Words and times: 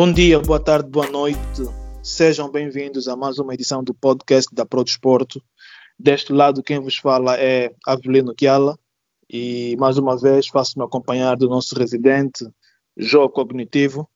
Bom 0.00 0.12
dia, 0.12 0.38
boa 0.38 0.60
tarde, 0.60 0.88
boa 0.88 1.10
noite. 1.10 1.40
Sejam 2.04 2.48
bem-vindos 2.48 3.08
a 3.08 3.16
mais 3.16 3.40
uma 3.40 3.52
edição 3.52 3.82
do 3.82 3.92
podcast 3.92 4.54
da 4.54 4.64
Pro 4.64 4.84
Desporto. 4.84 5.42
Deste 5.98 6.32
lado, 6.32 6.62
quem 6.62 6.78
vos 6.78 6.96
fala 6.96 7.36
é 7.36 7.74
Avelino 7.84 8.32
Kiala 8.32 8.78
e 9.28 9.76
mais 9.76 9.98
uma 9.98 10.16
vez 10.16 10.46
faço-me 10.46 10.84
acompanhar 10.84 11.36
do 11.36 11.48
nosso 11.48 11.76
residente, 11.76 12.46
João 12.96 13.28
Cognitivo. 13.28 14.08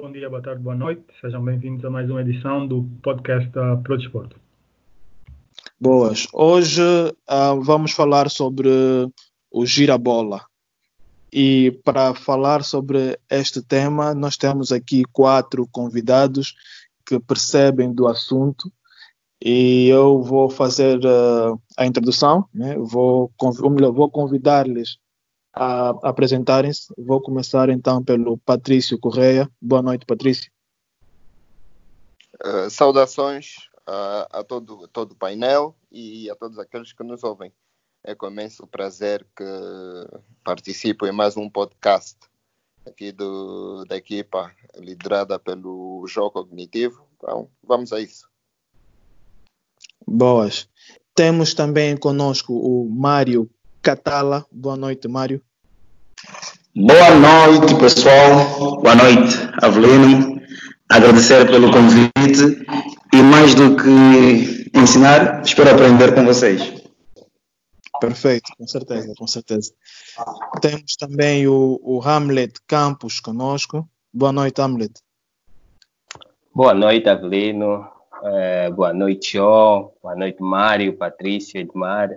Bom 0.00 0.10
dia, 0.10 0.30
boa 0.30 0.40
tarde, 0.40 0.62
boa 0.62 0.74
noite. 0.74 1.04
Sejam 1.20 1.44
bem-vindos 1.44 1.84
a 1.84 1.90
mais 1.90 2.08
uma 2.08 2.22
edição 2.22 2.66
do 2.66 2.88
podcast 3.02 3.46
da 3.50 3.76
Pro 3.76 3.98
Desporto. 3.98 4.40
Boas. 5.78 6.26
Hoje 6.32 6.80
uh, 6.80 7.60
vamos 7.60 7.92
falar 7.92 8.30
sobre 8.30 8.70
o 9.50 9.66
girabola. 9.66 10.46
E 11.36 11.72
para 11.84 12.14
falar 12.14 12.62
sobre 12.62 13.18
este 13.28 13.60
tema, 13.60 14.14
nós 14.14 14.36
temos 14.36 14.70
aqui 14.70 15.02
quatro 15.12 15.66
convidados 15.66 16.54
que 17.04 17.18
percebem 17.18 17.92
do 17.92 18.06
assunto 18.06 18.72
e 19.44 19.88
eu 19.88 20.22
vou 20.22 20.48
fazer 20.48 20.96
uh, 21.04 21.60
a 21.76 21.84
introdução, 21.84 22.48
né? 22.54 22.76
vou, 22.78 23.32
vou 23.92 24.08
convidar-lhes 24.08 24.96
a 25.52 25.88
apresentarem-se. 26.08 26.94
Vou 26.96 27.20
começar 27.20 27.68
então 27.68 28.00
pelo 28.00 28.38
Patrício 28.38 28.96
Correia. 28.96 29.50
Boa 29.60 29.82
noite, 29.82 30.06
Patrício. 30.06 30.52
Uh, 32.44 32.70
saudações 32.70 33.56
uh, 33.88 34.30
a 34.30 34.44
todo, 34.44 34.86
todo 34.86 35.12
o 35.12 35.16
painel 35.16 35.74
e 35.90 36.30
a 36.30 36.36
todos 36.36 36.60
aqueles 36.60 36.92
que 36.92 37.02
nos 37.02 37.24
ouvem. 37.24 37.52
É 38.06 38.14
com 38.14 38.26
imenso 38.26 38.66
prazer 38.66 39.26
que 39.34 39.44
participo 40.44 41.06
em 41.06 41.12
mais 41.12 41.38
um 41.38 41.48
podcast 41.48 42.18
aqui 42.86 43.10
do, 43.10 43.82
da 43.88 43.96
equipa 43.96 44.52
liderada 44.76 45.38
pelo 45.38 46.04
Jogo 46.06 46.32
Cognitivo. 46.32 47.06
Então, 47.16 47.48
vamos 47.66 47.94
a 47.94 48.00
isso. 48.00 48.28
Boas. 50.06 50.68
Temos 51.14 51.54
também 51.54 51.96
conosco 51.96 52.52
o 52.52 52.86
Mário 52.90 53.48
Catala. 53.80 54.44
Boa 54.52 54.76
noite, 54.76 55.08
Mário. 55.08 55.40
Boa 56.76 57.14
noite, 57.14 57.74
pessoal. 57.76 58.82
Boa 58.82 58.96
noite, 58.96 59.34
Avelino. 59.62 60.42
Agradecer 60.90 61.46
pelo 61.46 61.72
convite 61.72 62.66
e 63.14 63.22
mais 63.22 63.54
do 63.54 63.74
que 63.76 64.68
ensinar, 64.78 65.42
espero 65.42 65.70
aprender 65.70 66.14
com 66.14 66.26
vocês. 66.26 66.83
Perfeito, 68.06 68.52
com 68.56 68.66
certeza, 68.66 69.14
com 69.16 69.26
certeza. 69.26 69.72
Temos 70.60 70.96
também 70.96 71.46
o, 71.46 71.80
o 71.82 72.02
Hamlet 72.02 72.60
Campos 72.66 73.20
conosco. 73.20 73.88
Boa 74.12 74.32
noite, 74.32 74.60
Hamlet. 74.60 74.92
Boa 76.54 76.74
noite, 76.74 77.08
Avelino. 77.08 77.88
É, 78.22 78.70
boa 78.70 78.92
noite, 78.92 79.32
João. 79.32 79.92
Boa 80.02 80.14
noite, 80.14 80.40
Mário, 80.40 80.96
Patrícia, 80.96 81.58
Edmar. 81.58 82.10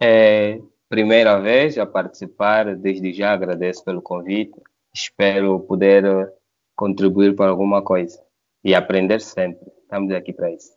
É, 0.00 0.60
primeira 0.88 1.38
vez 1.40 1.76
a 1.76 1.86
participar, 1.86 2.76
desde 2.76 3.12
já 3.12 3.32
agradeço 3.32 3.84
pelo 3.84 4.00
convite. 4.00 4.54
Espero 4.94 5.60
poder 5.60 6.32
contribuir 6.76 7.34
para 7.34 7.50
alguma 7.50 7.82
coisa 7.82 8.20
e 8.64 8.74
aprender 8.74 9.20
sempre. 9.20 9.70
Estamos 9.82 10.12
aqui 10.12 10.32
para 10.32 10.50
isso. 10.50 10.72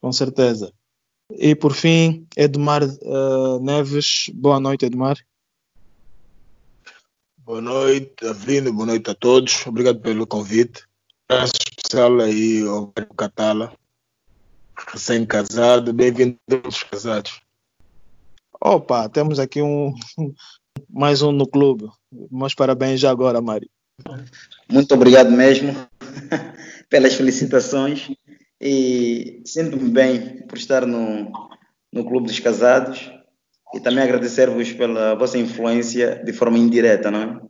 Com 0.00 0.12
certeza. 0.12 0.72
E 1.30 1.54
por 1.54 1.74
fim, 1.74 2.26
Edmar 2.36 2.82
uh, 2.84 3.60
Neves. 3.60 4.30
Boa 4.34 4.60
noite, 4.60 4.86
Edmar. 4.86 5.16
Boa 7.38 7.60
noite, 7.60 8.26
Avelino. 8.26 8.72
Boa 8.72 8.86
noite 8.86 9.10
a 9.10 9.14
todos. 9.14 9.66
Obrigado 9.66 10.00
pelo 10.00 10.26
convite. 10.26 10.84
Abraço 11.28 11.54
especial 11.68 12.20
aí 12.20 12.66
ao 12.66 12.92
Catala 13.16 13.72
recém-casado, 14.84 15.92
bem-vindo 15.92 16.38
aos 16.64 16.82
casados. 16.82 17.40
Opa, 18.60 19.08
temos 19.08 19.38
aqui 19.38 19.62
um 19.62 19.94
mais 20.88 21.22
um 21.22 21.32
no 21.32 21.46
clube. 21.46 21.88
Meus 22.30 22.54
parabéns 22.54 23.00
já 23.00 23.10
agora, 23.10 23.40
Mário. 23.40 23.68
Muito 24.70 24.94
obrigado 24.94 25.30
mesmo 25.30 25.74
pelas 26.90 27.14
felicitações 27.14 28.10
e 28.66 29.42
sinto-me 29.44 29.88
bem 29.88 30.44
por 30.48 30.58
estar 30.58 30.84
no, 30.84 31.30
no 31.92 32.04
Clube 32.04 32.26
dos 32.26 32.40
Casados 32.40 33.12
e 33.72 33.78
também 33.80 34.02
agradecer-vos 34.02 34.72
pela 34.72 35.14
vossa 35.14 35.38
influência 35.38 36.20
de 36.24 36.32
forma 36.32 36.58
indireta, 36.58 37.08
não 37.10 37.22
é? 37.22 37.40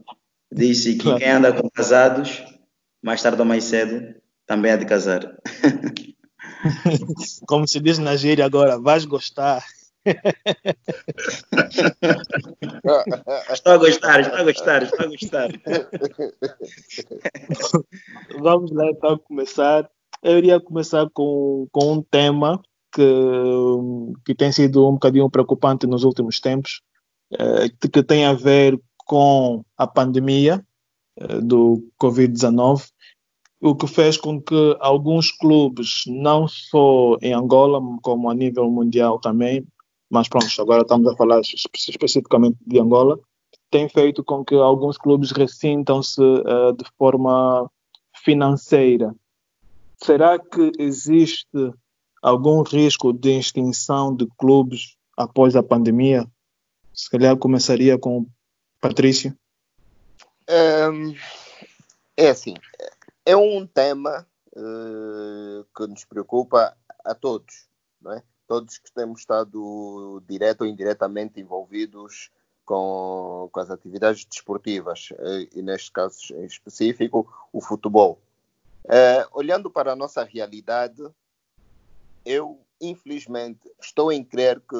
Diz-se 0.52 0.96
que 0.96 1.14
quem 1.16 1.30
anda 1.30 1.54
com 1.54 1.70
casados, 1.70 2.44
mais 3.02 3.22
tarde 3.22 3.40
ou 3.40 3.46
mais 3.46 3.64
cedo, 3.64 4.14
também 4.46 4.72
é 4.72 4.76
de 4.76 4.84
casar. 4.84 5.34
Como 7.48 7.66
se 7.66 7.80
diz 7.80 7.98
na 7.98 8.14
gíria 8.14 8.44
agora, 8.44 8.78
vais 8.78 9.06
gostar. 9.06 9.64
estou 13.52 13.72
a 13.72 13.78
gostar, 13.78 14.20
estou 14.20 14.38
a 14.38 14.44
gostar, 14.44 14.82
estou 14.82 15.06
a 15.06 15.08
gostar. 15.08 15.48
Vamos 18.38 18.70
lá 18.70 18.90
então 18.90 19.18
começar. 19.18 19.90
Eu 20.22 20.38
iria 20.38 20.60
começar 20.60 21.08
com, 21.12 21.66
com 21.70 21.92
um 21.92 22.02
tema 22.02 22.60
que, 22.92 23.02
que 24.24 24.34
tem 24.34 24.50
sido 24.52 24.88
um 24.88 24.92
bocadinho 24.92 25.30
preocupante 25.30 25.86
nos 25.86 26.04
últimos 26.04 26.40
tempos, 26.40 26.82
eh, 27.32 27.68
que 27.92 28.02
tem 28.02 28.24
a 28.24 28.32
ver 28.32 28.80
com 28.98 29.64
a 29.76 29.86
pandemia 29.86 30.64
eh, 31.18 31.40
do 31.40 31.88
Covid-19 32.00 32.86
o 33.60 33.74
que 33.74 33.86
fez 33.86 34.16
com 34.16 34.40
que 34.40 34.76
alguns 34.80 35.30
clubes, 35.30 36.04
não 36.06 36.46
só 36.46 37.16
em 37.22 37.32
Angola, 37.32 37.80
como 38.02 38.30
a 38.30 38.34
nível 38.34 38.70
mundial 38.70 39.18
também, 39.18 39.66
mas 40.10 40.28
pronto, 40.28 40.46
agora 40.60 40.82
estamos 40.82 41.08
a 41.08 41.16
falar 41.16 41.40
especificamente 41.40 42.58
de 42.66 42.78
Angola, 42.78 43.18
tem 43.70 43.88
feito 43.88 44.22
com 44.22 44.44
que 44.44 44.54
alguns 44.54 44.96
clubes 44.96 45.32
ressintam-se 45.32 46.20
uh, 46.20 46.72
de 46.76 46.84
forma 46.96 47.68
financeira. 48.24 49.14
Será 50.02 50.38
que 50.38 50.72
existe 50.78 51.72
algum 52.22 52.62
risco 52.62 53.12
de 53.12 53.38
extinção 53.38 54.14
de 54.14 54.26
clubes 54.38 54.96
após 55.16 55.56
a 55.56 55.62
pandemia? 55.62 56.26
Se 56.92 57.10
calhar 57.10 57.36
começaria 57.36 57.98
com 57.98 58.20
o 58.20 58.26
Patrício. 58.80 59.36
É, 62.16 62.30
assim, 62.30 62.54
é 63.24 63.36
um 63.36 63.66
tema 63.66 64.26
uh, 64.54 65.64
que 65.76 65.86
nos 65.86 66.04
preocupa 66.04 66.76
a 67.04 67.14
todos, 67.14 67.66
não 68.00 68.12
é? 68.12 68.22
Todos 68.46 68.78
que 68.78 68.92
temos 68.92 69.20
estado 69.20 70.22
direto 70.28 70.60
ou 70.60 70.66
indiretamente 70.68 71.40
envolvidos 71.40 72.30
com, 72.64 73.48
com 73.50 73.60
as 73.60 73.70
atividades 73.70 74.24
desportivas, 74.24 75.10
uh, 75.12 75.48
e 75.52 75.62
neste 75.62 75.90
caso 75.90 76.16
em 76.34 76.44
específico, 76.44 77.28
o 77.52 77.60
futebol. 77.60 78.20
Uh, 78.86 79.26
olhando 79.32 79.68
para 79.68 79.92
a 79.92 79.96
nossa 79.96 80.22
realidade, 80.22 81.02
eu, 82.24 82.64
infelizmente, 82.80 83.60
estou 83.80 84.12
em 84.12 84.24
crer 84.24 84.60
que 84.60 84.76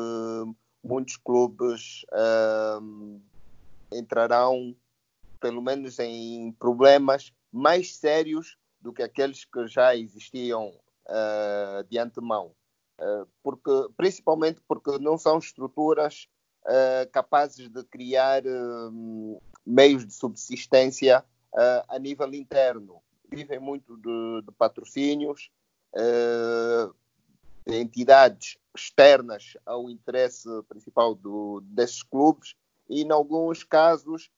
muitos 0.83 1.17
clubes 1.17 2.07
entrarão, 3.93 4.77
pelo 5.41 5.61
menos, 5.61 5.99
em 5.99 6.53
problemas 6.53 7.33
mais 7.53 7.97
sérios 7.97 8.57
do 8.81 8.93
que 8.93 9.03
aqueles 9.03 9.45
que 9.45 9.67
já 9.67 9.97
existiam 9.97 10.69
uh, 10.69 11.85
de 11.89 11.99
antemão. 11.99 12.53
Uh, 13.01 13.27
porque, 13.43 13.71
principalmente 13.97 14.61
porque 14.67 14.99
não 14.99 15.19
são 15.19 15.39
estruturas 15.39 16.29
uh, 16.65 17.11
capazes 17.11 17.69
de 17.69 17.83
criar 17.85 18.43
meios 19.67 20.07
de 20.07 20.15
subsistência 20.15 21.25
a 21.89 21.99
nível 21.99 22.33
interno. 22.35 23.03
Vivem 23.31 23.59
muito 23.59 23.97
de, 23.97 24.43
de 24.43 24.53
patrocínios, 24.53 25.51
de 27.67 27.77
entidades 27.77 28.59
externas 28.77 29.57
ao 29.65 29.91
interesse 29.91 30.49
principal 30.69 31.15
do, 31.15 31.61
desses 31.63 32.03
clubes 32.03 32.55
e, 32.89 33.03
em 33.03 33.11
alguns 33.11 33.65
casos, 33.65 34.31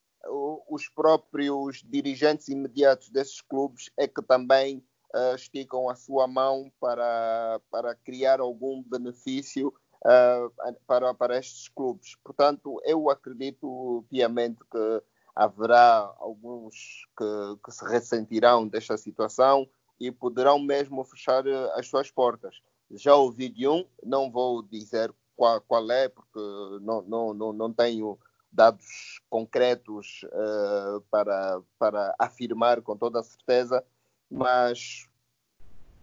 os 0.68 0.88
próprios 0.88 1.82
dirigentes 1.84 2.48
imediatos 2.48 3.10
desses 3.10 3.40
clubes 3.40 3.90
é 3.96 4.06
que 4.06 4.22
também 4.22 4.84
uh, 5.14 5.34
esticam 5.34 5.88
a 5.88 5.94
sua 5.94 6.26
mão 6.26 6.70
para, 6.80 7.60
para 7.70 7.94
criar 7.94 8.40
algum 8.40 8.82
benefício 8.82 9.72
uh, 10.04 10.74
para, 10.86 11.14
para 11.14 11.38
estes 11.38 11.68
clubes. 11.68 12.16
Portanto, 12.24 12.80
eu 12.84 13.10
acredito 13.10 14.04
piamente 14.10 14.58
que 14.70 15.02
haverá 15.38 16.12
alguns 16.18 17.06
que, 17.16 17.58
que 17.64 17.70
se 17.70 17.84
ressentirão 17.84 18.66
desta 18.66 18.96
situação 18.96 19.68
e 20.00 20.10
poderão 20.10 20.58
mesmo 20.58 21.04
fechar 21.04 21.46
eh, 21.46 21.72
as 21.74 21.86
suas 21.88 22.10
portas. 22.10 22.56
Já 22.90 23.14
ouvi 23.14 23.48
de 23.48 23.68
um, 23.68 23.84
não 24.02 24.30
vou 24.30 24.62
dizer 24.62 25.14
qual, 25.36 25.60
qual 25.60 25.90
é, 25.90 26.08
porque 26.08 26.40
não, 26.80 27.02
não, 27.02 27.34
não, 27.34 27.52
não 27.52 27.72
tenho 27.72 28.18
dados 28.50 29.20
concretos 29.28 30.22
uh, 30.24 31.00
para, 31.10 31.60
para 31.78 32.14
afirmar 32.18 32.80
com 32.80 32.96
toda 32.96 33.20
a 33.20 33.22
certeza 33.22 33.84
mas 34.30 35.08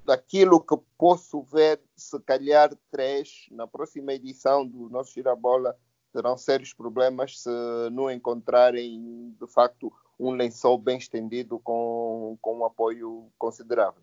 daquilo 0.04 0.60
que 0.62 0.76
posso 0.98 1.42
ver, 1.44 1.82
se 1.96 2.20
calhar 2.22 2.76
três, 2.92 3.46
na 3.52 3.68
próxima 3.68 4.14
edição 4.14 4.66
do 4.66 4.90
nosso 4.90 5.14
Girabola, 5.14 5.78
terão 6.16 6.38
sérios 6.38 6.74
problemas 6.74 7.42
se 7.42 7.50
não 7.92 8.10
encontrarem, 8.10 9.36
de 9.40 9.48
facto, 9.48 9.92
um 10.18 10.32
lençol 10.32 10.78
bem 10.78 10.98
estendido 10.98 11.60
com, 11.60 12.38
com 12.42 12.60
um 12.60 12.66
apoio 12.66 13.28
considerável. 13.38 14.02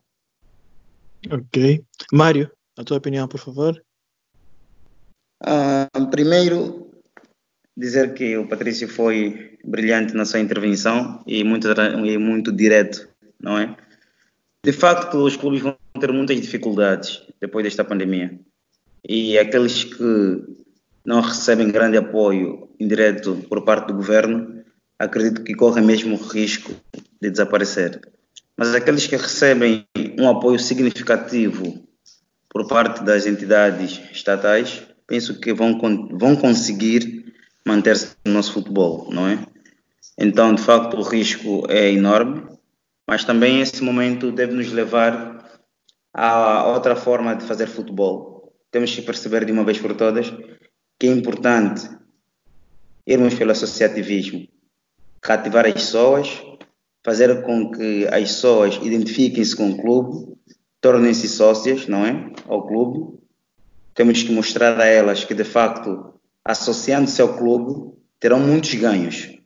Ok. 1.30 1.82
Mário, 2.12 2.50
a 2.78 2.84
tua 2.84 2.98
opinião, 2.98 3.26
por 3.26 3.40
favor? 3.40 3.82
Uh, 5.42 6.06
primeiro, 6.10 6.90
dizer 7.74 8.12
que 8.12 8.36
o 8.36 8.46
Patrício 8.46 8.88
foi 8.88 9.58
brilhante 9.64 10.14
na 10.14 10.26
sua 10.26 10.40
intervenção 10.40 11.22
e 11.26 11.42
muito, 11.42 11.68
e 12.04 12.18
muito 12.18 12.52
direto, 12.52 13.08
não 13.40 13.58
é? 13.58 13.74
De 14.62 14.72
facto, 14.72 15.16
os 15.16 15.34
clubes 15.34 15.62
vão 15.62 15.76
ter 15.98 16.12
muitas 16.12 16.38
dificuldades 16.40 17.22
depois 17.40 17.64
desta 17.64 17.84
pandemia. 17.84 18.38
E 19.08 19.36
aqueles 19.36 19.82
que 19.82 20.61
não 21.04 21.20
recebem 21.20 21.70
grande 21.70 21.96
apoio 21.96 22.68
indireto 22.78 23.44
por 23.48 23.64
parte 23.64 23.88
do 23.88 23.94
governo, 23.94 24.62
acredito 24.98 25.42
que 25.42 25.54
correm 25.54 25.84
mesmo 25.84 26.16
o 26.16 26.28
risco 26.28 26.72
de 27.20 27.30
desaparecer. 27.30 28.00
Mas 28.56 28.74
aqueles 28.74 29.06
que 29.06 29.16
recebem 29.16 29.86
um 30.18 30.28
apoio 30.28 30.58
significativo 30.58 31.82
por 32.48 32.66
parte 32.68 33.02
das 33.02 33.26
entidades 33.26 34.00
estatais, 34.12 34.82
penso 35.06 35.40
que 35.40 35.52
vão, 35.52 35.78
vão 36.12 36.36
conseguir 36.36 37.32
manter-se 37.66 38.14
no 38.24 38.34
nosso 38.34 38.52
futebol, 38.52 39.08
não 39.10 39.26
é? 39.26 39.38
Então, 40.18 40.54
de 40.54 40.62
facto, 40.62 40.96
o 40.96 41.02
risco 41.02 41.64
é 41.68 41.90
enorme, 41.90 42.42
mas 43.08 43.24
também 43.24 43.60
esse 43.60 43.82
momento 43.82 44.30
deve 44.30 44.52
nos 44.52 44.70
levar 44.70 45.60
a 46.14 46.66
outra 46.68 46.94
forma 46.94 47.34
de 47.34 47.44
fazer 47.44 47.66
futebol. 47.66 48.52
Temos 48.70 48.94
que 48.94 49.02
perceber 49.02 49.44
de 49.44 49.52
uma 49.52 49.64
vez 49.64 49.78
por 49.78 49.94
todas 49.94 50.32
que 51.02 51.08
é 51.08 51.10
importante 51.10 51.90
irmos 53.04 53.34
pelo 53.34 53.50
associativismo, 53.50 54.46
cativar 55.20 55.66
as 55.66 55.72
pessoas, 55.72 56.40
fazer 57.02 57.42
com 57.42 57.72
que 57.72 58.06
as 58.06 58.22
pessoas 58.30 58.76
identifiquem-se 58.80 59.56
com 59.56 59.72
o 59.72 59.82
clube, 59.82 60.32
tornem-se 60.80 61.28
sócias, 61.28 61.88
não 61.88 62.06
é? 62.06 62.30
Ao 62.46 62.64
clube. 62.64 63.18
Temos 63.92 64.22
que 64.22 64.30
mostrar 64.30 64.80
a 64.80 64.86
elas 64.86 65.24
que, 65.24 65.34
de 65.34 65.42
facto, 65.42 66.14
associando-se 66.44 67.20
ao 67.20 67.36
clube, 67.36 67.98
terão 68.20 68.38
muitos 68.38 68.72
ganhos 68.74 69.36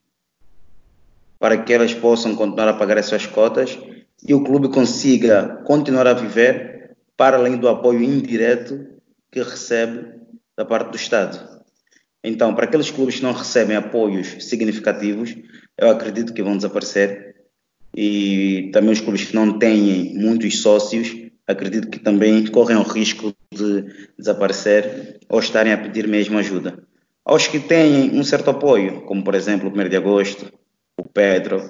para 1.38 1.56
que 1.56 1.72
elas 1.72 1.94
possam 1.94 2.36
continuar 2.36 2.68
a 2.68 2.74
pagar 2.74 2.98
as 2.98 3.06
suas 3.06 3.24
cotas 3.24 3.78
e 4.22 4.34
o 4.34 4.44
clube 4.44 4.68
consiga 4.68 5.62
continuar 5.64 6.06
a 6.06 6.12
viver 6.12 6.94
para 7.16 7.38
além 7.38 7.56
do 7.56 7.66
apoio 7.66 8.02
indireto 8.02 9.00
que 9.32 9.42
recebe 9.42 10.16
da 10.56 10.64
parte 10.64 10.90
do 10.90 10.96
Estado. 10.96 11.56
Então, 12.24 12.54
para 12.54 12.64
aqueles 12.64 12.90
clubes 12.90 13.16
que 13.16 13.22
não 13.22 13.32
recebem 13.32 13.76
apoios 13.76 14.44
significativos, 14.44 15.36
eu 15.78 15.90
acredito 15.90 16.32
que 16.32 16.42
vão 16.42 16.56
desaparecer. 16.56 17.36
E 17.94 18.70
também 18.72 18.90
os 18.90 19.00
clubes 19.00 19.24
que 19.24 19.34
não 19.34 19.58
têm 19.58 20.14
muitos 20.14 20.60
sócios, 20.60 21.14
acredito 21.46 21.88
que 21.88 21.98
também 21.98 22.44
correm 22.46 22.76
o 22.76 22.82
risco 22.82 23.32
de 23.54 23.84
desaparecer 24.18 25.20
ou 25.28 25.38
estarem 25.38 25.72
a 25.72 25.78
pedir 25.78 26.08
mesmo 26.08 26.38
ajuda. 26.38 26.82
Aos 27.24 27.46
que 27.46 27.58
têm 27.58 28.10
um 28.18 28.24
certo 28.24 28.50
apoio, 28.50 29.02
como 29.02 29.22
por 29.22 29.34
exemplo 29.34 29.68
o 29.68 29.72
1 29.72 29.88
de 29.88 29.96
agosto, 29.96 30.52
o 30.98 31.04
Pedro, 31.04 31.62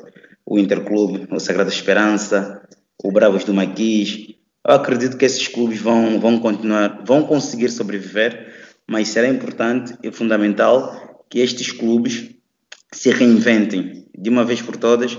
o 0.45 0.59
Interclube, 0.59 1.27
o 1.31 1.41
Sagrada 1.41 1.71
Esperança, 1.71 2.63
o 3.03 3.11
Bravos 3.11 3.45
do 3.45 3.55
Maquis, 3.55 4.35
eu 4.67 4.75
acredito 4.75 5.17
que 5.17 5.25
esses 5.25 5.47
clubes 5.49 5.81
vão, 5.81 6.19
vão 6.19 6.39
continuar, 6.41 7.03
vão 7.05 7.23
conseguir 7.23 7.69
sobreviver, 7.69 8.53
mas 8.87 9.09
será 9.09 9.29
importante 9.29 9.97
e 10.03 10.13
fundamental 10.13 11.25
que 11.29 11.41
estes 11.41 11.73
clubes 11.73 12.37
se 12.93 13.11
reinventem 13.11 14.07
de 14.17 14.31
uma 14.31 14.45
vez 14.45 14.63
por 14.63 14.77
todas, 14.77 15.19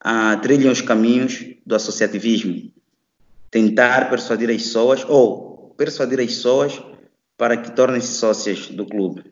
a 0.00 0.36
trilhem 0.36 0.70
os 0.70 0.80
caminhos 0.80 1.44
do 1.66 1.74
associativismo, 1.74 2.72
tentar 3.50 4.08
persuadir 4.08 4.48
as 4.50 4.62
pessoas 4.62 5.04
ou 5.08 5.74
persuadir 5.76 6.20
as 6.20 6.26
pessoas 6.26 6.80
para 7.36 7.56
que 7.56 7.72
tornem-se 7.72 8.14
sócias 8.14 8.68
do 8.68 8.86
clube. 8.86 9.24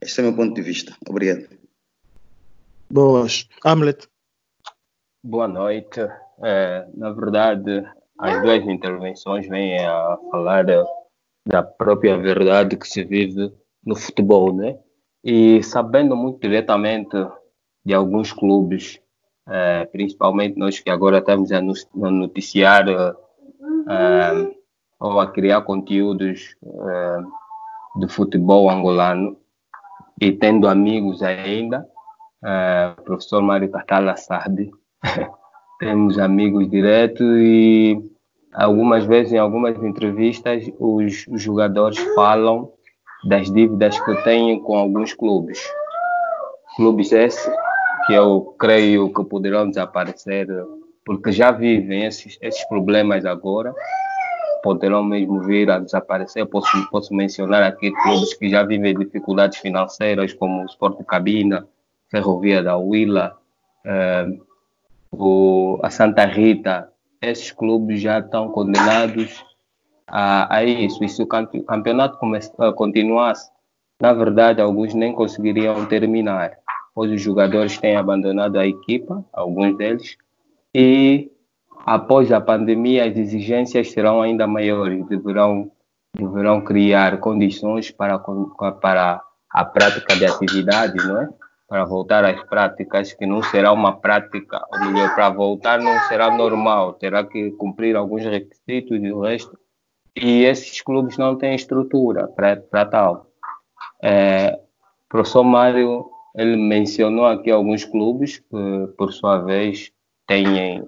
Este 0.00 0.20
é 0.20 0.22
o 0.22 0.26
meu 0.26 0.36
ponto 0.36 0.54
de 0.54 0.62
vista. 0.62 0.96
Obrigado. 1.08 1.48
Boas. 2.90 3.46
Hamlet. 3.64 4.08
Boa 5.22 5.46
noite. 5.46 6.00
É, 6.42 6.86
na 6.94 7.10
verdade, 7.10 7.84
as 8.18 8.42
duas 8.42 8.64
intervenções 8.64 9.46
vêm 9.46 9.78
a 9.78 10.18
falar 10.30 10.64
da 11.50 11.64
própria 11.64 12.16
verdade 12.16 12.76
que 12.76 12.88
se 12.88 13.02
vive 13.02 13.52
no 13.84 13.96
futebol, 13.96 14.54
né? 14.54 14.78
E 15.22 15.62
sabendo 15.64 16.16
muito 16.16 16.40
diretamente 16.40 17.16
de 17.84 17.92
alguns 17.92 18.32
clubes, 18.32 19.00
é, 19.48 19.84
principalmente 19.86 20.56
nós 20.56 20.78
que 20.78 20.88
agora 20.88 21.18
estamos 21.18 21.50
a 21.50 21.60
noticiar 21.60 22.88
é, 22.88 23.20
ou 25.00 25.18
a 25.18 25.26
criar 25.26 25.62
conteúdos 25.62 26.54
é, 26.64 27.18
de 27.96 28.08
futebol 28.08 28.70
angolano 28.70 29.36
e 30.20 30.30
tendo 30.30 30.68
amigos 30.68 31.22
ainda, 31.22 31.86
o 32.98 33.02
professor 33.02 33.42
Mário 33.42 33.70
Catala 33.70 34.16
sabe 34.16 34.70
temos 35.80 36.18
amigos 36.18 36.70
diretos 36.70 37.26
e 37.38 38.09
algumas 38.52 39.04
vezes 39.04 39.32
em 39.32 39.38
algumas 39.38 39.76
entrevistas 39.82 40.64
os, 40.78 41.26
jogadores 41.34 41.98
falam 42.14 42.72
das 43.24 43.50
dívidas 43.50 43.98
que 44.00 44.14
têm 44.22 44.60
com 44.60 44.76
alguns 44.76 45.12
clubes. 45.12 45.60
Clubes 46.76 47.12
esses 47.12 47.50
que 48.06 48.14
eu 48.14 48.54
creio 48.58 49.12
que 49.12 49.24
poderão 49.24 49.68
desaparecer 49.68 50.48
porque 51.04 51.32
já 51.32 51.50
vivem 51.50 52.04
esses, 52.04 52.38
esses 52.40 52.62
problemas 52.68 53.24
agora, 53.24 53.74
poderão 54.62 55.02
mesmo 55.02 55.40
vir 55.40 55.70
a 55.70 55.78
desaparecer. 55.78 56.46
Posso, 56.46 56.90
posso 56.90 57.14
mencionar 57.14 57.62
aqui 57.62 57.90
clubes 57.90 58.34
que 58.34 58.48
já 58.48 58.62
vivem 58.62 58.94
dificuldades 58.94 59.58
financeiras, 59.58 60.32
como 60.32 60.62
o 60.62 60.66
Sport 60.66 61.02
Cabina, 61.04 61.66
Ferrovia 62.10 62.62
da 62.62 62.76
Huila, 62.76 63.36
eh, 63.84 64.26
o, 65.10 65.78
a 65.82 65.90
Santa 65.90 66.26
Rita, 66.26 66.89
esses 67.22 67.52
clubes 67.52 68.00
já 68.00 68.18
estão 68.18 68.48
condenados 68.50 69.44
a, 70.06 70.56
a 70.56 70.64
isso. 70.64 71.02
E 71.04 71.08
se 71.08 71.22
o 71.22 71.26
campeonato 71.26 72.18
comece, 72.18 72.50
continuasse, 72.74 73.50
na 74.00 74.12
verdade, 74.12 74.60
alguns 74.60 74.94
nem 74.94 75.12
conseguiriam 75.12 75.84
terminar, 75.86 76.56
pois 76.94 77.10
os 77.10 77.20
jogadores 77.20 77.76
têm 77.78 77.96
abandonado 77.96 78.56
a 78.56 78.66
equipa, 78.66 79.24
alguns 79.32 79.76
deles, 79.76 80.16
e 80.74 81.30
após 81.84 82.32
a 82.32 82.40
pandemia 82.40 83.04
as 83.04 83.16
exigências 83.16 83.90
serão 83.90 84.22
ainda 84.22 84.46
maiores, 84.46 85.06
deverão, 85.06 85.70
deverão 86.16 86.62
criar 86.62 87.18
condições 87.18 87.90
para, 87.90 88.18
para 88.80 89.22
a 89.50 89.64
prática 89.64 90.16
de 90.16 90.24
atividades, 90.24 91.06
não 91.06 91.20
é? 91.20 91.28
Para 91.70 91.84
voltar 91.84 92.24
às 92.24 92.42
práticas, 92.42 93.12
que 93.12 93.24
não 93.24 93.44
será 93.44 93.72
uma 93.72 93.96
prática, 93.96 94.60
ou 94.72 94.80
melhor, 94.86 95.14
para 95.14 95.30
voltar 95.30 95.78
não 95.78 95.96
será 96.08 96.36
normal, 96.36 96.94
terá 96.94 97.22
que 97.24 97.52
cumprir 97.52 97.94
alguns 97.94 98.24
requisitos 98.24 99.00
e 99.00 99.12
o 99.12 99.20
resto. 99.20 99.56
E 100.16 100.42
esses 100.42 100.82
clubes 100.82 101.16
não 101.16 101.38
têm 101.38 101.54
estrutura 101.54 102.26
para 102.26 102.84
tal. 102.86 103.30
É, 104.02 104.58
o 105.04 105.08
professor 105.08 105.44
Mário, 105.44 106.10
ele 106.34 106.56
mencionou 106.56 107.24
aqui 107.24 107.52
alguns 107.52 107.84
clubes 107.84 108.38
que, 108.38 108.88
por 108.98 109.12
sua 109.12 109.38
vez, 109.38 109.92
têm 110.26 110.82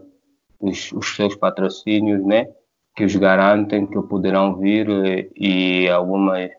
os, 0.58 0.90
os 0.90 1.14
seus 1.14 1.36
patrocínios, 1.36 2.26
né? 2.26 2.48
que 2.96 3.04
os 3.04 3.14
garantem 3.14 3.86
que 3.86 4.02
poderão 4.02 4.56
vir 4.56 4.88
e, 5.36 5.84
e 5.84 5.88
algumas 5.88 6.50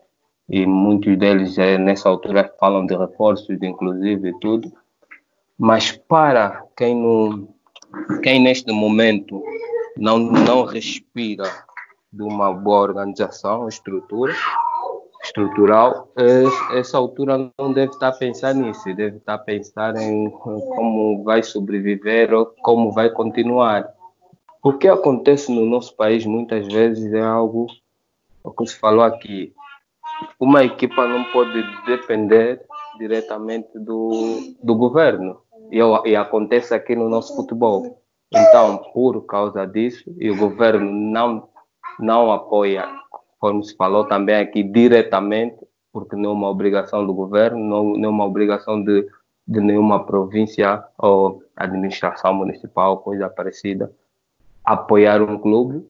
e 0.48 0.66
muitos 0.66 1.16
deles 1.16 1.56
é, 1.58 1.78
nessa 1.78 2.08
altura 2.08 2.52
falam 2.58 2.86
de 2.86 2.96
reforços, 2.96 3.56
inclusive 3.62 4.28
e 4.28 4.38
tudo. 4.40 4.72
Mas 5.58 5.92
para 5.92 6.64
quem 6.76 6.94
não, 6.94 7.48
quem 8.22 8.42
neste 8.42 8.72
momento 8.72 9.42
não 9.96 10.18
não 10.18 10.64
respira 10.64 11.50
de 12.12 12.22
uma 12.22 12.52
boa 12.52 12.80
organização, 12.80 13.68
estrutura 13.68 14.34
estrutural, 15.24 16.12
essa 16.72 16.98
altura 16.98 17.50
não 17.58 17.72
deve 17.72 17.92
estar 17.92 18.08
a 18.08 18.12
pensar 18.12 18.54
nisso, 18.54 18.84
deve 18.94 19.16
estar 19.16 19.34
a 19.34 19.38
pensar 19.38 19.96
em 19.96 20.30
como 20.30 21.24
vai 21.24 21.42
sobreviver 21.42 22.32
ou 22.34 22.46
como 22.62 22.92
vai 22.92 23.08
continuar. 23.08 23.88
O 24.62 24.74
que 24.74 24.86
acontece 24.86 25.50
no 25.50 25.64
nosso 25.64 25.96
país 25.96 26.26
muitas 26.26 26.66
vezes 26.66 27.12
é 27.12 27.22
algo, 27.22 27.66
o 28.42 28.50
que 28.50 28.66
se 28.66 28.78
falou 28.78 29.02
aqui, 29.02 29.54
uma 30.38 30.64
equipa 30.64 31.06
não 31.06 31.24
pode 31.24 31.62
depender 31.86 32.62
diretamente 32.98 33.78
do, 33.78 34.10
do 34.62 34.74
governo. 34.74 35.40
E, 35.70 35.78
e 36.08 36.16
acontece 36.16 36.74
aqui 36.74 36.94
no 36.94 37.08
nosso 37.08 37.34
futebol. 37.34 38.02
Então, 38.32 38.78
por 38.92 39.22
causa 39.26 39.66
disso, 39.66 40.04
e 40.18 40.30
o 40.30 40.36
governo 40.36 40.90
não, 40.90 41.48
não 41.98 42.32
apoia, 42.32 42.86
como 43.38 43.62
se 43.62 43.76
falou 43.76 44.04
também 44.04 44.36
aqui, 44.36 44.62
diretamente, 44.62 45.56
porque 45.92 46.16
não 46.16 46.30
é 46.30 46.32
uma 46.32 46.50
obrigação 46.50 47.06
do 47.06 47.14
governo, 47.14 47.58
não, 47.58 47.84
não 47.96 48.08
é 48.08 48.12
uma 48.12 48.24
obrigação 48.24 48.82
de, 48.82 49.06
de 49.46 49.60
nenhuma 49.60 50.04
província 50.04 50.82
ou 50.98 51.42
administração 51.56 52.34
municipal, 52.34 52.98
coisa 52.98 53.28
parecida, 53.28 53.92
apoiar 54.64 55.22
um 55.22 55.38
clube, 55.38 55.86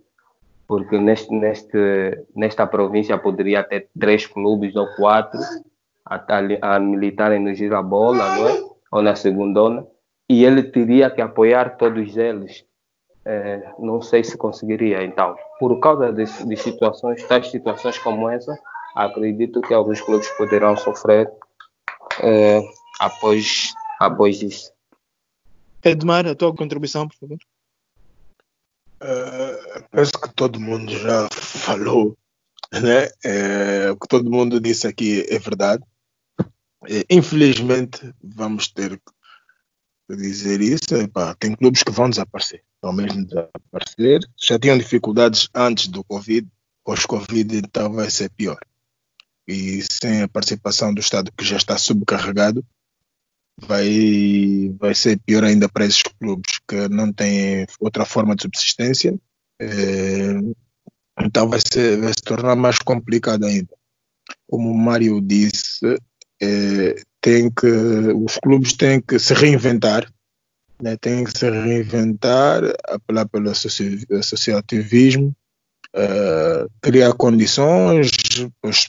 porque 0.66 0.98
neste, 0.98 1.32
neste, 1.32 2.24
nesta 2.34 2.66
província 2.66 3.18
poderia 3.18 3.62
ter 3.62 3.88
três 3.98 4.26
clubes 4.26 4.74
ou 4.76 4.86
quatro 4.96 5.38
a, 6.04 6.16
a, 6.16 6.76
a 6.76 6.80
militarem 6.80 7.40
no 7.40 7.54
Girabola, 7.54 8.36
não 8.36 8.48
é? 8.48 8.62
ou 8.90 9.02
na 9.02 9.16
segunda 9.16 9.86
e 10.28 10.44
ele 10.44 10.62
teria 10.62 11.10
que 11.10 11.20
apoiar 11.20 11.76
todos 11.76 12.16
eles. 12.16 12.64
É, 13.26 13.72
não 13.78 14.02
sei 14.02 14.22
se 14.22 14.36
conseguiria. 14.36 15.02
Então, 15.02 15.34
por 15.58 15.78
causa 15.80 16.12
de, 16.12 16.24
de, 16.24 16.56
situações, 16.56 17.22
tais 17.24 17.50
situações 17.50 17.98
como 17.98 18.28
essa, 18.28 18.54
acredito 18.94 19.62
que 19.62 19.72
alguns 19.72 20.00
clubes 20.00 20.28
poderão 20.36 20.76
sofrer 20.76 21.30
é, 22.22 22.60
após, 23.00 23.72
após 23.98 24.42
isso. 24.42 24.72
Edmar, 25.82 26.26
a 26.26 26.34
tua 26.34 26.54
contribuição, 26.54 27.08
por 27.08 27.16
favor. 27.16 27.38
Uh, 29.04 29.84
penso 29.90 30.12
que 30.12 30.34
todo 30.34 30.58
mundo 30.58 30.90
já 30.96 31.28
falou, 31.30 32.16
né? 32.72 33.10
É, 33.22 33.90
o 33.90 33.96
que 33.98 34.08
todo 34.08 34.30
mundo 34.30 34.58
disse 34.58 34.86
aqui 34.86 35.26
é 35.28 35.38
verdade. 35.38 35.84
É, 36.88 37.04
infelizmente, 37.10 38.14
vamos 38.22 38.68
ter 38.68 38.98
dizer 40.08 40.60
isso, 40.60 40.94
epá, 40.96 41.34
tem 41.34 41.54
clubes 41.54 41.82
que 41.82 41.90
vão 41.90 42.08
desaparecer, 42.08 42.62
vão 42.80 42.92
mesmo 42.92 43.26
desaparecer. 43.26 44.20
Já 44.36 44.58
tinham 44.58 44.78
dificuldades 44.78 45.48
antes 45.54 45.88
do 45.88 46.02
Covid, 46.04 46.46
pós-Covid, 46.82 47.56
então 47.56 47.92
vai 47.92 48.10
ser 48.10 48.30
pior. 48.30 48.58
E 49.46 49.82
sem 49.82 50.22
a 50.22 50.28
participação 50.28 50.92
do 50.92 51.00
Estado, 51.00 51.30
que 51.36 51.44
já 51.44 51.56
está 51.56 51.76
subcarregado, 51.76 52.64
vai, 53.60 54.74
vai 54.78 54.94
ser 54.94 55.18
pior 55.24 55.44
ainda 55.44 55.68
para 55.68 55.84
esses 55.84 56.02
clubes 56.02 56.60
que 56.68 56.88
não 56.88 57.12
têm 57.12 57.66
outra 57.80 58.04
forma 58.04 58.34
de 58.34 58.42
subsistência. 58.42 59.18
É, 59.60 59.66
então 61.20 61.48
vai, 61.48 61.60
ser, 61.60 62.00
vai 62.00 62.12
se 62.12 62.22
tornar 62.22 62.56
mais 62.56 62.78
complicado 62.78 63.44
ainda. 63.46 63.72
Como 64.48 64.70
o 64.70 64.76
Mário 64.78 65.20
disse, 65.20 65.96
é, 66.42 67.02
tem 67.20 67.50
que, 67.50 67.66
os 67.66 68.36
clubes 68.38 68.72
têm 68.74 69.00
que 69.00 69.18
se 69.18 69.32
reinventar, 69.34 70.12
né? 70.82 70.96
têm 70.96 71.24
que 71.24 71.36
se 71.36 71.48
reinventar, 71.48 72.62
apelar 72.84 73.28
pelo 73.28 73.50
associativismo, 73.50 75.34
uh, 75.94 76.70
criar 76.80 77.12
condições 77.14 78.10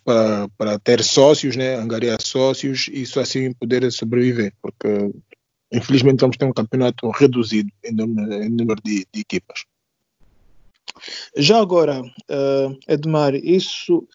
para, 0.04 0.50
para 0.58 0.80
ter 0.80 1.04
sócios, 1.04 1.56
né? 1.56 1.76
angariar 1.76 2.22
sócios 2.22 2.90
e 2.92 3.06
só 3.06 3.22
assim 3.22 3.54
poder 3.54 3.90
sobreviver, 3.92 4.54
porque 4.62 5.12
infelizmente 5.72 6.22
vamos 6.22 6.38
ter 6.38 6.46
um 6.46 6.54
campeonato 6.54 7.10
reduzido 7.12 7.70
em 7.84 7.94
número, 7.94 8.34
em 8.34 8.50
número 8.50 8.82
de, 8.84 9.06
de 9.14 9.22
equipas. 9.22 9.66
Já 11.36 11.60
agora, 11.60 12.02
uh, 12.02 12.78
Edmar, 12.88 13.36
isso 13.36 14.08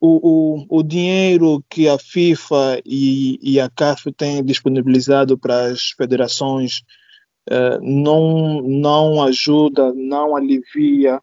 o, 0.00 0.62
o, 0.70 0.78
o 0.78 0.82
dinheiro 0.82 1.62
que 1.68 1.88
a 1.88 1.98
FIFA 1.98 2.80
e, 2.86 3.38
e 3.42 3.60
a 3.60 3.68
CAF 3.68 4.12
têm 4.12 4.44
disponibilizado 4.44 5.36
para 5.36 5.66
as 5.66 5.90
federações 5.90 6.82
uh, 7.50 7.80
não, 7.82 8.62
não 8.62 9.22
ajuda, 9.22 9.92
não 9.92 10.36
alivia 10.36 11.20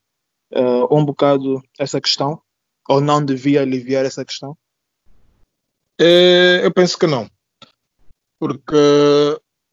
uh, 0.56 0.96
um 0.96 1.04
bocado 1.04 1.62
essa 1.78 2.00
questão? 2.00 2.42
Ou 2.88 3.02
não 3.02 3.24
devia 3.24 3.62
aliviar 3.62 4.06
essa 4.06 4.24
questão? 4.24 4.58
É, 6.00 6.62
eu 6.64 6.72
penso 6.74 6.98
que 6.98 7.08
não. 7.08 7.30
Porque 8.40 8.76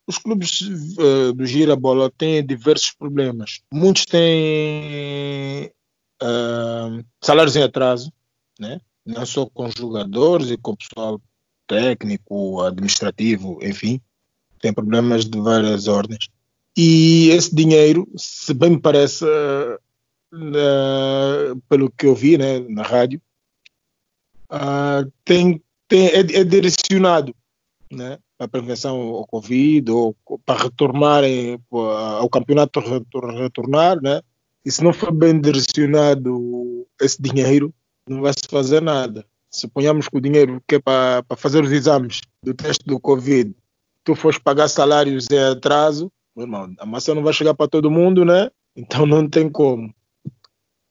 os 0.07 0.19
clubes 0.19 0.61
uh, 0.62 1.33
do 1.35 1.45
Gira-Bola 1.45 2.11
têm 2.11 2.45
diversos 2.45 2.93
problemas. 2.93 3.61
Muitos 3.73 4.07
têm 4.07 5.71
uh, 6.23 7.05
salários 7.21 7.57
em 7.57 7.62
atraso, 7.62 8.12
né? 8.59 8.81
não 9.05 9.27
só 9.27 9.47
com 9.47 9.71
jogadores 9.71 10.51
e 10.51 10.57
com 10.57 10.73
o 10.73 10.77
pessoal 10.77 11.21
técnico, 11.67 12.61
administrativo, 12.61 13.59
enfim, 13.62 14.01
tem 14.61 14.73
problemas 14.73 15.25
de 15.25 15.39
várias 15.41 15.89
ordens. 15.89 16.29
E 16.77 17.29
esse 17.31 17.55
dinheiro, 17.55 18.09
se 18.17 18.55
bem 18.55 18.71
me 18.71 18.81
parece, 18.81 19.25
uh, 20.33 21.61
pelo 21.69 21.91
que 21.91 22.07
eu 22.07 22.15
vi 22.15 22.39
né, 22.39 22.61
na 22.69 22.83
rádio, 22.83 23.21
uh, 24.51 25.11
tem, 25.25 25.62
tem, 25.89 26.07
é, 26.09 26.21
é 26.21 26.45
direcionado 26.45 27.35
né, 27.91 28.19
para 28.37 28.47
a 28.47 28.49
prevenção 28.49 28.99
ao 28.99 29.27
Covid 29.27 29.91
ou 29.91 30.17
para 30.45 30.65
retornarem 30.65 31.61
ao 31.71 32.29
campeonato 32.29 32.81
retornar, 32.81 34.01
né? 34.01 34.23
E 34.65 34.71
se 34.71 34.83
não 34.83 34.93
for 34.93 35.12
bem 35.12 35.41
direcionado 35.41 36.87
esse 37.01 37.21
dinheiro, 37.21 37.75
não 38.09 38.21
vai 38.21 38.33
se 38.33 38.49
fazer 38.49 38.81
nada. 38.81 39.27
Se 39.51 39.67
ponhamos 39.69 40.09
que 40.09 40.17
o 40.17 40.21
dinheiro 40.21 40.62
que 40.67 40.77
é 40.77 40.79
para, 40.79 41.23
para 41.25 41.37
fazer 41.37 41.62
os 41.62 41.71
exames 41.71 42.21
do 42.43 42.55
teste 42.55 42.85
do 42.87 42.99
Covid, 42.99 43.55
tu 44.05 44.15
fores 44.15 44.39
pagar 44.39 44.69
salários 44.69 45.27
em 45.31 45.39
atraso, 45.39 46.11
meu 46.35 46.47
irmão, 46.47 46.73
a 46.79 46.87
massa 46.87 47.15
não 47.15 47.23
vai 47.23 47.33
chegar 47.33 47.55
para 47.55 47.69
todo 47.69 47.91
mundo, 47.91 48.25
né? 48.25 48.51
Então 48.75 49.05
não 49.05 49.29
tem 49.29 49.51
como. 49.51 49.93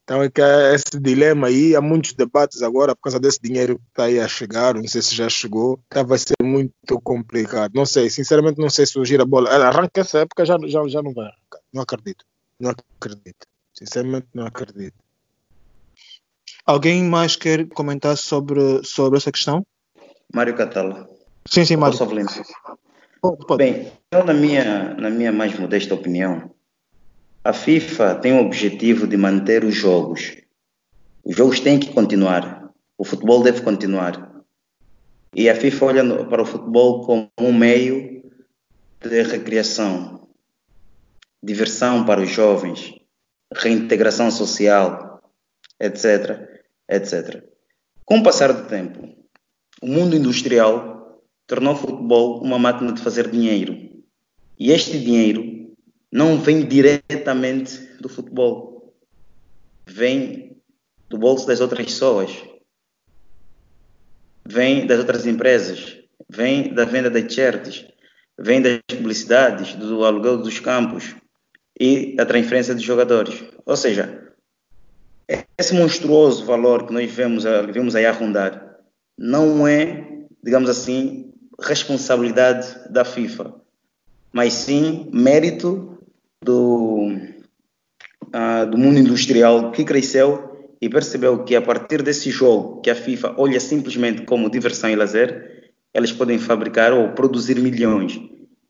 Então 0.03 0.22
é 0.22 0.29
que 0.29 0.41
há 0.41 0.74
esse 0.74 1.00
dilema 1.00 1.48
aí, 1.48 1.75
há 1.75 1.81
muitos 1.81 2.13
debates 2.13 2.62
agora 2.62 2.96
por 2.96 3.03
causa 3.03 3.20
desse 3.20 3.39
dinheiro 3.41 3.77
que 3.77 3.86
está 3.89 4.03
aí 4.05 4.20
a 4.20 4.27
chegar, 4.27 4.74
não 4.74 4.88
sei 4.88 5.01
se 5.01 5.15
já 5.15 5.29
chegou, 5.29 5.79
então 5.88 6.05
vai 6.05 6.17
ser 6.17 6.34
muito 6.41 7.00
complicado. 7.01 7.72
Não 7.74 7.86
sei, 7.86 8.10
sinceramente 8.10 8.60
não 8.60 8.70
sei 8.70 8.86
se 8.86 9.00
o 9.00 9.05
gira 9.05 9.25
bola 9.25 9.50
arranca 9.50 10.01
essa 10.01 10.20
época 10.20 10.46
já, 10.46 10.58
já, 10.65 10.88
já 10.88 11.01
não 11.01 11.13
vai 11.13 11.25
arrancar. 11.25 11.60
Não 11.74 11.84
acredito, 11.84 12.25
não 12.60 12.72
acredito. 12.72 13.48
Sinceramente 13.74 14.27
não 14.34 14.46
acredito. 14.46 14.96
Alguém 16.65 17.03
mais 17.03 17.36
quer 17.36 17.67
comentar 17.70 18.17
sobre, 18.17 18.84
sobre 18.84 19.17
essa 19.17 19.31
questão? 19.31 19.65
Mário 20.34 20.55
Catala. 20.55 21.10
Sim, 21.48 21.65
sim, 21.65 21.75
Mário. 21.75 21.98
Pode, 23.22 23.46
pode. 23.46 23.58
Bem, 23.58 23.91
eu, 24.12 24.24
na 24.24 24.34
minha, 24.34 24.93
na 24.96 25.10
minha 25.10 25.31
mais 25.31 25.58
modesta 25.58 25.93
opinião, 25.93 26.50
a 27.43 27.53
FIFA 27.53 28.15
tem 28.15 28.33
o 28.33 28.45
objetivo 28.45 29.07
de 29.07 29.17
manter 29.17 29.63
os 29.63 29.75
jogos. 29.75 30.38
Os 31.24 31.36
jogos 31.36 31.60
têm 31.60 31.79
que 31.79 31.93
continuar. 31.93 32.71
O 32.98 33.03
futebol 33.03 33.41
deve 33.43 33.62
continuar. 33.62 34.43
E 35.33 35.50
a 35.50 35.55
FIFA 35.55 35.86
olha 35.86 36.25
para 36.25 36.41
o 36.41 36.45
futebol 36.45 37.05
como 37.05 37.31
um 37.39 37.53
meio 37.53 38.24
de 39.00 39.24
recreação, 39.24 40.27
diversão 41.41 42.05
para 42.05 42.21
os 42.21 42.29
jovens, 42.29 42.93
reintegração 43.51 44.29
social, 44.29 45.21
etc 45.79 46.51
etc. 46.91 47.43
Com 48.05 48.19
o 48.19 48.24
passar 48.24 48.51
do 48.51 48.67
tempo, 48.67 49.07
o 49.81 49.88
mundo 49.88 50.15
industrial 50.15 51.21
tornou 51.48 51.74
o 51.74 51.77
futebol 51.77 52.43
uma 52.43 52.60
máquina 52.60 52.91
de 52.91 53.01
fazer 53.01 53.29
dinheiro. 53.29 53.74
E 54.60 54.71
este 54.71 55.00
dinheiro 55.00 55.50
não 56.12 56.39
vem 56.39 56.65
diretamente 56.65 57.77
do 58.00 58.10
futebol, 58.10 58.94
vem 59.86 60.58
do 61.10 61.18
bolso 61.18 61.48
das 61.48 61.62
outras 61.62 61.86
pessoas, 61.86 62.32
vem 64.46 64.86
das 64.86 65.00
outras 65.00 65.25
empresas, 65.25 65.98
vem 66.30 66.74
da 66.74 66.86
venda 66.86 67.10
de 67.10 67.24
t-shirts, 67.24 67.86
vem 68.38 68.62
das 68.62 68.80
publicidades, 68.88 69.74
do 69.75 70.03
aluguel 70.03 70.38
dos 70.38 70.60
campos 70.60 71.15
e 71.80 72.15
da 72.15 72.25
transferência 72.25 72.75
de 72.75 72.84
jogadores. 72.84 73.44
Ou 73.65 73.77
seja, 73.77 74.34
esse 75.58 75.74
monstruoso 75.74 76.46
valor 76.46 76.86
que 76.86 76.94
nós 76.94 77.10
vemos, 77.12 77.44
vemos 77.72 77.96
aí 77.96 78.06
a 78.06 78.12
rondar 78.12 78.70
não 79.18 79.68
é, 79.68 80.25
digamos 80.44 80.70
assim, 80.70 81.34
responsabilidade 81.60 82.89
da 82.89 83.06
FIFA, 83.06 83.53
mas 84.34 84.53
sim 84.53 85.10
mérito 85.13 85.90
do, 86.43 87.13
uh, 88.27 88.65
do 88.69 88.77
mundo 88.77 89.00
industrial 89.00 89.71
que 89.71 89.83
cresceu 89.83 90.67
e 90.81 90.89
percebeu 90.89 91.43
que 91.43 91.55
a 91.55 91.62
partir 91.62 92.01
desse 92.01 92.31
jogo 92.31 92.81
que 92.81 92.89
a 92.89 92.95
FIFA 92.95 93.36
olha 93.38 93.60
simplesmente 93.60 94.24
como 94.24 94.50
diversão 94.50 94.89
e 94.89 94.95
lazer, 94.95 95.74
eles 95.93 96.12
podem 96.12 96.39
fabricar 96.39 96.93
ou 96.93 97.10
produzir 97.10 97.60
milhões 97.60 98.19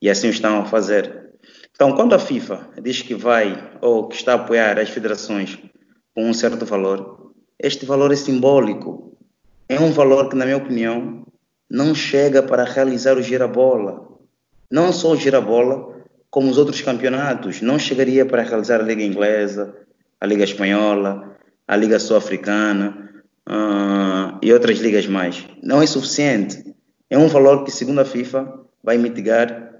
e 0.01 0.10
assim 0.10 0.30
estão 0.30 0.60
a 0.60 0.66
fazer. 0.66 1.32
Então, 1.74 1.94
quando 1.96 2.13
a 2.13 2.20
FIFA 2.20 2.70
diz 2.82 3.01
que 3.01 3.16
vai 3.16 3.72
ou 3.82 4.08
que 4.08 4.16
está 4.16 4.34
a 4.34 4.36
apoiar 4.36 4.78
as 4.78 4.90
federações 4.90 5.58
com 6.13 6.30
um 6.30 6.34
certo 6.34 6.66
valor, 6.66 7.32
este 7.58 7.86
valor 7.86 8.12
é 8.12 8.16
simbólico. 8.16 9.18
É 9.70 9.80
um 9.80 9.92
valor 9.92 10.28
que, 10.30 10.36
na 10.36 10.46
minha 10.46 10.58
opinião, 10.58 11.25
não 11.70 11.96
chega 11.96 12.44
para 12.44 12.66
realizar 12.66 13.18
o 13.18 13.22
girabola. 13.22 14.06
Não 14.70 14.92
só 14.92 15.12
o 15.12 15.16
girabola, 15.16 16.00
como 16.32 16.50
os 16.50 16.58
outros 16.58 16.82
campeonatos, 16.82 17.62
não 17.62 17.78
chegaria 17.78 18.26
para 18.26 18.42
realizar 18.42 18.80
a 18.80 18.84
Liga 18.84 19.04
Inglesa, 19.04 19.76
a 20.20 20.26
Liga 20.26 20.46
Espanhola, 20.46 21.36
a 21.68 21.76
Liga 21.76 22.00
Sul-Africana 22.00 23.22
uh, 23.48 24.40
e 24.42 24.52
outras 24.54 24.80
ligas 24.80 25.06
mais. 25.06 25.46
Não 25.62 25.82
é 25.82 25.86
suficiente. 25.86 26.74
É 27.10 27.18
um 27.18 27.28
valor 27.28 27.66
que, 27.66 27.72
segundo 27.72 28.00
a 28.00 28.06
FIFA, 28.06 28.62
vai 28.82 28.98
mitigar 28.98 29.76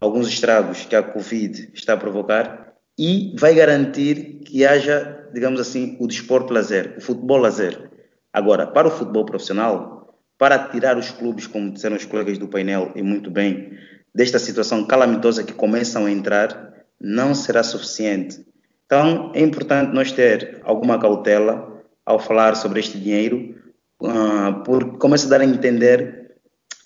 alguns 0.00 0.26
estragos 0.26 0.84
que 0.84 0.96
a 0.96 1.02
Covid 1.02 1.70
está 1.72 1.92
a 1.92 1.96
provocar 1.96 2.74
e 2.98 3.32
vai 3.38 3.54
garantir 3.54 4.40
que 4.44 4.66
haja, 4.66 5.28
digamos 5.32 5.60
assim, 5.60 5.96
o 6.00 6.08
desporto 6.08 6.52
lazer, 6.52 6.94
o 6.98 7.00
futebol 7.00 7.38
lazer. 7.38 7.90
Agora, 8.32 8.66
para 8.66 8.88
o 8.88 8.90
futebol 8.90 9.24
profissional, 9.24 10.18
para 10.36 10.58
tirar 10.58 10.98
os 10.98 11.10
clubes, 11.10 11.46
como 11.46 11.70
disseram 11.70 11.96
os 11.96 12.04
colegas 12.04 12.36
do 12.36 12.48
painel, 12.48 12.90
e 12.96 13.02
muito 13.02 13.30
bem, 13.30 13.78
desta 14.14 14.38
situação 14.38 14.86
calamitosa 14.86 15.42
que 15.42 15.52
começam 15.52 16.06
a 16.06 16.10
entrar, 16.10 16.72
não 17.00 17.34
será 17.34 17.62
suficiente. 17.62 18.44
Então, 18.86 19.32
é 19.34 19.40
importante 19.40 19.92
nós 19.92 20.12
ter 20.12 20.60
alguma 20.62 20.98
cautela 21.00 21.82
ao 22.04 22.18
falar 22.18 22.54
sobre 22.54 22.80
este 22.80 22.98
dinheiro, 22.98 23.56
uh, 24.02 24.62
porque 24.64 24.98
começa 24.98 25.26
a 25.26 25.30
dar 25.30 25.40
a 25.40 25.44
entender 25.44 26.36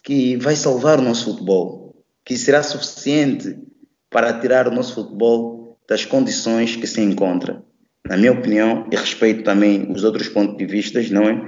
que 0.02 0.36
vai 0.36 0.56
salvar 0.56 0.98
o 0.98 1.02
nosso 1.02 1.32
futebol, 1.32 2.04
que 2.24 2.36
será 2.36 2.62
suficiente 2.62 3.58
para 4.10 4.32
tirar 4.32 4.68
o 4.68 4.70
nosso 4.70 4.94
futebol 4.94 5.78
das 5.88 6.04
condições 6.04 6.76
que 6.76 6.86
se 6.86 7.00
encontra. 7.00 7.62
Na 8.06 8.16
minha 8.16 8.32
opinião, 8.32 8.86
e 8.90 8.96
respeito 8.96 9.42
também 9.42 9.90
os 9.92 10.04
outros 10.04 10.28
pontos 10.28 10.56
de 10.56 10.64
vista, 10.64 11.00
não 11.10 11.24
é? 11.24 11.46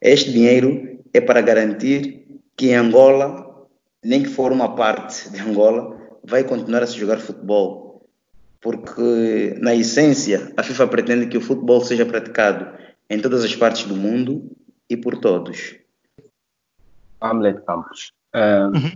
Este 0.00 0.30
dinheiro 0.30 0.98
é 1.14 1.20
para 1.20 1.40
garantir 1.40 2.26
que 2.56 2.70
em 2.70 2.74
Angola, 2.74 3.51
nem 4.04 4.22
que 4.22 4.28
for 4.28 4.52
uma 4.52 4.74
parte 4.74 5.30
de 5.30 5.40
Angola, 5.40 5.96
vai 6.24 6.44
continuar 6.44 6.82
a 6.82 6.86
se 6.86 6.98
jogar 6.98 7.18
futebol. 7.18 8.08
Porque, 8.60 9.56
na 9.60 9.74
essência, 9.74 10.52
a 10.56 10.62
FIFA 10.62 10.86
pretende 10.86 11.26
que 11.26 11.36
o 11.36 11.40
futebol 11.40 11.80
seja 11.80 12.06
praticado 12.06 12.78
em 13.10 13.20
todas 13.20 13.44
as 13.44 13.54
partes 13.54 13.84
do 13.84 13.96
mundo 13.96 14.50
e 14.88 14.96
por 14.96 15.18
todos. 15.18 15.76
Hamlet 17.20 17.60
Campos. 17.62 18.12
Uh, 18.34 18.74
uhum. 18.74 18.92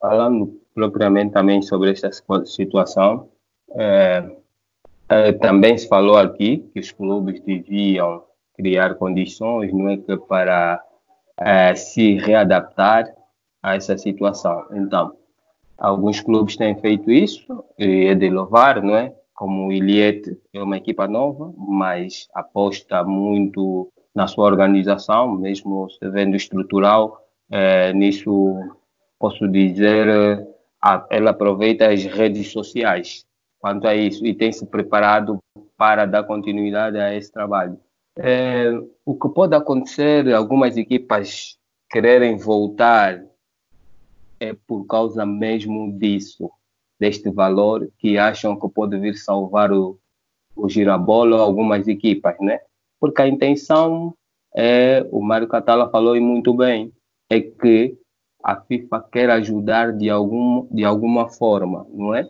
Falando 0.00 0.60
propriamente 0.74 1.32
também 1.32 1.62
sobre 1.62 1.90
esta 1.90 2.10
situação, 2.44 3.28
uh, 3.68 4.30
uh, 4.30 5.38
também 5.40 5.76
se 5.76 5.88
falou 5.88 6.16
aqui 6.16 6.68
que 6.72 6.80
os 6.80 6.90
clubes 6.92 7.40
deviam 7.40 8.24
criar 8.54 8.94
condições, 8.94 9.72
não 9.72 9.88
é 9.88 9.96
que 9.96 10.16
para 10.16 10.82
se 11.74 12.16
readaptar 12.18 13.06
a 13.62 13.74
essa 13.74 13.96
situação. 13.98 14.64
Então, 14.72 15.16
alguns 15.78 16.20
clubes 16.20 16.56
têm 16.56 16.78
feito 16.80 17.10
isso 17.10 17.64
e 17.78 18.06
é 18.06 18.14
de 18.14 18.28
louvar, 18.30 18.82
não 18.82 18.96
é? 18.96 19.14
como 19.40 19.68
o 19.68 19.72
Iliete 19.72 20.38
é 20.52 20.62
uma 20.62 20.76
equipa 20.76 21.08
nova, 21.08 21.50
mas 21.56 22.28
aposta 22.34 23.02
muito 23.02 23.90
na 24.14 24.26
sua 24.26 24.44
organização, 24.44 25.34
mesmo 25.34 25.88
se 25.88 26.10
vendo 26.10 26.36
estrutural, 26.36 27.26
é, 27.50 27.90
nisso 27.94 28.54
posso 29.18 29.48
dizer, 29.48 30.46
ela 31.08 31.30
aproveita 31.30 31.88
as 31.88 32.04
redes 32.04 32.52
sociais 32.52 33.24
quanto 33.58 33.88
a 33.88 33.94
isso 33.94 34.26
e 34.26 34.34
tem 34.34 34.52
se 34.52 34.66
preparado 34.66 35.38
para 35.74 36.04
dar 36.04 36.24
continuidade 36.24 36.98
a 36.98 37.14
esse 37.14 37.32
trabalho. 37.32 37.80
É, 38.18 38.70
o 39.06 39.14
que 39.14 39.28
pode 39.30 39.54
acontecer, 39.56 40.30
algumas 40.34 40.76
equipas 40.76 41.56
quererem 41.90 42.36
voltar 42.36 43.24
é 44.40 44.56
por 44.66 44.86
causa 44.86 45.24
mesmo 45.26 45.92
disso 45.98 46.50
deste 46.98 47.30
valor 47.30 47.88
que 47.98 48.18
acham 48.18 48.58
que 48.58 48.68
pode 48.68 48.98
vir 48.98 49.16
salvar 49.16 49.72
o, 49.72 49.98
o 50.56 50.68
Girabolo 50.68 51.36
algumas 51.36 51.86
equipas, 51.86 52.36
né? 52.40 52.58
Porque 52.98 53.22
a 53.22 53.28
intenção 53.28 54.14
é, 54.54 55.06
o 55.10 55.20
Mário 55.20 55.48
Catala 55.48 55.90
falou 55.90 56.16
e 56.16 56.20
muito 56.20 56.52
bem, 56.54 56.92
é 57.28 57.40
que 57.40 57.96
a 58.42 58.56
FIFA 58.56 59.00
quer 59.12 59.30
ajudar 59.30 59.92
de, 59.92 60.10
algum, 60.10 60.66
de 60.70 60.84
alguma 60.84 61.28
forma, 61.28 61.86
não 61.92 62.14
é? 62.14 62.28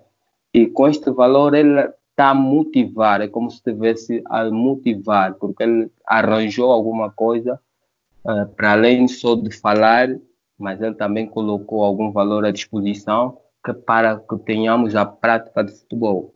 E 0.53 0.67
com 0.67 0.89
este 0.89 1.11
valor 1.11 1.55
ele 1.55 1.81
está 2.11 2.31
a 2.31 2.35
motivar, 2.35 3.21
é 3.21 3.29
como 3.29 3.51
se 3.51 3.57
estivesse 3.57 4.23
a 4.27 4.51
motivar, 4.51 5.35
porque 5.35 5.63
ele 5.63 5.91
arranjou 6.07 6.71
alguma 6.71 7.11
coisa 7.11 7.59
uh, 8.25 8.47
para 8.55 8.73
além 8.73 9.09
só 9.09 9.37
de 9.37 9.51
falar, 9.57 10.09
mas 10.61 10.81
ele 10.83 10.95
também 10.95 11.27
colocou 11.27 11.83
algum 11.83 12.13
valor 12.13 12.45
à 12.45 12.51
disposição 12.51 13.39
que 13.65 13.73
para 13.73 14.19
que 14.21 14.39
tenhamos 14.39 14.95
a 14.95 15.07
prática 15.07 15.65
de 15.65 15.73
futebol. 15.73 16.35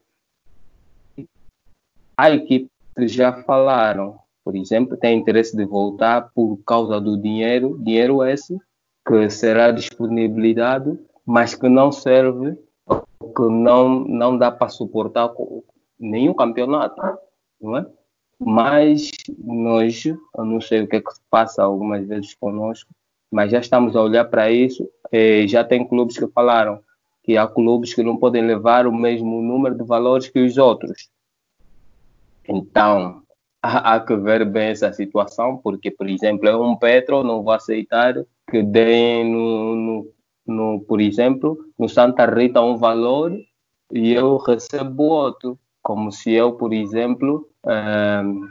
Há 2.17 2.31
equipes 2.31 2.71
que 2.97 3.07
já 3.07 3.43
falaram, 3.43 4.19
por 4.43 4.57
exemplo, 4.57 4.97
têm 4.97 5.19
interesse 5.19 5.57
de 5.57 5.65
voltar 5.65 6.31
por 6.35 6.57
causa 6.65 7.01
do 7.01 7.17
dinheiro, 7.21 7.79
dinheiro 7.83 8.25
esse 8.25 8.59
que 9.07 9.29
será 9.29 9.71
disponibilizado, 9.71 10.99
mas 11.27 11.55
que 11.55 11.69
não 11.69 11.93
serve, 11.93 12.57
que 12.89 13.43
não, 13.43 14.01
não 14.01 14.39
dá 14.39 14.51
para 14.51 14.69
suportar 14.69 15.31
nenhum 15.99 16.33
campeonato, 16.33 17.01
não 17.61 17.77
é? 17.77 17.87
Mas 18.39 19.11
nós, 19.39 20.05
eu 20.07 20.45
não 20.45 20.61
sei 20.61 20.83
o 20.83 20.89
que 20.89 20.97
é 20.97 21.01
que 21.01 21.13
se 21.13 21.21
passa 21.31 21.63
algumas 21.63 22.07
vezes 22.07 22.35
conosco, 22.35 22.91
mas 23.35 23.51
já 23.51 23.59
estamos 23.59 23.97
a 23.97 24.01
olhar 24.01 24.25
para 24.27 24.49
isso. 24.49 24.89
Já 25.49 25.65
tem 25.65 25.85
clubes 25.85 26.17
que 26.17 26.29
falaram 26.29 26.79
que 27.25 27.37
há 27.37 27.49
clubes 27.49 27.93
que 27.93 28.03
não 28.03 28.17
podem 28.17 28.47
levar 28.47 28.87
o 28.87 28.95
mesmo 28.95 29.43
número 29.43 29.75
de 29.75 29.83
valores 29.83 30.29
que 30.29 30.39
os 30.39 30.57
outros. 30.57 31.09
Então, 32.49 33.23
há, 33.61 33.95
há 33.95 34.01
que 34.01 34.15
ver 34.15 34.45
bem 34.45 34.69
essa 34.69 34.93
situação, 34.93 35.57
porque, 35.57 35.91
por 35.91 36.09
exemplo, 36.09 36.49
eu 36.49 36.63
um 36.63 36.77
Petro 36.77 37.25
não 37.25 37.43
vou 37.43 37.53
aceitar 37.53 38.15
que 38.49 38.63
deem, 38.63 39.25
no, 39.25 39.75
no, 39.75 40.13
no, 40.47 40.81
por 40.83 41.01
exemplo, 41.01 41.59
no 41.77 41.89
Santa 41.89 42.27
Rita 42.27 42.61
um 42.61 42.77
valor 42.77 43.33
e 43.93 44.13
eu 44.13 44.37
recebo 44.37 45.05
outro, 45.05 45.59
como 45.83 46.13
se 46.13 46.33
eu, 46.33 46.53
por 46.53 46.73
exemplo, 46.73 47.49
um, 47.67 48.49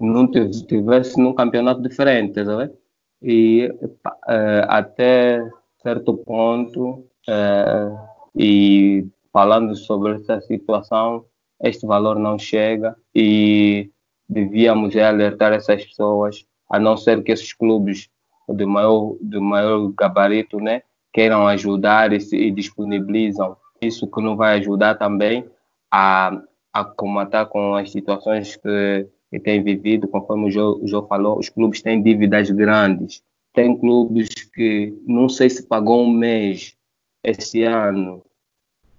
não 0.00 0.30
tivesse 0.30 1.20
num 1.20 1.34
campeonato 1.34 1.82
diferente, 1.82 2.42
sabe? 2.42 2.72
E 3.22 3.68
uh, 3.82 4.66
até 4.68 5.48
certo 5.82 6.16
ponto 6.16 7.06
Uh, 7.28 7.98
e 8.36 9.04
falando 9.32 9.74
sobre 9.74 10.14
essa 10.14 10.40
situação, 10.42 11.24
este 11.62 11.84
valor 11.86 12.18
não 12.18 12.38
chega 12.38 12.96
e 13.14 13.90
devíamos 14.28 14.96
alertar 14.96 15.52
essas 15.52 15.84
pessoas, 15.84 16.44
a 16.70 16.78
não 16.78 16.96
ser 16.96 17.22
que 17.22 17.32
esses 17.32 17.52
clubes 17.52 18.08
de 18.48 18.64
maior, 18.64 19.16
de 19.20 19.40
maior 19.40 19.88
gabarito 19.88 20.60
né, 20.60 20.82
queiram 21.12 21.48
ajudar 21.48 22.12
e, 22.12 22.20
se, 22.20 22.36
e 22.36 22.50
disponibilizam. 22.50 23.56
Isso 23.80 24.06
que 24.06 24.22
não 24.22 24.36
vai 24.36 24.58
ajudar 24.58 24.94
também 24.94 25.44
a, 25.90 26.30
a 26.72 26.84
combater 26.84 27.46
com 27.46 27.74
as 27.74 27.90
situações 27.90 28.56
que, 28.56 29.08
que 29.36 29.40
têm 29.40 29.62
vivido, 29.62 30.08
conforme 30.08 30.46
o 30.46 30.50
João, 30.50 31.06
falou, 31.06 31.38
os 31.38 31.48
clubes 31.48 31.82
têm 31.82 32.02
dívidas 32.02 32.50
grandes. 32.50 33.22
Tem 33.52 33.76
clubes 33.76 34.28
que 34.54 34.98
não 35.06 35.28
sei 35.28 35.50
se 35.50 35.66
pagou 35.66 36.02
um 36.02 36.10
mês 36.10 36.74
esse 37.22 37.62
ano. 37.62 38.24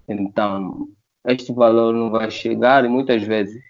Então, 0.08 0.88
este 1.26 1.52
valor 1.52 1.92
não 1.92 2.10
vai 2.10 2.30
chegar 2.30 2.84
e 2.84 2.88
muitas 2.88 3.22
vezes, 3.22 3.60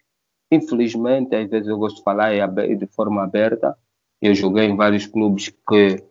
infelizmente, 0.50 1.35
às 1.35 1.48
vezes 1.48 1.68
eu 1.68 1.78
gosto 1.78 1.96
de 1.96 2.02
falar 2.02 2.33
de 2.46 2.87
forma 2.88 3.22
aberta. 3.22 3.76
Eu 4.20 4.35
joguei 4.35 4.66
em 4.66 4.76
vários 4.76 5.07
clubes 5.07 5.48
que 5.48 6.02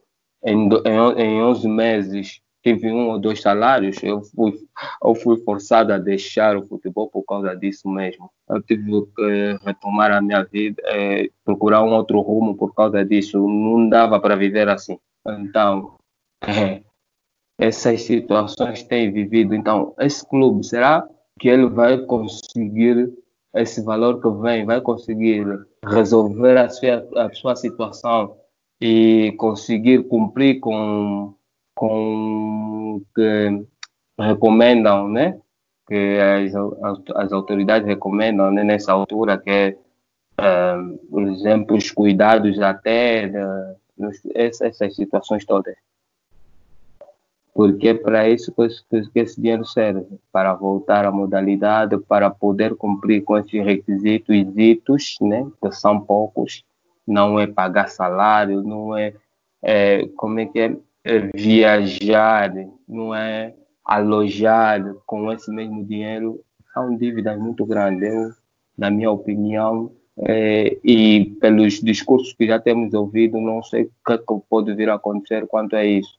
em, 0.44 0.70
em 1.18 1.42
11 1.42 1.68
meses 1.68 2.42
tive 2.68 2.92
um 2.92 3.10
ou 3.10 3.20
dois 3.20 3.42
salários. 3.42 4.04
Eu 4.04 4.22
fui, 4.22 4.54
eu 5.04 5.16
fui 5.16 5.38
forçado 5.44 5.94
a 5.94 5.98
deixar 5.98 6.58
o 6.58 6.68
futebol 6.68 7.10
por 7.10 7.24
causa 7.24 7.56
disso 7.56 7.88
mesmo. 7.88 8.30
Eu 8.50 8.62
tive 8.62 9.06
que 9.16 9.58
retomar 9.64 10.12
a 10.12 10.22
minha 10.22 10.44
vida, 10.44 10.82
é, 10.86 11.30
procurar 11.46 11.84
um 11.84 11.94
outro 11.94 12.20
rumo 12.20 12.56
por 12.56 12.74
causa 12.76 13.06
disso. 13.06 13.38
Não 13.48 13.88
dava 13.88 14.20
para 14.20 14.36
viver 14.36 14.68
assim. 14.68 14.98
Então, 15.26 15.96
é, 16.46 16.82
essas 17.58 18.02
situações 18.02 18.84
têm 18.84 19.12
vivido. 19.12 19.56
Então, 19.56 19.94
esse 20.00 20.28
clube, 20.28 20.66
será 20.66 21.08
que 21.40 21.48
ele 21.48 21.68
vai 21.68 21.98
conseguir 22.00 23.14
esse 23.56 23.82
valor 23.82 24.22
que 24.22 24.30
vem, 24.42 24.66
vai 24.66 24.82
conseguir 24.82 25.46
resolver 25.84 26.58
a 26.58 26.70
sua, 26.70 27.08
a 27.16 27.34
sua 27.34 27.56
situação 27.56 28.38
e 28.80 29.34
conseguir 29.38 30.04
cumprir 30.08 30.60
com, 30.60 31.34
com 31.78 33.00
que 33.16 33.64
recomendam, 34.20 35.08
né? 35.08 35.40
Que 35.88 36.18
as, 36.20 36.54
as, 37.16 37.32
autoridades 37.32 37.88
recomendam 37.88 38.52
né? 38.52 38.64
nessa 38.64 38.92
altura, 38.92 39.38
que 39.38 39.78
é, 40.40 40.74
um, 40.76 40.98
por 41.10 41.24
exemplo, 41.28 41.78
os 41.78 41.92
cuidados 41.92 42.60
até, 42.60 43.28
de, 43.28 43.38
essas 44.34 44.96
situações 44.96 45.46
todas. 45.46 45.76
porque 47.54 47.90
é 47.90 47.94
para 47.94 48.28
isso 48.28 48.52
que, 48.52 49.10
que 49.12 49.20
esse 49.20 49.40
dinheiro 49.40 49.64
serve, 49.64 50.06
para 50.32 50.54
voltar 50.54 51.06
à 51.06 51.12
modalidade, 51.12 51.98
para 52.00 52.30
poder 52.30 52.76
cumprir 52.76 53.24
com 53.24 53.38
esses 53.38 53.64
requisitos 53.64 54.36
e 54.36 54.44
ditos, 54.44 55.16
né, 55.22 55.48
que 55.62 55.72
são 55.72 56.02
poucos, 56.02 56.64
não 57.06 57.40
é 57.40 57.46
pagar 57.48 57.88
salário, 57.88 58.64
não 58.64 58.98
é, 58.98 59.14
é 59.62 60.08
como 60.18 60.40
é 60.40 60.46
que 60.48 60.60
é 60.60 60.78
viajar, 61.34 62.54
não 62.88 63.14
é 63.14 63.54
alojar 63.84 64.96
com 65.06 65.32
esse 65.32 65.50
mesmo 65.52 65.86
dinheiro, 65.86 66.44
são 66.74 66.96
dívidas 66.98 67.40
muito 67.40 67.66
grandes. 67.66 68.14
Eu, 68.14 68.32
na 68.78 68.92
minha 68.92 69.10
opinião, 69.10 69.92
é, 70.20 70.78
e 70.84 71.26
pelos 71.40 71.80
discursos 71.82 72.34
que 72.34 72.48
já 72.48 72.60
temos 72.60 72.94
ouvido, 72.94 73.40
não 73.40 73.62
sei 73.64 73.84
o 73.84 73.92
que, 74.06 74.14
é 74.14 74.18
que 74.18 74.26
pode 74.50 74.74
vir 74.74 74.90
a 74.90 74.96
acontecer 74.96 75.48
quanto 75.48 75.76
a 75.76 75.86
isso. 75.86 76.18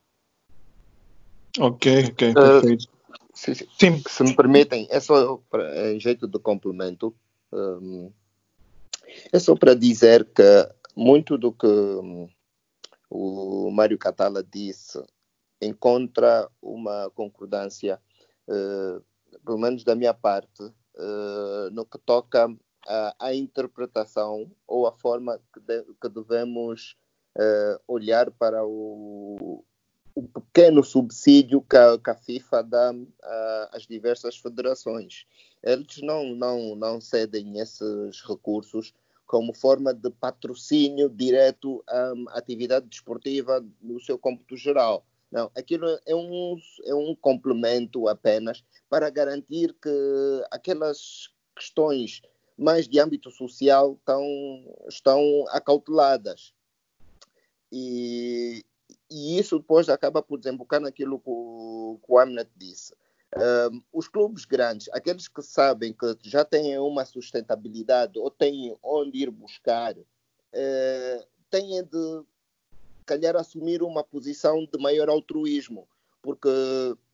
Ok, 1.59 2.05
ok, 2.11 2.35
perfeito. 2.35 2.85
Uh, 2.85 3.16
sim, 3.35 3.55
sim. 3.55 4.03
Se 4.07 4.22
me 4.22 4.35
permitem, 4.35 4.87
é 4.90 5.01
só 5.01 5.40
pra, 5.51 5.92
em 5.92 5.98
jeito 5.98 6.29
de 6.29 6.38
complemento, 6.38 7.14
um, 7.53 8.11
é 9.33 9.38
só 9.38 9.57
para 9.57 9.74
dizer 9.74 10.24
que 10.27 10.68
muito 10.96 11.37
do 11.38 11.53
que 11.53 11.66
um, 11.66 12.29
o 13.11 13.71
Mário 13.71 13.99
Catala 13.99 14.42
disse 14.42 15.03
encontra 15.61 16.49
uma 16.62 17.11
concordância, 17.11 18.01
uh, 18.49 19.03
pelo 19.44 19.59
menos 19.59 19.85
da 19.85 19.94
minha 19.94 20.14
parte, 20.14 20.62
uh, 20.62 21.71
no 21.73 21.85
que 21.85 21.99
toca 21.99 22.49
à 23.18 23.35
interpretação 23.35 24.51
ou 24.66 24.87
a 24.87 24.92
forma 24.92 25.38
que, 25.53 25.61
de, 25.61 25.85
que 26.01 26.09
devemos 26.09 26.97
uh, 27.37 27.81
olhar 27.87 28.31
para 28.31 28.64
o, 28.64 29.62
o, 30.14 30.23
pequeno 30.23 30.83
subsídio 30.83 31.61
que 31.61 31.77
a, 31.77 31.99
que 31.99 32.09
a 32.09 32.14
FIFA 32.14 32.62
dá 32.62 32.94
às 33.73 33.87
diversas 33.87 34.38
federações. 34.38 35.27
Eles 35.62 35.99
não, 36.03 36.35
não, 36.35 36.75
não 36.77 37.01
cedem 37.01 37.59
esses 37.59 38.23
recursos 38.23 38.94
como 39.29 39.55
forma 39.55 39.93
de 39.93 40.11
patrocínio 40.11 41.09
direto 41.11 41.85
à 41.87 42.14
atividade 42.31 42.87
desportiva 42.87 43.64
no 43.81 44.01
seu 44.01 44.19
cômputo 44.19 44.57
geral. 44.57 45.05
Não, 45.31 45.51
aquilo 45.55 45.87
é 46.07 46.14
um, 46.14 46.57
é 46.85 46.95
um 46.95 47.14
complemento 47.14 48.09
apenas 48.09 48.64
para 48.88 49.11
garantir 49.11 49.75
que 49.75 49.91
aquelas 50.51 51.29
questões 51.55 52.23
mais 52.57 52.88
de 52.88 52.99
âmbito 52.99 53.31
social 53.31 53.93
estão, 54.01 54.25
estão 54.88 55.45
acauteladas. 55.51 56.55
E, 57.71 58.64
e 59.11 59.38
isso 59.38 59.59
depois 59.59 59.91
acaba 59.91 60.23
por 60.23 60.38
desembocar 60.38 60.81
naquilo 60.81 61.19
que 61.19 61.29
o, 61.29 62.01
que 62.03 62.11
o 62.11 62.19
Amnet 62.19 62.51
disse. 62.57 62.95
Um, 63.37 63.83
os 63.93 64.09
clubes 64.09 64.47
grandes, 64.47 64.88
aqueles 64.91 65.29
que 65.29 65.43
sabem 65.43 65.93
que 65.93 66.17
já 66.23 66.45
têm 66.45 66.79
uma 66.79 67.05
sustentabilidade 67.05 68.19
ou 68.19 68.31
têm 68.31 68.75
onde 68.83 69.19
ir 69.19 69.31
buscar, 69.31 69.95
uh, 69.97 71.27
têm 71.51 71.85
de 71.85 72.25
calhar 73.05 73.37
assumir 73.37 73.83
uma 73.83 74.03
posição 74.03 74.64
de 74.64 74.79
maior 74.79 75.11
altruísmo, 75.11 75.87
porque 76.23 76.49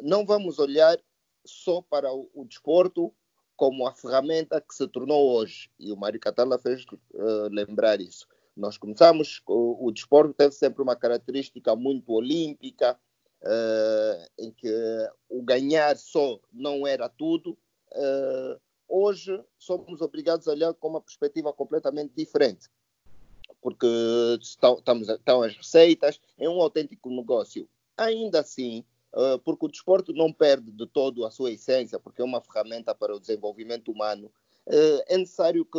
não 0.03 0.25
vamos 0.25 0.59
olhar 0.59 0.99
só 1.45 1.83
para 1.83 2.13
o, 2.13 2.31
o 2.33 2.45
desporto 2.45 3.13
como 3.57 3.87
a 3.87 3.93
ferramenta 3.93 4.61
que 4.61 4.75
se 4.75 4.87
tornou 4.89 5.37
hoje. 5.37 5.71
E 5.79 5.93
o 5.93 5.97
Mário 5.97 6.21
Catala 6.21 6.59
fez 6.59 6.85
uh, 6.85 7.49
lembrar 7.51 8.01
isso. 8.01 8.27
Nós 8.57 8.79
começamos, 8.79 9.43
o, 9.47 9.87
o 9.87 9.93
desporto 9.93 10.33
teve 10.33 10.53
sempre 10.53 10.83
uma 10.83 10.95
característica 10.95 11.75
muito 11.75 12.13
olímpica, 12.13 12.99
uh, 13.45 14.27
em 14.39 14.51
que 14.51 14.69
o 15.29 15.43
ganhar 15.43 15.97
só 15.97 16.41
não 16.53 16.87
era 16.87 17.09
tudo. 17.09 17.57
Uh, 17.93 18.61
hoje 18.89 19.43
somos 19.59 20.01
obrigados 20.01 20.49
a 20.49 20.53
olhar 20.53 20.75
com 20.75 20.89
uma 20.89 21.01
perspectiva 21.01 21.53
completamente 21.53 22.13
diferente 22.15 22.69
porque 23.61 23.87
estão, 24.43 24.75
estamos, 24.75 25.09
estão 25.09 25.43
as 25.43 25.57
receitas, 25.57 26.21
é 26.37 26.47
um 26.47 26.61
autêntico 26.61 27.09
negócio. 27.09 27.67
Ainda 27.97 28.41
assim, 28.41 28.85
uh, 29.15 29.39
porque 29.39 29.65
o 29.65 29.71
desporto 29.71 30.13
não 30.13 30.31
perde 30.31 30.71
de 30.71 30.87
todo 30.87 31.25
a 31.25 31.31
sua 31.31 31.51
essência, 31.51 31.99
porque 31.99 32.21
é 32.21 32.25
uma 32.25 32.43
ferramenta 32.43 32.95
para 32.95 33.17
o 33.17 33.21
desenvolvimento 33.21 33.91
humano, 33.91 34.31
é 34.67 35.19
necessário 35.19 35.65
que 35.65 35.79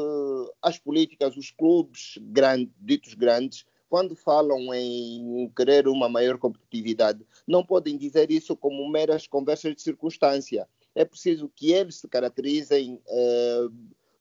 as 0.61 0.77
políticas, 0.77 1.35
os 1.35 1.49
clubes 1.49 2.19
grande, 2.21 2.71
ditos 2.79 3.15
grandes, 3.15 3.65
quando 3.89 4.15
falam 4.15 4.73
em 4.73 5.51
querer 5.55 5.87
uma 5.87 6.09
maior 6.09 6.37
competitividade, 6.37 7.25
não 7.47 7.65
podem 7.65 7.97
dizer 7.97 8.31
isso 8.31 8.55
como 8.55 8.89
meras 8.89 9.27
conversas 9.27 9.75
de 9.75 9.81
circunstância. 9.81 10.67
É 10.93 11.03
preciso 11.03 11.49
que 11.53 11.71
eles 11.71 11.95
se 11.99 12.07
caracterizem 12.07 13.01
uh, 13.07 13.73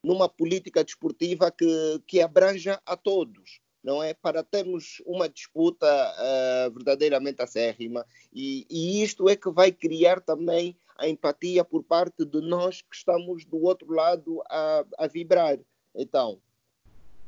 numa 0.03 0.29
política 0.29 0.85
desportiva 0.85 1.51
que, 1.51 2.03
que 2.07 2.21
abranja 2.21 2.81
a 2.85 2.97
todos, 2.97 3.61
não 3.83 4.03
é? 4.03 4.13
Para 4.13 4.43
termos 4.43 5.03
uma 5.07 5.29
disputa 5.29 5.87
uh, 5.87 6.73
verdadeiramente 6.73 7.41
acérrima. 7.41 8.05
E, 8.33 8.67
e 8.69 9.03
isto 9.03 9.29
é 9.29 9.37
que 9.37 9.51
vai 9.51 9.73
criar 9.73 10.21
também 10.21 10.77
a 10.97 11.09
empatia 11.09 11.65
por 11.65 11.83
parte 11.83 12.25
de 12.25 12.41
nós 12.41 12.83
que 12.83 12.97
estamos 12.97 13.45
do 13.45 13.63
outro 13.63 13.93
lado 13.93 14.43
a, 14.49 14.85
a 14.99 15.07
vibrar. 15.07 15.59
Então, 15.95 16.41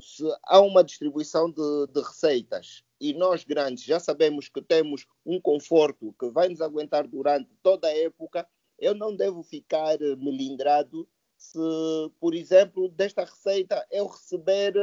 se 0.06 0.24
há 0.44 0.60
uma 0.60 0.84
distribuição 0.84 1.50
de, 1.50 1.86
de, 1.92 2.00
receitas 2.00 2.84
e 3.00 3.12
nós 3.12 3.44
grandes 3.44 3.84
já 3.84 3.98
sabemos 3.98 4.48
que 4.48 4.62
temos 4.62 5.06
um 5.24 5.40
conforto 5.40 6.14
que 6.18 6.30
vai 6.30 6.48
nos 6.48 6.60
aguentar 6.60 7.08
durante 7.08 7.50
toda 7.62 7.88
a 7.88 7.96
época, 7.96 8.46
eu 8.78 8.94
não 8.94 9.16
devo 9.16 9.42
ficar 9.42 9.98
melindrado 10.18 11.08
se, 11.36 11.58
por 12.20 12.34
exemplo, 12.34 12.88
desta 12.88 13.24
receita 13.24 13.84
eu 13.90 14.06
receber, 14.06 14.74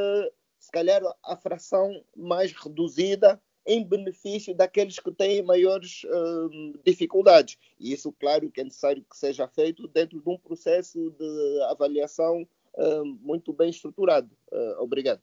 se 0.59 0.71
calhar, 0.71 1.01
a 1.23 1.37
fração 1.37 2.03
mais 2.15 2.51
reduzida 2.51 3.41
em 3.65 3.83
benefício 3.83 4.53
daqueles 4.53 4.99
que 4.99 5.11
têm 5.11 5.41
maiores 5.41 6.03
uh, 6.03 6.79
dificuldades. 6.83 7.57
E 7.79 7.93
isso, 7.93 8.11
claro, 8.11 8.51
que 8.51 8.61
é 8.61 8.63
necessário 8.65 9.05
que 9.09 9.17
seja 9.17 9.47
feito 9.47 9.87
dentro 9.87 10.21
de 10.21 10.29
um 10.29 10.37
processo 10.37 11.11
de 11.11 11.61
avaliação 11.69 12.45
uh, 12.75 13.05
muito 13.21 13.53
bem 13.53 13.69
estruturado. 13.69 14.29
Uh, 14.51 14.81
obrigado. 14.81 15.21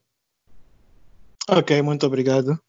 Ok, 1.48 1.82
muito 1.82 2.06
obrigado, 2.06 2.60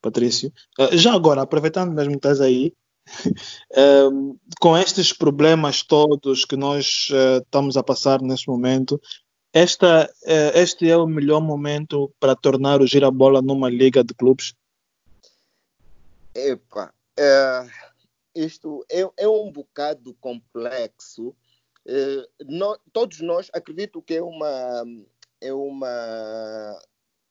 Patrício. 0.00 0.52
já 0.92 1.12
agora, 1.12 1.42
aproveitando 1.42 1.92
mesmo 1.92 2.12
que 2.12 2.18
estás 2.18 2.40
aí, 2.40 2.72
com 4.60 4.76
estes 4.76 5.12
problemas 5.12 5.82
todos 5.82 6.44
que 6.44 6.56
nós 6.56 7.08
uh, 7.10 7.42
estamos 7.42 7.76
a 7.76 7.82
passar 7.82 8.20
neste 8.20 8.48
momento, 8.48 9.00
esta, 9.52 10.08
uh, 10.22 10.58
este 10.58 10.88
é 10.88 10.96
o 10.96 11.06
melhor 11.06 11.40
momento 11.40 12.12
para 12.20 12.36
tornar 12.36 12.80
o 12.80 12.86
Girabola 12.86 13.42
numa 13.42 13.68
liga 13.68 14.04
de 14.04 14.14
clubes? 14.14 14.54
Epa, 16.34 16.94
isto 18.34 18.84
é, 18.88 19.00
é, 19.16 19.28
um 19.28 19.50
bocado 19.50 20.14
complexo. 20.20 21.34
É, 21.92 22.28
no, 22.44 22.78
todos 22.92 23.20
nós 23.20 23.50
acredito 23.52 24.00
que 24.00 24.14
é 24.14 24.22
uma 24.22 24.84
é 25.40 25.52
uma 25.52 26.82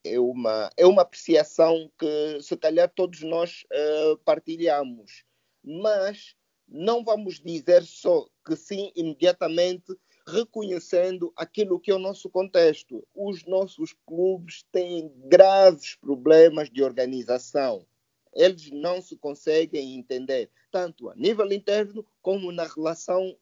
é 0.04 0.20
uma 0.20 0.70
é 0.76 0.86
uma 0.86 1.00
apreciação 1.00 1.90
que 1.98 2.42
se 2.42 2.54
calhar 2.58 2.92
todos 2.94 3.22
nós 3.22 3.64
uh, 3.72 4.18
partilhamos 4.18 5.24
mas 5.64 6.34
não 6.68 7.02
vamos 7.02 7.40
dizer 7.40 7.82
só 7.84 8.28
que 8.44 8.54
sim 8.54 8.92
imediatamente 8.94 9.96
reconhecendo 10.26 11.32
aquilo 11.36 11.80
que 11.80 11.90
é 11.90 11.94
o 11.94 11.98
nosso 11.98 12.30
contexto. 12.30 13.06
Os 13.14 13.44
nossos 13.46 13.94
clubes 14.06 14.62
têm 14.70 15.12
graves 15.26 15.96
problemas 15.96 16.70
de 16.70 16.82
organização. 16.82 17.86
Eles 18.32 18.70
não 18.70 19.02
se 19.02 19.16
conseguem 19.16 19.96
entender, 19.98 20.50
tanto 20.70 21.10
a 21.10 21.16
nível 21.16 21.50
interno 21.50 22.06
como 22.22 22.52
na 22.52 22.64
relação 22.64 23.36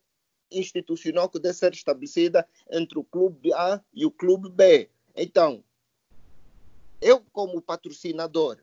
institucional 0.51 1.29
que 1.29 1.39
deve 1.39 1.55
ser 1.55 1.73
estabelecida 1.73 2.47
entre 2.71 2.99
o 2.99 3.05
clube 3.05 3.53
A 3.53 3.81
e 3.93 4.05
o 4.07 4.11
clube 4.11 4.49
B. 4.49 4.89
Então, 5.15 5.63
eu, 7.01 7.25
como 7.33 7.63
patrocinador, 7.63 8.59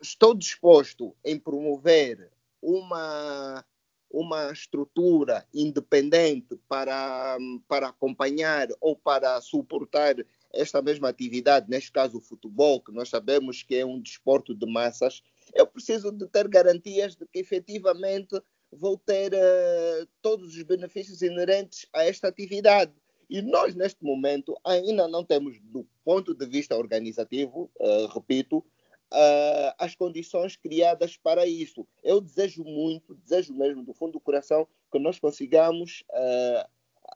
estou 0.00 0.34
disposto 0.34 1.14
em 1.24 1.38
promover 1.38 2.30
uma, 2.60 3.64
uma 4.10 4.52
estrutura 4.52 5.46
independente 5.52 6.56
para, 6.68 7.36
para 7.68 7.88
acompanhar 7.88 8.68
ou 8.80 8.96
para 8.96 9.40
suportar 9.40 10.16
esta 10.52 10.80
mesma 10.80 11.08
atividade, 11.08 11.68
neste 11.68 11.90
caso 11.90 12.18
o 12.18 12.20
futebol, 12.20 12.80
que 12.80 12.92
nós 12.92 13.08
sabemos 13.08 13.62
que 13.62 13.74
é 13.74 13.84
um 13.84 14.00
desporto 14.00 14.54
de 14.54 14.66
massas, 14.66 15.22
eu 15.52 15.66
preciso 15.66 16.12
de 16.12 16.26
ter 16.28 16.48
garantias 16.48 17.16
de 17.16 17.26
que 17.26 17.40
efetivamente 17.40 18.40
vou 18.74 18.98
ter 18.98 19.32
uh, 19.32 20.08
todos 20.20 20.56
os 20.56 20.62
benefícios 20.62 21.22
inerentes 21.22 21.86
a 21.92 22.04
esta 22.04 22.28
atividade. 22.28 22.92
E 23.28 23.40
nós, 23.40 23.74
neste 23.74 24.04
momento, 24.04 24.54
ainda 24.64 25.08
não 25.08 25.24
temos, 25.24 25.58
do 25.60 25.86
ponto 26.04 26.34
de 26.34 26.46
vista 26.46 26.76
organizativo, 26.76 27.70
uh, 27.80 28.06
repito, 28.08 28.58
uh, 28.58 29.74
as 29.78 29.94
condições 29.94 30.56
criadas 30.56 31.16
para 31.16 31.46
isso. 31.46 31.86
Eu 32.02 32.20
desejo 32.20 32.64
muito, 32.64 33.14
desejo 33.14 33.54
mesmo 33.54 33.82
do 33.82 33.94
fundo 33.94 34.12
do 34.12 34.20
coração 34.20 34.68
que 34.92 34.98
nós 34.98 35.18
consigamos 35.18 36.04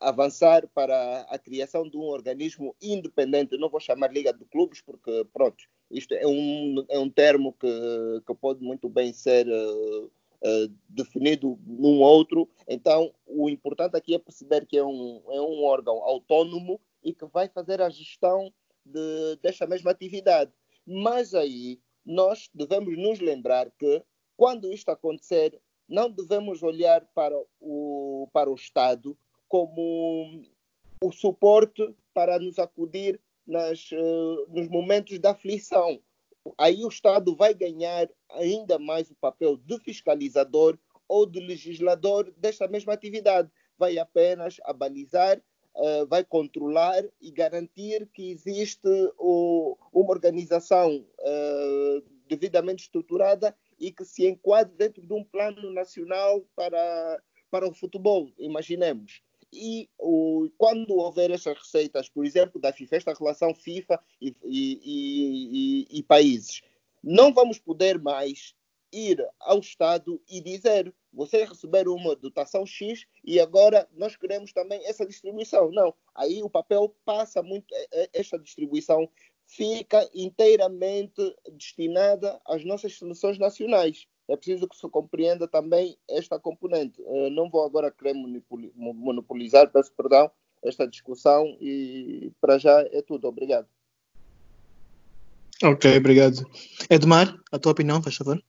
avançar 0.01 0.67
para 0.69 1.23
a 1.23 1.39
criação 1.39 1.89
de 1.89 1.97
um 1.97 2.03
organismo 2.03 2.75
independente. 2.81 3.53
Eu 3.53 3.61
não 3.61 3.69
vou 3.69 3.81
chamar 3.81 4.13
Liga 4.13 4.33
de 4.33 4.45
Clubes, 4.45 4.81
porque, 4.81 5.27
pronto, 5.33 5.65
isto 5.91 6.13
é 6.15 6.27
um, 6.27 6.85
é 6.89 6.99
um 6.99 7.09
termo 7.09 7.53
que, 7.53 8.23
que 8.27 8.35
pode 8.35 8.63
muito 8.63 8.89
bem 8.89 9.13
ser 9.13 9.49
uh, 9.49 10.11
uh, 10.43 10.73
definido 10.89 11.59
num 11.67 12.01
outro. 12.01 12.49
Então, 12.67 13.13
o 13.27 13.49
importante 13.49 13.97
aqui 13.97 14.15
é 14.15 14.19
perceber 14.19 14.67
que 14.67 14.77
é 14.77 14.85
um, 14.85 15.23
é 15.31 15.41
um 15.41 15.65
órgão 15.65 16.03
autônomo 16.03 16.81
e 17.03 17.13
que 17.13 17.27
vai 17.27 17.49
fazer 17.49 17.81
a 17.81 17.89
gestão 17.89 18.53
de, 18.85 19.37
desta 19.43 19.67
mesma 19.67 19.91
atividade. 19.91 20.53
Mas 20.87 21.35
aí, 21.35 21.81
nós 22.05 22.49
devemos 22.55 22.97
nos 22.97 23.21
lembrar 23.21 23.71
que, 23.79 24.03
quando 24.37 24.73
isto 24.73 24.89
acontecer, 24.91 25.61
não 25.89 26.11
devemos 26.11 26.63
olhar 26.63 27.05
para 27.15 27.35
o, 27.61 28.29
para 28.33 28.51
o 28.51 28.55
Estado 28.55 29.17
como 29.49 30.43
o 31.03 31.13
suporte 31.13 31.95
para 32.13 32.39
nos 32.39 32.59
acudir 32.59 33.21
nas, 33.47 33.91
uh, 33.93 34.47
nos 34.49 34.69
momentos 34.69 35.19
da 35.19 35.31
aflição. 35.31 36.01
Aí 36.57 36.85
o 36.85 36.89
Estado 36.89 37.35
vai 37.37 37.55
ganhar 37.55 38.09
ainda 38.31 38.79
mais 38.79 39.11
o 39.11 39.15
papel 39.15 39.57
de 39.57 39.79
fiscalizador 39.81 40.79
ou 41.07 41.27
de 41.27 41.41
legislador 41.41 42.33
desta 42.37 42.69
mesma 42.69 42.93
atividade. 42.93 43.51
Vai 43.79 43.99
apenas 43.99 44.57
abalizar, 44.65 45.39
uh, 45.75 46.07
vai 46.07 46.25
controlar 46.25 47.05
e 47.21 47.31
garantir 47.31 48.09
que 48.13 48.31
existe 48.31 48.89
uma 49.19 50.11
organização 50.11 51.05
uh, 51.21 52.03
devidamente 52.29 52.85
estruturada 52.85 53.57
e 53.79 53.93
que 53.93 54.05
se 54.05 54.27
enquadre 54.27 54.75
dentro 54.77 55.03
de 55.03 55.13
um 55.13 55.25
plano 55.25 55.73
nacional 55.73 56.45
para, 56.55 57.23
para 57.51 57.69
o 57.69 57.73
futebol, 57.73 58.31
imaginemos. 58.39 59.23
E 59.53 59.89
o, 59.99 60.49
quando 60.59 60.97
houver 60.97 61.31
essas 61.31 61.57
receitas, 61.57 62.09
por 62.09 62.25
exemplo, 62.25 62.61
da 62.61 62.73
FIFA, 62.73 62.97
esta 62.97 63.15
relação 63.15 63.55
FIFA 63.55 63.99
e, 64.21 64.35
e, 64.45 65.87
e, 65.91 65.99
e 65.99 66.03
países, 66.03 66.61
não 67.03 67.33
vamos 67.33 67.59
poder 67.59 67.99
mais 67.99 68.55
ir 68.93 69.27
ao 69.41 69.59
Estado 69.59 70.21
e 70.29 70.41
dizer 70.41 70.95
vocês 71.13 71.49
receberam 71.49 71.95
uma 71.95 72.15
dotação 72.15 72.65
X 72.65 73.07
e 73.25 73.41
agora 73.41 73.89
nós 73.93 74.17
queremos 74.17 74.53
também 74.53 74.85
essa 74.87 75.07
distribuição. 75.07 75.71
Não, 75.71 75.95
aí 76.15 76.43
o 76.43 76.51
papel 76.51 76.95
passa 77.05 77.43
muito, 77.43 77.67
esta 78.13 78.39
distribuição 78.39 79.09
fica 79.47 80.09
inteiramente 80.15 81.35
destinada 81.53 82.41
às 82.47 82.65
nossas 82.65 82.99
seleções 82.99 83.39
nacionais 83.39 84.07
é 84.29 84.37
preciso 84.37 84.69
que 84.69 84.77
se 84.77 84.89
compreenda 84.89 85.49
também 85.49 85.97
esta 86.09 86.39
componente. 86.39 87.01
Uh, 87.01 87.31
não 87.31 87.49
vou 87.49 87.65
agora 87.65 87.91
querer 87.91 88.15
monopolizar, 88.15 89.71
peço 89.71 89.91
perdão, 89.97 90.31
esta 90.63 90.87
discussão 90.87 91.57
e 91.61 92.31
para 92.41 92.59
já 92.59 92.81
é 92.93 93.01
tudo. 93.03 93.27
Obrigado. 93.27 93.67
Ok, 95.63 95.97
obrigado. 95.97 96.47
Edmar, 96.89 97.37
a 97.51 97.59
tua 97.59 97.73
opinião, 97.73 98.03
faz 98.03 98.17
favor? 98.17 98.41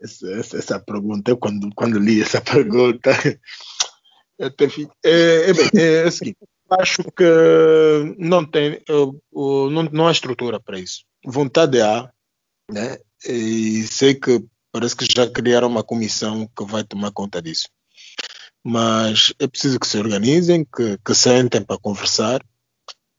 Essa, 0.00 0.30
essa, 0.32 0.58
essa, 0.58 0.80
pergunta, 0.80 1.30
eu 1.30 1.36
quando, 1.36 1.72
quando 1.74 1.98
li 1.98 2.20
essa 2.20 2.40
pergunta, 2.40 3.10
até 4.38 4.64
é, 5.02 5.50
é, 5.50 5.52
bem, 5.52 5.70
é, 5.74 6.02
assim, 6.02 6.34
acho 6.68 7.02
que 7.04 7.24
não 8.18 8.44
tem, 8.44 8.82
não, 9.32 9.82
não 9.90 10.06
há 10.06 10.12
estrutura 10.12 10.60
para 10.60 10.78
isso. 10.78 11.04
Vontade 11.24 11.80
há, 11.80 12.12
né? 12.70 12.98
E 13.26 13.86
sei 13.86 14.14
que 14.14 14.44
parece 14.72 14.96
que 14.96 15.06
já 15.10 15.30
criaram 15.30 15.68
uma 15.68 15.82
comissão 15.82 16.48
que 16.56 16.64
vai 16.64 16.84
tomar 16.84 17.12
conta 17.12 17.40
disso. 17.40 17.68
Mas 18.62 19.32
é 19.38 19.46
preciso 19.46 19.78
que 19.78 19.86
se 19.86 19.98
organizem, 19.98 20.64
que, 20.64 20.98
que 21.04 21.14
sentem 21.14 21.62
para 21.62 21.78
conversar 21.78 22.40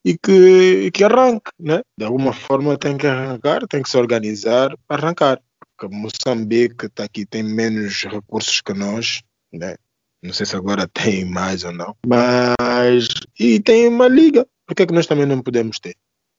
e 0.03 0.17
que, 0.17 0.91
que 0.91 1.03
arranque, 1.03 1.51
né? 1.60 1.81
De 1.97 2.05
alguma 2.05 2.34
forma 2.34 2.77
tem 2.77 2.97
que 2.97 3.08
arrancar, 3.08 3.67
tem 3.67 3.81
que 3.81 3.89
se 3.89 3.97
organizar 3.97 4.75
para 4.88 5.03
arrancar. 5.03 5.41
Porque 5.60 5.95
Moçambique 5.95 6.86
está 6.86 7.03
aqui, 7.03 7.25
tem 7.25 7.43
menos 7.43 8.03
recursos 8.03 8.62
que 8.62 8.73
nós, 8.73 9.21
né? 9.51 9.75
Não 10.21 10.34
sei 10.34 10.45
se 10.45 10.55
agora 10.55 10.88
tem 10.88 11.25
mais 11.25 11.63
ou 11.63 11.71
não. 11.71 11.95
Mas. 12.05 13.08
E 13.39 13.60
tem 13.60 13.88
uma 13.88 14.08
liga. 14.08 14.47
Por 14.65 14.75
que, 14.75 14.84
é 14.84 14.86
que 14.86 14.93
nós 14.93 15.05
também 15.05 15.25
não 15.25 15.41
podemos 15.41 15.79
ter? 15.79 15.95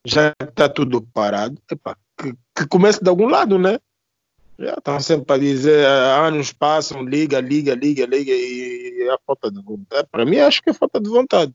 Já 0.07 0.33
está 0.41 0.69
tudo 0.69 1.03
parado. 1.03 1.61
Epa, 1.69 1.99
que, 2.17 2.33
que 2.55 2.67
comece 2.69 3.03
de 3.03 3.09
algum 3.11 3.27
lado, 3.27 3.59
né? 3.59 3.81
Já 4.57 4.75
estão 4.75 5.01
sempre 5.01 5.27
para 5.27 5.41
dizer, 5.41 5.85
anos 5.85 6.53
passam, 6.53 7.03
liga, 7.03 7.41
liga, 7.41 7.75
liga, 7.75 8.07
liga, 8.07 8.33
e 8.33 9.03
é 9.03 9.13
a 9.13 9.19
falta 9.27 9.51
de 9.51 9.61
vontade. 9.61 10.09
Para 10.11 10.25
mim, 10.25 10.39
acho 10.39 10.63
que 10.63 10.71
é 10.71 10.73
falta 10.73 11.01
de 11.01 11.11
vontade. 11.11 11.53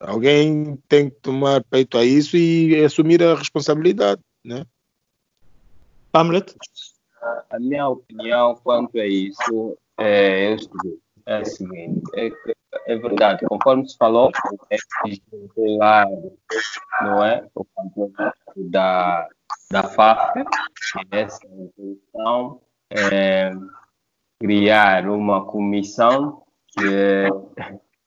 Alguém 0.00 0.76
tem 0.88 1.10
que 1.10 1.16
tomar 1.16 1.62
peito 1.64 1.96
a 1.98 2.04
isso 2.04 2.36
e 2.36 2.82
assumir 2.84 3.22
a 3.22 3.34
responsabilidade, 3.34 4.20
né? 4.42 4.64
Pamlet? 6.10 6.54
A 7.50 7.58
minha 7.58 7.88
opinião 7.88 8.56
quanto 8.64 8.98
a 8.98 9.06
isso 9.06 9.78
é, 9.98 10.54
é, 10.54 10.56
é 11.26 11.36
a 11.36 11.44
seguinte, 11.44 12.02
é, 12.14 12.30
é 12.86 12.96
verdade, 12.96 13.44
conforme 13.46 13.88
se 13.88 13.96
falou, 13.96 14.30
é 14.70 14.76
não 17.02 17.24
é? 17.24 17.46
O 17.54 17.64
campeonato 17.64 18.34
da 18.56 19.28
da 19.70 19.82
FAF, 19.82 20.44
essa 21.10 21.44
intenção 21.46 22.60
é 22.90 23.50
criar 24.38 25.08
uma 25.08 25.44
comissão 25.46 26.44
que 26.68 26.94
é, 26.94 27.28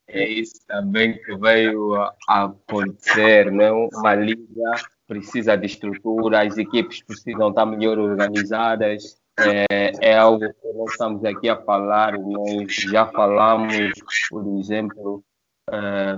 é 0.08 0.30
isso 0.30 0.66
também 0.68 1.18
que 1.22 1.36
veio 1.38 1.96
a 1.96 2.44
acontecer, 2.44 3.52
né? 3.52 3.72
uma 3.72 4.16
liga 4.16 4.72
precisa 5.08 5.58
de 5.58 5.66
estrutura, 5.66 6.46
as 6.46 6.58
equipes 6.58 7.04
precisam 7.04 7.50
estar 7.50 7.66
melhor 7.66 7.98
organizadas, 7.98 9.18
é, 9.40 9.92
é, 10.02 10.18
algo 10.18 10.40
que 10.40 10.74
nós 10.74 10.92
estamos 10.92 11.24
aqui 11.24 11.50
a 11.50 11.58
falar, 11.58 12.18
nós 12.18 12.74
já 12.74 13.06
falamos, 13.08 13.92
por 14.30 14.60
exemplo, 14.60 15.24
é, 15.72 16.18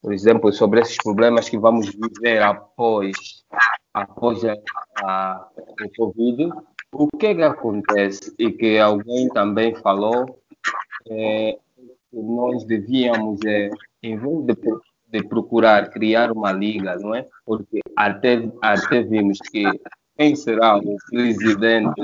por 0.00 0.12
exemplo, 0.12 0.52
sobre 0.52 0.80
esses 0.80 0.96
problemas 0.96 1.48
que 1.48 1.58
vamos 1.58 1.88
viver 1.88 2.42
após 2.42 3.44
após 3.92 4.44
a, 4.44 4.54
a, 5.02 5.48
o 5.82 5.90
Covid, 5.96 6.50
o 6.92 7.08
que, 7.08 7.34
que 7.34 7.42
acontece 7.42 8.34
e 8.38 8.52
que 8.52 8.78
alguém 8.78 9.28
também 9.30 9.74
falou 9.76 10.38
é 11.08 11.58
que 12.10 12.16
nós 12.16 12.64
devíamos, 12.64 13.40
é, 13.46 13.70
em 14.02 14.18
vez 14.18 14.44
de, 14.44 14.54
de 15.08 15.26
procurar 15.26 15.90
criar 15.90 16.30
uma 16.30 16.52
liga, 16.52 16.96
não 16.96 17.14
é? 17.14 17.26
Porque 17.44 17.80
até, 17.96 18.50
até 18.62 19.02
vimos 19.02 19.38
que 19.50 19.64
quem 20.16 20.34
será 20.34 20.76
o 20.78 20.96
presidente 21.10 22.00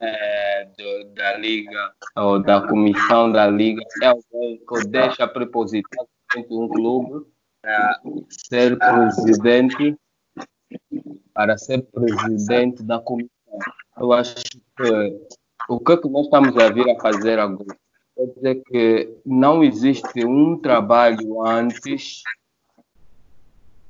é, 0.00 0.68
do, 0.76 1.14
da 1.14 1.36
liga 1.36 1.92
ou 2.16 2.42
da 2.42 2.66
comissão 2.66 3.32
da 3.32 3.46
liga? 3.46 3.82
É 4.02 4.06
alguém 4.06 4.58
que 4.58 4.88
deixa 4.88 5.26
prepositadamente 5.26 6.48
um 6.50 6.68
clube 6.68 7.26
para 7.62 8.00
ser 8.28 8.78
presidente? 8.78 9.96
Para 11.32 11.56
ser 11.58 11.82
presidente 11.82 12.82
da 12.82 12.98
comissão. 12.98 13.30
Eu 13.98 14.12
acho 14.12 14.36
que 14.36 15.20
o 15.68 15.78
que, 15.78 15.92
é 15.92 15.96
que 15.96 16.08
nós 16.08 16.24
estamos 16.24 16.56
a 16.56 16.70
vir 16.70 16.88
a 16.90 17.00
fazer 17.00 17.38
agora? 17.38 17.76
É 18.18 18.26
dizer 18.26 18.62
que 18.66 19.16
não 19.24 19.62
existe 19.62 20.24
um 20.26 20.58
trabalho 20.58 21.46
antes 21.46 22.22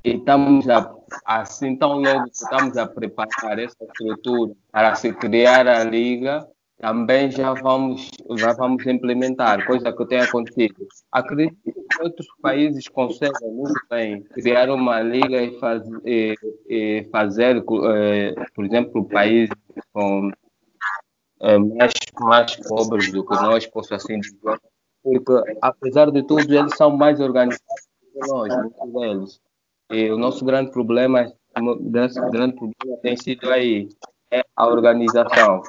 e 0.04 0.16
estamos 0.16 0.68
a, 0.68 0.94
assim 1.24 1.76
tão 1.76 2.00
logo 2.00 2.26
estamos 2.32 2.76
a 2.76 2.86
preparar 2.86 3.58
essa 3.58 3.84
estrutura 3.84 4.52
para 4.70 4.94
se 4.94 5.12
criar 5.12 5.66
a 5.66 5.84
liga 5.84 6.46
também 6.80 7.30
já 7.30 7.52
vamos, 7.52 8.10
já 8.38 8.54
vamos 8.54 8.86
implementar, 8.86 9.66
coisa 9.66 9.92
que 9.92 10.06
tem 10.06 10.20
acontecido. 10.20 10.74
Acredito 11.12 11.54
que 11.62 12.02
outros 12.02 12.26
países 12.40 12.88
conseguem 12.88 13.52
muito 13.52 13.78
bem 13.90 14.22
criar 14.22 14.70
uma 14.70 15.02
liga 15.02 15.42
e, 15.42 15.58
faz, 15.60 15.82
e, 16.06 16.34
e 16.66 17.08
fazer, 17.12 17.58
eh, 17.58 18.34
por 18.54 18.64
exemplo, 18.64 19.04
países 19.04 19.54
com 19.92 20.30
eh, 21.42 21.58
mais, 21.58 21.92
mais 22.18 22.56
pobres 22.56 23.12
do 23.12 23.26
que 23.26 23.34
nós, 23.34 23.66
posso 23.66 23.94
assim 23.94 24.18
dizer, 24.18 24.58
porque 25.02 25.58
apesar 25.60 26.10
de 26.10 26.22
tudo, 26.22 26.50
eles 26.50 26.74
são 26.76 26.96
mais 26.96 27.20
organizados 27.20 27.88
que 28.10 28.26
nós, 28.26 28.56
muitos 28.56 28.92
deles. 28.94 29.40
E 29.90 30.10
o 30.10 30.16
nosso 30.16 30.44
grande 30.44 30.70
problema, 30.70 31.32
nosso 31.60 32.20
grande 32.30 32.56
problema 32.56 33.00
tem 33.02 33.16
sido 33.16 33.50
aí, 33.50 33.88
é 34.30 34.44
a 34.56 34.66
organização 34.66 35.62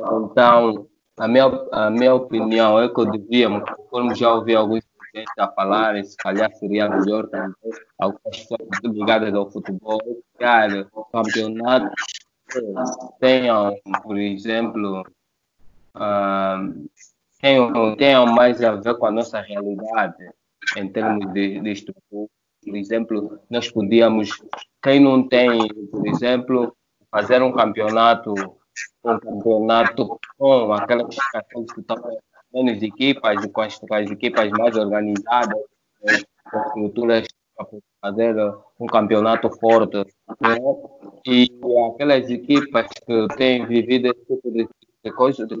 então, 0.00 0.88
a 1.18 1.28
minha, 1.28 1.44
a 1.72 1.90
minha 1.90 2.14
opinião 2.14 2.80
é 2.80 2.88
que 2.88 3.04
devíamos, 3.06 3.62
como 3.90 4.14
já 4.14 4.32
ouvi 4.32 4.54
alguns 4.54 4.82
gente 5.14 5.30
a 5.38 5.48
falar, 5.48 6.02
se 6.02 6.16
calhar 6.16 6.50
seria 6.54 6.88
melhor 6.88 7.28
também 7.28 7.54
algumas 7.98 8.22
pessoas 8.34 8.66
ligadas 8.82 9.34
ao 9.34 9.50
futebol 9.50 10.00
criar 10.38 10.86
campeonatos 11.12 12.02
que 12.50 12.60
tenham, 13.20 13.76
por 14.02 14.16
exemplo, 14.18 15.02
uh, 15.94 16.88
tenham, 17.42 17.94
tenham 17.96 18.24
mais 18.24 18.62
a 18.62 18.72
ver 18.76 18.96
com 18.96 19.04
a 19.04 19.10
nossa 19.10 19.38
realidade 19.42 20.30
em 20.78 20.88
termos 20.90 21.30
de, 21.34 21.60
de 21.60 21.70
estrutura. 21.70 22.30
Por 22.64 22.76
exemplo, 22.76 23.38
nós 23.50 23.70
podíamos, 23.70 24.30
quem 24.82 25.00
não 25.00 25.28
tem, 25.28 25.68
por 25.90 26.06
exemplo, 26.06 26.76
fazer 27.10 27.42
um 27.42 27.52
campeonato, 27.52 28.32
um 29.04 29.18
campeonato 29.18 30.18
com 30.38 30.72
aquelas, 30.72 31.14
que 31.74 31.80
estão 31.80 31.96
menos 32.52 32.82
equipas, 32.82 33.44
com 33.46 33.60
as, 33.60 33.78
com 33.78 33.94
as 33.94 34.10
equipas 34.10 34.50
mais 34.50 34.76
organizadas, 34.76 35.60
com 36.00 36.58
estruturas 36.60 37.26
para 37.56 37.66
fazer 38.00 38.34
um 38.78 38.86
campeonato 38.86 39.50
forte. 39.58 39.98
Né? 40.40 40.56
E 41.26 41.48
aquelas 41.92 42.28
equipas 42.30 42.86
que 43.06 43.26
têm 43.36 43.66
vivido 43.66 44.08
esse 44.08 44.24
tipo 44.26 44.50
de, 44.50 44.68
de 45.04 45.12
coisas, 45.12 45.46
de, 45.48 45.60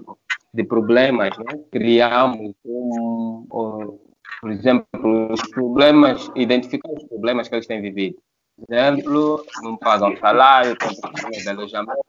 de, 0.54 0.64
problemas, 0.64 1.36
né? 1.38 1.60
criamos 1.70 2.54
um, 2.64 3.46
um, 3.52 3.98
por 4.42 4.50
exemplo, 4.50 5.32
os 5.32 5.40
problemas, 5.50 6.30
identificar 6.36 6.90
os 6.90 7.04
problemas 7.04 7.48
que 7.48 7.54
eles 7.54 7.66
têm 7.66 7.80
vivido. 7.80 8.18
Por 8.56 8.74
exemplo, 8.74 9.46
não 9.62 9.78
pagam 9.78 10.14
salário, 10.18 10.76
têm 10.76 11.00
problemas 11.00 11.42
de 11.42 11.48
alojamento, 11.48 12.04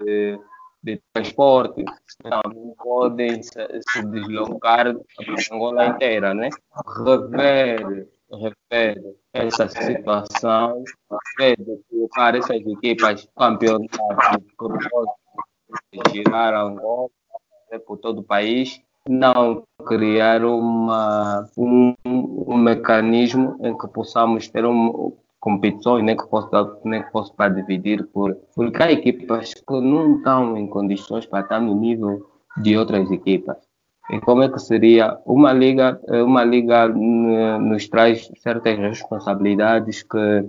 de 0.00 0.38
de 0.82 1.00
transporte, 1.12 1.84
não 2.24 2.74
podem 2.76 3.42
se, 3.42 3.52
deslocar 4.10 4.88
a 4.88 5.54
Angola 5.54 5.86
inteira, 5.86 6.34
né? 6.34 6.48
Rever, 7.04 8.08
rever 8.30 9.16
essa 9.32 9.68
situação, 9.68 10.82
ver 11.38 11.56
de 11.56 11.80
colocar 11.88 12.34
essas 12.34 12.56
equipas 12.56 13.28
campeonatos 13.36 13.96
que 15.90 16.00
girar 16.10 16.54
Angola 16.54 17.08
né, 17.70 17.78
por 17.78 17.98
todo 17.98 18.18
o 18.18 18.24
país, 18.24 18.82
não 19.08 19.64
criar 19.86 20.44
uma, 20.44 21.48
um, 21.56 21.94
um 22.04 22.56
mecanismo 22.56 23.58
em 23.62 23.76
que 23.76 23.88
possamos 23.88 24.48
ter 24.48 24.64
um, 24.64 25.12
competições, 25.40 26.04
nem 26.04 26.16
que 26.16 26.26
posso, 26.28 26.48
nem 26.84 27.02
que 27.02 27.10
para 27.36 27.52
dividir, 27.52 28.06
por, 28.12 28.36
porque 28.54 28.82
há 28.82 28.92
equipas 28.92 29.54
que 29.54 29.80
não 29.80 30.16
estão 30.16 30.56
em 30.56 30.68
condições 30.68 31.26
para 31.26 31.40
estar 31.40 31.60
no 31.60 31.74
nível 31.74 32.24
de 32.58 32.76
outras 32.76 33.10
equipas. 33.10 33.56
E 34.10 34.20
como 34.20 34.42
é 34.42 34.48
que 34.48 34.58
seria 34.58 35.18
uma 35.24 35.52
liga? 35.52 36.00
Uma 36.08 36.44
liga 36.44 36.88
nos 36.88 37.88
traz 37.88 38.30
certas 38.36 38.78
responsabilidades 38.78 40.02
que, 40.02 40.44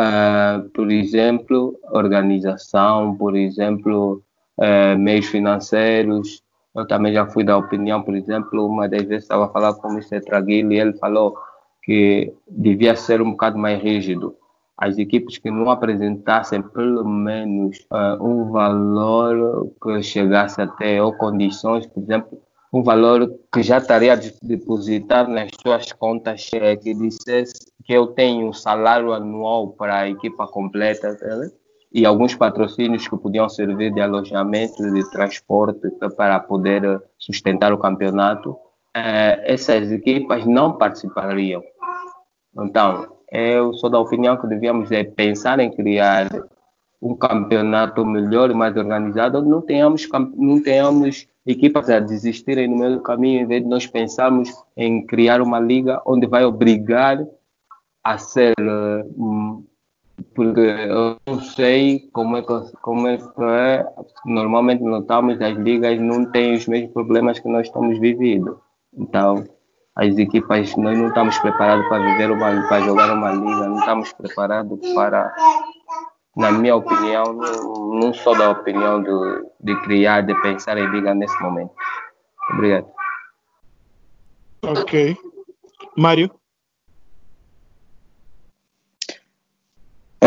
uh, 0.00 0.68
por 0.74 0.90
exemplo, 0.90 1.78
organização, 1.90 3.14
por 3.16 3.36
exemplo, 3.36 4.22
uh, 4.58 4.98
meios 4.98 5.26
financeiros. 5.26 6.42
Eu 6.78 6.86
também 6.86 7.12
já 7.12 7.26
fui 7.26 7.42
da 7.42 7.58
opinião, 7.58 8.02
por 8.02 8.14
exemplo, 8.14 8.64
uma 8.64 8.88
das 8.88 9.02
vezes 9.02 9.24
estava 9.24 9.46
a 9.46 9.48
falar 9.48 9.74
com 9.74 9.88
o 9.88 9.92
Mr. 9.92 10.20
Traguilho 10.20 10.72
e 10.72 10.78
ele 10.78 10.92
falou 10.92 11.36
que 11.82 12.32
devia 12.48 12.94
ser 12.94 13.20
um 13.20 13.32
bocado 13.32 13.58
mais 13.58 13.82
rígido. 13.82 14.36
As 14.76 14.96
equipes 14.96 15.38
que 15.38 15.50
não 15.50 15.70
apresentassem 15.70 16.62
pelo 16.62 17.04
menos 17.04 17.78
uh, 17.90 18.24
um 18.24 18.52
valor 18.52 19.72
que 19.82 20.00
chegasse 20.04 20.62
até, 20.62 21.02
ou 21.02 21.12
condições, 21.12 21.84
por 21.84 22.00
exemplo, 22.00 22.40
um 22.72 22.84
valor 22.84 23.28
que 23.52 23.60
já 23.60 23.78
estaria 23.78 24.16
depositado 24.40 25.30
nas 25.32 25.50
suas 25.60 25.92
contas, 25.92 26.48
é, 26.52 26.76
que 26.76 26.94
dissesse 26.94 27.54
que 27.82 27.92
eu 27.92 28.06
tenho 28.08 28.46
um 28.46 28.52
salário 28.52 29.12
anual 29.12 29.70
para 29.70 30.02
a 30.02 30.08
equipa 30.08 30.46
completa, 30.46 31.16
tá 31.16 31.26
e 31.92 32.04
alguns 32.04 32.34
patrocínios 32.34 33.08
que 33.08 33.16
podiam 33.16 33.48
servir 33.48 33.92
de 33.92 34.00
alojamento, 34.00 34.92
de 34.92 35.10
transporte 35.10 35.88
para 36.16 36.38
poder 36.40 37.02
sustentar 37.18 37.72
o 37.72 37.78
campeonato, 37.78 38.50
uh, 38.50 39.40
essas 39.44 39.90
equipas 39.90 40.44
não 40.44 40.76
participariam. 40.76 41.62
Então, 42.60 43.08
eu 43.30 43.72
sou 43.74 43.90
da 43.90 43.98
opinião 43.98 44.36
que 44.36 44.46
devíamos 44.46 44.90
é, 44.90 45.04
pensar 45.04 45.60
em 45.60 45.70
criar 45.70 46.28
um 47.00 47.14
campeonato 47.14 48.04
melhor 48.04 48.50
e 48.50 48.54
mais 48.54 48.76
organizado, 48.76 49.38
onde 49.38 49.48
não 49.48 49.62
tenhamos, 49.62 50.08
não 50.36 50.62
tenhamos 50.62 51.28
equipas 51.46 51.88
a 51.88 52.00
desistirem 52.00 52.68
no 52.68 52.76
meio 52.76 52.96
do 52.96 53.02
caminho, 53.02 53.42
em 53.42 53.46
vez 53.46 53.62
de 53.62 53.68
nós 53.68 53.86
pensarmos 53.86 54.50
em 54.76 55.06
criar 55.06 55.40
uma 55.40 55.60
liga 55.60 56.02
onde 56.04 56.26
vai 56.26 56.44
obrigar 56.44 57.24
a 58.02 58.18
ser. 58.18 58.54
Porque 60.38 60.60
eu 60.60 61.16
não 61.26 61.40
sei 61.40 62.08
como 62.12 62.36
é, 62.36 62.42
que, 62.42 62.76
como 62.80 63.08
é 63.08 63.16
que 63.16 63.42
é. 63.42 63.84
Normalmente 64.24 64.84
notamos 64.84 65.42
as 65.42 65.56
ligas 65.56 65.98
não 65.98 66.30
têm 66.30 66.54
os 66.54 66.64
mesmos 66.68 66.92
problemas 66.92 67.40
que 67.40 67.48
nós 67.48 67.66
estamos 67.66 67.98
vivendo. 67.98 68.60
Então, 68.96 69.44
as 69.96 70.16
equipas, 70.16 70.76
nós 70.76 70.96
não 70.96 71.08
estamos 71.08 71.36
preparados 71.40 71.84
para 71.88 72.04
viver 72.12 72.30
uma, 72.30 72.68
para 72.68 72.82
jogar 72.82 73.12
uma 73.12 73.32
liga, 73.32 73.66
não 73.66 73.80
estamos 73.80 74.12
preparados 74.12 74.78
para, 74.94 75.34
na 76.36 76.52
minha 76.52 76.76
opinião, 76.76 77.32
não, 77.32 77.98
não 77.98 78.14
sou 78.14 78.38
da 78.38 78.50
opinião 78.50 79.02
de, 79.02 79.44
de 79.58 79.82
criar, 79.82 80.20
de 80.20 80.40
pensar 80.40 80.78
em 80.78 80.86
liga 80.86 81.12
nesse 81.16 81.42
momento. 81.42 81.72
Obrigado. 82.52 82.86
Ok. 84.62 85.16
Mário? 85.96 86.30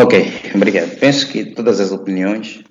Ok, 0.02 0.18
obrigado. 0.56 0.98
Penso 0.98 1.30
que 1.30 1.54
todas 1.54 1.78
as 1.78 1.92
opiniões 1.92 2.64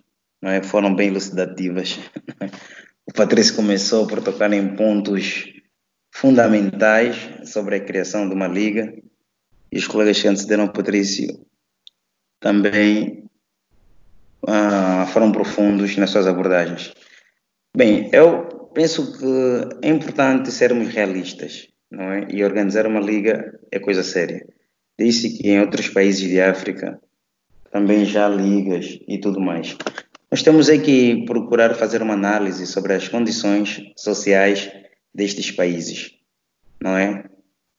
é, 0.44 0.62
foram 0.62 0.94
bem 0.94 1.08
elucidativas. 1.08 2.00
O 3.04 3.14
Patrício 3.14 3.56
começou 3.56 4.06
por 4.06 4.22
tocar 4.22 4.54
em 4.54 4.76
pontos 4.76 5.52
fundamentais 6.14 7.18
sobre 7.44 7.76
a 7.76 7.80
criação 7.84 8.30
de 8.30 8.36
uma 8.36 8.48
liga 8.48 8.94
e 9.72 9.78
os 9.78 9.88
colegas 9.88 10.22
que 10.22 10.28
antecederam 10.28 10.66
o 10.66 10.72
Patrício 10.72 11.28
também 12.40 13.26
ah, 14.48 15.08
foram 15.12 15.32
profundos 15.32 15.98
nas 15.98 16.12
suas 16.12 16.28
abordagens. 16.28 16.94
Bem, 17.76 18.10
eu 18.14 18.70
penso 18.74 19.18
que 19.18 19.86
é 19.86 19.90
importante 19.90 20.52
sermos 20.52 20.88
realistas, 20.88 21.68
não 21.90 22.12
é? 22.12 22.28
E 22.30 22.46
organizar 22.46 22.86
uma 22.86 23.02
liga 23.02 23.60
é 23.72 23.80
coisa 23.80 24.04
séria. 24.04 24.48
Disse 24.98 25.38
que 25.38 25.50
em 25.50 25.60
outros 25.60 25.90
países 25.90 26.30
de 26.30 26.40
África 26.40 27.02
também 27.72 28.06
já 28.06 28.28
ligas 28.28 29.00
e 29.08 29.18
tudo 29.20 29.40
mais. 29.40 29.76
Nós 30.30 30.44
temos 30.44 30.70
que 30.70 31.26
procurar 31.26 31.74
fazer 31.76 32.02
uma 32.02 32.14
análise 32.14 32.66
sobre 32.66 32.94
as 32.94 33.08
condições 33.08 33.82
sociais 33.98 34.72
destes 35.14 35.52
países, 35.52 36.12
não 36.82 36.98
é? 36.98 37.26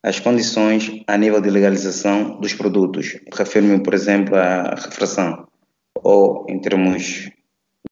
As 0.03 0.19
condições 0.19 1.03
a 1.07 1.17
nível 1.17 1.41
de 1.41 1.49
legalização 1.49 2.41
dos 2.41 2.53
produtos. 2.53 3.19
Refiro-me, 3.33 3.83
por 3.83 3.95
exemplo, 3.95 4.37
à 4.37 4.75
refração 4.75 5.47
ou, 5.95 6.45
em 6.49 6.61
termos 6.61 7.31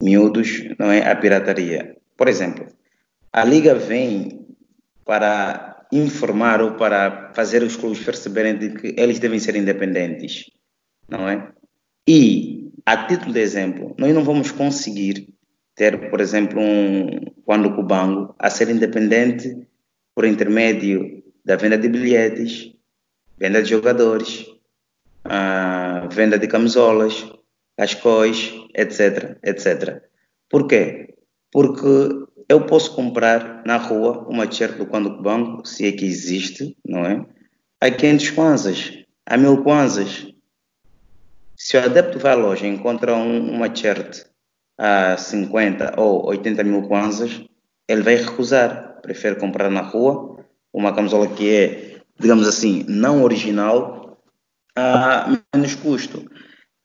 miúdos, 0.03 0.65
não 0.79 0.91
é? 0.91 1.09
A 1.09 1.15
pirataria. 1.17 1.97
Por 2.17 2.29
exemplo, 2.29 2.67
a 3.33 3.45
Liga 3.45 3.75
vem 3.75 4.47
para 5.05 5.87
informar 5.93 6.61
ou 6.61 6.73
para 6.73 7.33
fazer 7.35 7.63
os 7.63 7.77
clubes 7.77 8.05
perceberem 8.05 8.59
de 8.59 8.71
que 8.71 8.95
eles 9.01 9.19
devem 9.19 9.39
ser 9.39 9.57
independentes, 9.57 10.51
não 11.09 11.29
é? 11.29 11.51
E, 12.09 12.73
a 12.85 13.07
título 13.07 13.33
de 13.33 13.41
exemplo, 13.41 13.95
nós 13.99 14.15
não 14.15 14.25
vamos 14.25 14.51
conseguir 14.51 15.29
ter, 15.75 16.11
por 16.11 16.21
exemplo, 16.21 16.61
um 16.61 17.21
quando 17.45 17.75
Cubango 17.75 18.35
a 18.39 18.51
ser 18.51 18.69
independente 18.69 19.67
por 20.15 20.25
intermédio 20.25 21.23
da 21.45 21.57
venda 21.57 21.79
de 21.79 21.89
bilhetes, 21.89 22.73
venda 23.39 23.63
de 23.63 23.71
jogadores, 23.71 24.47
a 25.25 26.09
venda 26.13 26.39
de 26.39 26.47
camisolas, 26.47 27.27
cascóis, 27.77 28.53
etc, 28.75 29.39
etc. 29.43 30.03
Por 30.49 30.67
quê? 30.67 31.15
Porque 31.51 31.87
eu 32.49 32.67
posso 32.67 32.95
comprar 32.95 33.63
na 33.65 33.77
rua 33.77 34.27
uma 34.29 34.47
t-shirt 34.47 34.77
do 34.77 34.87
Quando 34.87 35.17
Cubango, 35.17 35.65
se 35.65 35.87
é 35.87 35.93
que 35.93 36.05
existe, 36.05 36.77
não 36.85 37.07
é? 37.07 37.25
A 37.81 37.91
500 37.91 38.31
kwanzas, 38.31 38.93
a 39.25 39.37
1000 39.37 39.63
kwanzas. 39.63 40.27
Se 41.63 41.77
o 41.77 41.85
adepto 41.85 42.19
vai 42.19 42.33
à 42.33 42.35
loja 42.35 42.67
e 42.67 42.71
encontra 42.71 43.15
um, 43.15 43.51
uma 43.55 43.69
t-shirt 43.69 44.25
a 44.79 45.15
50 45.19 46.01
ou 46.01 46.25
80 46.29 46.65
mil 46.65 46.89
kwanzas, 46.89 47.45
ele 47.87 48.01
vai 48.01 48.15
recusar. 48.15 48.99
Prefere 49.03 49.39
comprar 49.39 49.71
na 49.71 49.83
rua 49.83 50.43
uma 50.73 50.95
camisola 50.95 51.29
que 51.29 51.55
é, 51.55 52.01
digamos 52.19 52.49
assim, 52.49 52.87
não 52.89 53.23
original, 53.23 54.19
a 54.75 55.39
menos 55.55 55.75
custo. 55.75 56.25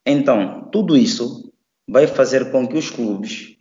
Então, 0.04 0.68
tudo 0.70 0.94
isso 0.94 1.50
vai 1.88 2.06
fazer 2.06 2.50
com 2.50 2.68
que 2.68 2.76
os 2.76 2.90
clubes 2.90 3.56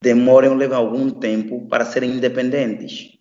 demorem 0.00 0.56
levem 0.56 0.76
algum 0.76 1.10
tempo 1.10 1.66
para 1.66 1.84
serem 1.84 2.12
independentes. 2.12 3.18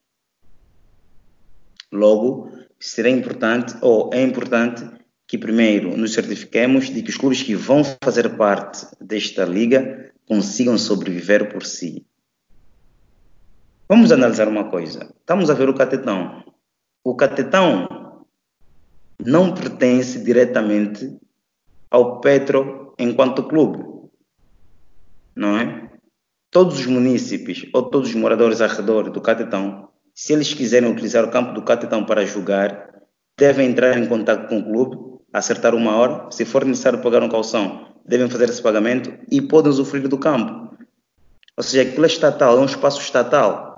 Logo, 1.92 2.52
será 2.80 3.10
importante, 3.10 3.76
ou 3.82 4.12
é 4.14 4.22
importante, 4.22 4.99
que 5.30 5.38
primeiro 5.38 5.96
nos 5.96 6.14
certifiquemos 6.14 6.90
de 6.90 7.04
que 7.04 7.12
os 7.12 7.16
clubes 7.16 7.44
que 7.44 7.54
vão 7.54 7.84
fazer 8.04 8.36
parte 8.36 8.88
desta 9.00 9.46
liga 9.46 10.12
consigam 10.28 10.76
sobreviver 10.76 11.54
por 11.54 11.64
si. 11.64 12.04
Vamos 13.88 14.12
analisar 14.12 14.48
uma 14.48 14.72
coisa. 14.72 15.14
Estamos 15.20 15.52
a 15.52 15.54
ver 15.54 15.70
o 15.70 15.76
Catetão. 15.76 16.44
O 17.04 17.16
Catetão 17.16 18.26
não 19.24 19.54
pertence 19.54 20.18
diretamente 20.24 21.16
ao 21.92 22.20
Petro 22.20 22.96
enquanto 22.98 23.48
clube. 23.48 23.86
Não 25.36 25.60
é? 25.60 25.92
Todos 26.50 26.80
os 26.80 26.88
munícipes 26.88 27.70
ou 27.72 27.84
todos 27.84 28.10
os 28.10 28.16
moradores 28.16 28.62
ao 28.62 28.70
redor 28.70 29.12
do 29.12 29.22
Catetão, 29.22 29.90
se 30.12 30.34
eles 30.34 30.56
quiserem 30.56 30.92
utilizar 30.92 31.24
o 31.24 31.30
campo 31.30 31.54
do 31.54 31.62
Catetão 31.62 32.04
para 32.04 32.26
jogar, 32.26 32.90
devem 33.38 33.70
entrar 33.70 33.96
em 33.96 34.08
contato 34.08 34.50
com 34.50 34.58
o 34.58 34.64
clube, 34.64 35.09
acertar 35.34 35.76
uma 35.76 35.96
hora. 35.96 36.32
Se 36.32 36.46
for 36.46 36.66
necessário 36.66 37.02
pagar 37.02 37.24
um 37.24 37.30
calção, 37.30 37.88
devem 38.06 38.30
fazer 38.30 38.50
esse 38.50 38.62
pagamento 38.62 39.14
e 39.32 39.42
podem 39.42 39.72
usufruir 39.72 40.08
do 40.08 40.18
campo. 40.18 40.76
Ou 41.56 41.64
seja, 41.64 41.84
aquilo 41.84 42.06
é 42.06 42.08
estatal, 42.08 42.58
é 42.58 42.62
um 42.62 42.66
espaço 42.66 43.02
estatal 43.02 43.70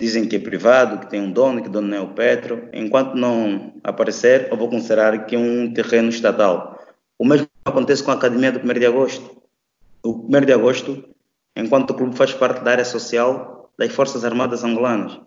dizem 0.00 0.26
que 0.26 0.36
é 0.36 0.38
privado, 0.38 0.98
que 0.98 1.10
tem 1.10 1.20
um 1.20 1.30
dono, 1.30 1.60
que 1.60 1.68
o 1.68 1.70
dono 1.70 1.88
não 1.88 1.96
é 1.98 2.00
o 2.00 2.08
Petro. 2.08 2.70
Enquanto 2.72 3.14
não 3.14 3.74
aparecer, 3.84 4.48
eu 4.50 4.56
vou 4.56 4.70
considerar 4.70 5.26
que 5.26 5.36
é 5.36 5.38
um 5.38 5.72
terreno 5.74 6.08
estatal. 6.08 6.80
O 7.18 7.24
mesmo 7.24 7.46
acontece 7.66 8.02
com 8.02 8.10
a 8.10 8.14
Academia 8.14 8.50
do 8.50 8.60
1 8.60 8.78
de 8.78 8.86
Agosto. 8.86 9.42
O 10.02 10.26
1 10.34 10.40
de 10.46 10.52
Agosto, 10.54 11.04
enquanto 11.54 11.90
o 11.90 11.94
clube 11.94 12.16
faz 12.16 12.32
parte 12.32 12.64
da 12.64 12.70
área 12.70 12.84
social 12.84 13.70
das 13.78 13.92
Forças 13.92 14.24
Armadas 14.24 14.64
Angolanas. 14.64 15.20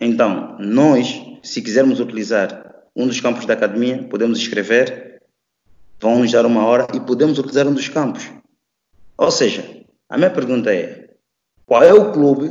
Então, 0.00 0.56
nós, 0.58 1.22
se 1.46 1.62
quisermos 1.62 2.00
utilizar 2.00 2.74
um 2.94 3.06
dos 3.06 3.20
campos 3.20 3.46
da 3.46 3.54
academia, 3.54 4.02
podemos 4.08 4.38
escrever, 4.38 5.22
vão 6.00 6.18
nos 6.18 6.32
dar 6.32 6.44
uma 6.44 6.66
hora 6.66 6.88
e 6.92 6.98
podemos 6.98 7.38
utilizar 7.38 7.68
um 7.68 7.72
dos 7.72 7.88
campos. 7.88 8.28
Ou 9.16 9.30
seja, 9.30 9.84
a 10.08 10.18
minha 10.18 10.30
pergunta 10.30 10.74
é: 10.74 11.14
qual 11.64 11.84
é 11.84 11.94
o 11.94 12.12
clube 12.12 12.50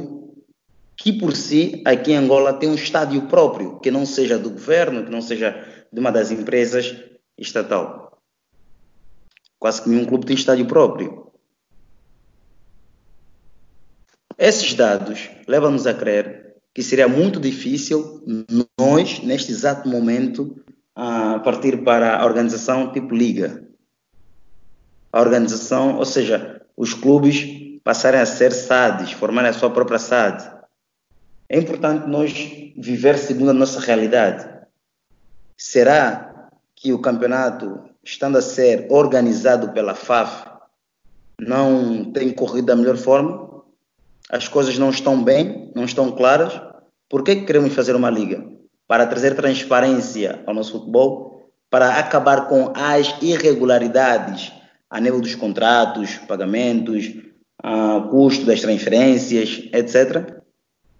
que 0.95 1.11
por 1.11 1.35
si 1.35 1.83
aqui 1.85 2.13
em 2.13 2.15
Angola 2.15 2.53
tem 2.53 2.69
um 2.69 2.75
estádio 2.75 3.23
próprio, 3.23 3.81
que 3.81 3.91
não 3.91 4.05
seja 4.05 4.39
do 4.39 4.49
governo, 4.49 5.03
que 5.03 5.11
não 5.11 5.21
seja 5.21 5.51
de 5.91 5.99
uma 5.99 6.11
das 6.11 6.31
empresas 6.31 6.95
estatal? 7.37 8.17
Quase 9.59 9.81
que 9.81 9.89
nenhum 9.89 10.05
clube 10.05 10.25
tem 10.25 10.37
estádio 10.37 10.67
próprio. 10.67 11.33
Esses 14.37 14.73
dados 14.73 15.29
levam-nos 15.47 15.85
a 15.85 15.93
crer 15.93 16.44
que 16.75 16.83
seria 16.83 17.07
muito 17.07 17.39
difícil 17.39 18.21
nós, 18.77 19.21
neste 19.21 19.49
exato 19.49 19.87
momento, 19.87 20.61
a 20.93 21.39
partir 21.39 21.85
para 21.85 22.17
a 22.17 22.25
organização 22.25 22.91
tipo 22.91 23.15
liga. 23.15 23.65
A 25.09 25.21
organização, 25.21 25.95
ou 25.97 26.03
seja, 26.03 26.61
os 26.75 26.93
clubes 26.93 27.79
passarem 27.81 28.19
a 28.19 28.25
ser 28.25 28.51
SADs, 28.51 29.13
formarem 29.13 29.51
a 29.51 29.53
sua 29.53 29.69
própria 29.69 29.97
SAD. 29.97 30.53
É 31.47 31.57
importante 31.57 32.09
nós 32.09 32.33
viver 32.75 33.17
segundo 33.17 33.51
a 33.51 33.53
nossa 33.53 33.79
realidade. 33.79 34.45
Será 35.55 36.49
que 36.75 36.91
o 36.91 36.99
campeonato, 36.99 37.85
estando 38.03 38.37
a 38.37 38.41
ser 38.41 38.87
organizado 38.89 39.71
pela 39.71 39.95
FAF, 39.95 40.49
não 41.39 42.11
tem 42.11 42.33
corrido 42.33 42.65
da 42.65 42.75
melhor 42.75 42.97
forma? 42.97 43.44
As 44.29 44.47
coisas 44.47 44.77
não 44.77 44.89
estão 44.89 45.23
bem, 45.23 45.71
não 45.75 45.85
estão 45.85 46.11
claras? 46.11 46.59
Por 47.09 47.23
que 47.23 47.35
queremos 47.37 47.73
fazer 47.73 47.95
uma 47.95 48.09
liga? 48.09 48.43
Para 48.87 49.05
trazer 49.05 49.35
transparência 49.35 50.43
ao 50.45 50.53
nosso 50.53 50.73
futebol, 50.73 51.51
para 51.69 51.99
acabar 51.99 52.47
com 52.47 52.71
as 52.75 53.21
irregularidades 53.21 54.51
a 54.89 54.99
nível 54.99 55.21
dos 55.21 55.35
contratos, 55.35 56.15
pagamentos, 56.27 57.13
custo 58.09 58.45
das 58.45 58.61
transferências, 58.61 59.69
etc. 59.73 60.41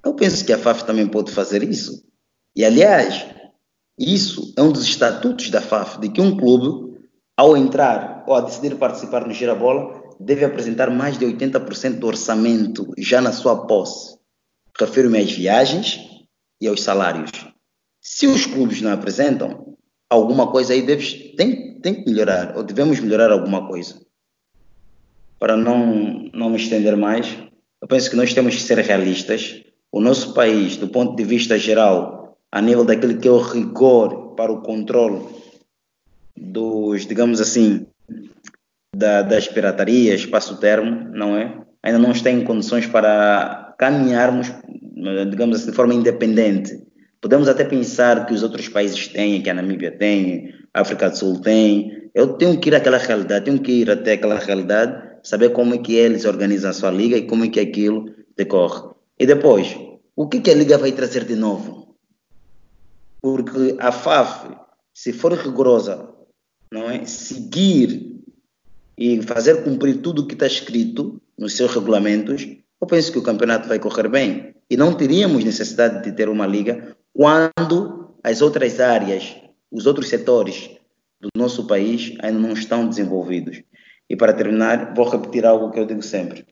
Eu 0.03 0.13
penso 0.13 0.45
que 0.45 0.53
a 0.53 0.57
FAF 0.57 0.83
também 0.83 1.07
pode 1.07 1.31
fazer 1.31 1.63
isso. 1.63 2.03
E, 2.55 2.63
aliás, 2.63 3.25
isso 3.97 4.53
é 4.57 4.61
um 4.61 4.71
dos 4.71 4.83
estatutos 4.83 5.49
da 5.49 5.61
FAF, 5.61 5.99
de 5.99 6.09
que 6.09 6.21
um 6.21 6.37
clube, 6.37 6.99
ao 7.37 7.55
entrar 7.55 8.23
ou 8.27 8.35
a 8.35 8.41
decidir 8.41 8.75
participar 8.75 9.25
no 9.25 9.33
Girabola, 9.33 10.03
deve 10.19 10.45
apresentar 10.45 10.89
mais 10.89 11.17
de 11.17 11.25
80% 11.25 11.99
do 11.99 12.07
orçamento 12.07 12.93
já 12.97 13.21
na 13.21 13.31
sua 13.31 13.65
posse. 13.65 14.17
Refiro-me 14.79 15.19
às 15.19 15.31
viagens 15.31 15.99
e 16.59 16.67
aos 16.67 16.81
salários. 16.81 17.31
Se 18.01 18.27
os 18.27 18.45
clubes 18.45 18.81
não 18.81 18.91
apresentam, 18.91 19.77
alguma 20.09 20.51
coisa 20.51 20.73
aí 20.73 20.85
tem, 21.35 21.79
tem 21.79 22.03
que 22.03 22.09
melhorar, 22.09 22.55
ou 22.57 22.63
devemos 22.63 22.99
melhorar 22.99 23.31
alguma 23.31 23.67
coisa 23.67 24.05
para 25.39 25.57
não, 25.57 26.29
não 26.33 26.49
me 26.49 26.57
estender 26.57 26.95
mais, 26.95 27.37
eu 27.81 27.87
penso 27.87 28.09
que 28.09 28.15
nós 28.15 28.33
temos 28.33 28.55
que 28.55 28.61
ser 28.61 28.79
realistas. 28.79 29.63
O 29.91 30.01
nosso 30.01 30.33
país, 30.33 30.77
do 30.77 30.87
ponto 30.87 31.15
de 31.15 31.23
vista 31.23 31.57
geral, 31.57 32.37
a 32.51 32.61
nível 32.61 32.83
daquilo 32.83 33.17
que 33.19 33.27
é 33.27 33.31
o 33.31 33.37
rigor 33.37 34.35
para 34.35 34.51
o 34.51 34.61
controle 34.61 35.21
dos, 36.35 37.05
digamos 37.05 37.39
assim, 37.39 37.85
da, 38.95 39.21
das 39.21 39.47
piratarias, 39.47 40.25
passo 40.25 40.57
termo, 40.57 41.09
não 41.13 41.35
é? 41.35 41.53
Ainda 41.83 41.99
não 41.99 42.11
está 42.11 42.31
em 42.31 42.43
condições 42.43 42.87
para 42.87 43.75
caminharmos, 43.77 44.51
digamos 45.29 45.57
assim, 45.57 45.69
de 45.69 45.75
forma 45.75 45.93
independente. 45.93 46.81
Podemos 47.21 47.47
até 47.47 47.63
pensar 47.63 48.25
que 48.25 48.33
os 48.33 48.41
outros 48.41 48.69
países 48.69 49.07
têm, 49.09 49.41
que 49.41 49.49
a 49.49 49.53
Namíbia 49.53 49.91
tem, 49.91 50.53
a 50.73 50.81
África 50.81 51.09
do 51.09 51.17
Sul 51.17 51.41
tem. 51.41 52.09
Eu 52.13 52.33
tenho 52.33 52.57
que 52.59 52.69
ir 52.69 52.75
àquela 52.75 52.97
realidade, 52.97 53.45
tenho 53.45 53.59
que 53.59 53.71
ir 53.71 53.91
até 53.91 54.13
aquela 54.13 54.39
realidade 54.39 55.15
saber 55.23 55.49
como 55.49 55.73
é 55.73 55.77
que 55.79 55.95
eles 55.95 56.23
organizam 56.23 56.69
a 56.69 56.73
sua 56.73 56.91
liga 56.91 57.17
e 57.17 57.27
como 57.27 57.43
é 57.43 57.49
que 57.49 57.59
aquilo 57.59 58.05
decorre. 58.37 58.89
E 59.19 59.25
depois, 59.25 59.75
o 60.15 60.27
que, 60.27 60.39
que 60.39 60.51
a 60.51 60.55
liga 60.55 60.77
vai 60.77 60.91
trazer 60.91 61.25
de 61.25 61.35
novo? 61.35 61.95
Porque 63.21 63.75
a 63.79 63.91
FAF, 63.91 64.55
se 64.93 65.11
for 65.11 65.33
rigorosa, 65.33 66.09
não 66.71 66.89
é? 66.89 67.05
seguir 67.05 68.14
e 68.97 69.21
fazer 69.21 69.63
cumprir 69.63 70.01
tudo 70.01 70.21
o 70.21 70.27
que 70.27 70.33
está 70.33 70.47
escrito 70.47 71.21
nos 71.37 71.55
seus 71.55 71.73
regulamentos, 71.73 72.47
eu 72.81 72.87
penso 72.87 73.11
que 73.11 73.19
o 73.19 73.23
campeonato 73.23 73.67
vai 73.67 73.79
correr 73.79 74.07
bem. 74.07 74.55
E 74.69 74.77
não 74.77 74.93
teríamos 74.93 75.43
necessidade 75.43 76.03
de 76.03 76.11
ter 76.15 76.29
uma 76.29 76.47
liga 76.47 76.95
quando 77.13 78.15
as 78.23 78.41
outras 78.41 78.79
áreas, 78.79 79.35
os 79.71 79.85
outros 79.85 80.09
setores 80.09 80.71
do 81.21 81.29
nosso 81.37 81.67
país 81.67 82.13
ainda 82.19 82.39
não 82.39 82.53
estão 82.53 82.87
desenvolvidos. 82.87 83.61
E 84.09 84.15
para 84.15 84.33
terminar, 84.33 84.93
vou 84.93 85.07
repetir 85.07 85.45
algo 85.45 85.71
que 85.71 85.79
eu 85.79 85.85
digo 85.85 86.01
sempre: 86.01 86.45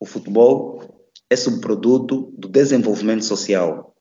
o 0.00 0.06
futebol 0.06 1.08
é 1.28 1.36
subproduto 1.36 2.32
do 2.36 2.48
desenvolvimento 2.48 3.24
social. 3.24 3.94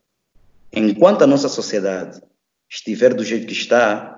Enquanto 0.71 1.23
a 1.23 1.27
nossa 1.27 1.49
sociedade 1.49 2.21
estiver 2.69 3.13
do 3.13 3.23
jeito 3.23 3.47
que 3.47 3.53
está, 3.53 4.14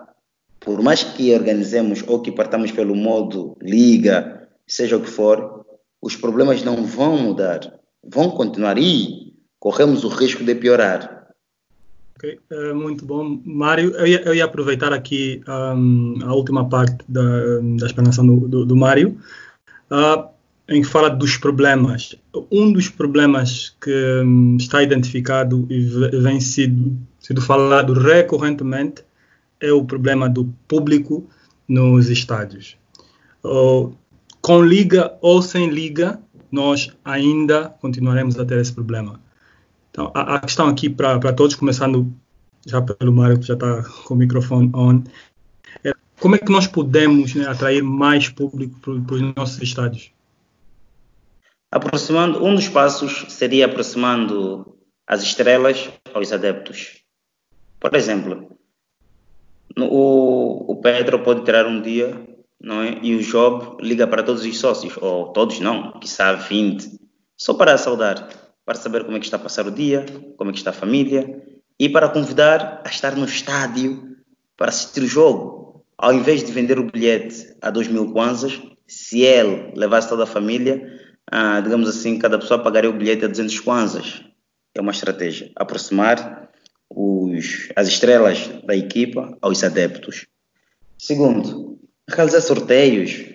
por 0.68 0.84
mais 0.84 1.02
que 1.02 1.34
organizemos 1.34 2.04
ou 2.06 2.22
que 2.22 2.30
partamos 2.30 2.74
pelo 2.74 2.94
modo 2.94 3.56
liga, 3.62 4.50
seja 4.68 4.98
o 4.98 5.02
que 5.02 5.10
for, 5.10 5.66
os 6.02 6.18
problemas 6.18 6.62
não 6.62 6.84
vão 6.84 7.18
mudar, 7.18 7.62
vão 8.04 8.30
continuar 8.30 8.78
e 8.78 9.34
corremos 9.58 10.04
o 10.04 10.10
risco 10.10 10.44
de 10.44 10.54
piorar. 10.56 11.30
Ok, 12.18 12.38
uh, 12.52 12.76
muito 12.76 13.06
bom. 13.06 13.40
Mário, 13.46 13.96
eu 13.96 14.06
ia, 14.08 14.22
eu 14.24 14.36
ia 14.36 14.44
aproveitar 14.44 14.92
aqui 14.92 15.42
um, 15.48 16.16
a 16.26 16.34
última 16.34 16.68
parte 16.68 16.98
da, 17.08 17.22
da 17.80 17.86
explanação 17.86 18.28
do, 18.28 18.46
do, 18.50 18.66
do 18.66 18.76
Mário, 18.76 19.18
uh, 19.90 20.28
em 20.68 20.82
que 20.82 20.88
fala 20.88 21.10
dos 21.10 21.38
problemas. 21.38 22.14
Um 22.52 22.74
dos 22.74 22.90
problemas 22.90 23.74
que 23.80 24.22
um, 24.22 24.58
está 24.58 24.84
identificado 24.84 25.66
e 25.70 25.80
vem 26.20 26.42
sido, 26.42 26.98
sido 27.22 27.42
falado 27.42 27.94
recorrentemente 27.94 29.07
é 29.60 29.72
o 29.72 29.86
problema 29.86 30.30
do 30.30 30.46
público 30.68 31.28
nos 31.68 32.10
estádios. 32.10 32.78
Com 34.42 34.64
liga 34.64 35.18
ou 35.22 35.42
sem 35.42 35.70
liga, 35.70 36.20
nós 36.52 36.92
ainda 37.04 37.70
continuaremos 37.82 38.40
a 38.40 38.46
ter 38.46 38.60
esse 38.60 38.74
problema. 38.74 39.20
Então, 39.92 40.12
a, 40.14 40.40
questão 40.40 40.68
aqui 40.68 40.90
para 40.90 41.34
todos, 41.34 41.56
começando 41.56 42.14
já 42.66 42.82
pelo 42.82 43.12
Mário, 43.12 43.40
que 43.40 43.48
já 43.48 43.56
está 43.56 43.84
com 44.06 44.14
o 44.14 44.18
microfone 44.18 44.70
on, 44.74 45.02
é 45.84 45.92
como 46.20 46.36
é 46.36 46.40
que 46.40 46.52
nós 46.52 46.68
podemos 46.68 47.34
né, 47.34 47.48
atrair 47.48 47.84
mais 47.84 48.30
público 48.30 48.80
para 48.80 49.16
os 49.16 49.22
nossos 49.36 49.62
estádios? 49.62 50.12
Aproximando, 51.72 52.44
um 52.44 52.56
dos 52.56 52.70
passos 52.70 53.26
seria 53.30 53.66
aproximando 53.66 54.78
as 55.06 55.22
estrelas 55.22 55.90
aos 56.14 56.32
adeptos. 56.32 57.02
Por 57.80 57.96
exemplo, 57.96 58.57
o, 59.80 60.72
o 60.72 60.76
Pedro 60.78 61.20
pode 61.20 61.44
tirar 61.44 61.66
um 61.66 61.82
dia 61.82 62.20
não 62.60 62.82
é? 62.82 63.00
e 63.02 63.16
o 63.16 63.22
Job 63.22 63.78
liga 63.82 64.08
para 64.08 64.24
todos 64.24 64.44
os 64.44 64.60
sócios, 64.60 64.98
ou 65.02 65.28
todos 65.28 65.60
não, 65.60 65.92
que 66.00 66.10
sabe 66.10 66.44
20, 66.48 67.00
só 67.36 67.54
para 67.54 67.78
saudar 67.78 68.28
para 68.68 68.76
saber 68.76 69.06
como 69.06 69.16
é 69.16 69.20
que 69.22 69.26
está 69.26 69.38
a 69.38 69.40
passar 69.40 69.66
o 69.66 69.72
dia, 69.72 70.06
como 70.36 70.50
é 70.50 70.54
que 70.54 70.60
está 70.60 70.72
a 70.72 70.74
família 70.74 71.42
e 71.80 71.88
para 71.88 72.10
convidar 72.10 72.82
a 72.84 72.90
estar 72.90 73.16
no 73.16 73.24
estádio 73.24 74.18
para 74.58 74.68
assistir 74.68 75.04
o 75.04 75.08
jogo. 75.08 75.86
Ao 75.98 76.14
invés 76.14 76.44
de 76.44 76.52
vender 76.52 76.78
o 76.78 76.84
bilhete 76.84 77.56
a 77.62 77.70
2 77.70 77.88
mil 77.88 78.12
kwanzas, 78.12 78.62
se 78.86 79.22
ele 79.22 79.72
levasse 79.74 80.10
toda 80.10 80.24
a 80.24 80.28
família, 80.28 81.00
ah, 81.32 81.62
digamos 81.62 81.88
assim, 81.88 82.20
cada 82.20 82.38
pessoa 82.38 82.62
pagaria 82.62 82.90
o 82.90 82.94
bilhete 82.94 83.24
a 83.24 83.30
200 83.30 83.58
kwanzas. 83.62 84.22
É 84.76 84.82
uma 84.82 84.92
estratégia. 84.92 85.50
Aproximar 85.56 86.47
os, 86.90 87.70
as 87.76 87.88
estrelas 87.88 88.48
da 88.64 88.76
equipa 88.76 89.38
aos 89.42 89.64
adeptos. 89.64 90.28
Segundo, 90.98 91.80
realizar 92.10 92.42
sorteios. 92.42 93.26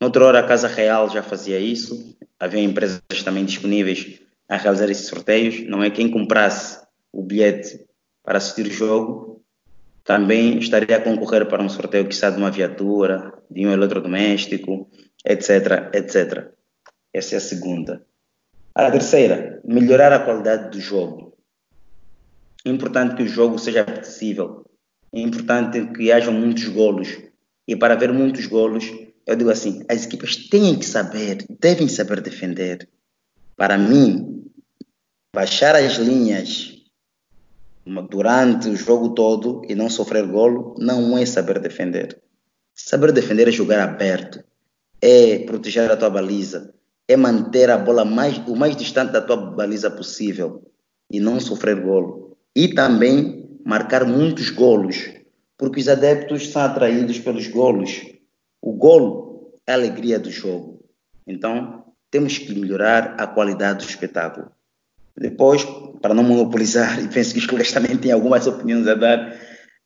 Noutra 0.00 0.24
hora 0.24 0.40
a 0.40 0.46
Casa 0.46 0.68
Real 0.68 1.08
já 1.08 1.22
fazia 1.22 1.58
isso. 1.58 2.16
Havia 2.38 2.62
empresas 2.62 3.00
também 3.24 3.44
disponíveis 3.44 4.20
a 4.48 4.56
realizar 4.56 4.90
esses 4.90 5.06
sorteios. 5.06 5.66
Não 5.66 5.82
é 5.82 5.90
quem 5.90 6.10
comprasse 6.10 6.80
o 7.12 7.22
bilhete 7.22 7.86
para 8.22 8.38
assistir 8.38 8.66
o 8.66 8.72
jogo 8.72 9.32
também 10.04 10.58
estaria 10.58 10.96
a 10.96 11.00
concorrer 11.00 11.46
para 11.46 11.62
um 11.62 11.68
sorteio 11.68 12.08
que 12.08 12.14
de 12.14 12.36
uma 12.36 12.50
viatura, 12.50 13.32
de 13.50 13.66
um 13.66 13.72
eletrodoméstico, 13.72 14.90
etc, 15.24 15.94
etc. 15.94 16.48
Essa 17.12 17.36
é 17.36 17.38
a 17.38 17.40
segunda. 17.40 18.04
A 18.74 18.90
terceira, 18.90 19.60
melhorar 19.64 20.12
a 20.12 20.20
qualidade 20.20 20.70
do 20.70 20.80
jogo. 20.80 21.31
É 22.64 22.70
importante 22.70 23.16
que 23.16 23.22
o 23.22 23.28
jogo 23.28 23.58
seja 23.58 23.82
acessível. 23.82 24.64
É 25.12 25.20
importante 25.20 25.84
que 25.92 26.12
hajam 26.12 26.32
muitos 26.32 26.68
golos. 26.68 27.18
E 27.66 27.76
para 27.76 27.94
haver 27.94 28.12
muitos 28.12 28.46
golos, 28.46 28.90
eu 29.26 29.36
digo 29.36 29.50
assim, 29.50 29.84
as 29.88 30.04
equipas 30.04 30.36
têm 30.36 30.78
que 30.78 30.86
saber, 30.86 31.44
devem 31.60 31.88
saber 31.88 32.20
defender. 32.20 32.88
Para 33.56 33.78
mim, 33.78 34.44
baixar 35.34 35.74
as 35.74 35.94
linhas 35.94 36.72
durante 38.08 38.68
o 38.68 38.76
jogo 38.76 39.10
todo 39.10 39.62
e 39.68 39.74
não 39.74 39.90
sofrer 39.90 40.26
golo 40.26 40.74
não 40.78 41.18
é 41.18 41.26
saber 41.26 41.58
defender. 41.58 42.20
Saber 42.74 43.12
defender 43.12 43.48
é 43.48 43.52
jogar 43.52 43.82
aberto, 43.82 44.42
é 45.00 45.40
proteger 45.40 45.90
a 45.90 45.96
tua 45.96 46.10
baliza, 46.10 46.74
é 47.08 47.16
manter 47.16 47.70
a 47.70 47.76
bola 47.76 48.04
mais, 48.04 48.38
o 48.46 48.56
mais 48.56 48.76
distante 48.76 49.12
da 49.12 49.20
tua 49.20 49.36
baliza 49.36 49.90
possível 49.90 50.62
e 51.10 51.20
não 51.20 51.40
sofrer 51.40 51.80
golo. 51.80 52.21
E 52.54 52.68
também 52.68 53.58
marcar 53.64 54.04
muitos 54.04 54.50
golos, 54.50 55.10
porque 55.56 55.80
os 55.80 55.88
adeptos 55.88 56.48
são 56.48 56.62
atraídos 56.62 57.18
pelos 57.18 57.46
golos. 57.46 58.02
O 58.60 58.72
golo 58.72 59.52
é 59.66 59.72
a 59.72 59.74
alegria 59.74 60.18
do 60.18 60.30
jogo. 60.30 60.84
Então, 61.26 61.84
temos 62.10 62.38
que 62.38 62.54
melhorar 62.54 63.14
a 63.18 63.26
qualidade 63.26 63.84
do 63.84 63.88
espetáculo. 63.88 64.50
Depois, 65.16 65.64
para 66.00 66.14
não 66.14 66.22
monopolizar, 66.22 67.00
e 67.02 67.08
penso 67.08 67.32
que 67.32 67.38
os 67.38 67.46
colegas 67.46 67.72
também 67.72 67.96
têm 67.96 68.12
algumas 68.12 68.46
opiniões 68.46 68.86
a 68.86 68.94
dar, 68.94 69.36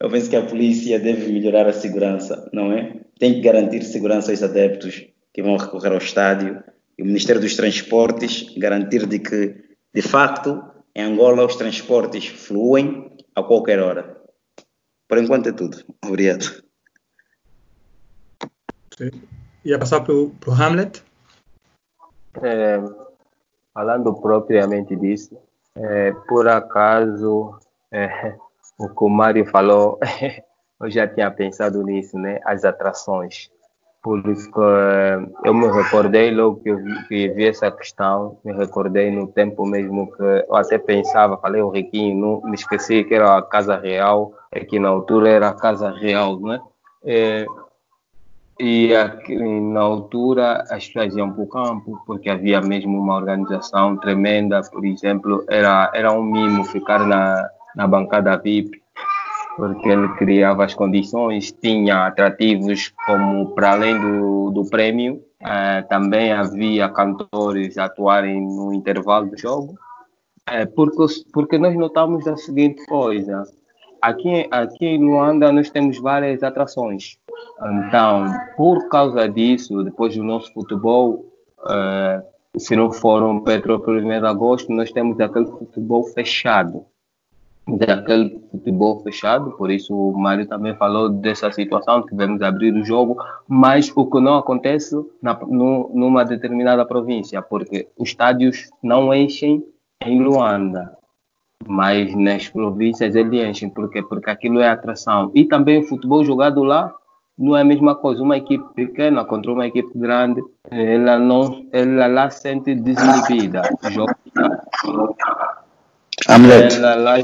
eu 0.01 0.11
penso 0.11 0.29
que 0.29 0.37
a 0.37 0.45
polícia 0.45 0.99
deve 0.99 1.33
melhorar 1.33 1.67
a 1.67 1.73
segurança, 1.73 2.49
não 2.53 2.73
é? 2.73 3.01
Tem 3.19 3.35
que 3.35 3.41
garantir 3.41 3.83
segurança 3.83 4.31
aos 4.31 4.43
adeptos 4.43 5.07
que 5.33 5.43
vão 5.43 5.57
recorrer 5.57 5.93
ao 5.93 5.99
estádio 5.99 6.63
e 6.99 7.03
o 7.03 7.07
Ministério 7.07 7.41
dos 7.41 7.55
Transportes 7.55 8.55
garantir 8.57 9.07
de 9.07 9.19
que, 9.19 9.55
de 9.95 10.03
facto, 10.03 10.63
em 10.97 11.03
Angola 11.03 11.45
os 11.45 11.57
transportes 11.57 12.27
fluem 12.27 13.15
a 13.35 13.43
qualquer 13.43 13.81
hora. 13.81 14.17
Por 15.07 15.19
enquanto 15.19 15.51
é 15.51 15.53
tudo. 15.53 15.85
Obrigado. 16.03 16.65
Sim. 18.97 19.11
Ia 19.63 19.79
passar 19.79 20.01
para 20.01 20.15
o 20.15 20.33
Hamlet? 20.49 21.05
É, 22.43 22.79
falando 23.75 24.15
propriamente 24.15 24.97
disso, 24.97 25.37
é, 25.75 26.13
por 26.27 26.49
acaso, 26.49 27.59
é, 27.93 28.35
o 28.81 28.89
que 28.89 29.05
o 29.05 29.09
Mário 29.11 29.45
falou, 29.45 30.01
eu 30.81 30.91
já 30.91 31.07
tinha 31.07 31.31
pensado 31.31 31.83
nisso, 31.83 32.19
né? 32.19 32.41
As 32.43 32.65
atrações. 32.65 33.51
Por 34.07 34.25
isso 34.29 34.49
que 34.53 34.61
é, 34.61 35.19
eu 35.45 35.53
me 35.53 35.67
recordei 35.67 36.31
logo 36.31 36.61
que 36.61 36.69
eu 36.69 36.77
vi, 36.77 37.09
que 37.09 37.29
vi 37.31 37.49
essa 37.49 37.73
questão, 37.73 38.39
me 38.45 38.53
recordei 38.53 39.11
no 39.11 39.27
tempo 39.27 39.67
mesmo 39.67 40.13
que 40.13 40.23
eu 40.23 40.55
até 40.55 40.79
pensava, 40.79 41.37
falei 41.39 41.61
o 41.61 41.71
Riquinho, 41.71 42.17
não, 42.17 42.41
me 42.49 42.55
esqueci 42.55 43.03
que 43.03 43.17
era 43.17 43.37
a 43.37 43.43
Casa 43.43 43.77
Real, 43.77 44.33
é 44.53 44.65
que 44.65 44.79
na 44.79 44.91
altura 44.91 45.29
era 45.29 45.49
a 45.49 45.55
Casa 45.55 45.91
Real, 45.91 46.39
né? 46.39 46.61
É, 47.05 47.47
e 48.61 48.95
aqui, 48.95 49.35
na 49.35 49.81
altura 49.81 50.63
as 50.71 50.87
pessoas 50.87 51.17
iam 51.17 51.33
para 51.33 51.43
o 51.43 51.49
campo 51.49 52.01
porque 52.07 52.31
havia 52.31 52.61
mesmo 52.61 52.97
uma 52.97 53.17
organização 53.17 53.97
tremenda. 53.97 54.61
Por 54.71 54.87
exemplo, 54.87 55.45
era, 55.49 55.91
era 55.93 56.13
um 56.13 56.23
mimo 56.23 56.63
ficar 56.63 57.01
na, 57.01 57.51
na 57.75 57.89
bancada 57.89 58.37
VIP, 58.37 58.81
porque 59.57 59.89
ele 59.89 60.09
criava 60.17 60.65
as 60.65 60.75
condições, 60.75 61.53
tinha 61.53 62.07
atrativos 62.07 62.93
como 63.07 63.55
para 63.55 63.73
além 63.73 63.99
do, 63.99 64.51
do 64.51 64.69
prêmio, 64.69 65.23
eh, 65.41 65.83
também 65.89 66.33
havia 66.33 66.89
cantores 66.89 67.79
atuarem 67.79 68.41
no 68.41 68.73
intervalo 68.73 69.31
do 69.31 69.39
jogo. 69.39 69.75
Eh, 70.49 70.67
porque, 70.67 71.05
porque 71.33 71.59
nós 71.59 71.75
notamos 71.75 72.27
a 72.27 72.37
seguinte 72.37 72.85
coisa: 72.87 73.45
aqui, 74.01 74.47
aqui 74.51 74.87
em 74.87 75.05
Luanda 75.05 75.51
nós 75.51 75.71
temos 75.71 75.99
várias 75.99 76.43
atrações 76.43 77.19
então, 77.63 78.27
por 78.57 78.89
causa 78.89 79.29
disso, 79.29 79.83
depois 79.83 80.15
do 80.15 80.23
nosso 80.23 80.53
futebol, 80.53 81.25
uh, 81.61 82.59
se 82.59 82.77
não 82.77 82.93
for 82.93 83.23
um 83.23 83.41
Petrópolis 83.41 84.05
1 84.05 84.09
de 84.09 84.27
agosto, 84.27 84.73
nós 84.73 84.91
temos 84.91 85.19
aquele 85.21 85.47
futebol 85.47 86.05
fechado. 86.05 86.85
Daquele 87.69 88.41
futebol 88.53 89.01
fechado, 89.01 89.51
por 89.53 89.73
isso 89.73 89.93
o 89.93 90.17
Mário 90.17 90.47
também 90.47 90.77
falou 90.77 91.09
dessa 91.09 91.51
situação, 91.51 92.07
tivemos 92.07 92.41
abrir 92.41 92.73
o 92.73 92.85
jogo, 92.85 93.17
mas 93.49 93.93
o 93.97 94.07
que 94.07 94.21
não 94.21 94.37
acontece 94.37 94.95
na, 95.21 95.35
no, 95.35 95.91
numa 95.93 96.25
determinada 96.25 96.87
província, 96.87 97.43
porque 97.43 97.89
os 97.99 98.11
estádios 98.11 98.71
não 98.81 99.13
enchem 99.13 99.65
em 100.05 100.23
Luanda, 100.23 100.97
mas 101.67 102.15
nas 102.15 102.49
províncias 102.49 103.17
ele 103.17 103.45
enchem, 103.45 103.69
porque 103.69 104.01
porque 104.01 104.31
aquilo 104.31 104.61
é 104.61 104.69
atração. 104.69 105.33
E 105.35 105.45
também 105.45 105.81
o 105.81 105.89
futebol 105.89 106.25
jogado 106.25 106.63
lá 106.63 106.95
não 107.37 107.57
é 107.57 107.63
a 107.63 107.65
mesma 107.65 107.97
coisa. 107.97 108.23
Uma 108.23 108.37
equipe 108.37 108.65
pequena 108.75 109.25
contra 109.25 109.53
uma 109.53 109.67
equipe 109.67 109.91
grande, 109.99 110.41
ela 110.71 111.19
não, 111.19 111.67
ela 111.73 112.07
lá 112.07 112.31
sente 112.31 112.75
desinibida. 112.75 113.63
Joga. 113.91 114.17
Ela 116.29 116.95
lá... 116.95 117.17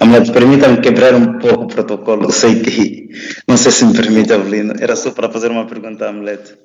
Hamlet, 0.00 0.32
permita-me 0.32 0.80
quebrar 0.80 1.14
um 1.14 1.38
pouco 1.38 1.64
o 1.64 1.68
protocolo. 1.68 2.30
Sei 2.30 2.60
que, 2.62 3.08
não 3.48 3.56
sei 3.56 3.72
se 3.72 3.84
me 3.84 3.94
permite, 3.94 4.32
Avelino. 4.32 4.74
Era 4.80 4.96
só 4.96 5.10
para 5.10 5.30
fazer 5.30 5.50
uma 5.50 5.66
pergunta 5.66 6.06
a 6.06 6.10
Hamlet. 6.10 6.56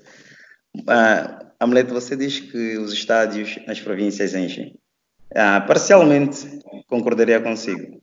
Ah, 0.87 1.45
Hamlet, 1.59 1.91
você 1.91 2.15
diz 2.15 2.39
que 2.39 2.77
os 2.77 2.93
estádios 2.93 3.59
nas 3.67 3.79
províncias 3.79 4.33
enchem. 4.33 4.75
Ah, 5.35 5.61
parcialmente 5.61 6.59
concordaria 6.87 7.39
consigo. 7.41 7.99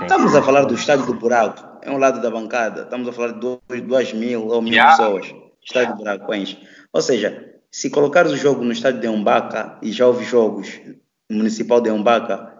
Estamos 0.00 0.34
a 0.34 0.42
falar 0.42 0.64
do 0.64 0.74
estádio 0.74 1.06
do 1.06 1.14
buraco 1.14 1.72
é 1.82 1.90
um 1.90 1.98
lado 1.98 2.22
da 2.22 2.30
bancada. 2.30 2.82
Estamos 2.82 3.08
a 3.08 3.12
falar 3.12 3.32
de 3.32 3.80
2 3.80 4.12
mil 4.14 4.46
ou 4.46 4.62
mil 4.62 4.72
yeah. 4.72 4.96
pessoas. 4.96 5.26
Estádio 5.62 5.96
de 5.96 6.04
Dragões. 6.04 6.56
Ou 6.92 7.02
seja, 7.02 7.60
se 7.70 7.90
colocares 7.90 8.32
o 8.32 8.36
jogo 8.36 8.64
no 8.64 8.72
estádio 8.72 9.00
de 9.00 9.08
Umbaca, 9.08 9.78
e 9.82 9.90
já 9.90 10.06
houve 10.06 10.24
jogos 10.24 10.80
no 11.28 11.38
municipal 11.38 11.80
de 11.80 11.90
Umbaca, 11.90 12.51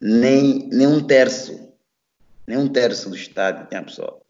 nem, 0.00 0.68
nem 0.68 0.86
um 0.86 1.04
terço, 1.04 1.72
nem 2.46 2.56
um 2.56 2.68
terço 2.68 3.10
do 3.10 3.16
estádio 3.16 3.66
tinha 3.68 3.82
pessoa. 3.82 4.20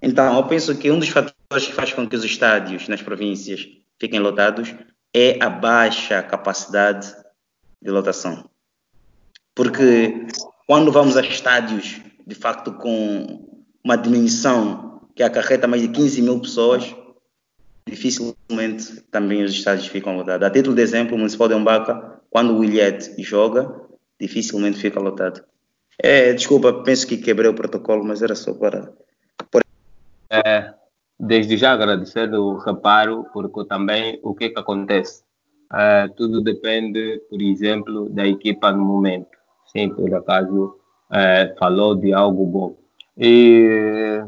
Então, 0.00 0.36
eu 0.36 0.46
penso 0.46 0.76
que 0.76 0.90
um 0.90 0.98
dos 0.98 1.08
fatores 1.08 1.66
que 1.66 1.72
faz 1.72 1.92
com 1.92 2.08
que 2.08 2.16
os 2.16 2.24
estádios 2.24 2.88
nas 2.88 3.00
províncias 3.00 3.68
fiquem 3.98 4.18
lotados 4.18 4.74
é 5.14 5.38
a 5.42 5.48
baixa 5.48 6.22
capacidade 6.22 7.14
de 7.80 7.90
lotação. 7.90 8.48
Porque 9.54 10.26
quando 10.66 10.90
vamos 10.90 11.16
a 11.16 11.20
estádios, 11.20 12.00
de 12.26 12.34
facto, 12.34 12.72
com 12.72 13.64
uma 13.84 13.96
dimensão 13.96 15.02
que 15.14 15.22
acarreta 15.22 15.68
mais 15.68 15.82
de 15.82 15.88
15 15.88 16.22
mil 16.22 16.40
pessoas, 16.40 16.94
dificilmente 17.86 19.02
também 19.10 19.42
os 19.42 19.52
estádios 19.52 19.86
ficam 19.86 20.16
lotados. 20.16 20.46
A 20.46 20.50
título 20.50 20.74
de 20.74 20.82
exemplo, 20.82 21.14
o 21.14 21.18
Municipal 21.18 21.48
de 21.48 21.54
Umbaca, 21.54 22.20
quando 22.30 22.54
o 22.54 22.58
Williet 22.58 23.14
joga, 23.18 23.81
dificilmente 24.22 24.78
fica 24.78 25.00
lotado. 25.00 25.42
É, 25.98 26.32
desculpa, 26.32 26.72
penso 26.84 27.06
que 27.06 27.16
quebrei 27.16 27.50
o 27.50 27.54
protocolo, 27.54 28.04
mas 28.04 28.22
era 28.22 28.34
só 28.34 28.54
para. 28.54 28.92
É, 30.30 30.72
desde 31.18 31.56
já 31.56 31.72
agradecer 31.72 32.32
o 32.32 32.56
reparo, 32.56 33.26
porque 33.32 33.64
também 33.66 34.18
o 34.22 34.34
que, 34.34 34.50
que 34.50 34.58
acontece? 34.58 35.22
É, 35.72 36.08
tudo 36.16 36.40
depende, 36.40 37.20
por 37.28 37.42
exemplo, 37.42 38.08
da 38.08 38.26
equipa 38.26 38.70
no 38.72 38.84
momento. 38.84 39.36
Sim, 39.66 39.90
por 39.90 40.14
acaso 40.14 40.76
é, 41.10 41.54
falou 41.58 41.94
de 41.94 42.12
algo 42.12 42.46
bom. 42.46 42.76
E 43.16 44.22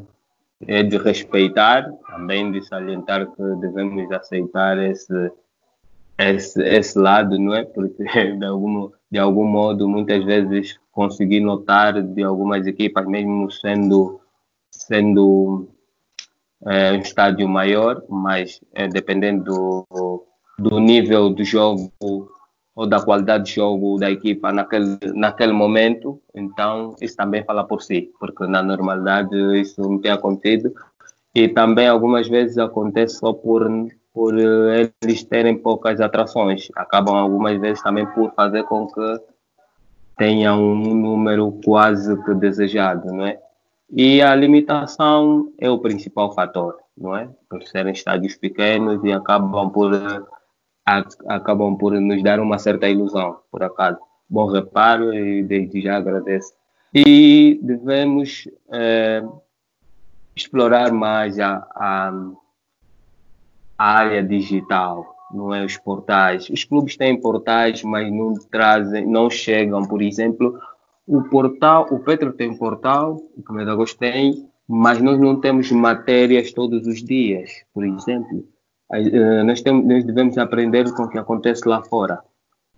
é 0.66 0.82
de 0.82 0.96
respeitar, 0.98 1.90
também 2.08 2.50
de 2.50 2.62
salientar 2.62 3.26
que 3.30 3.42
devemos 3.60 4.10
aceitar 4.12 4.78
esse, 4.78 5.32
esse, 6.18 6.62
esse 6.62 6.98
lado, 6.98 7.38
não 7.38 7.54
é? 7.54 7.64
Porque 7.64 8.04
de 8.38 8.44
algum, 8.44 8.90
de 9.14 9.20
algum 9.20 9.44
modo, 9.44 9.88
muitas 9.88 10.24
vezes 10.24 10.76
consegui 10.90 11.38
notar 11.38 12.02
de 12.02 12.24
algumas 12.24 12.66
equipas, 12.66 13.06
mesmo 13.06 13.48
sendo, 13.48 14.20
sendo 14.72 15.68
é, 16.66 16.90
um 16.90 16.96
estádio 16.96 17.48
maior, 17.48 18.02
mas 18.08 18.60
é, 18.72 18.88
dependendo 18.88 19.44
do, 19.88 20.26
do 20.58 20.80
nível 20.80 21.30
do 21.30 21.44
jogo 21.44 21.92
ou 22.74 22.88
da 22.88 23.00
qualidade 23.00 23.44
de 23.44 23.54
jogo 23.54 23.98
da 23.98 24.10
equipa 24.10 24.50
naquele, 24.52 24.98
naquele 25.14 25.52
momento, 25.52 26.20
então 26.34 26.96
isso 27.00 27.16
também 27.16 27.44
fala 27.44 27.62
por 27.62 27.82
si, 27.82 28.10
porque 28.18 28.48
na 28.48 28.64
normalidade 28.64 29.36
isso 29.60 29.80
não 29.80 30.00
tem 30.00 30.10
acontecido. 30.10 30.74
E 31.32 31.46
também 31.46 31.86
algumas 31.86 32.26
vezes 32.26 32.58
acontece 32.58 33.20
só 33.20 33.32
por, 33.32 33.70
por 34.14 34.38
eles 34.38 35.24
terem 35.24 35.58
poucas 35.58 36.00
atrações, 36.00 36.68
acabam 36.76 37.16
algumas 37.16 37.60
vezes 37.60 37.82
também 37.82 38.06
por 38.06 38.32
fazer 38.34 38.62
com 38.62 38.86
que 38.86 39.20
tenha 40.16 40.54
um 40.54 40.94
número 40.94 41.58
quase 41.64 42.16
que 42.22 42.32
desejado, 42.34 43.12
não 43.12 43.26
é? 43.26 43.40
E 43.90 44.22
a 44.22 44.32
limitação 44.34 45.52
é 45.58 45.68
o 45.68 45.80
principal 45.80 46.32
fator, 46.32 46.78
não 46.96 47.16
é? 47.16 47.28
Por 47.50 47.64
serem 47.64 47.92
estádios 47.92 48.36
pequenos 48.36 49.02
e 49.04 49.12
acabam 49.12 49.68
por 49.70 49.92
acabam 51.26 51.76
por 51.76 51.92
nos 51.98 52.22
dar 52.22 52.38
uma 52.38 52.58
certa 52.58 52.88
ilusão, 52.88 53.38
por 53.50 53.64
acaso. 53.64 53.98
Bom 54.28 54.46
reparo 54.46 55.12
e 55.12 55.42
desde 55.42 55.80
já 55.80 55.96
agradeço. 55.96 56.52
E 56.94 57.58
devemos 57.62 58.48
é, 58.70 59.24
explorar 60.36 60.92
mais 60.92 61.40
a, 61.40 61.66
a, 61.74 62.12
área 63.78 64.22
digital, 64.22 65.14
não 65.32 65.54
é 65.54 65.64
os 65.64 65.76
portais. 65.76 66.48
Os 66.48 66.64
clubes 66.64 66.96
têm 66.96 67.20
portais, 67.20 67.82
mas 67.82 68.10
não 68.12 68.34
trazem, 68.50 69.06
não 69.06 69.28
chegam. 69.28 69.82
Por 69.82 70.02
exemplo, 70.02 70.58
o 71.06 71.22
portal, 71.24 71.86
o 71.90 71.98
Petro 71.98 72.32
tem 72.32 72.50
um 72.50 72.56
portal, 72.56 73.16
o 73.36 73.58
Agosto 73.58 73.98
tem, 73.98 74.48
mas 74.66 75.00
nós 75.00 75.18
não 75.18 75.40
temos 75.40 75.70
matérias 75.70 76.52
todos 76.52 76.86
os 76.86 77.02
dias, 77.02 77.50
por 77.72 77.84
exemplo. 77.84 78.44
Eh, 78.92 79.42
nós, 79.42 79.60
temos, 79.60 79.86
nós 79.86 80.04
devemos 80.04 80.38
aprender 80.38 80.90
com 80.92 81.02
o 81.04 81.08
que 81.08 81.18
acontece 81.18 81.68
lá 81.68 81.82
fora. 81.82 82.20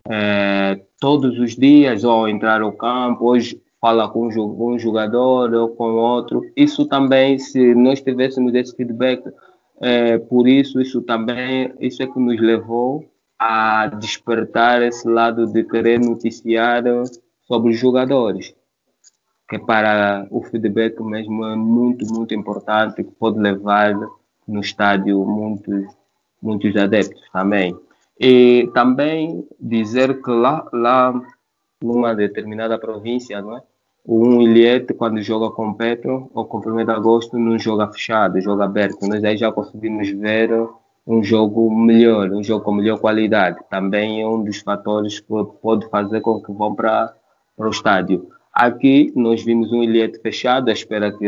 É, 0.09 0.81
todos 1.01 1.39
os 1.39 1.57
dias, 1.57 2.05
ou 2.05 2.29
entrar 2.29 2.63
ao 2.63 2.73
campo, 2.73 3.27
hoje 3.27 3.61
fala 3.81 4.09
com 4.09 4.29
um 4.29 4.79
jogador 4.79 5.53
ou 5.53 5.69
com 5.69 5.95
outro. 5.95 6.43
Isso 6.57 6.87
também, 6.87 7.39
se 7.39 7.75
nós 7.75 8.01
tivéssemos 8.01 8.55
esse 8.55 8.75
feedback, 8.75 9.23
é, 9.81 10.19
por 10.19 10.49
isso, 10.49 10.81
isso 10.81 11.03
também, 11.03 11.73
isso 11.81 12.03
é 12.03 12.07
que 12.07 12.19
nos 12.19 12.41
levou 12.41 13.05
a 13.39 13.87
despertar 13.87 14.83
esse 14.83 15.07
lado 15.07 15.47
de 15.47 15.63
querer 15.65 16.01
noticiar 16.01 16.83
sobre 17.47 17.73
os 17.73 17.79
jogadores. 17.79 18.55
Que 19.49 19.59
para 19.59 20.27
o 20.31 20.43
feedback 20.43 21.01
mesmo 21.03 21.45
é 21.45 21.55
muito, 21.55 22.07
muito 22.13 22.35
importante, 22.35 23.05
que 23.05 23.11
pode 23.13 23.39
levar 23.39 23.95
no 24.49 24.61
estádio 24.61 25.25
muitos, 25.25 25.87
muitos 26.43 26.75
adeptos 26.77 27.23
também. 27.33 27.77
E 28.19 28.71
também 28.73 29.47
dizer 29.61 30.23
que 30.23 30.31
lá, 30.31 30.67
lá 30.73 31.23
numa 31.83 32.15
determinada 32.15 32.79
província, 32.79 33.41
não 33.43 33.59
é? 33.59 33.63
Um 34.09 34.41
Ilhete, 34.41 34.95
quando 34.95 35.21
joga 35.21 35.51
com 35.51 35.75
Petro 35.75 36.31
ou 36.33 36.45
com 36.45 36.59
1 36.59 36.85
de 36.85 36.91
agosto, 36.93 37.37
não 37.37 37.59
joga 37.59 37.91
fechado, 37.91 38.41
joga 38.41 38.65
aberto. 38.65 39.07
Nós 39.09 39.25
aí 39.25 39.37
já 39.37 39.51
conseguimos 39.51 40.09
ver 40.11 40.51
um 41.05 41.23
jogo 41.23 41.75
melhor, 41.75 42.31
um 42.31 42.43
jogo 42.43 42.65
com 42.65 42.73
melhor 42.73 42.99
qualidade. 43.01 43.59
Também 43.69 44.23
é 44.23 44.27
um 44.27 44.45
dos 44.45 44.59
fatores 44.59 45.19
que 45.19 45.27
pode 45.61 45.89
fazer 45.89 46.21
com 46.21 46.41
que 46.41 46.53
vão 46.53 46.75
para, 46.75 47.15
para 47.57 47.67
o 47.67 47.71
estádio. 47.71 48.29
Aqui 48.53 49.13
nós 49.17 49.43
vimos 49.45 49.73
um 49.73 49.83
Ilhete 49.83 50.21
fechado, 50.21 50.69
à 50.69 50.73
espera 50.73 51.11
que, 51.11 51.27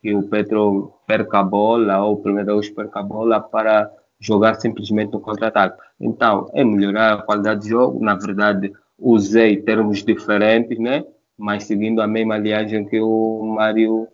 que 0.00 0.14
o 0.14 0.22
Petro 0.22 0.94
perca 1.06 1.40
a 1.40 1.44
bola 1.44 2.02
ou 2.02 2.16
o 2.16 2.28
1 2.28 2.34
de 2.34 2.40
agosto 2.40 2.74
perca 2.74 3.00
a 3.00 3.02
bola 3.02 3.38
para 3.38 3.90
jogar 4.18 4.54
simplesmente 4.54 5.12
no 5.12 5.20
contra-ataque. 5.20 5.78
Então, 6.00 6.50
é 6.54 6.64
melhorar 6.64 7.12
a 7.12 7.22
qualidade 7.22 7.62
de 7.62 7.68
jogo. 7.68 8.02
Na 8.02 8.14
verdade, 8.14 8.72
usei 8.98 9.58
termos 9.58 10.02
diferentes, 10.02 10.78
né? 10.78 11.04
Mas 11.36 11.64
seguindo 11.64 12.00
a 12.00 12.06
mesma 12.06 12.38
linhagem 12.38 12.84
que 12.84 13.00
o 13.00 13.54
Mário 13.56 14.08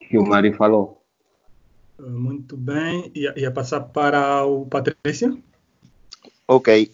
que 0.00 0.18
o 0.18 0.26
Mário 0.26 0.54
falou. 0.54 1.02
Muito 1.98 2.56
bem. 2.56 3.10
Ia, 3.14 3.34
ia 3.38 3.50
passar 3.50 3.80
para 3.80 4.44
o 4.44 4.66
Patrícia? 4.66 5.36
Ok. 6.46 6.92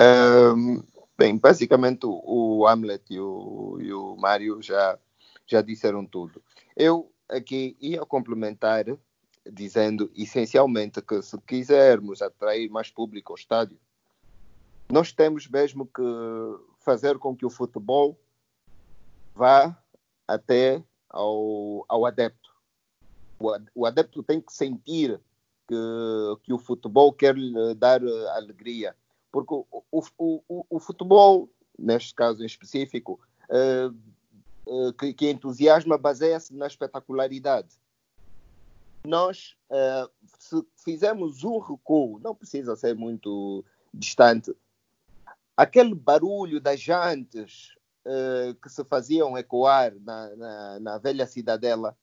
Um, 0.00 0.82
bem, 1.18 1.36
basicamente 1.36 2.00
o 2.04 2.66
Hamlet 2.66 3.02
e 3.10 3.18
o, 3.18 3.78
e 3.80 3.92
o 3.92 4.16
Mário 4.16 4.62
já, 4.62 4.98
já 5.46 5.62
disseram 5.62 6.04
tudo. 6.04 6.42
Eu 6.76 7.10
aqui 7.28 7.76
ia 7.80 8.04
complementar 8.04 8.84
dizendo 9.50 10.10
essencialmente 10.14 11.00
que 11.00 11.22
se 11.22 11.38
quisermos 11.46 12.20
atrair 12.20 12.68
mais 12.68 12.90
público 12.90 13.32
ao 13.32 13.38
estádio, 13.38 13.78
nós 14.90 15.12
temos 15.12 15.48
mesmo 15.48 15.86
que 15.86 16.02
fazer 16.80 17.18
com 17.18 17.34
que 17.34 17.46
o 17.46 17.50
futebol 17.50 18.18
vá 19.36 19.76
até 20.26 20.82
ao, 21.10 21.84
ao 21.88 22.06
adepto. 22.06 22.50
O, 23.74 23.84
adepto 23.84 24.22
tem 24.22 24.40
que 24.40 24.52
sentir 24.52 25.20
que, 25.68 25.74
que 26.42 26.52
o 26.54 26.58
futebol 26.58 27.12
quer 27.12 27.36
lhe 27.36 27.74
dar 27.74 28.00
alegria. 28.34 28.96
Porque 29.30 29.52
o, 29.52 29.66
o, 29.92 30.02
o, 30.48 30.66
o 30.70 30.80
futebol, 30.80 31.50
neste 31.78 32.14
caso 32.14 32.42
em 32.42 32.46
específico, 32.46 33.20
uh, 33.50 33.94
uh, 34.66 34.92
que, 34.94 35.12
que, 35.12 35.30
entusiasma 35.30 35.98
baseia-se 35.98 36.54
na 36.54 36.66
espetacularidade. 36.66 37.68
Nós, 39.04 39.54
uh, 39.70 40.10
se 40.38 40.66
fizermos 40.76 41.44
um 41.44 41.58
recuo, 41.58 42.18
não 42.20 42.34
precisa 42.34 42.74
ser 42.74 42.94
muito 42.94 43.62
distante, 43.92 44.56
aquele 45.54 45.94
barulho 45.94 46.58
das 46.58 46.80
jantes 46.80 47.76
uh, 48.06 48.54
que 48.54 48.68
se 48.68 48.84
faziam 48.84 49.36
ecoar 49.36 49.94
na, 50.00 50.36
na, 50.36 50.80
na, 50.80 50.98
velha 50.98 51.26
cidadela, 51.26 51.96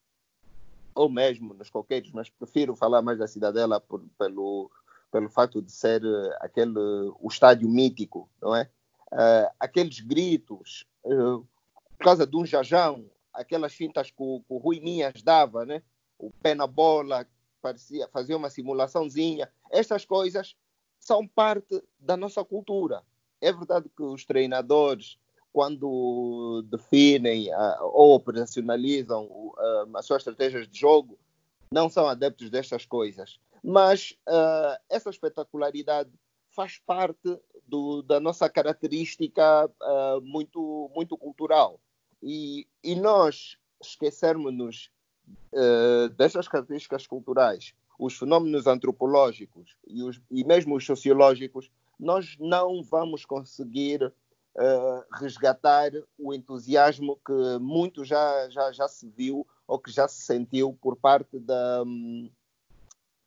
ou 0.94 1.10
mesmo 1.10 1.54
nos 1.54 1.70
coqueiros, 1.70 2.12
mas 2.12 2.30
prefiro 2.30 2.76
falar 2.76 3.02
mais 3.02 3.18
da 3.18 3.28
cidadela 3.28 3.80
por, 3.80 4.04
pelo, 4.18 4.70
pelo 5.12 5.30
fato 5.30 5.62
de 5.62 5.72
ser 5.72 6.04
uh, 6.04 6.34
aquele, 6.40 6.78
o 7.20 7.28
estádio 7.28 7.68
mítico, 7.70 8.30
não 8.42 8.56
é? 8.56 8.70
Uh, 9.12 9.50
aqueles 9.60 10.00
gritos, 10.00 10.88
por 11.04 12.04
causa 12.04 12.26
de 12.26 12.36
um 12.36 12.46
jajão, 12.46 13.06
aquelas 13.32 13.74
fintas 13.74 14.10
que 14.10 14.16
o, 14.18 14.40
que 14.40 14.54
o 14.54 14.58
Rui 14.58 14.80
Minhas 14.80 15.22
dava, 15.22 15.66
né? 15.66 15.84
o 16.18 16.32
pé 16.42 16.56
na 16.56 16.66
bola, 16.66 17.28
parecia, 17.62 18.08
fazia 18.08 18.38
uma 18.38 18.50
simulaçãozinha. 18.50 19.52
Estas 19.70 20.06
coisas 20.06 20.56
são 21.00 21.28
parte 21.28 21.84
da 22.00 22.16
nossa 22.16 22.44
cultura. 22.46 23.04
É 23.42 23.52
verdade 23.52 23.90
que 23.90 24.04
os 24.04 24.26
treinadores 24.26 25.18
quando 25.54 26.64
definem 26.64 27.54
uh, 27.54 27.84
ou 27.84 28.16
operacionalizam 28.16 29.26
uh, 29.26 29.96
as 29.96 30.06
suas 30.08 30.22
estratégias 30.22 30.68
de 30.68 30.80
jogo, 30.80 31.18
não 31.72 31.88
são 31.90 32.08
adeptos 32.08 32.50
destas 32.50 32.86
coisas. 32.86 33.40
Mas 33.64 34.18
uh, 34.28 34.76
essa 34.90 35.12
espetacularidade 35.12 36.10
faz 36.50 36.80
parte 36.80 37.40
do, 37.68 38.02
da 38.02 38.20
nossa 38.20 38.50
característica 38.50 39.68
muito, 40.22 40.92
muito 40.94 41.18
cultural. 41.18 41.80
E, 42.22 42.68
e 42.84 42.94
nós 42.94 43.58
esquecermos-nos 43.82 44.92
destas 46.16 46.48
características 46.48 47.08
culturais, 47.08 47.74
os 47.98 48.16
fenómenos 48.16 48.68
antropológicos 48.68 49.76
e, 49.88 50.04
os, 50.04 50.22
e 50.30 50.44
mesmo 50.44 50.76
os 50.76 50.86
sociológicos, 50.86 51.72
nós 52.00 52.36
não 52.40 52.84
vamos 52.84 53.26
conseguir 53.26 54.14
resgatar 55.14 55.92
o 56.18 56.34
entusiasmo 56.34 57.20
que 57.26 57.58
muito 57.60 58.06
já, 58.06 58.50
já, 58.50 58.72
já 58.72 58.88
se 58.88 59.08
viu 59.10 59.48
ou 59.68 59.80
que 59.80 59.92
já 59.92 60.08
se 60.08 60.22
sentiu 60.22 60.78
por 60.82 60.96
parte 60.96 61.40
da, 61.40 61.84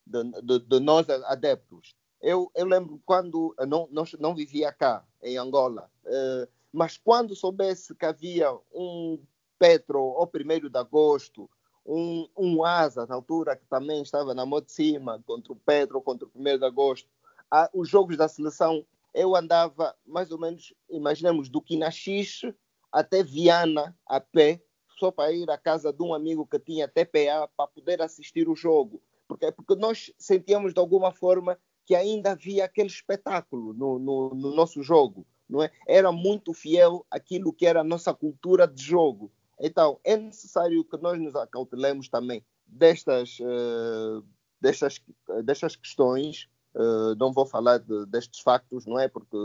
de, 0.07 0.43
de, 0.43 0.59
de 0.61 0.81
nós 0.81 1.09
adeptos. 1.09 1.95
Eu, 2.21 2.51
eu 2.55 2.67
lembro 2.67 3.01
quando 3.05 3.55
não, 3.67 3.89
não, 3.91 4.05
não 4.19 4.35
vivia 4.35 4.73
cá, 4.73 5.05
em 5.23 5.37
Angola, 5.37 5.91
uh, 6.05 6.49
mas 6.73 6.97
quando 6.97 7.35
soubesse 7.35 7.95
que 7.95 8.07
havia 8.07 8.53
um 8.73 9.19
Petro 9.59 9.99
ao 9.99 10.31
1 10.33 10.69
de 10.69 10.79
agosto, 10.79 11.49
um, 11.85 12.29
um 12.37 12.65
Asa, 12.65 13.07
na 13.07 13.15
altura, 13.15 13.57
que 13.57 13.65
também 13.67 14.03
estava 14.03 14.35
na 14.35 14.45
mão 14.45 14.61
de 14.61 14.73
cima, 14.73 15.23
contra 15.27 15.53
o 15.53 15.57
Petro, 15.57 16.03
contra 16.03 16.27
o 16.27 16.31
1 16.35 16.59
de 16.59 16.65
agosto, 16.65 17.09
ah, 17.51 17.71
os 17.73 17.89
jogos 17.89 18.17
da 18.17 18.29
seleção 18.29 18.85
eu 19.17 19.35
andava 19.35 19.97
mais 20.07 20.31
ou 20.31 20.39
menos, 20.39 20.75
imaginemos, 20.91 21.49
do 21.49 21.63
Quinaxixe 21.63 22.55
até 22.93 23.23
Viana 23.23 23.97
a 24.07 24.21
pé, 24.21 24.63
só 24.99 25.11
para 25.11 25.33
ir 25.33 25.51
à 25.51 25.59
casa 25.59 25.93
de 25.93 26.03
um 26.03 26.15
amigo 26.15 26.47
que 26.47 26.59
tinha 26.59 26.87
TPA 26.87 27.49
para 27.57 27.67
poder 27.67 28.01
assistir 28.03 28.49
o 28.49 28.55
jogo. 28.55 29.03
Porque, 29.27 29.51
porque 29.51 29.75
nós 29.75 30.13
sentíamos 30.19 30.73
de 30.73 30.81
alguma 30.81 31.13
forma 31.13 31.59
que 31.85 31.95
ainda 31.95 32.33
havia 32.33 32.65
aquele 32.65 32.89
espetáculo 32.89 33.73
no, 33.73 33.99
no, 33.99 34.35
no 34.35 34.55
nosso 34.55 34.83
jogo, 34.83 35.27
não 35.49 35.63
é? 35.63 35.71
Era 35.87 36.13
muito 36.13 36.53
fiel 36.53 37.07
àquilo 37.11 37.53
que 37.53 37.67
era 37.67 37.81
a 37.81 37.85
nossa 37.85 38.13
cultura 38.13 38.67
de 38.67 38.83
jogo. 38.83 39.33
Então, 39.61 39.99
é 40.05 40.17
necessário 40.17 40.85
que 40.85 40.97
nós 40.99 41.19
nos 41.19 41.35
acautelemos 41.35 42.09
também 42.09 42.45
destas, 42.67 43.39
uh, 43.41 44.25
destas, 44.61 45.01
destas 45.45 45.77
questões. 45.77 46.49
Uh, 46.77 47.15
não 47.19 47.33
vou 47.33 47.47
falar 47.47 47.79
de, 47.79 48.05
destes 48.07 48.41
factos, 48.41 48.85
não 48.85 48.99
é? 48.99 49.09
Porque 49.09 49.37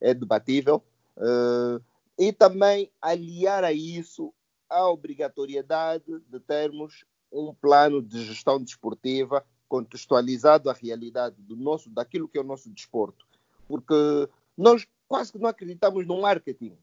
é 0.00 0.12
debatível. 0.12 0.82
Uh, 1.16 1.80
e 2.18 2.32
também 2.32 2.90
aliar 3.00 3.62
a 3.62 3.72
isso 3.72 4.34
a 4.68 4.88
obrigatoriedade 4.88 6.20
de 6.28 6.40
termos 6.40 7.04
um 7.32 7.54
plano 7.54 8.02
de 8.02 8.24
gestão 8.24 8.60
desportiva 8.60 9.44
contextualizado 9.68 10.68
à 10.68 10.72
realidade 10.72 11.36
do 11.38 11.56
nosso, 11.56 11.88
daquilo 11.88 12.28
que 12.28 12.36
é 12.36 12.40
o 12.40 12.44
nosso 12.44 12.68
desporto. 12.70 13.24
Porque 13.68 14.28
nós 14.58 14.84
quase 15.06 15.32
que 15.32 15.38
não 15.38 15.48
acreditamos 15.48 16.06
no 16.06 16.20
marketing. 16.20 16.76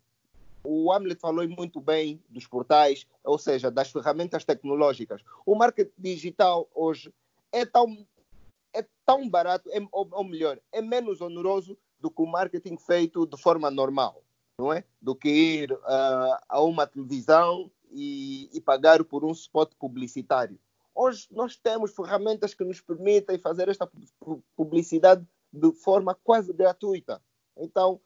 O 0.64 0.92
Hamlet 0.92 1.20
falou 1.20 1.48
muito 1.48 1.80
bem 1.80 2.22
dos 2.30 2.48
portais, 2.48 3.06
ou 3.24 3.38
seja, 3.38 3.70
das 3.70 3.92
ferramentas 3.92 4.44
tecnológicas. 4.44 5.22
O 5.46 5.56
marketing 5.56 5.92
digital 5.98 6.68
hoje 6.74 7.14
é 7.52 7.66
tão, 7.66 8.06
tão 9.08 9.30
barato, 9.30 9.70
é, 9.72 9.80
ou, 9.92 10.08
ou 10.12 10.24
melhor, 10.26 10.60
é 10.72 10.82
menos 10.82 11.22
oneroso 11.22 11.78
do 11.98 12.12
que 12.12 12.22
o 12.22 12.26
marketing 12.28 12.78
feito 12.78 13.26
de 13.26 13.42
forma 13.42 13.72
normal, 13.72 14.22
não 14.60 14.74
é? 14.74 14.84
Do 15.02 15.16
que 15.16 15.30
ir 15.30 15.72
uh, 15.72 16.38
a 16.50 16.62
uma 16.62 16.86
televisão 16.86 17.72
e, 17.90 18.50
e 18.52 18.60
pagar 18.60 19.02
por 19.06 19.24
um 19.24 19.32
spot 19.32 19.72
publicitário. 19.80 20.60
Hoje 20.94 21.26
nós 21.32 21.56
temos 21.56 21.96
ferramentas 21.96 22.54
que 22.54 22.66
nos 22.66 22.82
permitem 22.82 23.40
fazer 23.40 23.70
esta 23.70 23.90
publicidade 24.56 25.26
de 25.54 25.72
forma 25.72 26.14
quase 26.14 26.52
gratuita. 26.52 27.22
Então, 27.56 28.02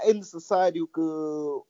é 0.00 0.14
necessário 0.14 0.86
que 0.86 1.00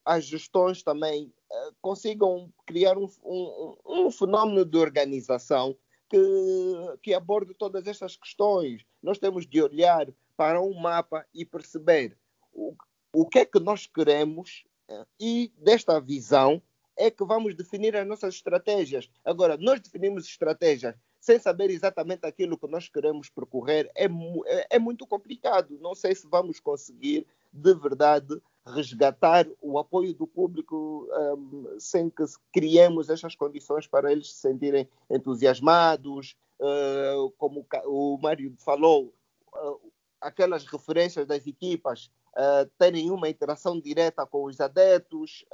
as 0.04 0.24
gestões 0.24 0.82
também 0.82 1.32
uh, 1.50 1.74
consigam 1.80 2.52
criar 2.66 2.98
um, 2.98 3.08
um, 3.24 3.76
um, 3.86 4.10
fenómeno 4.10 4.64
de 4.64 4.76
organização 4.76 5.74
que, 6.08 6.98
que 7.02 7.14
aborde 7.14 7.54
todas 7.54 7.86
estas 7.86 8.16
questões. 8.16 8.84
Nós 9.02 9.18
temos 9.18 9.46
de 9.46 9.62
olhar 9.62 10.08
para 10.36 10.60
um 10.60 10.74
mapa 10.74 11.26
e 11.34 11.44
perceber 11.44 12.16
o, 12.52 12.74
o 13.12 13.26
que 13.26 13.40
é 13.40 13.44
que 13.44 13.58
nós 13.58 13.86
queremos 13.86 14.64
uh, 14.90 15.06
e 15.20 15.52
desta 15.58 16.00
visão 16.00 16.62
é 16.96 17.10
que 17.10 17.24
vamos 17.24 17.54
definir 17.54 17.96
as 17.96 18.06
nossas 18.06 18.34
estratégias. 18.34 19.08
Agora, 19.24 19.56
nós 19.56 19.80
definimos 19.80 20.24
estratégias 20.26 20.96
sem 21.20 21.38
saber 21.38 21.70
exatamente 21.70 22.24
aquilo 22.26 22.56
que 22.56 22.66
nós 22.66 22.88
queremos 22.88 23.28
percorrer, 23.28 23.90
é, 23.94 24.06
é, 24.06 24.66
é 24.70 24.78
muito 24.78 25.06
complicado. 25.06 25.78
Não 25.80 25.94
sei 25.94 26.14
se 26.14 26.26
vamos 26.28 26.60
conseguir, 26.60 27.26
de 27.52 27.74
verdade, 27.74 28.40
resgatar 28.66 29.46
o 29.60 29.78
apoio 29.78 30.14
do 30.14 30.26
público 30.26 31.08
um, 31.10 31.76
sem 31.78 32.10
que 32.10 32.24
criemos 32.52 33.08
estas 33.08 33.34
condições 33.34 33.86
para 33.86 34.12
eles 34.12 34.32
se 34.32 34.40
sentirem 34.40 34.88
entusiasmados. 35.10 36.36
Uh, 36.60 37.30
como 37.38 37.64
o 37.86 38.18
Mário 38.18 38.54
falou, 38.58 39.14
uh, 39.54 39.92
aquelas 40.20 40.66
referências 40.66 41.26
das 41.26 41.46
equipas 41.46 42.10
uh, 42.34 42.68
terem 42.78 43.10
uma 43.10 43.28
interação 43.28 43.80
direta 43.80 44.26
com 44.26 44.44
os 44.44 44.60
adeptos. 44.60 45.44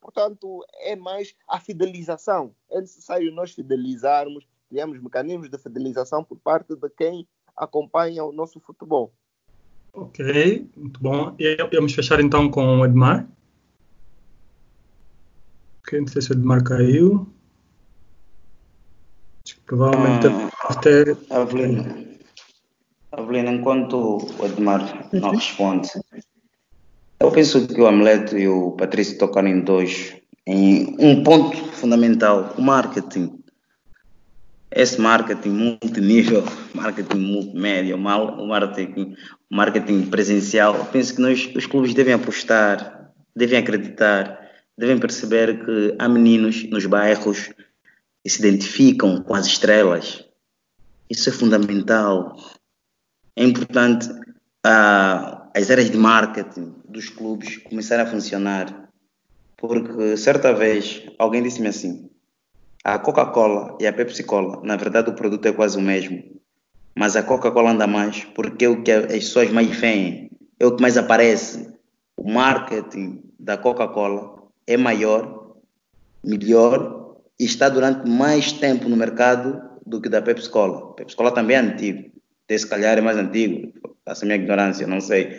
Portanto, 0.00 0.64
é 0.80 0.96
mais 0.96 1.34
a 1.48 1.60
fidelização. 1.60 2.54
É 2.70 2.80
necessário 2.80 3.32
nós 3.32 3.52
fidelizarmos, 3.52 4.46
criarmos 4.68 5.00
mecanismos 5.00 5.48
de 5.48 5.58
fidelização 5.58 6.24
por 6.24 6.38
parte 6.38 6.74
de 6.74 6.90
quem 6.90 7.26
acompanha 7.56 8.24
o 8.24 8.32
nosso 8.32 8.58
futebol. 8.60 9.12
Ok, 9.92 10.68
muito 10.76 11.00
bom. 11.00 11.34
E 11.38 11.56
vamos 11.72 11.92
fechar 11.92 12.20
então 12.20 12.48
com 12.48 12.80
o 12.80 12.84
Edmar. 12.84 13.26
Ok, 15.82 16.00
não 16.00 16.06
sei 16.06 16.22
se 16.22 16.30
o 16.30 16.34
Edmar 16.34 16.62
caiu. 16.62 17.26
Acho 19.44 19.56
que 19.56 19.62
provavelmente 19.62 20.26
ah, 20.26 20.50
até. 20.68 21.16
Avelino. 21.30 22.10
Avelino, 23.12 23.50
enquanto 23.50 24.18
o 24.38 24.46
Edmar 24.46 25.08
não 25.12 25.30
responde, 25.30 25.90
eu 27.18 27.30
penso 27.32 27.66
que 27.66 27.80
o 27.80 27.86
Amleto 27.86 28.38
e 28.38 28.46
o 28.48 28.72
Patrício 28.72 29.18
tocaram 29.18 29.48
em 29.48 29.60
dois, 29.60 30.16
em 30.46 30.96
um 30.98 31.22
ponto 31.22 31.56
fundamental, 31.72 32.54
o 32.56 32.62
marketing. 32.62 33.39
Esse 34.70 35.00
marketing 35.00 35.50
multinível, 35.50 36.44
marketing 36.74 37.18
multimédia, 37.18 37.96
marketing, 37.96 39.16
marketing 39.50 40.06
presencial, 40.06 40.86
penso 40.92 41.16
que 41.16 41.20
nós, 41.20 41.50
os 41.56 41.66
clubes 41.66 41.92
devem 41.92 42.14
apostar, 42.14 43.10
devem 43.34 43.58
acreditar, 43.58 44.48
devem 44.78 44.98
perceber 44.98 45.64
que 45.64 45.96
há 45.98 46.08
meninos 46.08 46.62
nos 46.70 46.86
bairros 46.86 47.50
que 48.22 48.30
se 48.30 48.38
identificam 48.38 49.20
com 49.22 49.34
as 49.34 49.46
estrelas. 49.46 50.24
Isso 51.08 51.28
é 51.28 51.32
fundamental. 51.32 52.36
É 53.34 53.44
importante 53.44 54.08
uh, 54.08 55.40
as 55.54 55.70
áreas 55.70 55.90
de 55.90 55.96
marketing 55.96 56.74
dos 56.88 57.08
clubes 57.08 57.56
começarem 57.58 58.04
a 58.04 58.10
funcionar. 58.10 58.88
Porque 59.56 60.16
certa 60.16 60.54
vez 60.54 61.02
alguém 61.18 61.42
disse-me 61.42 61.68
assim: 61.68 62.10
a 62.84 62.98
Coca-Cola 62.98 63.76
e 63.80 63.86
a 63.86 63.92
Pepsi-Cola, 63.92 64.60
na 64.62 64.76
verdade 64.76 65.10
o 65.10 65.14
produto 65.14 65.46
é 65.46 65.52
quase 65.52 65.76
o 65.76 65.82
mesmo. 65.82 66.22
Mas 66.94 67.14
a 67.14 67.22
Coca-Cola 67.22 67.72
anda 67.72 67.86
mais 67.86 68.24
porque 68.24 68.64
é 68.64 68.68
o 68.68 68.82
que 68.82 68.90
as 68.90 69.06
pessoas 69.06 69.50
mais 69.50 69.68
veem, 69.68 70.30
é 70.58 70.66
o 70.66 70.74
que 70.74 70.82
mais 70.82 70.96
aparece. 70.96 71.70
O 72.16 72.30
marketing 72.30 73.22
da 73.38 73.56
Coca-Cola 73.56 74.42
é 74.66 74.76
maior, 74.76 75.56
melhor 76.24 77.16
e 77.38 77.44
está 77.44 77.68
durante 77.68 78.08
mais 78.08 78.52
tempo 78.52 78.88
no 78.88 78.96
mercado 78.96 79.60
do 79.86 80.00
que 80.00 80.08
da 80.08 80.22
Pepsi-Cola. 80.22 80.94
Pepsi-Cola 80.94 81.32
também 81.32 81.56
é 81.56 81.60
antigo, 81.60 82.10
se 82.48 82.66
calhar 82.66 82.98
é 82.98 83.00
mais 83.00 83.16
antigo, 83.16 83.72
essa 84.06 84.24
minha 84.24 84.36
ignorância, 84.36 84.86
não 84.86 85.00
sei. 85.00 85.38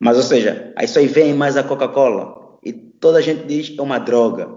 Mas, 0.00 0.16
ou 0.16 0.22
seja, 0.22 0.72
aí 0.76 0.86
só 0.86 1.00
vem 1.02 1.34
mais 1.34 1.56
a 1.56 1.62
Coca-Cola 1.62 2.58
e 2.64 2.72
toda 2.72 3.18
a 3.18 3.22
gente 3.22 3.46
diz 3.46 3.68
que 3.68 3.78
é 3.78 3.82
uma 3.82 3.98
droga. 3.98 4.48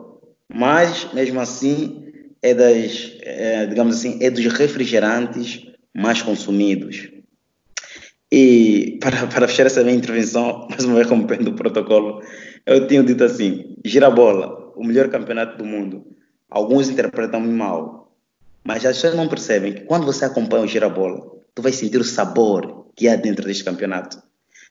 Mas, 0.53 1.11
mesmo 1.13 1.39
assim, 1.39 2.10
é 2.41 2.53
das, 2.53 3.13
é, 3.21 3.65
digamos 3.65 3.97
assim, 3.97 4.17
é 4.21 4.29
dos 4.29 4.45
refrigerantes 4.45 5.65
mais 5.93 6.21
consumidos. 6.21 7.09
E 8.31 8.97
para, 9.01 9.27
para 9.27 9.47
fechar 9.47 9.65
essa 9.65 9.83
minha 9.83 9.95
intervenção, 9.95 10.67
mais 10.69 10.83
uma 10.83 10.95
vez 10.95 11.07
rompendo 11.07 11.51
o 11.51 11.55
protocolo, 11.55 12.21
eu 12.65 12.87
tinha 12.87 13.03
dito 13.03 13.23
assim: 13.23 13.75
Girabola, 13.85 14.73
o 14.75 14.83
melhor 14.83 15.09
campeonato 15.09 15.57
do 15.57 15.65
mundo. 15.65 16.05
Alguns 16.49 16.89
interpretam 16.89 17.39
mal, 17.39 18.13
mas 18.63 18.85
as 18.85 18.97
pessoas 18.97 19.15
não 19.15 19.27
percebem 19.27 19.73
que 19.73 19.81
quando 19.81 20.05
você 20.05 20.25
acompanha 20.25 20.65
o 20.65 20.67
Girabola, 20.67 21.21
tu 21.55 21.61
vai 21.61 21.71
sentir 21.71 21.97
o 21.97 22.03
sabor 22.03 22.87
que 22.95 23.07
há 23.07 23.15
dentro 23.15 23.45
deste 23.45 23.63
campeonato 23.63 24.21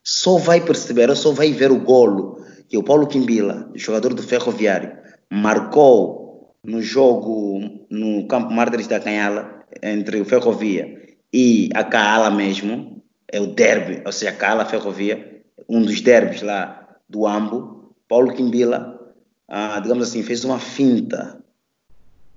só 0.02 0.38
vai 0.38 0.60
perceber, 0.60 1.14
só 1.14 1.32
vai 1.32 1.52
ver 1.52 1.70
o 1.70 1.80
golo 1.80 2.44
que 2.68 2.78
o 2.78 2.82
Paulo 2.82 3.06
Quimbila, 3.06 3.70
jogador 3.74 4.14
do 4.14 4.22
Ferroviário, 4.22 4.96
marcou 5.30 6.19
no 6.64 6.82
jogo 6.82 7.86
no 7.90 8.26
Campo 8.26 8.52
Martins 8.52 8.86
da 8.86 9.00
Canhala, 9.00 9.64
entre 9.82 10.20
o 10.20 10.24
Ferrovia 10.24 11.16
e 11.32 11.70
a 11.74 11.84
Caala 11.84 12.30
mesmo, 12.30 13.02
é 13.28 13.40
o 13.40 13.48
derby, 13.48 14.02
ou 14.04 14.12
seja, 14.12 14.32
a 14.32 14.36
Caala 14.36 14.64
Ferrovia, 14.64 15.42
um 15.68 15.82
dos 15.82 16.00
derbys 16.00 16.42
lá 16.42 16.98
do 17.08 17.26
Ambo. 17.26 17.94
Paulo 18.08 18.34
Quimbila, 18.34 19.14
ah, 19.46 19.78
digamos 19.78 20.08
assim, 20.08 20.22
fez 20.22 20.44
uma 20.44 20.58
finta 20.58 21.40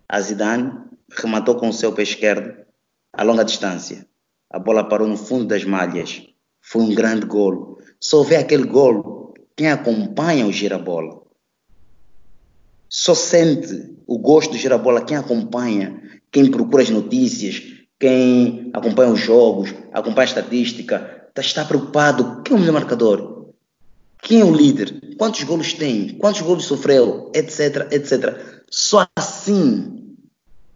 a 0.08 0.22
Zidane, 0.22 0.72
rematou 1.12 1.56
com 1.56 1.70
o 1.70 1.74
seu 1.74 1.92
pé 1.92 2.04
esquerdo 2.04 2.64
a 3.12 3.24
longa 3.24 3.44
distância. 3.44 4.08
A 4.50 4.60
bola 4.60 4.88
parou 4.88 5.08
no 5.08 5.18
fundo 5.18 5.46
das 5.46 5.64
malhas 5.64 6.28
foi 6.64 6.82
um 6.82 6.96
grande 6.96 7.26
golo. 7.26 7.78
Só 8.00 8.24
vê 8.24 8.38
aquele 8.38 8.64
golo 8.64 9.34
quem 9.56 9.70
acompanha 9.70 10.48
o 10.48 10.52
girabola. 10.52 11.22
Só 12.90 13.14
sente 13.14 13.93
o 14.08 14.18
gosto 14.18 14.52
do 14.52 14.58
girabola 14.58 15.04
quem 15.04 15.18
acompanha, 15.18 16.02
quem 16.32 16.50
procura 16.50 16.84
as 16.84 16.90
notícias, 16.90 17.62
quem 18.00 18.70
acompanha 18.74 19.12
os 19.12 19.20
jogos, 19.20 19.74
acompanha 19.92 20.26
a 20.26 20.30
estatística, 20.30 21.30
tá, 21.34 21.42
está 21.42 21.64
preocupado. 21.64 22.42
Quem 22.44 22.56
é 22.56 22.58
o 22.58 22.60
melhor 22.60 22.74
marcador? 22.74 23.48
Quem 24.22 24.42
é 24.42 24.46
o 24.46 24.54
líder? 24.54 25.16
Quantos 25.18 25.44
golos 25.44 25.74
tem? 25.74 26.18
Quantos 26.18 26.42
golos 26.42 26.66
sofreu? 26.66 27.32
Etc, 27.34 27.88
etc. 27.92 28.64
Só 28.70 29.06
assim 29.16 30.16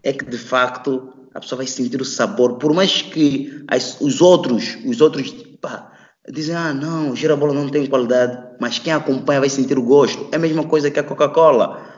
é 0.03 0.13
que 0.13 0.25
de 0.25 0.37
facto 0.37 1.13
a 1.33 1.39
pessoa 1.39 1.57
vai 1.57 1.67
sentir 1.67 2.01
o 2.01 2.05
sabor, 2.05 2.57
por 2.57 2.73
mais 2.73 3.01
que 3.01 3.63
as, 3.67 4.01
os 4.01 4.21
outros, 4.21 4.77
os 4.85 5.01
outros 5.01 5.31
pá, 5.61 5.91
dizem, 6.31 6.55
ah 6.55 6.73
não, 6.73 7.11
o 7.11 7.15
girabola 7.15 7.53
não 7.53 7.69
tem 7.69 7.85
qualidade, 7.85 8.55
mas 8.59 8.79
quem 8.79 8.91
acompanha 8.91 9.39
vai 9.39 9.49
sentir 9.49 9.77
o 9.77 9.83
gosto. 9.83 10.27
É 10.31 10.35
a 10.35 10.39
mesma 10.39 10.63
coisa 10.63 10.89
que 10.89 10.99
a 10.99 11.03
Coca-Cola. 11.03 11.96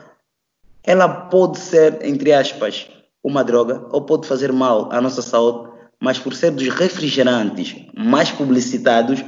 Ela 0.82 1.08
pode 1.08 1.58
ser, 1.58 2.04
entre 2.04 2.32
aspas, 2.32 2.88
uma 3.22 3.44
droga, 3.44 3.86
ou 3.90 4.02
pode 4.02 4.26
fazer 4.26 4.52
mal 4.52 4.90
à 4.92 5.00
nossa 5.00 5.22
saúde, 5.22 5.70
mas 6.00 6.18
por 6.18 6.34
ser 6.34 6.50
dos 6.50 6.68
refrigerantes 6.68 7.76
mais 7.94 8.30
publicitados, 8.30 9.22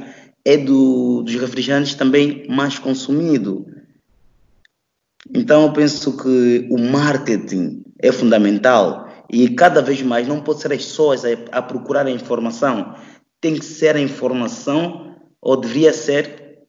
é 0.45 0.57
do, 0.57 1.21
dos 1.23 1.35
refrigerantes 1.35 1.93
também 1.93 2.45
mais 2.49 2.77
consumido. 2.79 3.65
Então 5.33 5.63
eu 5.63 5.73
penso 5.73 6.17
que 6.17 6.67
o 6.69 6.77
marketing 6.77 7.83
é 7.99 8.11
fundamental 8.11 9.07
e 9.31 9.49
cada 9.49 9.81
vez 9.81 10.01
mais 10.01 10.27
não 10.27 10.41
pode 10.41 10.59
ser 10.59 10.73
as 10.73 10.83
pessoas 10.83 11.23
a, 11.23 11.29
a 11.51 11.61
procurar 11.61 12.05
a 12.05 12.11
informação, 12.11 12.95
tem 13.39 13.55
que 13.55 13.65
ser 13.65 13.95
a 13.95 14.01
informação, 14.01 15.15
ou 15.41 15.57
deveria 15.57 15.93
ser 15.93 16.59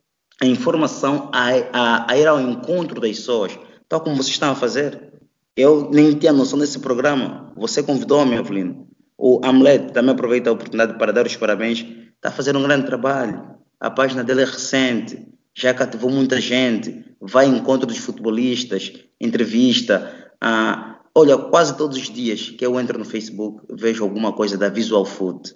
a 0.40 0.46
informação 0.46 1.30
a, 1.32 1.48
a, 1.72 2.12
a 2.12 2.18
ir 2.18 2.26
ao 2.26 2.40
encontro 2.40 3.00
das 3.00 3.16
pessoas, 3.16 3.58
tal 3.94 4.00
como 4.00 4.16
vocês 4.16 4.34
estão 4.34 4.50
a 4.50 4.56
fazer. 4.56 5.12
Eu 5.56 5.88
nem 5.92 6.12
tinha 6.14 6.32
noção 6.32 6.58
desse 6.58 6.80
programa. 6.80 7.52
Você 7.56 7.80
convidou-me, 7.80 8.36
Avelino. 8.36 8.88
O 9.16 9.40
Amlet 9.44 9.92
também 9.92 10.10
aproveita 10.10 10.50
a 10.50 10.52
oportunidade 10.52 10.98
para 10.98 11.12
dar 11.12 11.24
os 11.24 11.36
parabéns. 11.36 11.86
Está 12.16 12.30
a 12.30 12.32
fazer 12.32 12.56
um 12.56 12.62
grande 12.64 12.86
trabalho. 12.86 13.54
A 13.78 13.88
página 13.88 14.24
dele 14.24 14.42
é 14.42 14.46
recente, 14.46 15.28
já 15.54 15.72
cativou 15.72 16.10
muita 16.10 16.40
gente. 16.40 17.04
Vai 17.20 17.46
em 17.46 17.56
encontro 17.56 17.86
dos 17.86 17.98
futebolistas, 17.98 18.92
entrevista. 19.20 20.12
Ah, 20.40 20.98
olha, 21.14 21.38
quase 21.38 21.76
todos 21.76 21.96
os 21.96 22.10
dias 22.10 22.50
que 22.50 22.66
eu 22.66 22.80
entro 22.80 22.98
no 22.98 23.04
Facebook, 23.04 23.62
vejo 23.70 24.02
alguma 24.02 24.32
coisa 24.32 24.58
da 24.58 24.68
Visual 24.68 25.04
Food. 25.04 25.54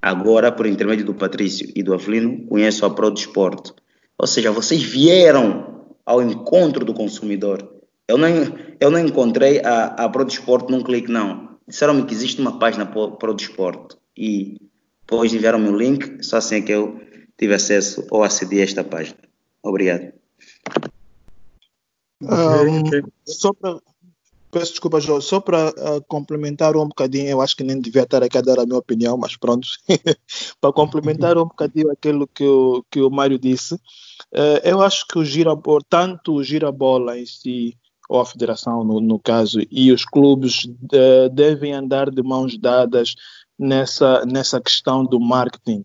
Agora, 0.00 0.52
por 0.52 0.66
intermédio 0.66 1.04
do 1.04 1.14
Patrício 1.14 1.68
e 1.74 1.82
do 1.82 1.92
Avelino, 1.92 2.46
conheço 2.46 2.86
a 2.86 2.90
Pro 2.90 3.10
Desporto. 3.10 3.74
Ou 4.16 4.26
seja, 4.28 4.52
vocês 4.52 4.80
vieram 4.84 5.72
ao 6.04 6.22
encontro 6.22 6.84
do 6.84 6.94
consumidor. 6.94 7.71
Eu 8.12 8.18
não, 8.18 8.28
eu 8.78 8.90
não 8.90 8.98
encontrei 8.98 9.60
a, 9.60 9.86
a 9.86 10.08
Pro 10.10 10.24
Desporto 10.24 10.70
num 10.70 10.82
clique, 10.82 11.10
não 11.10 11.52
disseram-me 11.66 12.04
que 12.04 12.12
existe 12.12 12.40
uma 12.40 12.58
página 12.58 12.84
para 12.84 13.30
o 13.30 13.34
desporto 13.34 13.96
e 14.14 14.60
depois 15.00 15.32
enviaram-me 15.32 15.68
o 15.68 15.76
link, 15.76 16.22
só 16.22 16.36
assim 16.36 16.56
é 16.56 16.60
que 16.60 16.72
eu 16.72 17.00
tive 17.38 17.54
acesso 17.54 18.06
ou 18.10 18.22
acedi 18.22 18.60
a 18.60 18.64
esta 18.64 18.84
página. 18.84 19.16
Obrigado. 19.62 20.12
Um, 22.20 23.02
só 23.24 23.52
para 23.54 23.80
peço 24.50 24.72
desculpa, 24.72 25.00
João, 25.00 25.18
só 25.18 25.40
para 25.40 25.70
uh, 25.70 26.02
complementar 26.06 26.76
um 26.76 26.86
bocadinho, 26.86 27.30
eu 27.30 27.40
acho 27.40 27.56
que 27.56 27.64
nem 27.64 27.80
devia 27.80 28.02
estar 28.02 28.22
aqui 28.22 28.36
a 28.36 28.42
dar 28.42 28.60
a 28.60 28.66
minha 28.66 28.78
opinião, 28.78 29.16
mas 29.16 29.34
pronto, 29.34 29.66
para 30.60 30.72
complementar 30.74 31.38
um 31.38 31.46
bocadinho 31.46 31.90
aquilo 31.90 32.28
que 32.28 32.44
o, 32.44 32.84
que 32.90 33.00
o 33.00 33.10
Mário 33.10 33.38
disse, 33.38 33.74
uh, 33.74 34.60
eu 34.62 34.82
acho 34.82 35.06
que 35.08 35.18
o 35.18 35.24
girabola, 35.24 35.80
tanto 35.88 36.34
o 36.34 36.44
girabola 36.44 37.18
em 37.18 37.24
si, 37.24 37.78
ou 38.08 38.20
a 38.20 38.26
federação, 38.26 38.84
no, 38.84 39.00
no 39.00 39.18
caso, 39.18 39.60
e 39.70 39.92
os 39.92 40.04
clubes 40.04 40.66
de, 40.66 41.28
devem 41.30 41.72
andar 41.72 42.10
de 42.10 42.22
mãos 42.22 42.58
dadas 42.58 43.14
nessa, 43.58 44.24
nessa 44.26 44.60
questão 44.60 45.04
do 45.04 45.20
marketing. 45.20 45.82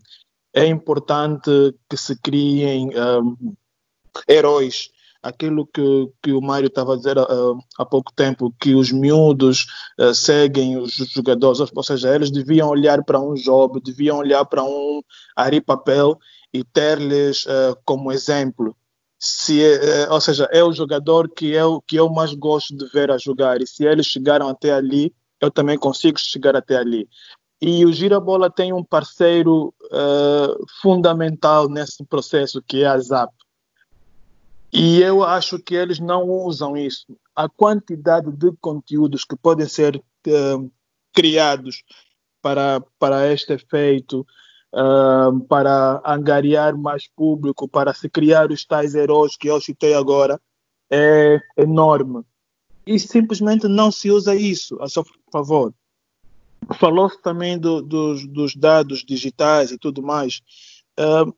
É 0.52 0.66
importante 0.66 1.50
que 1.88 1.96
se 1.96 2.16
criem 2.20 2.90
um, 2.90 3.54
heróis 4.28 4.90
aquilo 5.22 5.66
que, 5.66 6.10
que 6.22 6.32
o 6.32 6.40
Mário 6.40 6.68
estava 6.68 6.94
a 6.94 6.96
dizer 6.96 7.18
uh, 7.18 7.58
há 7.78 7.84
pouco 7.84 8.12
tempo, 8.12 8.54
que 8.60 8.74
os 8.74 8.90
miúdos 8.92 9.66
uh, 9.98 10.14
seguem 10.14 10.78
os 10.78 10.94
jogadores, 10.94 11.60
ou 11.60 11.82
seja, 11.82 12.14
eles 12.14 12.30
deviam 12.30 12.68
olhar 12.68 13.02
para 13.04 13.20
um 13.20 13.34
job, 13.34 13.80
deviam 13.80 14.18
olhar 14.18 14.44
para 14.44 14.62
um 14.62 15.02
Ari 15.36 15.60
Papel 15.60 16.16
e 16.52 16.64
ter-lhes 16.64 17.44
uh, 17.46 17.76
como 17.84 18.12
exemplo 18.12 18.76
se 19.18 19.62
é, 19.62 20.02
é, 20.02 20.10
ou 20.10 20.20
seja, 20.20 20.48
é 20.52 20.62
o 20.62 20.72
jogador 20.72 21.28
que 21.28 21.50
eu, 21.50 21.82
que 21.82 21.96
eu 21.96 22.08
mais 22.08 22.32
gosto 22.34 22.76
de 22.76 22.86
ver 22.86 23.10
a 23.10 23.18
jogar. 23.18 23.60
E 23.60 23.66
se 23.66 23.84
eles 23.84 24.06
chegaram 24.06 24.48
até 24.48 24.72
ali, 24.72 25.12
eu 25.40 25.50
também 25.50 25.76
consigo 25.76 26.18
chegar 26.18 26.54
até 26.54 26.76
ali. 26.76 27.08
E 27.60 27.84
o 27.84 27.92
Girabola 27.92 28.48
tem 28.48 28.72
um 28.72 28.84
parceiro 28.84 29.74
uh, 29.86 30.66
fundamental 30.80 31.68
nesse 31.68 32.04
processo, 32.04 32.62
que 32.62 32.84
é 32.84 32.86
a 32.86 32.98
Zap. 32.98 33.32
E 34.72 35.00
eu 35.00 35.24
acho 35.24 35.58
que 35.58 35.74
eles 35.74 35.98
não 35.98 36.28
usam 36.28 36.76
isso. 36.76 37.06
A 37.34 37.48
quantidade 37.48 38.30
de 38.30 38.52
conteúdos 38.60 39.24
que 39.24 39.34
podem 39.34 39.66
ser 39.66 39.96
uh, 39.96 40.70
criados 41.12 41.82
para, 42.40 42.80
para 42.98 43.32
este 43.32 43.54
efeito, 43.54 44.24
para 45.48 46.02
angariar 46.04 46.76
mais 46.76 47.08
público, 47.08 47.66
para 47.66 47.94
se 47.94 48.08
criar 48.08 48.50
os 48.50 48.64
tais 48.64 48.94
heróis 48.94 49.36
que 49.36 49.48
eu 49.48 49.60
citei 49.60 49.94
agora, 49.94 50.40
é 50.90 51.40
enorme. 51.56 52.22
E 52.86 52.98
simplesmente 52.98 53.68
não 53.68 53.90
se 53.90 54.10
usa 54.10 54.34
isso, 54.34 54.80
a 54.80 54.88
seu 54.88 55.04
favor. 55.30 55.74
Falou-se 56.78 57.20
também 57.22 57.58
do, 57.58 57.82
dos, 57.82 58.26
dos, 58.26 58.54
dados 58.54 59.04
digitais 59.04 59.70
e 59.70 59.78
tudo 59.78 60.02
mais. 60.02 60.40
Uh, 60.98 61.32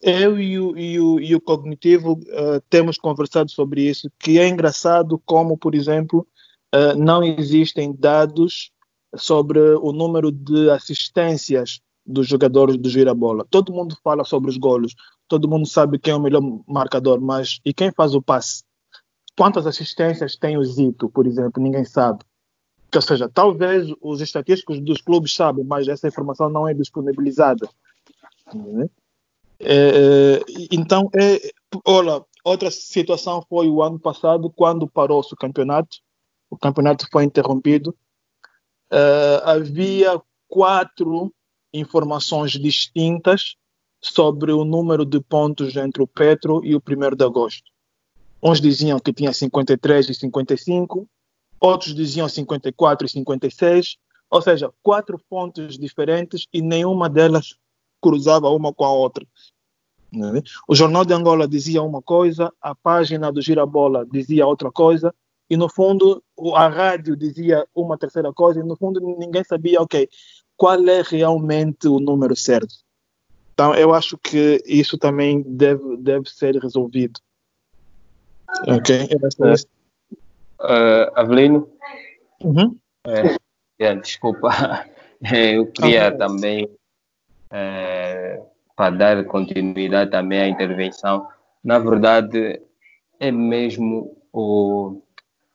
eu 0.00 0.38
e 0.38 0.58
o, 0.58 0.78
e 0.78 1.00
o, 1.00 1.20
e 1.20 1.34
o 1.34 1.40
Cognitivo 1.40 2.12
uh, 2.12 2.60
temos 2.70 2.96
conversado 2.96 3.50
sobre 3.50 3.82
isso, 3.82 4.10
que 4.18 4.38
é 4.38 4.48
engraçado 4.48 5.20
como, 5.26 5.58
por 5.58 5.74
exemplo, 5.74 6.26
uh, 6.74 6.96
não 6.96 7.22
existem 7.22 7.92
dados 7.92 8.70
sobre 9.16 9.58
o 9.58 9.92
número 9.92 10.30
de 10.30 10.70
assistências 10.70 11.80
dos 12.08 12.26
jogadores 12.26 12.78
do 12.78 12.88
girabola. 12.88 13.46
Todo 13.50 13.72
mundo 13.72 13.96
fala 14.02 14.24
sobre 14.24 14.50
os 14.50 14.56
golos, 14.56 14.94
todo 15.28 15.48
mundo 15.48 15.66
sabe 15.68 15.98
quem 15.98 16.14
é 16.14 16.16
o 16.16 16.20
melhor 16.20 16.42
marcador, 16.66 17.20
mas 17.20 17.60
e 17.64 17.74
quem 17.74 17.92
faz 17.92 18.14
o 18.14 18.22
passe? 18.22 18.64
Quantas 19.36 19.66
assistências 19.66 20.34
tem 20.34 20.56
o 20.56 20.64
Zito, 20.64 21.08
por 21.10 21.26
exemplo? 21.26 21.62
Ninguém 21.62 21.84
sabe. 21.84 22.24
Ou 22.92 23.02
seja, 23.02 23.28
talvez 23.28 23.86
os 24.00 24.22
estatísticos 24.22 24.80
dos 24.80 25.02
clubes 25.02 25.34
sabem, 25.34 25.62
mas 25.62 25.86
essa 25.86 26.08
informação 26.08 26.48
não 26.48 26.66
é 26.66 26.72
disponibilizada. 26.72 27.68
É, 29.60 30.38
é 30.38 30.44
então, 30.72 31.10
é, 31.14 31.52
olha, 31.84 32.24
outra 32.42 32.70
situação 32.70 33.44
foi 33.48 33.68
o 33.68 33.82
ano 33.82 33.98
passado, 33.98 34.50
quando 34.50 34.88
parou-se 34.88 35.32
o 35.34 35.36
campeonato. 35.36 35.98
O 36.50 36.56
campeonato 36.56 37.06
foi 37.12 37.24
interrompido. 37.24 37.94
Uh, 38.90 39.44
havia 39.44 40.18
quatro 40.48 41.30
informações 41.72 42.52
distintas 42.52 43.56
sobre 44.00 44.52
o 44.52 44.64
número 44.64 45.04
de 45.04 45.20
pontos 45.20 45.76
entre 45.76 46.02
o 46.02 46.06
Petro 46.06 46.64
e 46.64 46.74
o 46.74 46.82
1 46.86 47.16
de 47.16 47.24
agosto. 47.24 47.70
Uns 48.42 48.60
diziam 48.60 48.98
que 49.00 49.12
tinha 49.12 49.32
53 49.32 50.10
e 50.10 50.14
55, 50.14 51.08
outros 51.60 51.94
diziam 51.94 52.28
54 52.28 53.06
e 53.06 53.10
56, 53.10 53.96
ou 54.30 54.42
seja, 54.42 54.72
quatro 54.82 55.18
fontes 55.28 55.78
diferentes 55.78 56.46
e 56.52 56.62
nenhuma 56.62 57.08
delas 57.08 57.56
cruzava 58.00 58.48
uma 58.50 58.72
com 58.72 58.84
a 58.84 58.92
outra. 58.92 59.26
O 60.66 60.74
Jornal 60.74 61.04
de 61.04 61.12
Angola 61.12 61.46
dizia 61.46 61.82
uma 61.82 62.00
coisa, 62.00 62.52
a 62.60 62.74
página 62.74 63.30
do 63.32 63.42
Girabola 63.42 64.06
dizia 64.06 64.46
outra 64.46 64.70
coisa, 64.70 65.14
e 65.50 65.56
no 65.56 65.68
fundo 65.68 66.22
a 66.54 66.68
rádio 66.68 67.16
dizia 67.16 67.66
uma 67.74 67.98
terceira 67.98 68.32
coisa, 68.32 68.60
e 68.60 68.62
no 68.62 68.76
fundo 68.76 69.00
ninguém 69.00 69.42
sabia, 69.44 69.80
ok, 69.80 70.08
qual 70.58 70.86
é 70.88 71.02
realmente 71.02 71.86
o 71.86 72.00
número 72.00 72.34
certo. 72.34 72.74
Então, 73.54 73.74
eu 73.74 73.94
acho 73.94 74.18
que 74.18 74.62
isso 74.66 74.98
também 74.98 75.42
deve, 75.42 75.96
deve 75.98 76.28
ser 76.28 76.56
resolvido. 76.56 77.20
Ok? 78.66 79.08
Uh, 80.60 81.10
Avelino? 81.14 81.68
Uhum. 82.42 82.76
É, 83.78 83.94
desculpa, 83.94 84.50
eu 85.22 85.66
queria 85.70 86.10
também, 86.16 86.68
é, 87.50 88.42
para 88.76 88.96
dar 88.96 89.24
continuidade 89.24 90.10
também 90.10 90.40
à 90.40 90.48
intervenção, 90.48 91.28
na 91.62 91.78
verdade, 91.78 92.60
é 93.20 93.30
mesmo 93.30 94.16
o, 94.32 95.00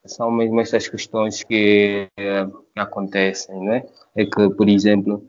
são 0.05 0.29
mesmo 0.31 0.59
essas 0.59 0.87
questões 0.87 1.43
que, 1.43 2.07
que 2.15 2.79
acontecem, 2.79 3.57
né? 3.59 3.83
é 4.15 4.25
que, 4.25 4.49
por 4.49 4.67
exemplo, 4.67 5.25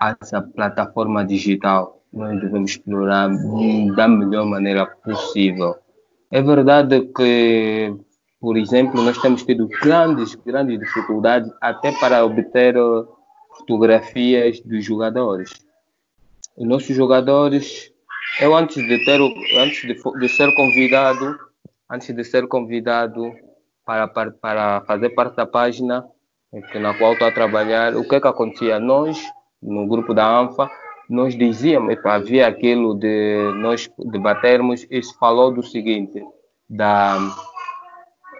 essa 0.00 0.42
plataforma 0.42 1.24
digital 1.24 2.02
nós 2.12 2.40
devemos 2.40 2.70
explorar 2.70 3.28
da 3.94 4.08
melhor 4.08 4.46
maneira 4.46 4.86
possível. 4.86 5.76
É 6.30 6.42
verdade 6.42 7.02
que, 7.14 7.94
por 8.40 8.56
exemplo, 8.56 9.02
nós 9.02 9.18
temos 9.18 9.44
tido 9.44 9.68
grandes, 9.82 10.34
grandes 10.34 10.78
dificuldades 10.78 11.50
até 11.60 11.92
para 11.92 12.24
obter 12.24 12.74
fotografias 13.58 14.60
dos 14.60 14.84
jogadores. 14.84 15.50
Os 16.56 16.66
nossos 16.66 16.94
jogadores, 16.94 17.92
eu 18.40 18.54
antes 18.54 18.76
de 18.76 19.04
ter, 19.04 19.20
antes 19.58 19.82
de, 19.82 19.94
de 20.18 20.28
ser 20.28 20.54
convidado, 20.54 21.38
antes 21.90 22.14
de 22.14 22.24
ser 22.24 22.46
convidado 22.46 23.32
para, 23.88 24.06
para, 24.06 24.30
para 24.32 24.80
fazer 24.82 25.08
parte 25.10 25.34
da 25.34 25.46
página, 25.46 26.04
na 26.74 26.92
qual 26.98 27.14
estou 27.14 27.26
a 27.26 27.32
trabalhar, 27.32 27.96
o 27.96 28.06
que 28.06 28.16
é 28.16 28.20
que 28.20 28.28
acontecia? 28.28 28.78
Nós, 28.78 29.18
no 29.62 29.86
grupo 29.86 30.12
da 30.12 30.28
ANFA, 30.40 30.70
nós 31.08 31.34
dizíamos, 31.34 31.96
havia 32.04 32.46
aquilo 32.46 32.94
de 32.94 33.50
nós 33.56 33.90
debatermos, 33.98 34.86
e 34.90 35.02
se 35.02 35.16
falou 35.16 35.50
do 35.50 35.62
seguinte, 35.62 36.22
da 36.68 37.16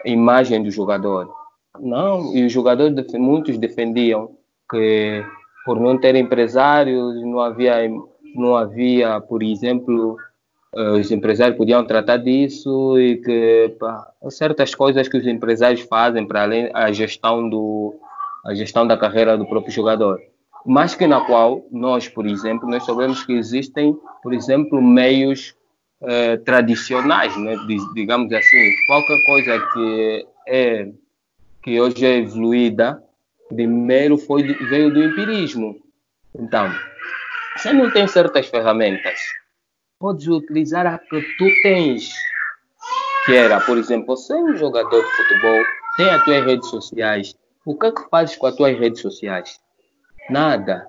imagem 0.04 0.62
do 0.62 0.70
jogador. 0.70 1.32
Não, 1.80 2.36
e 2.36 2.44
os 2.44 2.52
jogadores, 2.52 3.10
muitos 3.14 3.56
defendiam 3.56 4.36
que 4.70 5.24
por 5.64 5.80
não 5.80 5.98
ter 5.98 6.14
empresários, 6.14 7.22
não 7.22 7.40
havia, 7.40 7.90
não 8.34 8.54
havia, 8.54 9.18
por 9.18 9.42
exemplo, 9.42 10.18
os 10.96 11.10
empresários 11.10 11.56
podiam 11.56 11.84
tratar 11.84 12.18
disso 12.18 12.98
e 12.98 13.16
que 13.16 13.74
pá, 13.78 14.10
certas 14.30 14.74
coisas 14.74 15.08
que 15.08 15.16
os 15.16 15.26
empresários 15.26 15.80
fazem 15.82 16.26
para 16.26 16.42
além 16.42 16.70
a 16.74 16.92
gestão 16.92 17.48
do 17.48 17.94
a 18.44 18.54
gestão 18.54 18.86
da 18.86 18.96
carreira 18.96 19.36
do 19.36 19.46
próprio 19.46 19.72
jogador 19.72 20.20
mas 20.64 20.94
que 20.94 21.06
na 21.06 21.20
qual 21.22 21.66
nós, 21.70 22.08
por 22.08 22.26
exemplo, 22.26 22.68
nós 22.68 22.84
sabemos 22.84 23.24
que 23.24 23.32
existem, 23.32 23.96
por 24.22 24.34
exemplo, 24.34 24.82
meios 24.82 25.54
eh, 26.02 26.36
tradicionais, 26.38 27.34
né? 27.36 27.56
digamos 27.94 28.32
assim, 28.32 28.70
qualquer 28.86 29.24
coisa 29.24 29.66
que 29.72 30.26
é 30.46 30.88
que 31.62 31.80
hoje 31.80 32.04
é 32.04 32.18
evoluída, 32.18 33.02
primeiro 33.48 34.16
foi 34.16 34.42
veio 34.42 34.92
do 34.92 35.02
empirismo. 35.02 35.76
Então, 36.38 36.70
você 37.56 37.72
não 37.72 37.90
tem 37.90 38.06
certas 38.06 38.46
ferramentas, 38.46 39.18
podes 39.98 40.26
utilizar 40.28 40.86
a 40.86 40.98
que 40.98 41.20
tu 41.36 41.46
tens, 41.62 42.12
que 43.26 43.34
era, 43.34 43.60
por 43.60 43.76
exemplo, 43.76 44.16
você 44.16 44.32
é 44.32 44.36
um 44.36 44.56
jogador 44.56 45.02
de 45.02 45.10
futebol, 45.16 45.62
tem 45.96 46.08
as 46.08 46.24
tuas 46.24 46.44
redes 46.44 46.68
sociais. 46.68 47.36
O 47.66 47.76
que 47.76 47.86
é 47.86 47.92
que 47.92 48.08
fazes 48.08 48.36
com 48.36 48.46
as 48.46 48.56
tuas 48.56 48.78
redes 48.78 49.00
sociais? 49.00 49.60
Nada. 50.30 50.88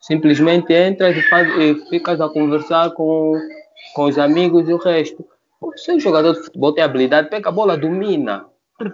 Simplesmente 0.00 0.72
entras 0.72 1.16
e, 1.16 1.22
faz, 1.28 1.48
e 1.58 1.74
ficas 1.88 2.20
a 2.20 2.28
conversar 2.28 2.90
com, 2.92 3.38
com 3.94 4.04
os 4.04 4.18
amigos 4.18 4.68
e 4.68 4.72
o 4.72 4.78
resto. 4.78 5.24
Você 5.60 5.90
é 5.90 5.94
um 5.94 6.00
jogador 6.00 6.32
de 6.34 6.44
futebol, 6.44 6.72
tem 6.72 6.84
habilidade, 6.84 7.28
pega 7.28 7.48
a 7.48 7.52
bola, 7.52 7.76
domina. 7.76 8.46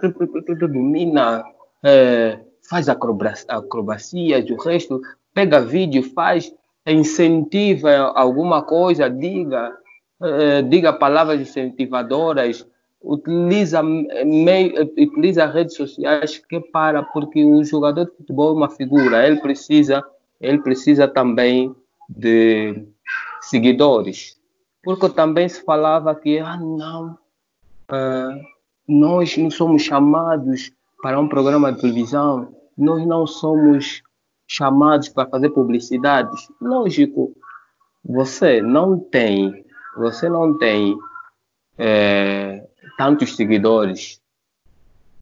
Domina, 0.59 1.43
é, 1.83 2.39
faz 2.67 2.89
acrobacias, 2.89 4.49
o 4.49 4.55
resto, 4.55 4.99
pega 5.31 5.61
vídeo, 5.61 6.01
faz, 6.01 6.51
incentiva 6.91 8.11
alguma 8.15 8.61
coisa, 8.61 9.09
diga, 9.09 9.75
é, 10.21 10.61
diga 10.61 10.93
palavras 10.93 11.41
incentivadoras, 11.41 12.65
utiliza, 13.01 13.81
meio, 13.83 14.81
utiliza 14.83 15.45
redes 15.45 15.75
sociais 15.75 16.37
que 16.49 16.59
para, 16.59 17.03
porque 17.03 17.43
o 17.43 17.63
jogador 17.63 18.05
de 18.05 18.17
futebol 18.17 18.49
é 18.49 18.57
uma 18.57 18.69
figura, 18.69 19.25
ele 19.25 19.39
precisa, 19.41 20.03
ele 20.41 20.59
precisa 20.59 21.07
também 21.07 21.75
de 22.09 22.85
seguidores. 23.41 24.37
Porque 24.83 25.09
também 25.09 25.49
se 25.49 25.63
falava 25.63 26.13
que, 26.13 26.39
ah, 26.39 26.57
não, 26.57 27.17
uh, 27.91 28.41
nós 28.87 29.35
não 29.37 29.49
somos 29.49 29.81
chamados 29.81 30.71
para 31.01 31.19
um 31.19 31.27
programa 31.27 31.71
de 31.71 31.81
televisão, 31.81 32.55
nós 32.77 33.05
não 33.05 33.25
somos 33.25 34.03
chamados 34.47 35.09
para 35.09 35.29
fazer 35.29 35.49
publicidades. 35.49 36.47
Lógico, 36.61 37.35
você 38.03 38.61
não 38.61 38.99
tem, 38.99 39.65
você 39.97 40.29
não 40.29 40.57
tem 40.57 40.97
é, 41.77 42.67
tantos 42.97 43.35
seguidores, 43.35 44.21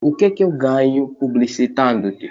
o 0.02 0.14
que 0.14 0.26
é 0.26 0.30
que 0.30 0.44
eu 0.44 0.52
ganho 0.52 1.16
publicitando-te? 1.20 2.30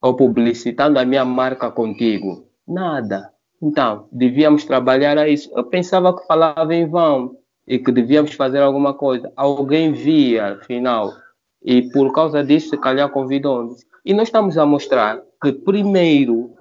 Ou 0.00 0.16
publicitando 0.16 0.98
a 0.98 1.04
minha 1.04 1.24
marca 1.24 1.70
contigo? 1.70 2.46
Nada. 2.66 3.30
Então, 3.62 4.08
devíamos 4.10 4.64
trabalhar 4.64 5.18
a 5.18 5.28
isso. 5.28 5.50
Eu 5.54 5.64
pensava 5.64 6.16
que 6.16 6.26
falava 6.26 6.74
em 6.74 6.88
vão 6.88 7.36
e 7.66 7.78
que 7.78 7.92
devíamos 7.92 8.32
fazer 8.32 8.60
alguma 8.60 8.94
coisa. 8.94 9.30
Alguém 9.36 9.92
via, 9.92 10.54
afinal, 10.54 11.12
e 11.62 11.90
por 11.90 12.12
causa 12.12 12.44
disso, 12.44 12.70
se 12.70 12.78
calhar 12.78 13.10
convidou-nos. 13.10 13.84
E 14.06 14.14
nós 14.14 14.28
estamos 14.28 14.56
a 14.56 14.64
mostrar 14.64 15.20
que, 15.42 15.50
primeiro, 15.52 16.52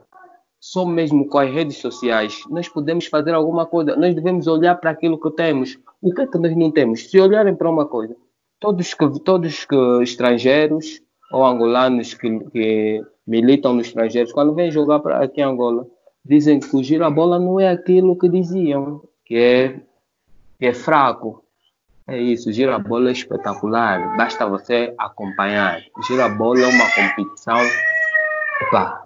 só 0.59 0.83
mesmo 0.83 1.27
com 1.27 1.37
as 1.37 1.53
redes 1.53 1.77
sociais, 1.77 2.41
nós 2.49 2.67
podemos 2.67 3.05
fazer 3.05 3.35
alguma 3.35 3.67
coisa. 3.67 3.95
Nós 3.95 4.15
devemos 4.15 4.47
olhar 4.47 4.73
para 4.73 4.89
aquilo 4.89 5.19
que 5.19 5.29
temos. 5.29 5.77
O 6.01 6.11
que 6.11 6.21
é 6.23 6.25
que 6.25 6.39
nós 6.39 6.57
não 6.57 6.71
temos? 6.71 7.07
Se 7.07 7.19
olharem 7.19 7.53
para 7.53 7.69
uma 7.69 7.85
coisa, 7.85 8.15
todos 8.59 8.95
que, 8.95 9.19
todos 9.19 9.63
que 9.63 9.75
estrangeiros 10.01 11.03
ou 11.31 11.45
angolanos 11.45 12.15
que, 12.15 12.39
que 12.49 13.03
militam 13.27 13.75
nos 13.75 13.89
estrangeiros, 13.89 14.33
quando 14.33 14.55
vêm 14.55 14.71
jogar 14.71 14.99
para 15.01 15.23
aqui 15.23 15.39
em 15.39 15.43
Angola, 15.43 15.85
dizem 16.25 16.59
que 16.59 16.75
o 16.75 16.81
girabola 16.81 17.37
não 17.37 17.59
é 17.59 17.69
aquilo 17.69 18.17
que 18.17 18.27
diziam, 18.27 19.03
que 19.23 19.35
é, 19.35 19.81
que 20.57 20.65
é 20.65 20.73
fraco. 20.73 21.44
É 22.07 22.21
isso, 22.21 22.49
o 22.49 22.53
girabola 22.53 23.09
é 23.09 23.13
espetacular, 23.13 24.15
basta 24.15 24.45
você 24.47 24.93
acompanhar. 24.95 25.81
O 25.97 26.03
girabola 26.03 26.59
é 26.59 26.67
uma 26.67 26.85
competição. 26.91 27.57
Pá, 28.69 29.05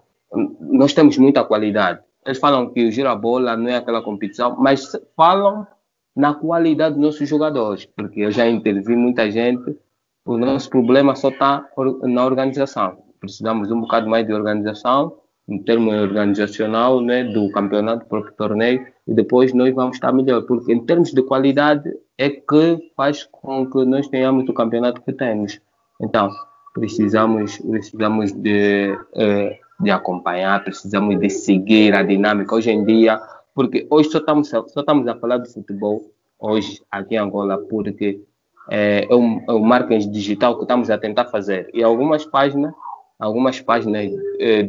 nós 0.60 0.93
temos 0.93 1.18
muita 1.18 1.45
qualidade. 1.45 2.02
Eles 2.26 2.38
falam 2.39 2.70
que 2.72 2.86
o 2.86 2.91
girabola 2.91 3.56
não 3.56 3.70
é 3.70 3.78
aquela 3.78 4.02
competição, 4.02 4.58
mas 4.60 4.91
falam 5.16 5.66
na 6.14 6.34
qualidade 6.34 6.95
dos 6.95 7.04
nossos 7.04 7.30
jogadores, 7.30 7.86
porque 7.86 8.20
eu 8.20 8.32
já 8.32 8.45
intervi 8.45 8.97
muita 8.97 9.32
gente, 9.32 9.78
o 10.26 10.38
nosso 10.38 10.70
problema 10.70 11.16
só 11.16 11.30
está 11.30 11.66
na 12.04 12.26
organização. 12.26 12.97
Precisamos 13.22 13.72
um 13.72 13.80
bocado 13.80 14.10
mais 14.10 14.28
de 14.28 14.34
organização, 14.34 15.16
em 15.47 15.64
termos 15.64 15.93
organizacional, 15.95 17.00
né, 17.00 17.24
do 17.24 17.50
campeonato, 17.52 18.04
do 18.04 18.10
próprio 18.10 18.34
torneio, 18.34 18.86
e 19.08 19.14
depois 19.14 19.54
nós 19.54 19.74
vamos 19.74 19.95
estar 19.95 20.12
melhor, 20.12 20.41
porque 20.43 20.74
em 20.74 20.86
termos 20.86 21.12
de 21.12 21.24
qualidade 21.24 21.89
é 22.20 22.30
que 22.30 22.92
faz 22.98 23.24
com 23.24 23.66
que 23.66 23.86
nós 23.86 24.10
tenhamos 24.10 24.48
o 24.50 24.54
campeonato 24.54 25.02
que 25.02 25.14
temos. 25.14 25.58
Então, 26.02 26.30
precisamos, 26.74 27.58
precisamos 27.60 28.34
de, 28.34 28.94
eh, 29.16 29.58
de 29.80 29.90
acompanhar, 29.90 30.62
precisamos 30.62 31.18
de 31.18 31.30
seguir 31.30 31.96
a 31.96 32.04
dinâmica. 32.04 32.54
Hoje 32.54 32.72
em 32.72 32.84
dia, 32.84 33.22
porque 33.56 33.88
hoje 33.90 34.10
só 34.10 34.18
estamos, 34.18 34.54
a, 34.54 34.68
só 34.68 34.82
estamos 34.82 35.08
a 35.08 35.16
falar 35.16 35.38
de 35.38 35.54
futebol, 35.54 36.12
hoje 36.38 36.82
aqui 36.92 37.16
em 37.16 37.20
Angola, 37.20 37.58
porque 37.58 38.22
é, 38.70 39.08
é, 39.10 39.16
um, 39.16 39.42
é 39.48 39.54
um 39.54 39.64
marketing 39.64 40.12
digital 40.12 40.58
que 40.58 40.64
estamos 40.64 40.90
a 40.90 40.98
tentar 40.98 41.28
fazer. 41.28 41.70
E 41.74 41.82
algumas 41.82 42.26
páginas, 42.26 42.74
algumas 43.18 43.62
páginas 43.62 44.12
é, 44.40 44.64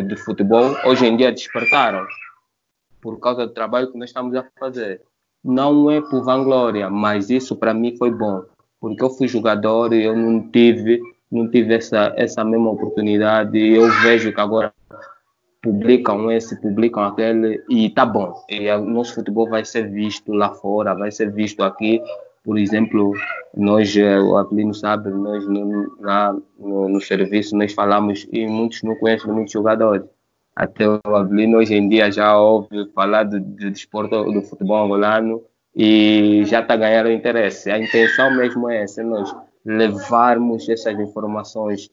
de 0.00 0.16
futebol 0.18 0.76
hoje 0.84 1.06
em 1.06 1.16
dia 1.16 1.32
despertaram 1.32 2.06
por 3.02 3.18
causa 3.18 3.48
do 3.48 3.52
trabalho 3.52 3.90
que 3.90 3.98
nós 3.98 4.10
estamos 4.10 4.32
a 4.36 4.46
fazer. 4.60 5.02
Não 5.44 5.90
é 5.90 6.00
por 6.00 6.24
vanglória, 6.24 6.88
mas 6.88 7.28
isso 7.28 7.54
para 7.54 7.74
mim 7.74 7.94
foi 7.98 8.10
bom, 8.10 8.42
porque 8.80 9.02
eu 9.02 9.10
fui 9.10 9.28
jogador 9.28 9.92
e 9.92 10.04
eu 10.04 10.16
não 10.16 10.40
tive, 10.50 11.00
não 11.30 11.50
tive 11.50 11.74
essa, 11.74 12.14
essa 12.16 12.42
mesma 12.42 12.70
oportunidade. 12.70 13.58
E 13.58 13.74
eu 13.74 13.90
vejo 14.02 14.32
que 14.32 14.40
agora 14.40 14.72
publicam 15.64 16.30
esse, 16.30 16.60
publicam 16.60 17.02
aquele 17.02 17.62
e 17.68 17.88
tá 17.90 18.04
bom. 18.04 18.34
E 18.48 18.70
o 18.70 18.84
nosso 18.84 19.14
futebol 19.14 19.48
vai 19.48 19.64
ser 19.64 19.90
visto 19.90 20.32
lá 20.32 20.50
fora, 20.50 20.94
vai 20.94 21.10
ser 21.10 21.32
visto 21.32 21.62
aqui. 21.62 22.02
Por 22.44 22.58
exemplo, 22.58 23.14
nós, 23.56 23.96
eh, 23.96 24.20
o 24.20 24.36
Apelino 24.36 24.74
sabe, 24.74 25.08
nós 25.08 25.46
no, 25.48 25.96
lá 25.98 26.36
no, 26.58 26.88
no, 26.90 27.00
serviço 27.00 27.56
nós 27.56 27.72
falamos 27.72 28.28
e 28.30 28.46
muitos 28.46 28.82
não 28.82 28.94
conhecem 28.96 29.32
muitos 29.32 29.52
jogadores. 29.52 30.04
Até 30.54 30.88
o 30.88 31.00
Apelino 31.04 31.58
hoje 31.58 31.74
em 31.74 31.88
dia 31.88 32.10
já 32.12 32.38
ouve 32.38 32.90
falar 32.94 33.24
do, 33.24 33.40
do 33.40 33.70
desporto 33.70 34.24
do 34.24 34.42
futebol 34.42 34.84
angolano 34.84 35.42
e 35.74 36.44
já 36.44 36.60
está 36.60 36.76
ganhando 36.76 37.10
interesse. 37.10 37.70
A 37.70 37.78
intenção 37.78 38.36
mesmo 38.36 38.70
é 38.70 38.82
essa, 38.82 39.02
nós 39.02 39.34
levarmos 39.64 40.68
essas 40.68 40.98
informações 40.98 41.90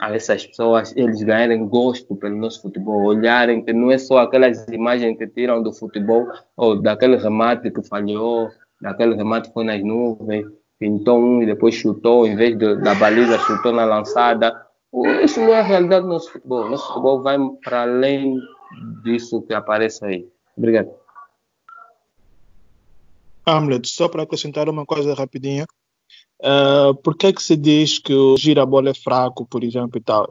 a 0.00 0.14
essas 0.14 0.46
pessoas 0.46 0.94
eles 0.96 1.22
ganharem 1.22 1.66
gosto 1.66 2.14
pelo 2.16 2.36
nosso 2.36 2.62
futebol, 2.62 3.04
olharem 3.04 3.64
que 3.64 3.72
não 3.72 3.90
é 3.90 3.98
só 3.98 4.18
aquelas 4.18 4.66
imagens 4.68 5.16
que 5.16 5.26
tiram 5.26 5.62
do 5.62 5.72
futebol 5.72 6.26
ou 6.56 6.80
daquele 6.80 7.16
remate 7.16 7.70
que 7.70 7.82
falhou, 7.82 8.50
daquele 8.80 9.14
remate 9.14 9.48
que 9.48 9.54
foi 9.54 9.64
nas 9.64 9.82
nuvens, 9.82 10.46
pintou 10.78 11.18
um 11.18 11.42
e 11.42 11.46
depois 11.46 11.74
chutou, 11.74 12.26
em 12.26 12.36
vez 12.36 12.58
de, 12.58 12.76
da 12.76 12.94
baliza, 12.94 13.38
chutou 13.38 13.72
na 13.72 13.84
lançada. 13.84 14.64
Isso 15.22 15.40
não 15.40 15.48
é 15.48 15.60
a 15.60 15.62
realidade 15.62 16.02
do 16.02 16.08
nosso 16.08 16.30
futebol. 16.30 16.68
Nosso 16.68 16.86
futebol 16.88 17.22
vai 17.22 17.36
para 17.62 17.82
além 17.82 18.38
disso 19.02 19.42
que 19.42 19.52
aparece 19.52 20.04
aí. 20.04 20.28
Obrigado. 20.56 20.90
Hamlet, 23.46 23.88
só 23.88 24.08
para 24.08 24.22
acrescentar 24.22 24.68
uma 24.68 24.86
coisa 24.86 25.14
rapidinha. 25.14 25.66
Uh, 26.40 26.94
por 27.02 27.16
que 27.16 27.28
é 27.28 27.32
que 27.32 27.42
se 27.42 27.56
diz 27.56 27.98
que 27.98 28.14
o 28.14 28.36
girabola 28.36 28.90
é 28.90 28.94
fraco, 28.94 29.46
por 29.46 29.64
exemplo, 29.64 29.98
e 29.98 30.00
tal? 30.00 30.28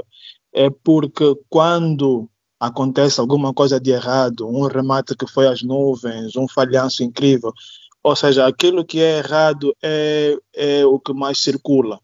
É 0.53 0.69
porque 0.69 1.35
quando 1.49 2.29
acontece 2.59 3.19
alguma 3.19 3.53
coisa 3.53 3.79
de 3.79 3.91
errado, 3.91 4.47
um 4.47 4.67
remate 4.67 5.15
que 5.15 5.27
foi 5.27 5.47
às 5.47 5.61
nuvens, 5.61 6.35
um 6.35 6.47
falhanço 6.47 7.03
incrível, 7.03 7.51
ou 8.01 8.15
seja, 8.15 8.47
aquilo 8.47 8.85
que 8.85 9.01
é 9.01 9.19
errado 9.19 9.75
é, 9.81 10.37
é 10.53 10.85
o 10.85 10.99
que 10.99 11.13
mais 11.13 11.39
circula. 11.39 11.99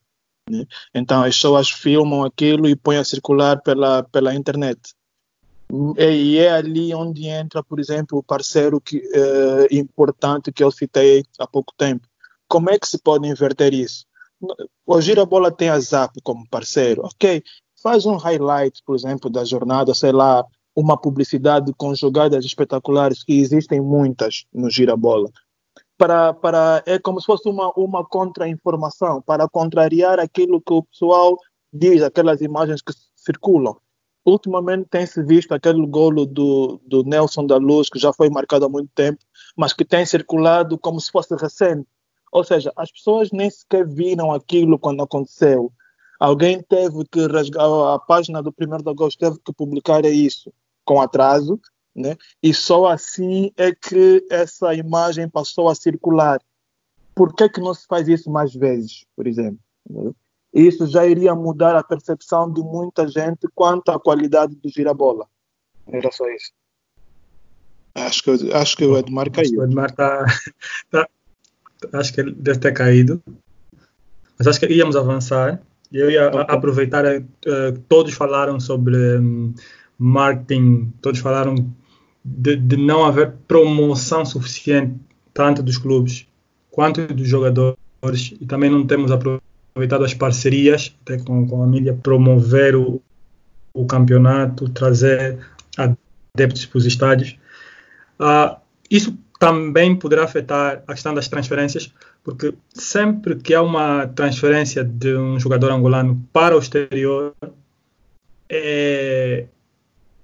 Né? 0.49 0.65
Então 0.93 1.21
as 1.23 1.35
pessoas 1.35 1.69
filmam 1.69 2.23
aquilo 2.23 2.67
e 2.67 2.75
põem 2.75 2.97
a 2.97 3.03
circular 3.03 3.61
pela, 3.61 4.03
pela 4.03 4.33
internet. 4.33 4.79
E 5.97 6.39
é 6.39 6.51
ali 6.51 6.93
onde 6.95 7.27
entra, 7.27 7.63
por 7.63 7.79
exemplo, 7.79 8.17
o 8.17 8.23
parceiro 8.23 8.81
que, 8.81 9.03
é, 9.13 9.75
importante 9.75 10.51
que 10.51 10.63
eu 10.63 10.71
citei 10.71 11.23
há 11.37 11.45
pouco 11.45 11.71
tempo, 11.77 12.07
como 12.47 12.71
é 12.71 12.79
que 12.79 12.87
se 12.87 12.97
pode 12.97 13.27
inverter 13.27 13.73
isso? 13.73 14.05
O 14.85 14.99
Girabola 14.99 15.51
tem 15.51 15.69
a 15.69 15.79
Zap 15.79 16.19
como 16.23 16.47
parceiro, 16.49 17.03
ok? 17.03 17.43
faz 17.81 18.05
um 18.05 18.15
highlight, 18.15 18.81
por 18.85 18.95
exemplo, 18.95 19.29
da 19.29 19.43
jornada, 19.43 19.93
sei 19.93 20.11
lá, 20.11 20.45
uma 20.75 20.97
publicidade 20.97 21.73
com 21.77 21.95
jogadas 21.95 22.45
espetaculares, 22.45 23.23
que 23.23 23.33
existem 23.33 23.81
muitas 23.81 24.45
no 24.53 24.69
Girabola. 24.69 25.29
Para, 25.99 26.33
para, 26.33 26.81
é 26.85 26.97
como 26.97 27.19
se 27.19 27.27
fosse 27.27 27.49
uma, 27.49 27.73
uma 27.75 28.05
contra-informação, 28.05 29.21
para 29.21 29.49
contrariar 29.49 30.17
aquilo 30.17 30.61
que 30.61 30.73
o 30.73 30.83
pessoal 30.83 31.37
diz, 31.73 32.01
aquelas 32.01 32.39
imagens 32.39 32.81
que 32.81 32.93
circulam. 33.15 33.75
Ultimamente 34.25 34.87
tem-se 34.89 35.21
visto 35.23 35.51
aquele 35.53 35.85
golo 35.85 36.25
do, 36.25 36.79
do 36.85 37.03
Nelson 37.03 37.45
da 37.45 37.57
Luz, 37.57 37.89
que 37.89 37.99
já 37.99 38.13
foi 38.13 38.29
marcado 38.29 38.65
há 38.65 38.69
muito 38.69 38.89
tempo, 38.95 39.19
mas 39.57 39.73
que 39.73 39.83
tem 39.83 40.05
circulado 40.05 40.77
como 40.77 41.01
se 41.01 41.11
fosse 41.11 41.35
recente. 41.35 41.85
Ou 42.31 42.45
seja, 42.45 42.71
as 42.77 42.91
pessoas 42.91 43.29
nem 43.31 43.49
sequer 43.49 43.85
viram 43.85 44.31
aquilo 44.31 44.79
quando 44.79 45.03
aconteceu. 45.03 45.71
Alguém 46.19 46.61
teve 46.61 47.05
que 47.11 47.25
rasgar 47.27 47.65
a 47.65 47.99
página 47.99 48.41
do 48.41 48.53
1 48.57 48.83
de 48.83 48.89
agosto, 48.89 49.19
teve 49.19 49.37
que 49.43 49.53
publicar 49.53 50.05
isso 50.05 50.53
com 50.85 51.01
atraso, 51.01 51.59
né? 51.99 52.15
e 52.41 52.53
só 52.53 52.87
assim 52.87 53.51
é 53.57 53.73
que 53.73 54.25
essa 54.31 54.73
imagem 54.73 55.27
passou 55.27 55.67
a 55.67 55.75
circular. 55.75 56.39
Por 57.13 57.35
que, 57.35 57.49
que 57.49 57.59
não 57.59 57.73
se 57.73 57.85
faz 57.85 58.07
isso 58.07 58.31
mais 58.31 58.53
vezes, 58.53 59.05
por 59.15 59.27
exemplo? 59.27 59.59
Isso 60.53 60.87
já 60.87 61.05
iria 61.05 61.35
mudar 61.35 61.75
a 61.75 61.83
percepção 61.83 62.51
de 62.51 62.61
muita 62.61 63.07
gente 63.07 63.47
quanto 63.53 63.89
à 63.89 63.99
qualidade 63.99 64.55
do 64.55 64.69
girabola. 64.69 65.27
Era 65.87 66.09
só 66.11 66.27
isso. 66.29 66.51
Acho 67.93 68.23
que, 68.23 68.53
acho 68.53 68.77
que 68.77 68.85
o 68.85 68.97
Edmar 68.97 69.29
caiu. 69.29 69.59
O 69.59 69.63
Edmar 69.63 69.89
está. 69.89 70.25
Tá, 70.89 71.07
acho 71.93 72.13
que 72.13 72.19
ele 72.19 72.31
deve 72.33 72.59
ter 72.59 72.73
caído. 72.73 73.21
Mas 74.37 74.47
acho 74.47 74.59
que 74.59 74.67
íamos 74.67 74.95
avançar. 74.95 75.61
Eu 75.91 76.09
ia 76.09 76.27
okay. 76.27 76.41
aproveitar. 76.47 77.05
Uh, 77.05 77.79
todos 77.87 78.13
falaram 78.13 78.59
sobre. 78.59 78.95
Um, 79.17 79.53
marketing, 79.99 80.93
todos 81.01 81.19
falaram 81.19 81.55
de, 82.37 82.55
de, 82.55 82.77
não 82.77 83.03
haver 83.05 83.33
promoção 83.47 84.25
suficiente, 84.25 84.95
tanto 85.33 85.63
dos 85.63 85.77
clubes 85.77 86.27
quanto 86.69 87.07
dos 87.07 87.27
jogadores, 87.27 87.77
e 88.39 88.45
também 88.45 88.69
não 88.69 88.85
temos 88.85 89.11
aproveitado 89.11 90.03
as 90.03 90.13
parcerias 90.13 90.95
até 91.01 91.17
com, 91.17 91.47
com 91.47 91.63
a 91.63 91.67
mídia, 91.67 91.93
promover 91.93 92.75
o, 92.75 93.01
o 93.73 93.85
campeonato, 93.85 94.69
trazer 94.69 95.39
adeptos 95.77 96.65
para 96.65 96.77
os 96.77 96.85
estádios. 96.85 97.37
Uh, 98.19 98.55
isso 98.89 99.17
também 99.39 99.95
poderá 99.95 100.25
afetar 100.25 100.83
a 100.85 100.93
questão 100.93 101.13
das 101.13 101.27
transferências, 101.27 101.93
porque 102.23 102.53
sempre 102.73 103.35
que 103.35 103.53
há 103.53 103.61
uma 103.61 104.07
transferência 104.07 104.83
de 104.83 105.15
um 105.15 105.39
jogador 105.39 105.71
angolano 105.71 106.21
para 106.33 106.55
o 106.55 106.59
exterior, 106.59 107.33
é, 108.49 109.45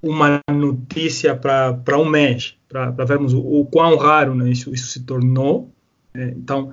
uma 0.06 0.40
notícia 0.52 1.36
para 1.36 1.98
um 1.98 2.06
mês, 2.06 2.56
para 2.70 3.06
vermos 3.06 3.34
o, 3.34 3.40
o, 3.40 3.66
quão 3.66 3.98
raro 3.98 4.36
né, 4.36 4.52
isso, 4.52 4.72
isso 4.72 4.88
se 4.88 5.00
tornou. 5.00 5.72
É, 6.14 6.26
então, 6.30 6.72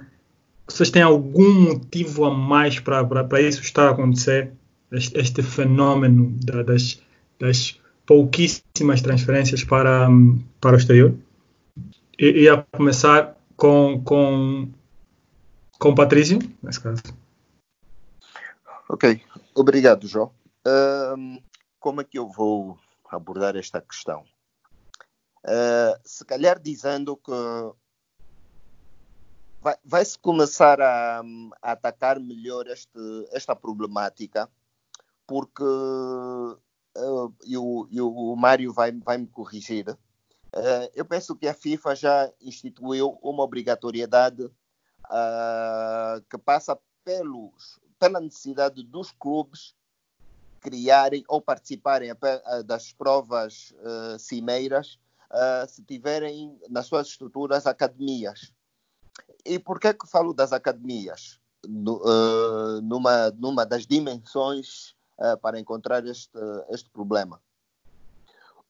vocês 0.66 0.90
têm 0.90 1.00
algum 1.00 1.50
motivo 1.62 2.26
a 2.26 2.30
mais 2.30 2.78
para 2.78 3.40
isso 3.40 3.62
estar 3.62 3.88
a 3.88 3.92
acontecer? 3.92 4.52
Este, 4.92 5.18
este 5.18 5.42
fenômeno 5.42 6.36
da, 6.44 6.62
das, 6.62 7.00
das 7.40 7.80
pouquíssimas 8.04 9.00
transferências 9.00 9.64
para, 9.64 10.08
para 10.60 10.76
o 10.76 10.78
exterior? 10.78 11.14
E, 12.18 12.42
ia 12.42 12.66
começar 12.70 13.34
com, 13.56 14.02
com, 14.04 14.68
com 15.78 15.94
Patrício, 15.94 16.38
nesse 16.62 16.80
caso. 16.80 17.02
Ok, 18.90 19.22
obrigado, 19.54 20.06
João. 20.06 20.30
Um, 20.66 21.40
como 21.80 22.02
é 22.02 22.04
que 22.04 22.18
eu 22.18 22.28
vou 22.28 22.76
abordar 23.16 23.56
esta 23.56 23.80
questão. 23.80 24.24
Uh, 25.44 25.98
se 26.04 26.24
calhar 26.24 26.60
dizendo 26.60 27.16
que 27.16 27.32
vai-se 29.60 29.80
vai 29.84 30.04
começar 30.20 30.80
a, 30.80 31.20
a, 31.62 31.72
atacar 31.72 32.18
melhor 32.18 32.66
este, 32.66 32.98
esta 33.32 33.54
problemática, 33.54 34.48
porque 35.26 35.62
uh, 35.62 37.34
e, 37.44 37.56
o, 37.56 37.88
e 37.90 38.00
o 38.00 38.36
Mário 38.36 38.72
vai, 38.72 38.92
vai 38.92 39.18
me 39.18 39.26
corrigir. 39.26 39.88
Uh, 39.88 40.90
eu 40.94 41.04
penso 41.04 41.34
que 41.34 41.48
a 41.48 41.54
FIFA 41.54 41.94
já 41.94 42.32
instituiu 42.40 43.18
uma 43.22 43.42
obrigatoriedade 43.42 44.44
uh, 44.44 46.22
que 46.28 46.36
passa 46.38 46.78
pelos, 47.04 47.80
pela 47.98 48.20
necessidade 48.20 48.82
dos 48.82 49.10
clubes 49.12 49.74
criarem 50.62 51.24
ou 51.28 51.42
participarem 51.42 52.12
das 52.64 52.92
provas 52.92 53.74
uh, 53.80 54.18
cimeiras 54.18 54.98
uh, 55.30 55.68
se 55.68 55.82
tiverem 55.82 56.56
nas 56.70 56.86
suas 56.86 57.08
estruturas 57.08 57.66
academias. 57.66 58.52
E 59.44 59.58
por 59.58 59.80
que 59.80 59.92
que 59.92 60.06
falo 60.06 60.32
das 60.32 60.52
academias? 60.52 61.40
No, 61.66 61.96
uh, 61.96 62.80
numa, 62.80 63.30
numa 63.32 63.66
das 63.66 63.86
dimensões 63.86 64.94
para 65.40 65.60
encontrar 65.60 66.04
este, 66.04 66.36
este 66.70 66.90
problema. 66.90 67.40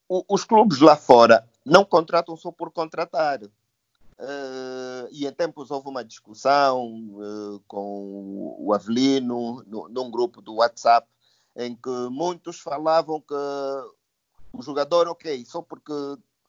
O, 0.07 0.23
os 0.29 0.43
clubes 0.43 0.79
lá 0.81 0.95
fora 0.95 1.49
não 1.65 1.83
contratam 1.83 2.35
só 2.37 2.51
por 2.51 2.69
contratar. 2.69 3.41
Uh, 3.43 5.09
e 5.11 5.25
em 5.25 5.31
tempos 5.31 5.71
houve 5.71 5.89
uma 5.89 6.03
discussão 6.03 6.87
uh, 7.15 7.59
com 7.67 8.55
o 8.59 8.71
Avelino 8.71 9.63
no, 9.65 9.89
num 9.89 10.11
grupo 10.11 10.39
do 10.41 10.55
WhatsApp 10.55 11.07
em 11.55 11.75
que 11.75 11.89
muitos 12.09 12.59
falavam 12.59 13.21
que 13.21 13.33
o 14.53 14.61
jogador, 14.61 15.07
ok, 15.07 15.45
só 15.45 15.61
porque 15.61 15.93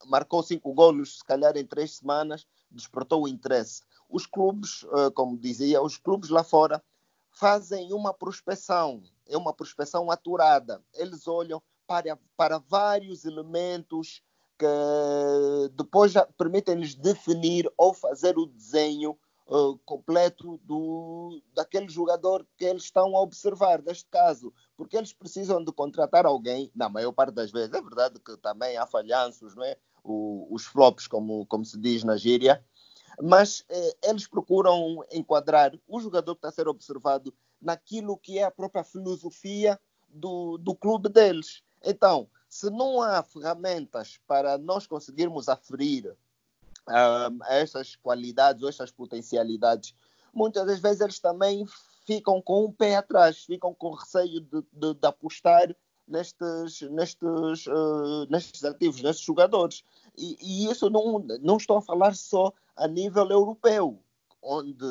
marcou 0.07 0.43
cinco 0.43 0.73
golos, 0.73 1.19
se 1.19 1.25
calhar 1.25 1.57
em 1.57 1.65
três 1.65 1.97
semanas, 1.97 2.47
despertou 2.71 3.25
o 3.25 3.29
interesse. 3.29 3.83
Os 4.09 4.27
clubes, 4.27 4.85
eh, 4.93 5.11
como 5.11 5.39
dizia, 5.39 5.83
os 5.83 5.97
clubes 5.97 6.29
lá 6.29 6.45
fora 6.45 6.83
fazem 7.31 7.93
uma 7.93 8.13
prospecção, 8.13 9.03
é 9.27 9.37
uma 9.37 9.53
prospecção 9.53 10.11
aturada. 10.11 10.83
Eles 10.95 11.27
olham 11.27 11.63
para, 11.87 12.19
para 12.37 12.59
vários 12.59 13.25
elementos 13.25 14.23
que 14.59 15.69
depois 15.73 16.13
permitem-lhes 16.39 16.95
definir 16.95 17.71
ou 17.77 17.93
fazer 17.93 18.39
o 18.39 18.47
desenho 18.47 19.19
uh, 19.47 19.79
completo 19.85 20.59
do, 20.65 21.41
daquele 21.55 21.89
jogador 21.89 22.47
que 22.57 22.65
eles 22.65 22.85
estão 22.85 23.17
a 23.17 23.21
observar, 23.21 23.83
neste 23.83 24.09
caso, 24.09 24.53
porque 24.77 24.97
eles 24.97 25.13
precisam 25.13 25.63
de 25.63 25.73
contratar 25.73 26.27
alguém, 26.27 26.71
na 26.75 26.89
maior 26.89 27.13
parte 27.13 27.35
das 27.35 27.51
vezes, 27.51 27.73
é 27.73 27.81
verdade 27.81 28.21
que 28.21 28.37
também 28.39 28.77
há 28.77 28.87
falhanços, 28.87 29.55
não 29.55 29.65
é? 29.65 29.77
O, 30.03 30.47
os 30.51 30.67
flops, 30.67 31.07
como, 31.07 31.47
como 31.47 31.65
se 31.65 31.79
diz 31.79 32.05
na 32.05 32.17
gíria, 32.17 32.63
mas 33.23 33.65
eh, 33.69 33.97
eles 34.03 34.27
procuram 34.27 35.03
enquadrar 35.11 35.73
o 35.87 36.01
jogador 36.01 36.35
que 36.35 36.41
está 36.41 36.49
a 36.49 36.53
ser 36.53 36.69
observado 36.69 37.35
naquilo 37.61 38.19
que 38.19 38.39
é 38.39 38.45
a 38.45 38.51
própria 38.51 38.85
filosofia 38.85 39.81
do, 40.09 40.59
do 40.59 40.75
clube 40.75 41.09
deles. 41.09 41.63
Então, 41.83 42.29
se 42.49 42.71
não 42.71 43.01
há 43.01 43.23
ferramentas 43.23 44.21
para 44.27 44.59
nós 44.59 44.87
conseguirmos 44.87 45.49
aferir 45.49 46.15
a 46.87 47.31
essas 47.49 47.97
qualidades 47.97 48.63
ou 48.63 48.69
essas 48.69 48.91
potencialidades, 48.91 49.95
muitas 50.33 50.67
das 50.67 50.81
vezes 50.81 51.01
eles 51.01 51.19
também 51.19 51.65
ficam 52.07 52.41
com 52.41 52.67
um 52.67 52.73
pé 52.73 52.97
atrás, 52.97 53.39
ficam 53.45 53.75
com 53.75 53.93
receio 53.93 54.41
de, 54.41 54.63
de, 54.73 54.95
de 54.95 55.07
apostar 55.07 55.75
nestes, 56.07 56.83
nestes, 56.91 57.67
uh, 57.67 58.27
nestes 58.29 58.65
ativos, 58.65 59.03
nestes 59.03 59.25
jogadores. 59.25 59.83
E, 60.17 60.37
e, 60.41 60.71
isso 60.71 60.91
não, 60.91 61.19
não 61.41 61.57
estou 61.57 61.79
a 61.79 61.83
falar 61.83 62.15
só 62.15 62.53
a 62.77 62.87
nível 62.87 63.29
europeu, 63.31 63.99
onde 64.43 64.85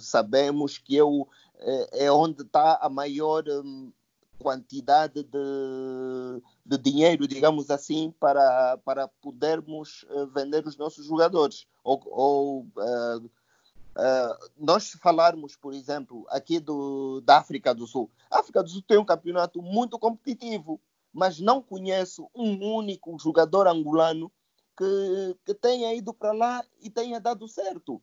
sabemos 0.00 0.78
que 0.78 0.96
eu, 0.96 1.28
é, 1.58 2.06
é 2.06 2.12
onde 2.12 2.42
está 2.42 2.78
a 2.82 2.88
maior 2.88 3.44
um, 3.48 3.92
quantidade 4.38 5.22
de, 5.22 6.42
de 6.64 6.78
dinheiro, 6.78 7.26
digamos 7.26 7.70
assim, 7.70 8.12
para, 8.18 8.78
para 8.84 9.08
podermos 9.08 10.04
uh, 10.10 10.26
vender 10.28 10.66
os 10.66 10.76
nossos 10.76 11.06
jogadores. 11.06 11.66
Ou, 11.82 12.02
ou 12.06 12.60
uh, 12.76 13.24
uh, 13.24 14.50
nós 14.56 14.90
falarmos, 15.02 15.56
por 15.56 15.72
exemplo, 15.72 16.26
aqui 16.28 16.58
do, 16.58 17.20
da 17.22 17.38
África 17.38 17.74
do 17.74 17.86
Sul. 17.86 18.10
A 18.30 18.40
África 18.40 18.62
do 18.62 18.68
Sul 18.68 18.82
tem 18.82 18.98
um 18.98 19.04
campeonato 19.04 19.62
muito 19.62 19.98
competitivo, 19.98 20.80
mas 21.12 21.40
não 21.40 21.62
conheço 21.62 22.28
um 22.34 22.76
único 22.76 23.18
jogador 23.18 23.66
angolano 23.66 24.30
que, 24.76 25.36
que 25.44 25.54
tenha 25.54 25.94
ido 25.94 26.12
para 26.12 26.32
lá 26.32 26.64
e 26.80 26.90
tenha 26.90 27.18
dado 27.18 27.48
certo. 27.48 28.02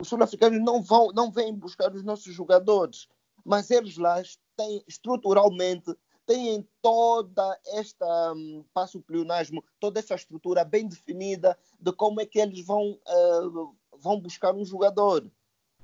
Os 0.00 0.08
sul-africanos 0.08 0.60
não 0.62 0.80
vão, 0.80 1.12
não 1.12 1.30
vêm 1.30 1.52
buscar 1.52 1.92
os 1.92 2.04
nossos 2.04 2.32
jogadores, 2.32 3.08
mas 3.44 3.70
eles 3.70 3.96
lá 3.98 4.22
têm 4.58 4.84
estruturalmente 4.88 5.96
têm 6.26 6.68
toda 6.82 7.58
esta 7.68 8.34
um, 8.34 8.62
passo 8.74 9.00
pleonasmo, 9.00 9.64
toda 9.80 9.98
essa 9.98 10.14
estrutura 10.14 10.62
bem 10.62 10.86
definida 10.86 11.58
de 11.80 11.90
como 11.90 12.20
é 12.20 12.26
que 12.26 12.38
eles 12.38 12.64
vão, 12.66 13.00
uh, 13.08 13.74
vão 13.96 14.20
buscar 14.20 14.54
um 14.54 14.64
jogador. 14.64 15.26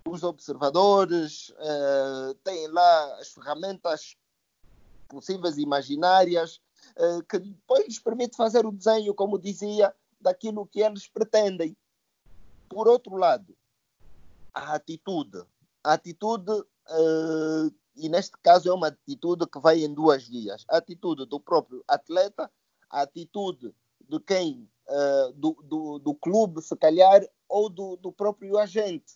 Os 0.06 0.22
observadores 0.22 1.48
uh, 1.48 2.34
têm 2.44 2.68
lá 2.68 3.20
as 3.20 3.28
ferramentas 3.28 4.18
possíveis 5.08 5.56
imaginárias, 5.56 6.60
uh, 6.98 7.22
que 7.26 7.38
depois 7.38 7.86
lhes 7.86 7.98
permite 7.98 8.36
fazer 8.36 8.66
o 8.66 8.72
desenho, 8.72 9.14
como 9.14 9.38
dizia, 9.38 9.94
daquilo 10.20 10.66
que 10.66 10.80
eles 10.80 11.08
pretendem. 11.08 11.74
Por 12.68 12.86
outro 12.86 13.16
lado, 13.16 13.56
a 14.52 14.74
atitude. 14.74 15.42
A 15.82 15.94
atitude, 15.94 16.50
uh, 16.50 17.74
e 17.96 18.08
neste 18.08 18.36
caso 18.42 18.68
é 18.68 18.74
uma 18.74 18.88
atitude 18.88 19.46
que 19.46 19.58
vai 19.58 19.84
em 19.84 19.92
duas 19.92 20.26
vias. 20.26 20.64
A 20.68 20.78
atitude 20.78 21.26
do 21.26 21.38
próprio 21.38 21.84
atleta, 21.86 22.50
a 22.90 23.02
atitude 23.02 23.74
de 24.08 24.20
quem, 24.20 24.68
uh, 24.88 25.32
do, 25.32 25.52
do, 25.62 25.98
do, 25.98 26.14
clube, 26.14 26.60
se 26.62 26.76
calhar, 26.76 27.22
ou 27.48 27.68
do, 27.68 27.96
do 27.96 28.12
próprio 28.12 28.58
agente, 28.58 29.14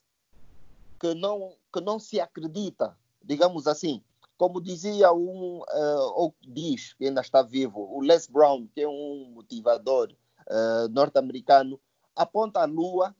que 1.00 1.14
não, 1.14 1.54
que 1.72 1.80
não 1.80 1.98
se 1.98 2.20
acredita, 2.20 2.96
digamos 3.22 3.66
assim. 3.66 4.02
Como 4.36 4.60
dizia 4.60 5.12
um, 5.12 5.58
uh, 5.58 6.12
ou 6.14 6.34
diz, 6.40 6.92
que 6.94 7.06
ainda 7.06 7.20
está 7.20 7.42
vivo, 7.42 7.80
o 7.92 8.00
Les 8.00 8.28
Brown, 8.28 8.68
que 8.68 8.82
é 8.82 8.88
um 8.88 9.32
motivador 9.34 10.14
uh, 10.46 10.88
norte-americano, 10.90 11.80
aponta 12.14 12.60
a 12.60 12.64
lua 12.64 13.14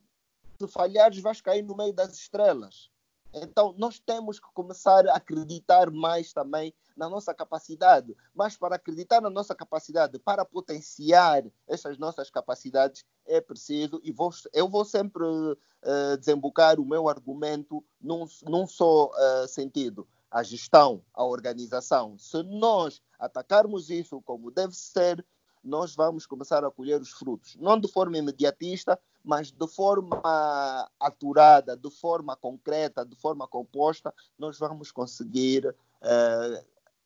se 0.61 0.67
falhares, 0.67 1.21
vais 1.21 1.41
cair 1.41 1.63
no 1.63 1.77
meio 1.77 1.93
das 1.93 2.13
estrelas. 2.15 2.91
Então, 3.33 3.75
nós 3.77 3.99
temos 3.99 4.41
que 4.41 4.47
começar 4.55 5.07
a 5.07 5.17
acreditar 5.17 5.91
mais 5.91 6.33
também 6.33 6.73
na 6.97 7.09
nossa 7.09 7.35
capacidade. 7.35 8.17
Mas 8.35 8.57
para 8.57 8.77
acreditar 8.77 9.21
na 9.21 9.31
nossa 9.31 9.55
capacidade, 9.55 10.19
para 10.19 10.45
potenciar 10.45 11.45
essas 11.67 11.99
nossas 11.99 12.31
capacidades, 12.31 13.05
é 13.27 13.41
preciso, 13.41 14.01
e 14.03 14.11
vou, 14.11 14.31
eu 14.53 14.69
vou 14.69 14.85
sempre 14.85 15.25
uh, 15.25 16.17
desembocar 16.19 16.81
o 16.81 16.87
meu 16.87 17.09
argumento 17.09 17.85
num, 18.01 18.27
num 18.45 18.67
só 18.67 19.07
uh, 19.11 19.47
sentido. 19.47 20.09
A 20.31 20.43
gestão, 20.43 21.03
a 21.15 21.25
organização. 21.25 22.19
Se 22.19 22.43
nós 22.43 23.01
atacarmos 23.19 23.89
isso 23.89 24.21
como 24.23 24.51
deve 24.51 24.75
ser, 24.75 25.25
nós 25.63 25.95
vamos 25.95 26.27
começar 26.27 26.65
a 26.65 26.71
colher 26.71 27.01
os 27.01 27.11
frutos. 27.11 27.57
Não 27.57 27.79
de 27.79 27.89
forma 27.89 28.19
imediatista, 28.19 28.99
mas 29.29 29.51
de 29.51 29.67
forma 29.67 30.91
aturada, 30.99 31.77
de 31.77 31.91
forma 31.91 32.35
concreta, 32.35 33.05
de 33.05 33.15
forma 33.15 33.47
composta, 33.47 34.15
nós 34.39 34.59
vamos 34.59 34.91
conseguir 34.91 35.69
uh, 35.69 36.65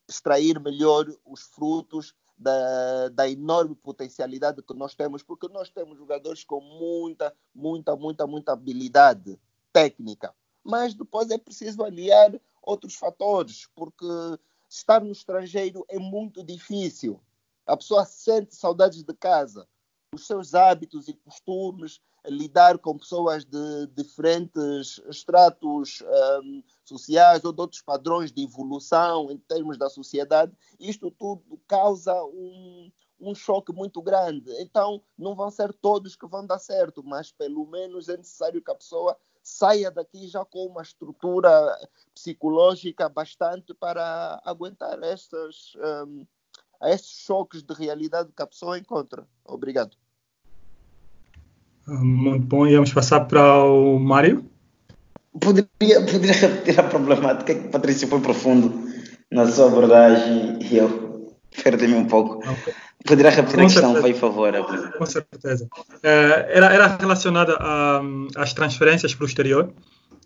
extrair 0.09 0.61
melhor 0.61 1.13
os 1.27 1.43
frutos 1.43 2.15
da, 2.39 3.09
da, 3.09 3.29
enorme 3.29 3.75
potencialidade 3.75 4.63
que 4.63 4.73
nós 4.73 4.95
temos, 4.95 5.25
porque 5.25 5.49
nós 5.49 5.69
temos 5.69 5.99
jogadores 5.99 6.45
com 6.45 6.61
muita, 6.61 7.35
muita, 7.53 7.97
muita, 7.97 8.25
muita 8.25 8.53
habilidade 8.53 9.37
técnica. 9.73 10.33
Mas 10.63 10.95
depois 10.95 11.29
é 11.29 11.39
preciso 11.39 11.83
aliar 11.83 12.41
outros 12.63 12.95
fatores, 12.95 13.69
porque 13.75 14.07
estar 14.69 15.01
no 15.01 15.11
estrangeiro 15.11 15.85
é 15.89 15.99
muito 15.99 16.45
difícil. 16.45 17.21
A 17.67 17.77
pessoa 17.77 18.05
sente 18.05 18.55
saudades 18.55 19.03
de 19.03 19.13
casa, 19.13 19.67
os 20.15 20.27
seus 20.27 20.55
hábitos 20.55 21.09
e 21.09 21.15
costumes, 21.15 22.01
lidar 22.27 22.79
com 22.79 22.99
pessoas 22.99 23.45
de 23.45 23.87
diferentes 23.97 25.01
estratos 25.09 26.03
um, 26.43 26.63
sociais 26.85 27.45
ou 27.45 27.53
de 27.53 27.61
outros 27.61 27.81
padrões 27.81 28.31
de 28.31 28.43
evolução 28.43 29.31
em 29.31 29.39
termos 29.39 29.79
da 29.79 29.89
sociedade, 29.89 30.53
isto 30.79 31.11
tudo 31.11 31.59
causa 31.67 32.15
um, 32.25 32.93
um 33.19 33.35
choque 33.35 33.73
muito 33.73 34.03
grande. 34.03 34.53
Então, 34.61 35.03
não 35.17 35.35
vão 35.35 35.51
ser 35.51 35.73
todos 35.73 36.15
que 36.15 36.27
vão 36.27 36.47
dar 36.47 36.59
certo, 36.59 37.03
mas 37.03 37.33
pelo 37.33 37.67
menos 37.67 38.09
é 38.09 38.17
necessário 38.17 38.63
que 38.63 38.71
a 38.71 38.77
pessoa 38.77 39.17
saia 39.43 39.91
daqui 39.91 40.29
já 40.29 40.45
com 40.45 40.67
uma 40.67 40.83
estrutura 40.83 41.51
psicológica 42.15 43.09
bastante 43.09 43.75
para 43.75 44.41
aguentar 44.45 45.03
estes, 45.03 45.75
um, 46.07 46.27
estes 46.83 47.25
choques 47.25 47.63
de 47.63 47.75
realidade 47.75 48.31
que 48.31 48.43
a 48.43 48.47
pessoa 48.47 48.79
encontra. 48.79 49.27
Obrigado. 49.45 50.02
Muito 51.87 52.47
bom. 52.47 52.67
E 52.67 52.75
vamos 52.75 52.93
passar 52.93 53.21
para 53.21 53.65
o 53.65 53.99
Mário. 53.99 54.45
Poderia, 55.41 56.01
poderia 56.03 56.33
repetir 56.35 56.79
a 56.79 56.83
problemática 56.83 57.55
que 57.55 57.69
Patrícia 57.69 58.07
foi 58.07 58.21
profundo 58.21 58.91
na 59.31 59.47
sua 59.47 59.67
abordagem 59.67 60.59
e 60.61 60.77
eu 60.77 61.33
perdi-me 61.63 61.95
um 61.95 62.07
pouco. 62.07 62.39
Okay. 62.39 62.75
Poderia 63.05 63.31
repetir 63.31 63.57
Com 63.57 63.63
a 63.63 63.65
questão, 63.65 63.95
por 63.95 64.15
favor. 64.15 64.53
Com 64.97 65.07
certeza. 65.07 65.69
É, 66.03 66.51
era, 66.53 66.67
era 66.73 66.97
relacionada 66.97 67.59
às 68.37 68.53
transferências 68.53 69.15
para 69.15 69.25
o 69.25 69.27
exterior. 69.27 69.73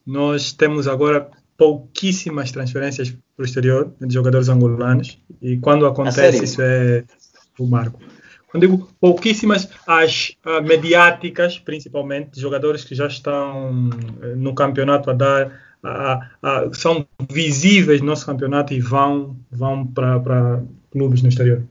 Nós 0.06 0.52
temos 0.52 0.86
agora 0.86 1.30
pouquíssimas 1.56 2.52
transferências 2.52 3.10
para 3.10 3.42
o 3.42 3.44
exterior 3.44 3.94
de 4.00 4.12
jogadores 4.12 4.48
angolanos 4.48 5.18
e 5.40 5.56
quando 5.56 5.86
acontece 5.86 6.44
isso 6.44 6.60
é 6.60 7.04
o 7.58 7.66
marco. 7.66 7.98
Quando 8.56 8.68
digo 8.70 8.88
pouquíssimas, 8.98 9.68
as 9.86 10.34
uh, 10.46 10.62
mediáticas, 10.62 11.58
principalmente, 11.58 12.40
jogadores 12.40 12.84
que 12.84 12.94
já 12.94 13.06
estão 13.06 13.90
uh, 13.90 14.34
no 14.34 14.54
campeonato 14.54 15.10
a 15.10 15.12
dar, 15.12 15.60
uh, 15.84 16.74
são 16.74 17.06
visíveis 17.30 18.00
no 18.00 18.06
nosso 18.06 18.24
campeonato 18.24 18.72
e 18.72 18.80
vão, 18.80 19.36
vão 19.50 19.86
para 19.86 20.62
clubes 20.90 21.20
no 21.20 21.28
exterior. 21.28 21.64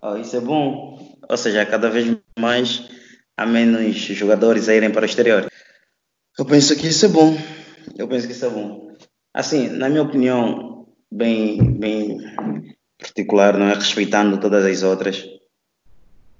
Oh, 0.00 0.16
isso 0.16 0.36
é 0.36 0.40
bom. 0.40 1.18
Ou 1.28 1.36
seja, 1.36 1.66
cada 1.66 1.90
vez 1.90 2.16
mais 2.38 2.88
há 3.36 3.44
menos 3.44 3.94
jogadores 3.94 4.70
a 4.70 4.74
irem 4.74 4.90
para 4.90 5.02
o 5.02 5.04
exterior. 5.04 5.50
Eu 6.38 6.46
penso 6.46 6.74
que 6.76 6.86
isso 6.86 7.04
é 7.04 7.08
bom. 7.10 7.36
Eu 7.94 8.08
penso 8.08 8.26
que 8.26 8.32
isso 8.32 8.46
é 8.46 8.50
bom. 8.50 8.96
Assim, 9.34 9.68
na 9.68 9.90
minha 9.90 10.02
opinião, 10.02 10.86
bem, 11.12 11.62
bem 11.72 12.16
particular, 12.98 13.58
não 13.58 13.66
é? 13.66 13.74
Respeitando 13.74 14.40
todas 14.40 14.64
as 14.64 14.82
outras, 14.82 15.37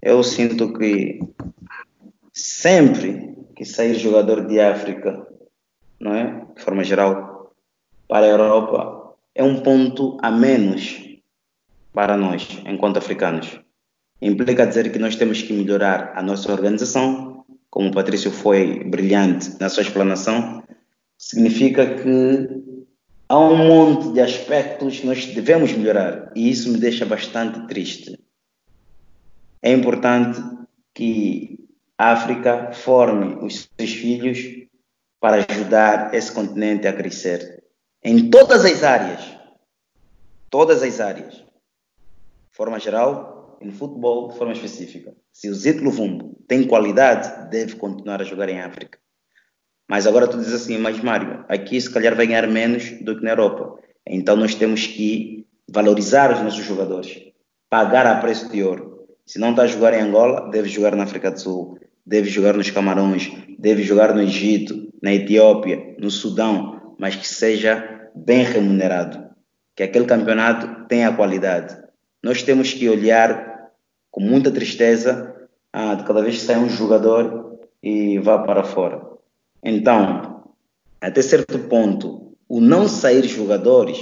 eu 0.00 0.22
sinto 0.22 0.72
que 0.72 1.20
sempre 2.32 3.36
que 3.56 3.64
sair 3.64 3.94
jogador 3.94 4.46
de 4.46 4.60
África, 4.60 5.26
não 5.98 6.14
é? 6.14 6.46
De 6.56 6.62
forma 6.62 6.84
geral, 6.84 7.52
para 8.06 8.26
a 8.26 8.28
Europa, 8.28 9.14
é 9.34 9.42
um 9.42 9.60
ponto 9.60 10.16
a 10.22 10.30
menos 10.30 11.04
para 11.92 12.16
nós, 12.16 12.62
enquanto 12.64 12.98
africanos. 12.98 13.60
Implica 14.22 14.66
dizer 14.66 14.92
que 14.92 14.98
nós 14.98 15.16
temos 15.16 15.42
que 15.42 15.52
melhorar 15.52 16.12
a 16.14 16.22
nossa 16.22 16.50
organização, 16.52 17.44
como 17.70 17.88
o 17.88 17.92
Patrício 17.92 18.30
foi 18.30 18.84
brilhante 18.84 19.56
na 19.60 19.68
sua 19.68 19.82
explanação, 19.82 20.62
significa 21.16 21.94
que 21.96 22.48
há 23.28 23.38
um 23.38 23.56
monte 23.56 24.12
de 24.12 24.20
aspectos 24.20 25.00
que 25.00 25.06
nós 25.06 25.26
devemos 25.26 25.72
melhorar 25.72 26.30
e 26.34 26.48
isso 26.48 26.70
me 26.70 26.78
deixa 26.78 27.04
bastante 27.04 27.66
triste 27.66 28.18
é 29.62 29.72
importante 29.72 30.40
que 30.94 31.58
a 31.96 32.12
África 32.12 32.72
forme 32.72 33.44
os 33.44 33.68
seus 33.76 33.92
filhos 33.92 34.38
para 35.20 35.44
ajudar 35.48 36.14
esse 36.14 36.30
continente 36.30 36.86
a 36.86 36.92
crescer 36.92 37.64
em 38.02 38.30
todas 38.30 38.64
as 38.64 38.82
áreas. 38.82 39.20
Todas 40.50 40.82
as 40.82 41.00
áreas. 41.00 41.34
De 41.34 42.56
forma 42.56 42.78
geral, 42.78 43.58
no 43.60 43.72
futebol, 43.72 44.28
de 44.28 44.38
forma 44.38 44.52
específica. 44.52 45.14
Se 45.32 45.48
o 45.48 45.54
Zito 45.54 45.82
Luvumbo 45.82 46.36
tem 46.46 46.66
qualidade, 46.66 47.50
deve 47.50 47.76
continuar 47.76 48.20
a 48.20 48.24
jogar 48.24 48.48
em 48.48 48.60
África. 48.60 48.98
Mas 49.88 50.06
agora 50.06 50.28
tu 50.28 50.38
dizes 50.38 50.54
assim, 50.54 50.78
mas 50.78 51.00
Mário, 51.00 51.44
aqui 51.48 51.80
se 51.80 51.90
calhar 51.90 52.14
vai 52.14 52.26
ganhar 52.26 52.46
menos 52.46 52.90
do 53.02 53.16
que 53.16 53.24
na 53.24 53.30
Europa. 53.30 53.78
Então 54.06 54.36
nós 54.36 54.54
temos 54.54 54.86
que 54.86 55.46
valorizar 55.68 56.32
os 56.32 56.40
nossos 56.42 56.64
jogadores, 56.64 57.32
pagar 57.68 58.06
a 58.06 58.20
preço 58.20 58.48
de 58.50 58.62
ouro. 58.62 58.87
Se 59.28 59.38
não 59.38 59.50
está 59.50 59.64
a 59.64 59.66
jogar 59.66 59.92
em 59.92 60.00
Angola, 60.00 60.48
deve 60.50 60.70
jogar 60.70 60.96
na 60.96 61.04
África 61.04 61.30
do 61.30 61.38
Sul, 61.38 61.78
deve 62.04 62.30
jogar 62.30 62.54
nos 62.54 62.70
Camarões, 62.70 63.30
deve 63.58 63.82
jogar 63.82 64.14
no 64.14 64.22
Egito, 64.22 64.90
na 65.02 65.12
Etiópia, 65.12 65.94
no 65.98 66.10
Sudão, 66.10 66.94
mas 66.98 67.14
que 67.14 67.28
seja 67.28 68.08
bem 68.14 68.42
remunerado, 68.42 69.28
que 69.76 69.82
aquele 69.82 70.06
campeonato 70.06 70.88
tenha 70.88 71.12
qualidade. 71.12 71.76
Nós 72.22 72.42
temos 72.42 72.72
que 72.72 72.88
olhar 72.88 73.70
com 74.10 74.22
muita 74.22 74.50
tristeza 74.50 75.36
ah, 75.74 75.94
de 75.94 76.04
cada 76.04 76.22
vez 76.22 76.36
que 76.36 76.44
sai 76.46 76.56
um 76.56 76.70
jogador 76.70 77.58
e 77.82 78.18
vá 78.20 78.38
para 78.38 78.64
fora. 78.64 79.02
Então, 79.62 80.42
até 81.02 81.20
certo 81.20 81.58
ponto, 81.68 82.34
o 82.48 82.62
não 82.62 82.88
sair 82.88 83.24
jogadores, 83.24 83.98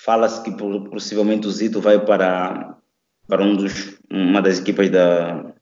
fala-se 0.00 0.42
que 0.42 0.50
possivelmente 0.50 1.46
o 1.46 1.50
Zito 1.50 1.78
vai 1.78 2.02
para 2.02 2.75
para 3.28 3.42
um 3.42 3.56
dos, 3.56 3.98
uma 4.10 4.40
das 4.40 4.58
equipas 4.58 4.90
da, 4.90 5.52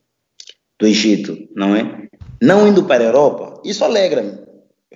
do 0.79 0.87
Egito, 0.87 1.49
não 1.55 1.75
é? 1.75 2.09
Não 2.43 2.69
indo 2.69 2.85
para 2.85 3.03
a 3.03 3.07
Europa, 3.07 3.61
isso 3.65 3.85
alegra-me. 3.85 4.39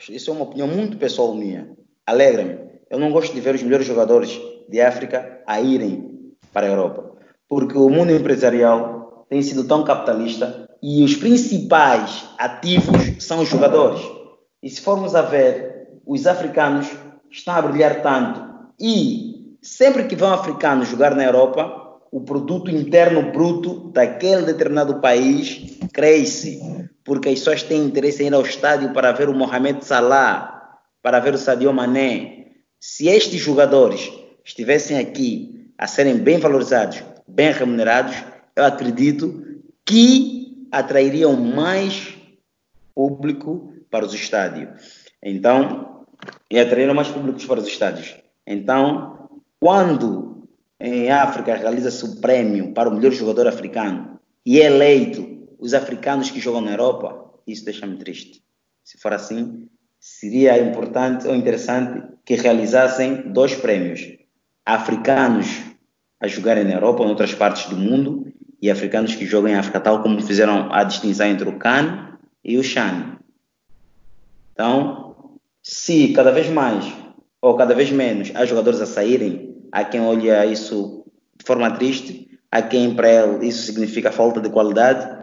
Isso 0.09 0.31
é 0.31 0.35
uma 0.35 0.45
opinião 0.45 0.69
muito 0.69 0.97
pessoal 0.97 1.35
minha. 1.35 1.71
Alegra-me. 2.07 2.59
Eu 2.91 2.99
não 2.99 3.11
gosto 3.11 3.35
de 3.35 3.41
ver 3.41 3.55
os 3.55 3.63
melhores 3.63 3.87
jogadores 3.87 4.39
de 4.69 4.81
África 4.81 5.43
a 5.47 5.61
irem 5.61 6.33
para 6.53 6.67
a 6.67 6.71
Europa, 6.71 7.13
porque 7.49 7.77
o 7.77 7.89
mundo 7.89 8.13
empresarial 8.13 9.27
tem 9.29 9.43
sido 9.43 9.65
tão 9.65 9.85
capitalista 9.85 10.69
e 10.83 11.05
os 11.05 11.17
principais 11.17 12.27
ativos 12.39 13.23
são 13.23 13.41
os 13.41 13.49
jogadores. 13.49 14.01
E 14.63 14.71
se 14.71 14.81
formos 14.81 15.15
a 15.15 15.23
ver, 15.23 15.89
os 16.07 16.27
africanos 16.27 16.89
estão 17.31 17.55
a 17.55 17.63
brilhar 17.63 18.03
tanto 18.03 18.49
e 18.81 19.57
sempre 19.61 20.05
que 20.05 20.17
vão 20.17 20.33
africanos 20.33 20.89
jogar 20.89 21.15
na 21.15 21.25
Europa, 21.25 21.88
o 22.11 22.21
produto 22.21 22.71
interno 22.71 23.33
bruto 23.33 23.91
daquele 23.91 24.43
determinado 24.43 25.01
país 25.01 25.79
cresce, 25.93 26.61
porque 27.05 27.29
as 27.29 27.39
pessoas 27.39 27.63
têm 27.63 27.85
interesse 27.85 28.23
em 28.23 28.27
ir 28.27 28.35
ao 28.35 28.43
estádio 28.43 28.93
para 28.93 29.13
ver 29.13 29.29
o 29.29 29.35
Mohamed 29.35 29.85
Salah, 29.85 30.79
para 31.03 31.21
ver 31.21 31.35
o 31.35 31.39
Sadio 31.39 31.73
Mané. 31.73 32.47
Se 32.81 33.09
estes 33.09 33.41
jogadores 33.41 34.11
estivessem 34.45 34.99
aqui 34.99 35.73
a 35.77 35.87
serem 35.87 36.17
bem 36.17 36.39
valorizados, 36.39 37.03
bem 37.27 37.53
remunerados, 37.53 38.17
eu 38.57 38.65
acredito 38.65 39.45
que 39.85 40.67
atrairiam 40.73 41.37
mais 41.37 42.15
público 42.95 43.73
para 43.91 44.05
os 44.05 44.13
estádios. 44.13 44.69
Então, 45.23 46.05
e 46.51 46.59
atraíram 46.59 46.95
mais 46.95 47.09
públicos 47.09 47.45
para 47.45 47.61
os 47.61 47.67
estádios. 47.67 48.17
Então, 48.47 49.29
quando 49.61 50.38
em 50.81 51.11
África 51.11 51.57
realiza-se 51.57 52.05
o 52.05 52.21
prêmio 52.21 52.73
para 52.73 52.89
o 52.89 52.95
melhor 52.95 53.13
jogador 53.13 53.47
africano 53.47 54.19
e 54.47 54.61
é 54.61 54.67
eleito 54.67 55.39
os 55.59 55.75
africanos 55.75 56.31
que 56.31 56.41
jogam 56.41 56.61
na 56.61 56.71
Europa, 56.71 57.33
isso 57.47 57.65
deixa-me 57.65 57.97
triste. 57.97 58.43
Se 58.85 58.97
for 58.99 59.13
assim, 59.13 59.69
seria 59.99 60.59
importante 60.59 61.27
ou 61.27 61.35
interessante 61.35 62.03
que 62.25 62.35
realizassem 62.37 63.33
dois 63.33 63.55
prêmios: 63.55 64.17
africanos 64.65 65.47
a 66.21 66.29
jogarem 66.29 66.65
na 66.65 66.75
Europa 66.75 67.03
em 67.03 67.09
outras 67.09 67.35
partes 67.35 67.69
do 67.69 67.77
mundo 67.77 68.33
e 68.61 68.71
africanos 68.71 69.15
que 69.15 69.27
jogam 69.27 69.51
em 69.51 69.57
África, 69.57 69.81
tal 69.81 70.03
como 70.03 70.21
fizeram 70.23 70.73
a 70.73 70.85
distinção 70.85 71.27
entre 71.27 71.49
o 71.49 71.59
CAN 71.59 72.19
e 72.45 72.57
o 72.57 72.63
CHAN. 72.63 73.19
Então, 74.53 75.39
se 75.63 76.13
cada 76.13 76.33
vez 76.33 76.49
mais 76.49 76.85
ou 77.41 77.57
cada 77.57 77.75
vez 77.75 77.91
menos 77.91 78.33
há 78.35 78.45
jogadores 78.45 78.81
a 78.81 78.87
saírem, 78.87 79.48
há 79.73 79.85
quem 79.85 80.01
olha 80.01 80.45
isso 80.47 81.05
de 81.37 81.45
forma 81.45 81.71
triste, 81.71 82.29
há 82.51 82.63
quem 82.63 82.95
para 82.95 83.11
ele 83.11 83.47
isso 83.47 83.63
significa 83.63 84.11
falta 84.11 84.41
de 84.41 84.51
qualidade, 84.51 85.19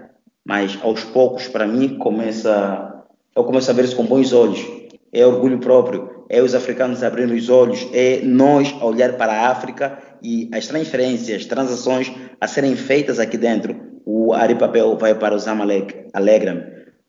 mas 0.45 0.77
aos 0.81 1.03
poucos, 1.03 1.47
para 1.47 1.65
mim, 1.65 1.97
começa, 1.97 3.03
eu 3.35 3.43
começo 3.43 3.69
a 3.69 3.73
ver 3.73 3.85
isso 3.85 3.95
com 3.95 4.05
bons 4.05 4.31
olhos. 4.31 4.63
É 5.11 5.25
orgulho 5.25 5.59
próprio, 5.59 6.25
é 6.29 6.41
os 6.41 6.53
africanos 6.53 7.01
abrindo 7.01 7.33
os 7.33 7.49
olhos, 7.49 7.87
é 7.93 8.21
nós 8.23 8.73
olhar 8.81 9.13
para 9.13 9.33
a 9.33 9.49
África 9.49 9.97
e 10.21 10.49
as 10.53 10.67
transferências, 10.67 11.45
transações 11.45 12.11
a 12.39 12.47
serem 12.47 12.75
feitas 12.75 13.19
aqui 13.19 13.37
dentro. 13.37 13.75
O 14.05 14.33
Ari 14.33 14.55
Papel 14.55 14.95
vai 14.97 15.15
para 15.15 15.35
o 15.35 15.39
Zamalek, 15.39 16.07
alegra-me. 16.13 16.63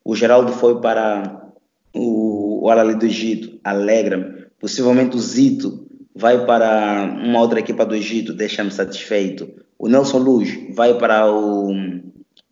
O 0.05 0.15
Geraldo 0.15 0.53
foi 0.53 0.81
para 0.81 1.51
o, 1.95 2.67
o 2.67 2.95
do 2.95 3.07
Egito, 3.07 3.59
alegra-me. 3.63 4.47
Possivelmente 4.59 5.17
o 5.17 5.21
Zito 5.21 5.86
vai 6.17 6.45
para 6.45 7.05
uma 7.05 7.41
outra 7.41 7.61
equipa 7.61 7.85
do 7.85 7.95
Egito, 7.95 8.33
deixa-me 8.33 8.71
satisfeito. 8.71 9.49
O 9.79 9.89
Nelson 9.89 10.19
Luz 10.19 10.75
vai 10.75 10.95
para 10.95 11.31
o 11.31 11.73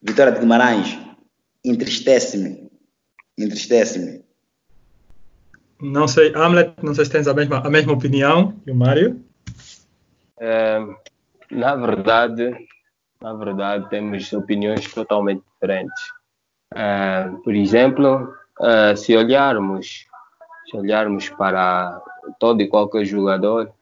Vitória 0.02 0.32
de 0.32 0.40
Guimarães, 0.40 0.98
entristece-me. 1.64 2.70
Entristece-me. 3.38 4.22
Não 5.80 6.06
sei, 6.06 6.32
Hamlet, 6.34 6.74
não 6.82 6.94
sei 6.94 7.04
se 7.04 7.10
tens 7.10 7.26
a 7.26 7.34
mesma, 7.34 7.58
a 7.58 7.70
mesma 7.70 7.92
opinião 7.92 8.52
que 8.64 8.70
o 8.70 8.74
Mário. 8.74 9.20
É, 10.38 10.78
na 11.50 11.74
verdade, 11.74 12.54
na 13.20 13.34
verdade, 13.34 13.88
temos 13.90 14.32
opiniões 14.32 14.86
totalmente 14.92 15.42
diferentes. 15.54 16.02
É, 16.74 17.30
por 17.42 17.54
exemplo, 17.54 18.34
Uh, 18.60 18.96
se 18.96 19.16
olharmos 19.16 20.06
se 20.74 20.76
olharmos 20.76 21.28
para 21.30 22.02
todo 22.40 22.60
e 22.60 22.68
qualquer 22.68 23.05
jogador, 23.05 23.72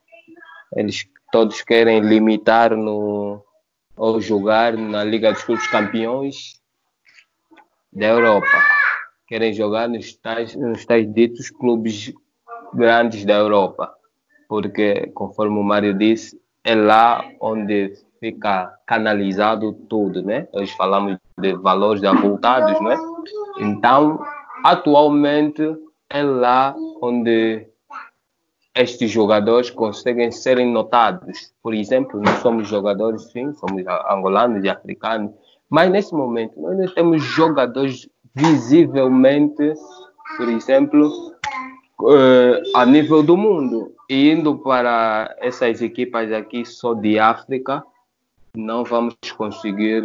eles 0.77 1.09
todos 1.33 1.63
querem 1.63 2.01
limitar 2.01 2.77
no 2.77 3.43
ou 3.97 4.21
jogar 4.21 4.75
na 4.75 5.03
Liga 5.03 5.33
dos 5.33 5.43
Clubes 5.43 5.67
Campeões 5.69 6.61
da 7.93 8.07
Europa. 8.07 8.47
Querem 9.27 9.55
jogar 9.55 9.89
nos 9.89 10.15
tais, 10.15 10.55
nos 10.55 10.85
tais 10.85 11.11
ditos 11.13 11.51
clubes 11.51 12.13
grandes 12.75 13.25
da 13.25 13.35
Europa. 13.35 13.95
Porque, 14.49 15.11
conforme 15.15 15.59
o 15.59 15.63
Mário 15.63 15.95
disse, 15.95 16.39
é 16.65 16.75
lá 16.75 17.25
onde 17.41 17.95
fica 18.21 18.71
canalizado 18.87 19.73
tudo, 19.89 20.23
né? 20.23 20.47
Nós 20.53 20.71
falamos 20.73 21.17
de 21.39 21.55
valores 21.55 22.05
avultados, 22.05 22.79
né? 22.83 22.97
Então, 23.59 24.23
Atualmente 24.63 25.77
é 26.13 26.23
lá 26.23 26.75
onde 27.01 27.67
estes 28.75 29.11
jogadores 29.11 29.71
conseguem 29.71 30.31
serem 30.31 30.71
notados. 30.71 31.53
Por 31.63 31.75
exemplo, 31.75 32.21
nós 32.21 32.39
somos 32.41 32.69
jogadores, 32.69 33.31
sim, 33.31 33.53
somos 33.55 33.83
angolanos 34.09 34.65
e 34.65 34.69
africanos, 34.69 35.33
mas 35.69 35.91
nesse 35.91 36.15
momento 36.15 36.61
nós 36.61 36.77
não 36.77 36.87
temos 36.95 37.23
jogadores 37.23 38.09
visivelmente, 38.35 39.73
por 40.37 40.49
exemplo, 40.49 41.09
uh, 42.01 42.63
a 42.77 42.85
nível 42.85 43.23
do 43.23 43.37
mundo. 43.37 43.95
E 44.09 44.31
indo 44.31 44.59
para 44.59 45.35
essas 45.39 45.81
equipas 45.81 46.31
aqui 46.33 46.65
só 46.65 46.93
de 46.93 47.19
África, 47.19 47.83
não 48.55 48.85
vamos 48.85 49.15
conseguir, 49.37 50.03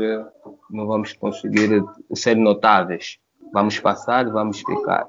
não 0.69 0.87
vamos 0.87 1.11
conseguir 1.13 1.83
ser 2.13 2.35
notáveis 2.35 3.19
vamos 3.51 3.79
passar, 3.79 4.29
vamos 4.29 4.59
ficar. 4.59 5.07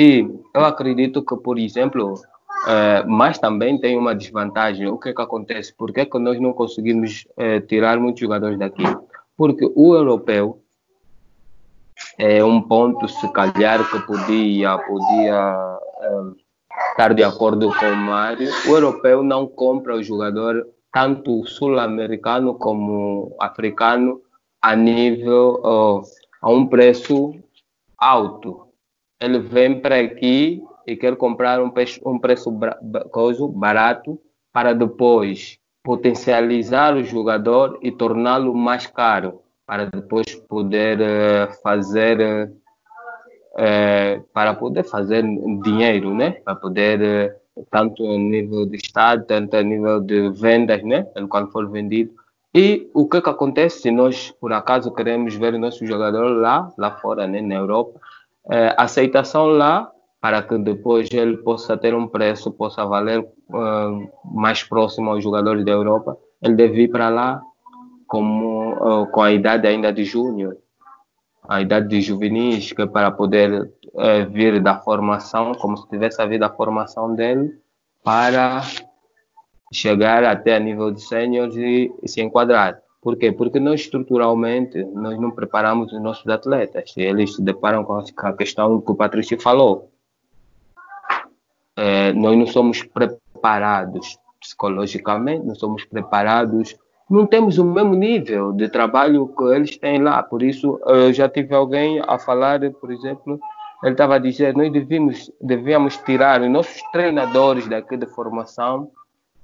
E 0.00 0.30
eu 0.54 0.64
acredito 0.64 1.24
que, 1.24 1.36
por 1.36 1.58
exemplo, 1.58 2.14
é, 2.68 3.02
mas 3.02 3.36
também 3.36 3.80
tem 3.80 3.98
uma 3.98 4.14
desvantagem. 4.14 4.86
O 4.86 4.96
que 4.96 5.08
é 5.08 5.12
que 5.12 5.20
acontece? 5.20 5.74
Por 5.74 5.92
que, 5.92 6.02
é 6.02 6.06
que 6.06 6.20
nós 6.20 6.40
não 6.40 6.52
conseguimos 6.52 7.26
é, 7.36 7.58
tirar 7.58 7.98
muitos 7.98 8.20
jogadores 8.20 8.56
daqui? 8.56 8.84
Porque 9.36 9.68
o 9.74 9.96
europeu 9.96 10.62
é 12.16 12.44
um 12.44 12.62
ponto, 12.62 13.08
se 13.08 13.32
calhar, 13.32 13.90
que 13.90 13.98
podia, 14.06 14.78
podia 14.78 15.78
é, 16.00 16.90
estar 16.92 17.12
de 17.12 17.24
acordo 17.24 17.74
com 17.74 17.86
o 17.86 17.96
Mário. 17.96 18.48
O 18.68 18.76
europeu 18.76 19.24
não 19.24 19.48
compra 19.48 19.96
o 19.96 20.02
jogador, 20.04 20.64
tanto 20.92 21.44
sul-americano 21.44 22.54
como 22.54 23.34
africano, 23.40 24.22
a 24.62 24.76
nível, 24.76 26.04
a 26.40 26.48
um 26.48 26.64
preço 26.68 27.34
alto. 27.98 28.67
Ele 29.20 29.38
vem 29.38 29.80
para 29.80 30.00
aqui 30.00 30.62
e 30.86 30.96
quer 30.96 31.16
comprar 31.16 31.60
um, 31.60 31.70
preço, 31.70 32.00
um 32.06 32.18
preço 32.18 32.50
barato 33.48 34.20
para 34.52 34.72
depois 34.72 35.58
potencializar 35.82 36.96
o 36.96 37.04
jogador 37.04 37.78
e 37.82 37.90
torná-lo 37.90 38.54
mais 38.54 38.86
caro 38.86 39.42
para 39.66 39.84
depois 39.84 40.34
poder 40.34 40.98
uh, 41.00 41.52
fazer 41.62 42.50
uh, 43.54 44.22
para 44.32 44.54
poder 44.54 44.84
fazer 44.84 45.22
dinheiro, 45.62 46.14
né? 46.14 46.32
Para 46.44 46.54
poder 46.56 47.36
tanto 47.70 48.04
a 48.06 48.16
nível 48.16 48.64
de 48.66 48.76
estado, 48.76 49.26
tanto 49.26 49.56
a 49.56 49.62
nível 49.62 50.00
de 50.00 50.30
vendas, 50.30 50.82
né? 50.82 51.06
Quando 51.28 51.50
for 51.50 51.68
vendido, 51.68 52.12
e 52.54 52.90
o 52.94 53.06
que, 53.06 53.20
que 53.20 53.28
acontece 53.28 53.82
se 53.82 53.90
nós, 53.90 54.30
por 54.40 54.52
acaso, 54.52 54.92
queremos 54.92 55.34
ver 55.34 55.54
o 55.54 55.58
nosso 55.58 55.84
jogador 55.84 56.28
lá, 56.28 56.72
lá 56.78 56.92
fora, 56.92 57.26
né, 57.26 57.42
na 57.42 57.56
Europa, 57.56 58.00
é, 58.50 58.74
aceitação 58.76 59.46
lá 59.46 59.90
para 60.20 60.42
que 60.42 60.58
depois 60.58 61.08
ele 61.12 61.36
possa 61.38 61.76
ter 61.76 61.94
um 61.94 62.06
preço, 62.06 62.50
possa 62.50 62.84
valer 62.84 63.20
uh, 63.20 64.10
mais 64.24 64.64
próximo 64.64 65.10
aos 65.10 65.22
jogadores 65.22 65.64
da 65.64 65.70
Europa, 65.70 66.16
ele 66.42 66.54
deve 66.54 66.82
ir 66.82 66.88
para 66.88 67.08
lá 67.08 67.40
como, 68.06 68.72
uh, 68.72 69.06
com 69.12 69.22
a 69.22 69.30
idade 69.30 69.66
ainda 69.68 69.92
de 69.92 70.04
júnior, 70.04 70.56
a 71.48 71.60
idade 71.60 71.88
de 71.88 72.00
juvenis, 72.00 72.72
que 72.72 72.82
é 72.82 72.86
para 72.86 73.10
poder 73.12 73.62
uh, 73.62 74.30
vir 74.30 74.60
da 74.60 74.78
formação, 74.80 75.54
como 75.54 75.76
se 75.76 75.88
tivesse 75.88 76.20
havido 76.20 76.44
a 76.44 76.50
formação 76.50 77.14
dele, 77.14 77.52
para 78.02 78.62
chegar 79.72 80.24
até 80.24 80.56
a 80.56 80.60
nível 80.60 80.90
de 80.90 81.00
sênior 81.00 81.48
e, 81.56 81.92
e 82.02 82.08
se 82.08 82.20
enquadrar. 82.20 82.80
Por 83.00 83.16
quê? 83.16 83.30
Porque 83.30 83.60
nós 83.60 83.80
estruturalmente 83.80 84.84
nós 84.84 85.18
não 85.20 85.30
preparamos 85.30 85.92
os 85.92 86.02
nossos 86.02 86.26
atletas. 86.28 86.92
Eles 86.96 87.36
se 87.36 87.42
deparam 87.42 87.84
com 87.84 87.98
a 87.98 88.32
questão 88.32 88.80
que 88.80 88.90
o 88.90 88.96
Patrício 88.96 89.40
falou. 89.40 89.90
É, 91.76 92.12
nós 92.12 92.36
não 92.36 92.46
somos 92.46 92.82
preparados 92.82 94.18
psicologicamente, 94.40 95.46
não 95.46 95.54
somos 95.54 95.84
preparados, 95.84 96.76
não 97.08 97.26
temos 97.26 97.58
o 97.58 97.64
mesmo 97.64 97.94
nível 97.94 98.52
de 98.52 98.68
trabalho 98.68 99.28
que 99.28 99.44
eles 99.44 99.76
têm 99.76 100.02
lá. 100.02 100.22
Por 100.22 100.42
isso, 100.42 100.80
eu 100.86 101.12
já 101.12 101.28
tive 101.28 101.54
alguém 101.54 102.00
a 102.06 102.18
falar, 102.18 102.60
por 102.72 102.90
exemplo, 102.90 103.38
ele 103.82 103.92
estava 103.92 104.16
a 104.16 104.18
dizer, 104.18 104.56
nós 104.56 104.72
devíamos, 104.72 105.30
devíamos 105.40 105.96
tirar 105.98 106.42
os 106.42 106.50
nossos 106.50 106.82
treinadores 106.90 107.68
daqui 107.68 107.96
de 107.96 108.06
formação 108.06 108.90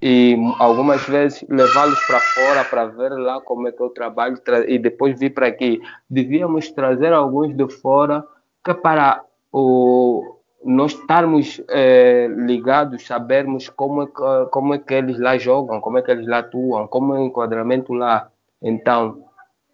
e 0.07 0.37
algumas 0.59 1.03
vezes 1.07 1.43
levá-los 1.49 1.99
para 2.05 2.21
fora 2.21 2.63
para 2.63 2.85
ver 2.85 3.09
lá 3.13 3.41
como 3.41 3.67
é 3.67 3.73
que 3.73 3.81
eu 3.81 3.89
trabalho 3.89 4.37
e 4.69 4.79
depois 4.79 5.19
vir 5.19 5.33
para 5.33 5.47
aqui. 5.47 5.81
Devíamos 6.11 6.71
trazer 6.71 7.15
alguns 7.15 7.57
de 7.57 7.67
fora 7.71 8.23
que 8.63 8.75
para 8.75 9.25
o 9.51 10.37
nós 10.63 10.93
estarmos 10.93 11.61
é, 11.71 12.27
ligados, 12.27 13.07
sabermos 13.07 13.71
como 13.71 14.03
é, 14.03 14.07
que, 14.07 14.51
como 14.51 14.75
é 14.75 14.79
que 14.79 14.93
eles 14.93 15.19
lá 15.19 15.39
jogam, 15.39 15.81
como 15.81 15.97
é 15.97 16.03
que 16.03 16.11
eles 16.11 16.27
lá 16.27 16.39
atuam, 16.39 16.87
como 16.87 17.15
é 17.15 17.21
o 17.21 17.25
enquadramento 17.25 17.95
lá. 17.95 18.31
Então, 18.61 19.25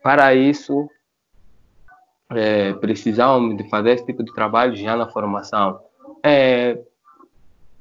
para 0.01 0.33
isso, 0.33 0.89
é, 2.31 2.73
precisamos 2.75 3.57
de 3.57 3.69
fazer 3.69 3.91
esse 3.91 4.07
tipo 4.07 4.23
de 4.23 4.33
trabalho 4.33 4.77
já 4.77 4.97
na 4.97 5.09
formação. 5.09 5.81
É, 6.25 6.79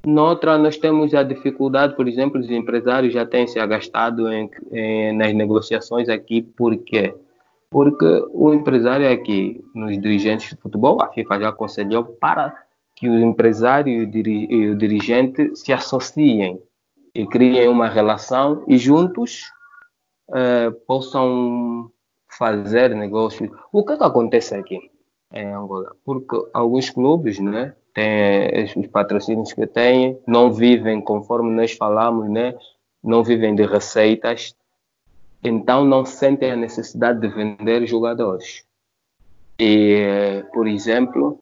Noutra, 0.06 0.56
nós 0.56 0.78
temos 0.78 1.14
a 1.14 1.22
dificuldade, 1.22 1.94
por 1.94 2.08
exemplo, 2.08 2.40
os 2.40 2.50
empresários 2.50 3.12
já 3.12 3.26
têm 3.26 3.46
se 3.46 3.58
agastado 3.58 4.32
em, 4.32 4.50
em, 4.72 5.12
nas 5.16 5.34
negociações 5.34 6.08
aqui, 6.08 6.40
por 6.42 6.76
quê? 6.78 7.14
Porque 7.70 8.06
o 8.32 8.52
empresário 8.52 9.10
aqui, 9.10 9.62
nos 9.74 10.00
dirigentes 10.00 10.50
de 10.50 10.56
futebol, 10.56 11.02
a 11.02 11.08
FIFA 11.08 11.40
já 11.40 11.48
aconselhou 11.50 12.04
para 12.04 12.54
que 12.96 13.08
o 13.08 13.18
empresário 13.18 14.10
e 14.12 14.70
o 14.70 14.76
dirigente 14.76 15.54
se 15.54 15.72
associem 15.72 16.60
e 17.14 17.26
criem 17.26 17.68
uma 17.68 17.88
relação 17.88 18.64
e 18.66 18.76
juntos 18.76 19.52
eh, 20.32 20.70
possam 20.86 21.90
fazer 22.28 22.94
negócios. 22.94 23.50
O 23.72 23.84
que, 23.84 23.92
é 23.92 23.96
que 23.96 24.04
acontece 24.04 24.54
aqui 24.54 24.78
em 25.32 25.52
Angola? 25.52 25.94
Porque 26.04 26.36
alguns 26.52 26.90
clubes, 26.90 27.38
né, 27.38 27.74
têm 27.94 28.64
os 28.64 28.86
patrocínios 28.86 29.52
que 29.52 29.66
têm, 29.66 30.18
não 30.26 30.52
vivem 30.52 31.00
conforme 31.00 31.50
nós 31.50 31.72
falamos, 31.72 32.28
né? 32.28 32.54
não 33.02 33.22
vivem 33.22 33.54
de 33.54 33.64
receitas, 33.64 34.54
então 35.42 35.84
não 35.84 36.04
sentem 36.04 36.50
a 36.50 36.56
necessidade 36.56 37.20
de 37.20 37.28
vender 37.28 37.86
jogadores. 37.86 38.64
E, 39.58 40.44
por 40.52 40.66
exemplo, 40.66 41.38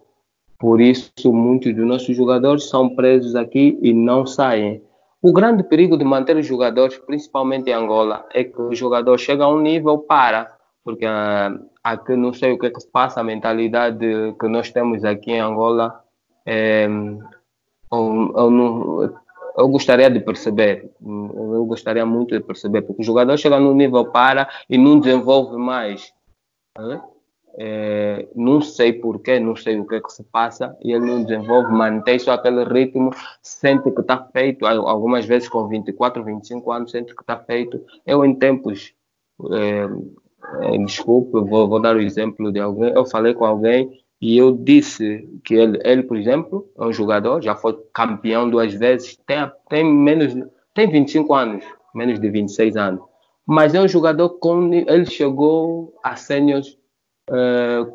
por 0.58 0.80
isso 0.80 1.32
muitos 1.32 1.74
dos 1.74 1.86
nossos 1.86 2.16
jogadores 2.16 2.68
são 2.68 2.94
presos 2.94 3.34
aqui 3.34 3.78
e 3.80 3.92
não 3.92 4.26
saem. 4.26 4.82
O 5.20 5.32
grande 5.32 5.64
perigo 5.64 5.96
de 5.96 6.04
manter 6.04 6.36
os 6.36 6.46
jogadores, 6.46 6.96
principalmente 6.98 7.70
em 7.70 7.72
Angola, 7.72 8.24
é 8.32 8.44
que 8.44 8.60
o 8.60 8.74
jogador 8.74 9.18
chega 9.18 9.44
a 9.44 9.48
um 9.48 9.60
nível 9.60 9.98
para, 9.98 10.52
porque 10.84 11.04
uh, 11.04 11.68
aqui 11.82 12.14
não 12.14 12.32
sei 12.32 12.52
o 12.52 12.58
que, 12.58 12.66
é 12.66 12.70
que 12.70 12.80
se 12.80 12.88
passa, 12.88 13.20
a 13.20 13.24
mentalidade 13.24 14.06
que 14.40 14.48
nós 14.48 14.70
temos 14.70 15.04
aqui 15.04 15.32
em 15.32 15.40
Angola 15.40 16.04
é, 16.50 16.86
eu, 17.92 18.32
eu, 18.34 18.50
não, 18.50 19.02
eu, 19.58 19.68
gostaria 19.68 20.08
de 20.08 20.18
perceber, 20.18 20.90
eu 20.98 21.64
gostaria 21.66 22.06
muito 22.06 22.34
de 22.34 22.40
perceber, 22.42 22.80
porque 22.82 23.02
o 23.02 23.04
jogador 23.04 23.36
chega 23.36 23.60
no 23.60 23.74
nível 23.74 24.06
para 24.06 24.48
e 24.68 24.78
não 24.78 24.98
desenvolve 24.98 25.58
mais. 25.58 26.10
É, 27.60 28.28
não 28.34 28.62
sei 28.62 28.94
porquê, 28.94 29.38
não 29.38 29.54
sei 29.56 29.78
o 29.78 29.86
que, 29.86 29.96
é 29.96 30.00
que 30.00 30.10
se 30.10 30.22
passa, 30.22 30.74
e 30.82 30.92
ele 30.92 31.04
não 31.04 31.22
desenvolve, 31.22 31.70
mantém 31.70 32.18
só 32.18 32.32
aquele 32.32 32.64
ritmo, 32.64 33.10
sente 33.42 33.90
que 33.90 34.00
está 34.00 34.24
feito, 34.32 34.64
algumas 34.64 35.26
vezes 35.26 35.50
com 35.50 35.68
24, 35.68 36.24
25 36.24 36.72
anos, 36.72 36.90
sente 36.90 37.14
que 37.14 37.20
está 37.20 37.36
feito. 37.36 37.84
Eu, 38.06 38.24
em 38.24 38.34
tempos, 38.34 38.94
é, 39.52 39.86
é, 40.62 40.78
desculpe, 40.78 41.32
vou, 41.32 41.68
vou 41.68 41.80
dar 41.80 41.94
o 41.94 42.00
exemplo 42.00 42.50
de 42.50 42.60
alguém, 42.60 42.90
eu 42.94 43.04
falei 43.04 43.34
com 43.34 43.44
alguém 43.44 44.00
e 44.20 44.36
eu 44.36 44.52
disse 44.52 45.28
que 45.44 45.54
ele, 45.54 45.80
ele, 45.84 46.02
por 46.02 46.16
exemplo, 46.16 46.68
é 46.76 46.84
um 46.84 46.92
jogador, 46.92 47.40
já 47.40 47.54
foi 47.54 47.78
campeão 47.92 48.50
duas 48.50 48.74
vezes, 48.74 49.16
tem, 49.24 49.50
tem 49.68 49.84
menos, 49.84 50.34
tem 50.74 50.90
25 50.90 51.34
anos, 51.34 51.64
menos 51.94 52.20
de 52.20 52.28
26 52.28 52.76
anos. 52.76 53.00
Mas 53.46 53.74
é 53.74 53.80
um 53.80 53.88
jogador 53.88 54.30
com, 54.30 54.74
ele 54.74 55.06
chegou 55.06 55.94
a 56.02 56.16
seniors 56.16 56.76
uh, 57.30 57.90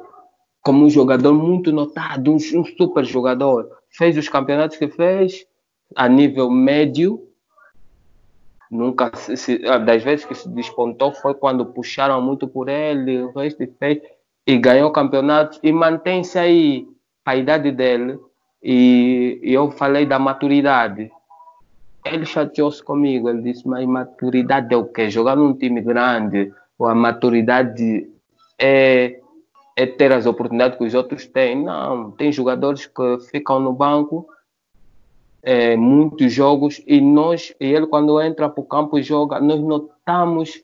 como 0.62 0.86
um 0.86 0.90
jogador 0.90 1.34
muito 1.34 1.72
notado, 1.74 2.32
um, 2.32 2.36
um 2.36 2.66
super 2.66 3.04
jogador. 3.04 3.70
Fez 3.90 4.18
os 4.18 4.30
campeonatos 4.30 4.78
que 4.78 4.88
fez 4.88 5.46
a 5.94 6.08
nível 6.08 6.50
médio, 6.50 7.28
nunca 8.72 9.12
se, 9.16 9.60
das 9.60 10.02
vezes 10.02 10.26
que 10.26 10.34
se 10.34 10.50
despontou 10.50 11.14
foi 11.14 11.34
quando 11.34 11.66
puxaram 11.66 12.22
muito 12.22 12.48
por 12.48 12.70
ele, 12.70 13.22
o 13.22 13.32
resto 13.32 13.68
fez 13.78 14.02
e 14.46 14.58
ganhou 14.58 14.90
o 14.90 14.94
campeonato 14.94 15.60
e 15.64 15.72
mantém-se 15.72 16.38
aí 16.38 16.88
a 17.26 17.36
idade 17.36 17.72
dele. 17.72 18.20
E, 18.62 19.40
e 19.44 19.54
eu 19.54 19.72
falei 19.72 20.06
da 20.06 20.20
maturidade. 20.20 21.12
Ele 22.06 22.26
chateou-se 22.26 22.84
comigo. 22.84 23.30
Ele 23.30 23.42
disse: 23.42 23.68
Mas 23.68 23.86
maturidade 23.86 24.74
é 24.74 24.78
o 24.78 24.86
quê? 24.86 25.10
Jogar 25.10 25.36
num 25.36 25.54
time 25.54 25.82
grande, 25.82 26.52
ou 26.78 26.88
a 26.88 26.96
maturidade 26.96 28.10
é, 28.60 29.20
é 29.76 29.86
ter 29.86 30.12
as 30.12 30.26
oportunidades 30.26 30.78
que 30.78 30.84
os 30.84 30.94
outros 30.94 31.26
têm. 31.26 31.64
Não, 31.64 32.12
tem 32.12 32.32
jogadores 32.32 32.86
que 32.86 33.20
ficam 33.32 33.60
no 33.60 33.74
banco 33.74 34.28
é, 35.44 35.76
muitos 35.76 36.32
jogos 36.32 36.82
e 36.88 37.02
nós, 37.02 37.54
e 37.60 37.66
ele 37.66 37.86
quando 37.86 38.20
entra 38.22 38.50
para 38.50 38.62
o 38.62 38.66
campo 38.66 38.98
e 38.98 39.04
joga, 39.04 39.42
nós 39.42 39.60
notamos 39.60 40.64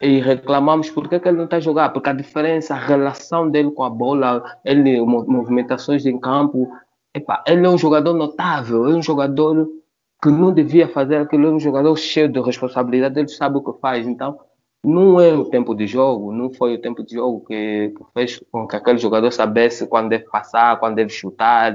e 0.00 0.20
reclamamos 0.20 0.90
porque 0.90 1.16
é 1.16 1.20
que 1.20 1.28
ele 1.28 1.38
não 1.38 1.44
está 1.44 1.56
a 1.56 1.60
jogar, 1.60 1.90
porque 1.90 2.08
a 2.08 2.12
diferença, 2.12 2.74
a 2.74 2.78
relação 2.78 3.50
dele 3.50 3.70
com 3.72 3.82
a 3.82 3.90
bola, 3.90 4.42
ele, 4.64 5.00
movimentações 5.00 6.06
em 6.06 6.18
campo, 6.18 6.70
epa, 7.12 7.42
ele 7.46 7.66
é 7.66 7.68
um 7.68 7.78
jogador 7.78 8.14
notável, 8.14 8.86
é 8.86 8.94
um 8.94 9.02
jogador 9.02 9.68
que 10.22 10.30
não 10.30 10.52
devia 10.52 10.88
fazer 10.88 11.16
aquilo, 11.16 11.48
é 11.48 11.50
um 11.50 11.60
jogador 11.60 11.96
cheio 11.96 12.28
de 12.28 12.40
responsabilidade, 12.40 13.18
ele 13.18 13.28
sabe 13.28 13.58
o 13.58 13.62
que 13.62 13.80
faz, 13.80 14.06
então 14.06 14.38
não 14.84 15.20
é 15.20 15.34
o 15.34 15.44
tempo 15.44 15.74
de 15.74 15.86
jogo, 15.86 16.32
não 16.32 16.52
foi 16.52 16.74
o 16.74 16.80
tempo 16.80 17.04
de 17.04 17.14
jogo 17.14 17.44
que, 17.44 17.92
fez 18.14 18.40
com 18.50 18.66
que 18.66 18.76
aquele 18.76 18.98
jogador 18.98 19.30
soubesse 19.32 19.86
quando 19.88 20.10
deve 20.10 20.24
passar, 20.24 20.78
quando 20.78 20.94
deve 20.94 21.10
chutar, 21.10 21.74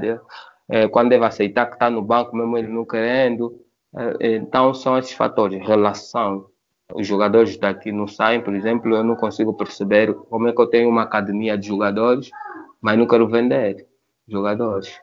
é, 0.68 0.88
quando 0.88 1.10
deve 1.10 1.24
aceitar 1.24 1.66
que 1.66 1.74
está 1.74 1.90
no 1.90 2.00
banco, 2.00 2.34
mesmo 2.34 2.56
ele 2.56 2.68
não 2.68 2.86
querendo. 2.86 3.60
É, 3.94 4.36
então 4.36 4.72
são 4.72 4.98
esses 4.98 5.12
fatores, 5.12 5.64
relação, 5.66 6.46
os 6.94 7.06
jogadores 7.06 7.56
daqui 7.56 7.90
não 7.90 8.06
saem, 8.06 8.40
por 8.40 8.54
exemplo, 8.54 8.94
eu 8.94 9.02
não 9.02 9.16
consigo 9.16 9.52
perceber 9.52 10.14
como 10.14 10.46
é 10.46 10.52
que 10.52 10.60
eu 10.60 10.68
tenho 10.68 10.88
uma 10.88 11.02
academia 11.02 11.58
de 11.58 11.66
jogadores, 11.66 12.30
mas 12.80 12.96
não 12.96 13.06
quero 13.06 13.26
vender 13.26 13.84
jogadores. 14.28 14.96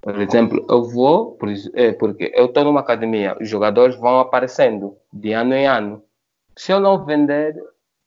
Por 0.00 0.18
exemplo, 0.18 0.64
eu 0.68 0.84
vou, 0.84 1.38
é, 1.74 1.92
porque 1.92 2.32
eu 2.34 2.46
estou 2.46 2.64
numa 2.64 2.80
academia, 2.80 3.36
os 3.38 3.48
jogadores 3.48 3.94
vão 3.96 4.20
aparecendo 4.20 4.96
de 5.12 5.32
ano 5.32 5.54
em 5.54 5.66
ano. 5.66 6.02
Se 6.56 6.72
eu 6.72 6.80
não 6.80 7.04
vender, 7.04 7.54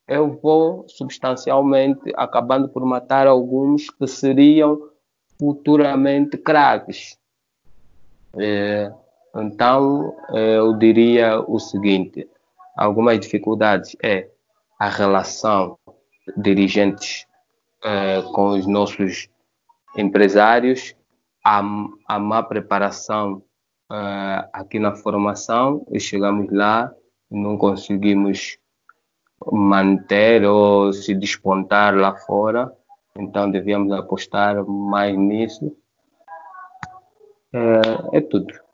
eu 0.07 0.39
vou 0.41 0.85
substancialmente 0.89 2.11
acabando 2.15 2.67
por 2.67 2.83
matar 2.85 3.27
alguns 3.27 3.89
que 3.91 4.07
seriam 4.07 4.79
futuramente 5.39 6.37
craques. 6.37 7.17
É, 8.35 8.91
então, 9.35 10.15
eh, 10.29 10.57
eu 10.57 10.77
diria 10.77 11.39
o 11.41 11.59
seguinte: 11.59 12.27
algumas 12.77 13.19
dificuldades 13.19 13.95
é 14.03 14.29
a 14.79 14.89
relação 14.89 15.77
dirigentes 16.37 17.25
eh, 17.83 18.21
com 18.33 18.49
os 18.49 18.65
nossos 18.65 19.29
empresários, 19.97 20.95
a, 21.43 21.61
a 22.07 22.19
má 22.19 22.43
preparação 22.43 23.43
eh, 23.91 24.49
aqui 24.53 24.79
na 24.79 24.95
formação 24.95 25.85
e 25.91 25.99
chegamos 25.99 26.51
lá 26.51 26.93
e 27.29 27.37
não 27.37 27.57
conseguimos 27.57 28.57
manter 29.51 30.45
ou 30.45 30.93
se 30.93 31.13
despontar 31.13 31.95
lá 31.95 32.15
fora. 32.15 32.71
Então, 33.17 33.49
devíamos 33.51 33.91
apostar 33.91 34.65
mais 34.65 35.17
nisso. 35.17 35.75
É, 37.53 38.17
é 38.17 38.21
tudo. 38.21 38.64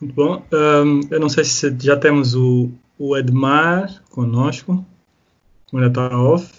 Muito 0.00 0.14
bom. 0.14 0.42
Um, 0.52 1.00
eu 1.10 1.20
não 1.20 1.28
sei 1.28 1.44
se 1.44 1.74
já 1.80 1.96
temos 1.96 2.34
o, 2.34 2.70
o 2.98 3.16
Edmar 3.16 4.02
conosco. 4.10 4.84
Ainda 5.72 5.86
está 5.86 6.18
off. 6.18 6.52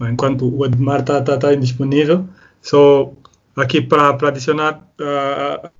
Enquanto 0.00 0.48
o 0.48 0.64
Edmar 0.64 1.00
está 1.00 1.20
tá, 1.20 1.36
tá 1.36 1.52
indisponível, 1.52 2.26
só 2.62 3.12
aqui 3.54 3.82
para 3.82 4.28
adicionar 4.28 4.82
uh, 4.98 5.70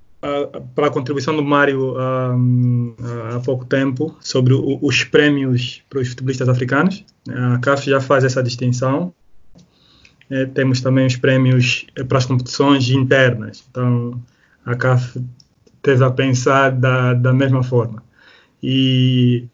para 0.75 0.87
a 0.87 0.91
contribuição 0.91 1.35
do 1.35 1.41
Mário 1.41 1.93
uh, 1.93 3.35
há 3.35 3.39
pouco 3.39 3.65
tempo 3.65 4.15
sobre 4.19 4.53
o, 4.53 4.77
os 4.81 5.03
prémios 5.03 5.81
para 5.89 5.99
os 5.99 6.09
futebolistas 6.09 6.47
africanos. 6.47 7.03
A 7.29 7.57
CAF 7.57 7.89
já 7.89 7.99
faz 7.99 8.23
essa 8.23 8.43
distinção. 8.43 9.13
É, 10.29 10.45
temos 10.45 10.79
também 10.79 11.07
os 11.07 11.17
prémios 11.17 11.85
para 12.07 12.19
as 12.19 12.25
competições 12.25 12.89
internas. 12.89 13.65
Então, 13.69 14.21
a 14.65 14.75
CAF 14.75 15.19
teve 15.81 16.03
a 16.03 16.11
pensar 16.11 16.71
da, 16.71 17.13
da 17.13 17.33
mesma 17.33 17.63
forma. 17.63 18.03
E 18.61 19.47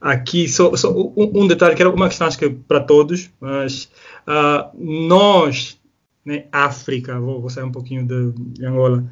aqui, 0.00 0.48
só, 0.48 0.74
só 0.76 0.90
um, 0.92 1.12
um, 1.16 1.46
detalhe, 1.46 1.74
que 1.74 1.82
era 1.82 1.90
uma 1.90 2.08
questão 2.08 2.26
acho 2.26 2.38
que 2.38 2.48
para 2.48 2.80
todos, 2.80 3.30
mas 3.40 3.90
uh, 4.26 4.70
nós, 4.78 5.78
né, 6.24 6.46
África, 6.50 7.20
vou, 7.20 7.40
vou 7.40 7.50
sair 7.50 7.64
um 7.64 7.72
pouquinho 7.72 8.06
de, 8.06 8.32
de 8.32 8.64
Angola, 8.64 9.04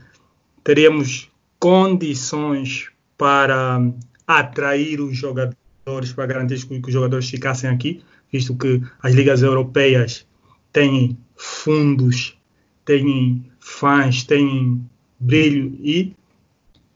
teríamos 0.64 1.30
condições 1.58 2.90
para 3.16 3.80
atrair 4.26 5.00
os 5.00 5.16
jogadores, 5.16 6.12
para 6.14 6.26
garantir 6.26 6.66
que, 6.66 6.80
que 6.80 6.88
os 6.88 6.92
jogadores 6.92 7.28
ficassem 7.28 7.68
aqui, 7.68 8.02
visto 8.32 8.56
que 8.56 8.82
as 9.02 9.14
ligas 9.14 9.42
europeias 9.42 10.26
têm 10.72 11.18
fundos, 11.36 12.38
têm 12.84 13.44
fãs, 13.58 14.24
têm 14.24 14.82
brilho 15.18 15.76
e, 15.82 16.12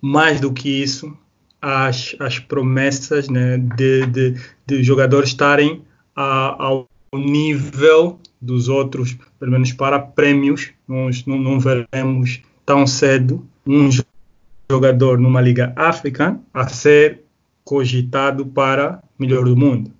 mais 0.01 0.41
do 0.41 0.53
que 0.53 0.69
isso, 0.69 1.17
as, 1.61 2.17
as 2.19 2.39
promessas 2.39 3.29
né, 3.29 3.59
de, 3.59 4.07
de, 4.07 4.35
de 4.67 4.83
jogadores 4.83 5.31
estarem 5.31 5.83
a, 6.15 6.65
ao 6.65 6.89
nível 7.15 8.19
dos 8.41 8.69
outros, 8.69 9.17
pelo 9.39 9.53
menos 9.53 9.73
para 9.73 9.99
prêmios, 9.99 10.71
não, 10.89 11.11
não 11.27 11.61
veremos 11.61 12.41
tão 12.67 12.87
cedo 12.87 13.47
um 13.67 13.89
jogador 14.71 15.19
numa 15.19 15.41
liga 15.41 15.73
africana 15.77 16.41
a 16.53 16.67
ser 16.67 17.21
cogitado 17.65 18.45
para 18.47 19.03
melhor 19.19 19.45
do 19.45 19.57
mundo. 19.57 19.93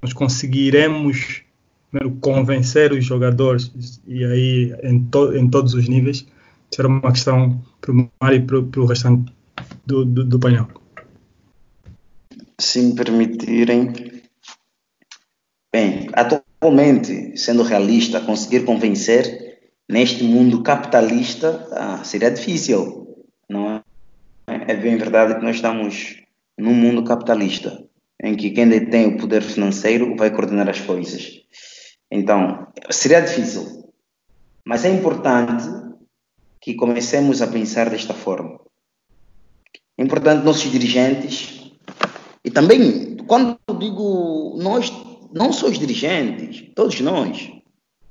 Nós 0.00 0.12
conseguiremos 0.12 1.42
convencer 2.20 2.92
os 2.92 3.04
jogadores 3.04 4.00
e 4.06 4.24
aí 4.24 4.74
em, 4.82 5.00
to, 5.04 5.34
em 5.36 5.48
todos 5.48 5.74
os 5.74 5.88
níveis 5.88 6.26
será 6.74 6.88
uma 6.88 7.12
questão 7.12 7.62
para 7.80 7.92
o 7.92 8.10
Mário 8.20 8.38
e 8.38 8.46
para 8.46 8.80
o 8.80 8.86
restante 8.86 9.32
do, 9.86 10.04
do, 10.04 10.24
do 10.24 10.40
painel. 10.40 10.66
Se 12.58 12.80
me 12.82 12.94
permitirem, 12.94 13.92
bem, 15.72 16.08
atualmente, 16.12 17.36
sendo 17.36 17.62
realista, 17.62 18.20
conseguir 18.20 18.64
convencer 18.64 19.60
neste 19.88 20.24
mundo 20.24 20.62
capitalista 20.62 21.68
ah, 21.72 22.02
seria 22.02 22.30
difícil, 22.30 23.24
não 23.48 23.70
é? 23.70 23.82
É 24.46 24.74
bem 24.74 24.96
verdade 24.96 25.36
que 25.36 25.44
nós 25.44 25.56
estamos 25.56 26.22
num 26.58 26.74
mundo 26.74 27.04
capitalista, 27.04 27.84
em 28.22 28.34
que 28.34 28.50
quem 28.50 28.68
detém 28.68 29.06
o 29.06 29.16
poder 29.16 29.42
financeiro 29.42 30.16
vai 30.16 30.30
coordenar 30.30 30.68
as 30.68 30.80
coisas. 30.80 31.40
Então, 32.10 32.66
seria 32.90 33.20
difícil, 33.20 33.92
mas 34.64 34.84
é 34.84 34.90
importante 34.90 35.84
que 36.64 36.72
comecemos 36.72 37.42
a 37.42 37.46
pensar 37.46 37.90
desta 37.90 38.14
forma. 38.14 38.58
É 39.98 40.02
importante 40.02 40.46
nossos 40.46 40.70
dirigentes, 40.70 41.70
e 42.42 42.50
também, 42.50 43.18
quando 43.26 43.58
digo 43.78 44.56
nós, 44.58 44.90
não 45.30 45.52
só 45.52 45.66
os 45.66 45.78
dirigentes, 45.78 46.72
todos 46.74 46.98
nós, 47.02 47.50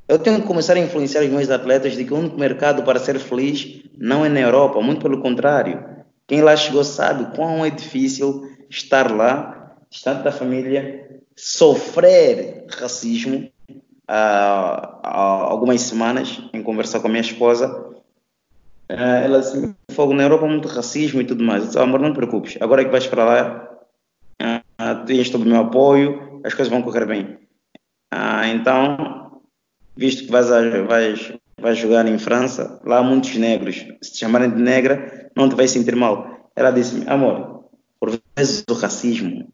eu 0.07 0.19
tenho 0.19 0.39
que 0.39 0.47
começar 0.47 0.73
a 0.73 0.80
influenciar 0.80 1.23
os 1.23 1.30
meus 1.30 1.49
atletas 1.49 1.93
de 1.97 2.05
que 2.05 2.13
o 2.13 2.17
único 2.17 2.38
mercado 2.38 2.84
para 2.84 2.99
ser 2.99 3.17
feliz 3.17 3.85
não 3.97 4.23
é 4.23 4.30
na 4.30 4.41
Europa, 4.41 4.80
muito 4.81 5.01
pelo 5.01 5.19
contrário. 5.19 5.84
Quem 6.27 6.41
lá 6.41 6.55
chegou 6.55 6.84
sabe 6.84 7.35
quão 7.35 7.65
é 7.65 7.71
difícil 7.71 8.47
estar 8.69 9.11
lá, 9.11 9.75
distante 9.89 10.21
da 10.21 10.31
família, 10.31 11.21
sofrer 11.35 12.67
racismo 12.69 13.49
há, 14.07 14.99
há 15.01 15.17
algumas 15.49 15.81
semanas, 15.81 16.39
em 16.53 16.61
conversar 16.61 16.99
com 16.99 17.07
a 17.07 17.09
minha 17.09 17.21
esposa. 17.21 17.93
Eh, 18.95 19.26
ela 19.26 19.40
disse: 19.40 19.76
Fogo 19.91 20.14
na 20.14 20.24
Europa, 20.24 20.45
muito 20.45 20.68
racismo 20.68 21.20
e 21.20 21.26
tudo 21.26 21.44
mais. 21.44 21.61
Eu 21.61 21.68
disse: 21.68 21.80
Amor, 21.80 21.99
não 21.99 22.11
te 22.11 22.15
preocupes, 22.15 22.57
agora 22.61 22.86
que 22.86 22.91
vais 22.91 23.07
para 23.07 23.26
lá, 23.26 23.70
uh, 24.41 25.06
tens 25.06 25.32
todo 25.32 25.41
o 25.41 25.48
meu 25.48 25.61
apoio, 25.61 26.41
as 26.44 26.53
coisas 26.53 26.72
vão 26.72 26.84
correr 26.84 27.07
bem. 27.07 27.40
Uh, 28.14 28.45
então, 28.53 29.41
visto 29.98 30.26
que 30.26 30.32
vais, 30.32 30.48
vais, 30.88 31.34
vais 31.60 31.78
jogar 31.78 32.07
em 32.07 32.20
França, 32.20 32.80
lá 32.86 32.99
há 32.99 33.03
muitos 33.03 33.36
negros. 33.36 33.84
Se 34.02 34.14
te 34.14 34.20
chamarem 34.20 34.52
de 34.52 34.61
negra, 34.61 35.32
não 35.36 35.49
te 35.49 35.56
vais 35.56 35.72
sentir 35.72 35.95
mal. 35.95 36.52
Ela 36.56 36.70
disse-me: 36.70 37.10
Amor, 37.10 37.65
por 37.99 38.11
vezes 38.38 38.64
o 38.70 38.74
racismo 38.74 39.52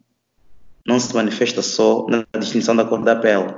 não 0.86 1.00
se 1.00 1.16
manifesta 1.16 1.62
só 1.62 2.06
na 2.10 2.26
distinção 2.40 2.76
da 2.76 2.84
cor 2.84 3.02
da 3.04 3.16
pele. 3.16 3.56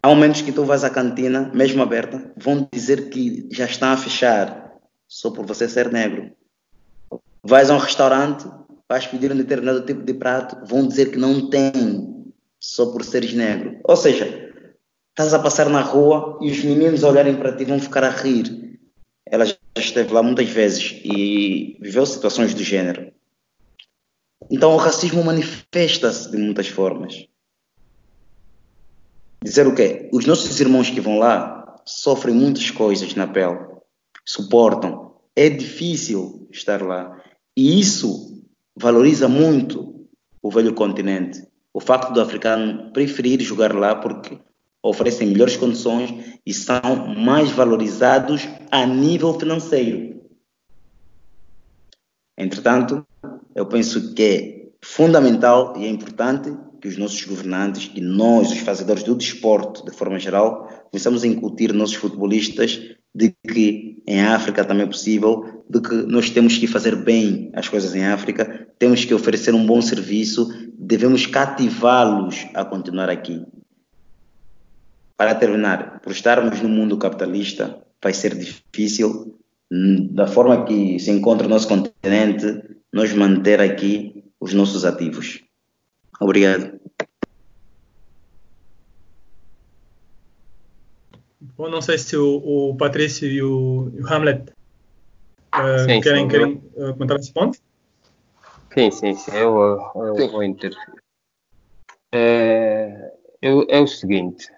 Há 0.00 0.08
momentos 0.08 0.42
que 0.42 0.52
tu 0.52 0.64
vais 0.64 0.84
à 0.84 0.90
cantina, 0.90 1.50
mesmo 1.52 1.82
aberta, 1.82 2.32
vão 2.36 2.68
dizer 2.72 3.10
que 3.10 3.48
já 3.50 3.64
estão 3.64 3.90
a 3.90 3.96
fechar 3.96 4.72
só 5.08 5.30
por 5.30 5.44
você 5.44 5.68
ser 5.68 5.90
negro. 5.90 6.30
Vais 7.42 7.68
a 7.68 7.74
um 7.74 7.78
restaurante, 7.78 8.46
vais 8.88 9.06
pedir 9.08 9.32
um 9.32 9.36
determinado 9.36 9.84
tipo 9.84 10.02
de 10.02 10.14
prato, 10.14 10.56
vão 10.64 10.86
dizer 10.86 11.10
que 11.10 11.18
não 11.18 11.50
tem 11.50 11.72
só 12.60 12.86
por 12.92 13.04
seres 13.04 13.32
negro. 13.34 13.80
Ou 13.84 13.96
seja, 13.96 14.52
estás 15.10 15.34
a 15.34 15.38
passar 15.40 15.68
na 15.68 15.80
rua 15.80 16.38
e 16.40 16.50
os 16.50 16.62
meninos 16.62 17.02
olharem 17.02 17.36
para 17.36 17.56
ti 17.56 17.64
vão 17.64 17.80
ficar 17.80 18.04
a 18.04 18.10
rir. 18.10 18.78
Ela 19.26 19.46
já 19.46 19.56
esteve 19.76 20.14
lá 20.14 20.22
muitas 20.22 20.48
vezes 20.48 21.00
e 21.04 21.76
viveu 21.80 22.06
situações 22.06 22.54
do 22.54 22.62
gênero. 22.62 23.12
Então 24.48 24.74
o 24.74 24.76
racismo 24.76 25.24
manifesta-se 25.24 26.30
de 26.30 26.36
muitas 26.36 26.68
formas. 26.68 27.26
Dizer 29.42 29.66
o 29.66 29.74
quê? 29.74 30.08
Os 30.12 30.26
nossos 30.26 30.60
irmãos 30.60 30.90
que 30.90 31.00
vão 31.00 31.18
lá 31.18 31.76
sofrem 31.84 32.34
muitas 32.34 32.70
coisas 32.70 33.14
na 33.14 33.26
pele, 33.26 33.58
suportam. 34.24 35.14
É 35.34 35.48
difícil 35.48 36.48
estar 36.50 36.82
lá. 36.82 37.22
E 37.56 37.80
isso 37.80 38.42
valoriza 38.76 39.28
muito 39.28 40.06
o 40.42 40.50
velho 40.50 40.74
continente. 40.74 41.46
O 41.72 41.80
facto 41.80 42.12
do 42.12 42.20
africano 42.20 42.92
preferir 42.92 43.40
jogar 43.40 43.74
lá 43.74 43.94
porque 43.94 44.38
oferecem 44.82 45.28
melhores 45.28 45.56
condições 45.56 46.40
e 46.44 46.52
são 46.52 47.14
mais 47.16 47.50
valorizados 47.50 48.48
a 48.70 48.84
nível 48.86 49.38
financeiro. 49.38 50.20
Entretanto, 52.36 53.06
eu 53.54 53.66
penso 53.66 54.14
que 54.14 54.22
é 54.22 54.68
fundamental 54.84 55.74
e 55.76 55.84
é 55.84 55.88
importante 55.88 56.56
que 56.80 56.88
os 56.88 56.96
nossos 56.96 57.24
governantes 57.24 57.90
e 57.94 58.00
nós, 58.00 58.52
os 58.52 58.58
fazedores 58.58 59.02
do 59.02 59.14
desporto, 59.14 59.84
de 59.84 59.90
forma 59.90 60.18
geral, 60.18 60.68
começamos 60.90 61.24
a 61.24 61.26
incutir 61.26 61.72
nossos 61.72 61.96
futebolistas 61.96 62.80
de 63.14 63.34
que 63.46 64.02
em 64.06 64.20
África 64.22 64.64
também 64.64 64.84
é 64.84 64.86
possível, 64.86 65.64
de 65.68 65.80
que 65.80 65.94
nós 65.94 66.30
temos 66.30 66.56
que 66.56 66.66
fazer 66.66 66.96
bem 66.96 67.50
as 67.54 67.68
coisas 67.68 67.94
em 67.94 68.04
África, 68.04 68.68
temos 68.78 69.04
que 69.04 69.12
oferecer 69.12 69.54
um 69.54 69.66
bom 69.66 69.82
serviço, 69.82 70.48
devemos 70.78 71.26
cativá-los 71.26 72.46
a 72.54 72.64
continuar 72.64 73.10
aqui. 73.10 73.44
Para 75.16 75.34
terminar, 75.34 76.00
por 76.00 76.12
estarmos 76.12 76.60
no 76.62 76.68
mundo 76.68 76.96
capitalista, 76.96 77.82
vai 78.02 78.14
ser 78.14 78.36
difícil, 78.36 79.36
da 80.12 80.26
forma 80.26 80.64
que 80.64 80.98
se 80.98 81.10
encontra 81.10 81.46
o 81.46 81.50
nosso 81.50 81.68
continente, 81.68 82.62
nós 82.92 83.12
manter 83.12 83.60
aqui 83.60 84.24
os 84.40 84.54
nossos 84.54 84.84
ativos. 84.84 85.42
Obrigado. 86.20 86.78
Bom, 91.56 91.68
não 91.68 91.80
sei 91.80 91.98
se 91.98 92.16
o, 92.16 92.70
o 92.70 92.76
Patrício 92.76 93.28
e 93.28 93.42
o, 93.42 93.90
o 94.00 94.06
Hamlet 94.06 94.50
uh, 95.54 95.78
sim, 95.86 96.00
querem, 96.00 96.22
sim, 96.22 96.28
querem 96.28 96.62
uh, 96.76 96.92
comentar 96.92 97.18
esse 97.18 97.32
ponto? 97.32 97.58
Sim, 98.74 98.90
sim, 98.90 99.14
sim. 99.14 99.30
Eu, 99.34 99.80
eu 99.94 100.16
sim. 100.16 100.28
vou 100.28 100.42
interferir. 100.42 101.02
É, 102.12 103.12
é, 103.42 103.80
o 103.80 103.86
seguinte, 103.86 104.48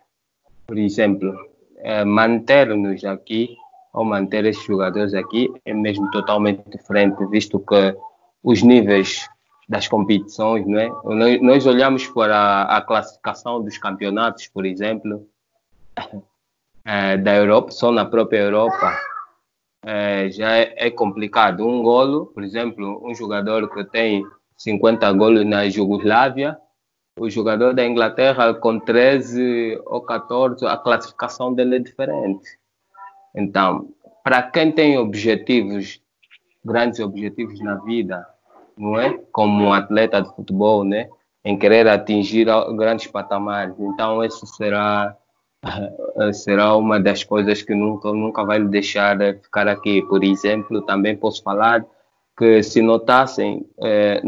por 0.66 0.78
exemplo, 0.78 1.34
é, 1.78 2.04
manter-nos 2.04 3.04
aqui 3.04 3.56
ou 3.92 4.04
manter 4.04 4.44
esses 4.44 4.62
jogadores 4.64 5.14
aqui 5.14 5.48
é 5.64 5.74
mesmo 5.74 6.10
totalmente 6.10 6.62
diferente, 6.70 7.26
visto 7.26 7.58
que 7.58 7.96
os 8.42 8.62
níveis 8.62 9.28
das 9.70 9.86
competições, 9.86 10.66
não 10.66 10.80
é? 10.80 11.38
Nós, 11.40 11.64
olhamos 11.64 12.05
para 12.09 12.62
a, 12.62 12.82
classificação 12.82 13.62
dos 13.62 13.78
campeonatos, 13.78 14.48
por 14.48 14.66
exemplo, 14.66 15.24
é, 16.84 17.16
da 17.22 17.36
Europa, 17.36 17.70
só 17.70 17.92
na 17.92 18.05
própria 18.05 18.38
Europa, 18.38 18.98
é, 19.86 20.28
já 20.28 20.56
é, 20.56 20.74
é, 20.76 20.90
complicado. 20.90 21.64
Um 21.64 21.84
golo, 21.84 22.26
por 22.34 22.42
exemplo, 22.42 23.01
um 23.09 23.14
jogador 23.14 23.72
que 23.72 23.84
tem 23.84 24.24
50 24.59 25.12
golos 25.12 25.47
na 25.47 25.68
Jugoslávia, 25.68 26.59
o 27.16 27.30
jogador 27.30 27.72
da 27.72 27.86
Inglaterra 27.86 28.52
com 28.52 28.80
13 28.80 29.80
ou 29.86 30.01
14, 30.01 30.66
a 30.66 30.76
classificação 30.76 31.55
dele 31.55 31.76
é 31.76 31.78
diferente. 31.78 32.59
Então, 33.36 33.88
para 34.24 34.42
quem 34.42 34.72
tem 34.72 34.98
objetivos, 34.98 36.02
grandes 36.64 36.98
objetivos 36.98 37.60
na 37.60 37.76
vida, 37.76 38.26
não 38.81 38.98
é? 38.98 39.19
Como 39.31 39.73
atleta 39.73 40.20
de 40.20 40.35
futebol, 40.35 40.85
né? 40.85 41.09
Em 41.44 41.59
querer 41.59 41.86
atingir 41.89 42.47
grandes 42.77 43.07
patamares. 43.07 43.74
Então, 43.78 44.24
isso 44.24 44.47
será 44.47 45.16
será 46.32 46.74
uma 46.74 46.98
das 46.98 47.23
coisas 47.23 47.62
que 47.62 47.74
nunca 47.74 48.12
nunca 48.12 48.44
vai 48.44 48.62
deixar 48.65 49.19
ficar 49.43 49.69
aqui. 49.69 50.02
Por 50.02 50.24
exemplo, 50.24 50.82
também 50.82 51.16
posso 51.16 51.43
falar 51.43 51.85
que 52.36 52.62
se 52.62 52.81
notassem, 52.81 53.66
é, 53.82 54.23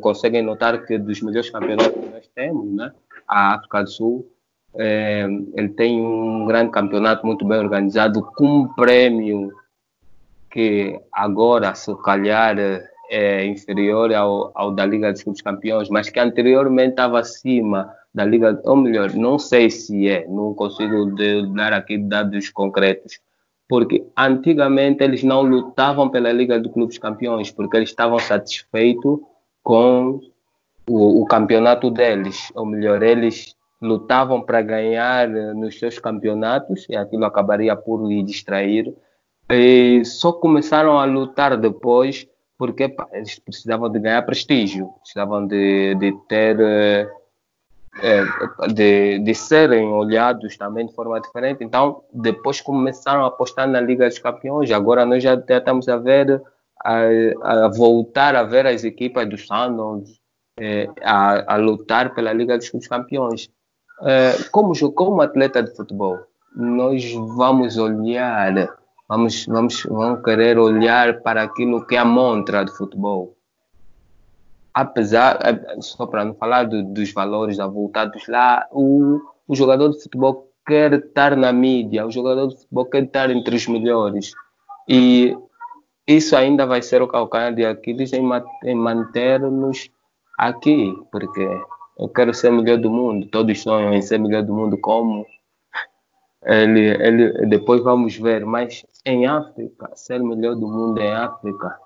conseguem 0.00 0.42
notar 0.42 0.86
que 0.86 0.96
dos 0.96 1.20
melhores 1.20 1.50
campeonatos 1.50 2.02
que 2.02 2.08
nós 2.08 2.26
temos, 2.34 2.74
né, 2.74 2.92
a 3.28 3.56
África 3.56 3.82
do 3.82 3.90
Sul, 3.90 4.26
é, 4.74 5.26
ele 5.54 5.68
tem 5.70 6.00
um 6.00 6.46
grande 6.46 6.70
campeonato 6.70 7.26
muito 7.26 7.44
bem 7.44 7.58
organizado, 7.58 8.22
com 8.36 8.62
um 8.62 8.68
prêmio 8.68 9.52
que 10.50 10.98
agora, 11.12 11.74
se 11.74 11.94
calhar, 12.02 12.56
é 13.08 13.46
inferior 13.46 14.12
ao, 14.12 14.50
ao 14.54 14.70
da 14.70 14.84
Liga 14.84 15.12
dos 15.12 15.40
Campeões, 15.40 15.88
mas 15.88 16.10
que 16.10 16.20
anteriormente 16.20 16.90
estava 16.90 17.20
acima 17.20 17.92
da 18.14 18.24
Liga, 18.24 18.60
ou 18.64 18.76
melhor, 18.76 19.12
não 19.14 19.38
sei 19.38 19.70
se 19.70 20.08
é, 20.08 20.26
não 20.28 20.54
consigo 20.54 21.14
dar 21.54 21.72
aqui 21.72 21.98
dados 21.98 22.50
concretos, 22.50 23.20
porque 23.68 24.04
antigamente 24.16 25.04
eles 25.04 25.22
não 25.22 25.42
lutavam 25.42 26.08
pela 26.08 26.32
Liga 26.32 26.60
de 26.60 26.68
Clubes 26.68 26.98
Campeões, 26.98 27.50
porque 27.50 27.76
eles 27.76 27.90
estavam 27.90 28.18
satisfeitos 28.18 29.20
com 29.62 30.20
o, 30.88 31.22
o 31.22 31.26
campeonato 31.26 31.90
deles, 31.90 32.50
ou 32.54 32.64
melhor, 32.64 33.02
eles 33.02 33.54
lutavam 33.80 34.40
para 34.40 34.60
ganhar 34.62 35.30
eh, 35.30 35.54
nos 35.54 35.78
seus 35.78 35.98
campeonatos 35.98 36.86
e 36.88 36.96
aquilo 36.96 37.24
acabaria 37.24 37.76
por 37.76 38.06
lhe 38.06 38.22
distrair. 38.22 38.92
E 39.50 40.04
só 40.04 40.32
começaram 40.32 40.98
a 40.98 41.04
lutar 41.04 41.56
depois 41.56 42.26
porque 42.58 42.88
pá, 42.88 43.08
eles 43.12 43.38
precisavam 43.38 43.88
de 43.88 44.00
ganhar 44.00 44.22
prestígio, 44.22 44.88
precisavam 45.00 45.46
de, 45.46 45.94
de 45.94 46.12
ter 46.28 46.58
é, 48.02 48.24
de, 48.72 49.18
de 49.18 49.34
serem 49.34 49.88
olhados 49.88 50.56
também 50.56 50.86
de 50.86 50.94
forma 50.94 51.20
diferente. 51.20 51.64
Então, 51.64 52.02
depois 52.12 52.60
começaram 52.60 53.24
a 53.24 53.28
apostar 53.28 53.68
na 53.68 53.80
Liga 53.80 54.08
dos 54.08 54.18
Campeões. 54.18 54.70
Agora 54.70 55.04
nós 55.04 55.22
já, 55.22 55.34
estamos 55.34 55.88
a 55.88 55.96
ver, 55.96 56.42
a, 56.84 57.00
a, 57.42 57.68
voltar 57.68 58.36
a 58.36 58.42
ver 58.42 58.66
as 58.66 58.84
equipas 58.84 59.28
dos 59.28 59.46
Sundowns 59.46 60.20
é, 60.58 60.88
a, 61.02 61.54
a, 61.54 61.56
lutar 61.56 62.14
pela 62.14 62.32
Liga 62.32 62.58
dos 62.58 62.88
Campeões. 62.88 63.50
É, 64.02 64.32
como, 64.52 64.72
como 64.92 65.20
atleta 65.20 65.62
de 65.62 65.74
futebol, 65.74 66.18
nós 66.54 67.12
vamos 67.36 67.76
olhar 67.78 68.77
Vamos, 69.08 69.46
vamos, 69.46 69.82
vamos 69.84 70.22
querer 70.22 70.58
olhar 70.58 71.22
para 71.22 71.42
aquilo 71.42 71.86
que 71.86 71.96
é 71.96 71.98
a 71.98 72.04
montra 72.04 72.62
de 72.62 72.76
futebol. 72.76 73.34
Apesar, 74.74 75.38
é, 75.42 75.80
só 75.80 76.06
para 76.06 76.26
não 76.26 76.34
falar 76.34 76.64
do, 76.64 76.82
dos 76.82 77.10
valores 77.12 77.58
avultados 77.58 78.28
lá, 78.28 78.68
o, 78.70 79.18
o 79.48 79.56
jogador 79.56 79.88
de 79.88 80.02
futebol 80.02 80.52
quer 80.66 80.92
estar 80.92 81.34
na 81.34 81.50
mídia, 81.52 82.06
o 82.06 82.10
jogador 82.10 82.48
de 82.48 82.56
futebol 82.56 82.84
quer 82.84 83.04
estar 83.04 83.30
entre 83.30 83.56
os 83.56 83.66
melhores. 83.66 84.32
E 84.86 85.34
isso 86.06 86.36
ainda 86.36 86.66
vai 86.66 86.82
ser 86.82 87.00
o 87.00 87.08
calcanhar 87.08 87.54
de 87.54 87.64
Aquiles 87.64 88.12
em, 88.12 88.22
em 88.64 88.74
manter-nos 88.74 89.90
aqui, 90.38 90.94
porque 91.10 91.48
eu 91.98 92.08
quero 92.10 92.34
ser 92.34 92.52
melhor 92.52 92.76
do 92.76 92.90
mundo, 92.90 93.26
todos 93.28 93.60
sonham 93.62 93.94
em 93.94 94.02
ser 94.02 94.18
melhor 94.18 94.42
do 94.42 94.54
mundo 94.54 94.76
como 94.78 95.26
ele, 96.42 96.80
ele, 96.80 97.46
depois 97.46 97.82
vamos 97.82 98.16
ver, 98.16 98.44
mas 98.46 98.84
em 99.04 99.26
África, 99.26 99.90
ser 99.94 100.22
melhor 100.22 100.54
do 100.54 100.68
mundo 100.68 101.00
em 101.00 101.12
África 101.12 101.78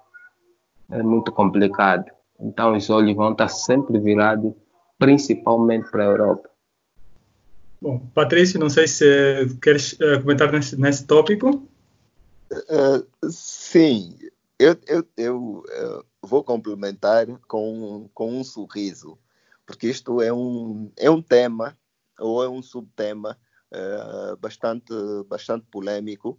é 0.90 1.02
muito 1.02 1.32
complicado. 1.32 2.04
Então 2.38 2.76
os 2.76 2.90
olhos 2.90 3.16
vão 3.16 3.32
estar 3.32 3.48
sempre 3.48 3.98
virados, 3.98 4.52
principalmente 4.98 5.90
para 5.90 6.02
a 6.02 6.06
Europa. 6.06 6.50
Bom, 7.80 7.98
Patrício, 8.14 8.60
não 8.60 8.68
sei 8.68 8.86
se 8.86 9.04
queres 9.60 9.94
uh, 9.94 10.20
comentar 10.20 10.52
nesse, 10.52 10.78
nesse 10.78 11.06
tópico. 11.06 11.66
Uh, 12.52 13.30
sim, 13.30 14.16
eu, 14.58 14.76
eu, 14.86 15.04
eu 15.16 15.64
uh, 15.66 16.04
vou 16.22 16.44
complementar 16.44 17.26
com, 17.48 18.08
com 18.14 18.38
um 18.38 18.44
sorriso, 18.44 19.18
porque 19.66 19.88
isto 19.88 20.20
é 20.20 20.32
um, 20.32 20.92
é 20.96 21.10
um 21.10 21.22
tema, 21.22 21.76
ou 22.20 22.44
é 22.44 22.48
um 22.48 22.62
subtema 22.62 23.36
uh, 23.73 24.36
bastante, 24.36 24.93
bastante 25.27 25.66
polêmico 25.70 26.39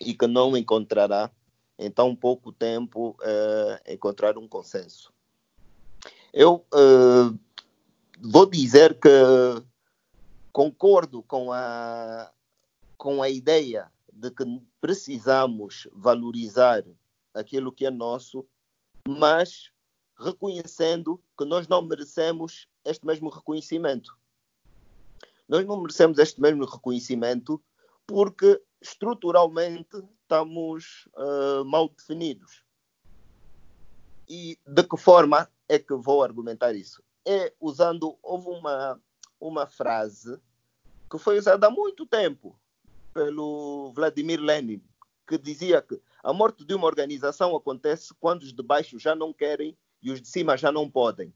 e 0.00 0.14
que 0.14 0.26
não 0.26 0.56
encontrará 0.56 1.30
em 1.78 1.90
tão 1.90 2.14
pouco 2.14 2.52
tempo 2.52 3.16
uh, 3.20 3.92
encontrar 3.92 4.38
um 4.38 4.48
consenso. 4.48 5.12
Eu 6.32 6.64
uh, 6.72 7.38
vou 8.20 8.46
dizer 8.46 8.98
que 8.98 9.08
concordo 10.52 11.22
com 11.22 11.52
a, 11.52 12.30
com 12.96 13.22
a 13.22 13.28
ideia 13.28 13.90
de 14.12 14.30
que 14.30 14.44
precisamos 14.80 15.88
valorizar 15.92 16.84
aquilo 17.32 17.72
que 17.72 17.86
é 17.86 17.90
nosso, 17.90 18.46
mas 19.06 19.72
reconhecendo 20.16 21.20
que 21.36 21.44
nós 21.44 21.66
não 21.66 21.82
merecemos 21.82 22.68
este 22.84 23.04
mesmo 23.04 23.28
reconhecimento. 23.28 24.16
Nós 25.48 25.66
não 25.66 25.80
merecemos 25.80 26.18
este 26.18 26.40
mesmo 26.40 26.64
reconhecimento 26.64 27.62
porque 28.06 28.60
estruturalmente 28.80 30.02
estamos 30.22 31.08
uh, 31.16 31.64
mal 31.64 31.88
definidos. 31.88 32.64
E 34.28 34.58
de 34.66 34.82
que 34.82 34.96
forma 34.96 35.48
é 35.68 35.78
que 35.78 35.94
vou 35.94 36.22
argumentar 36.22 36.74
isso? 36.74 37.02
É 37.26 37.52
usando, 37.60 38.18
houve 38.22 38.48
uma, 38.48 39.00
uma 39.40 39.66
frase 39.66 40.40
que 41.10 41.18
foi 41.18 41.38
usada 41.38 41.66
há 41.66 41.70
muito 41.70 42.06
tempo 42.06 42.58
pelo 43.12 43.92
Vladimir 43.94 44.40
Lenin, 44.40 44.82
que 45.26 45.38
dizia 45.38 45.80
que 45.80 46.00
a 46.22 46.32
morte 46.32 46.64
de 46.64 46.74
uma 46.74 46.86
organização 46.86 47.54
acontece 47.54 48.12
quando 48.18 48.42
os 48.42 48.52
de 48.52 48.62
baixo 48.62 48.98
já 48.98 49.14
não 49.14 49.32
querem 49.32 49.76
e 50.02 50.10
os 50.10 50.20
de 50.20 50.28
cima 50.28 50.56
já 50.56 50.72
não 50.72 50.90
podem. 50.90 51.32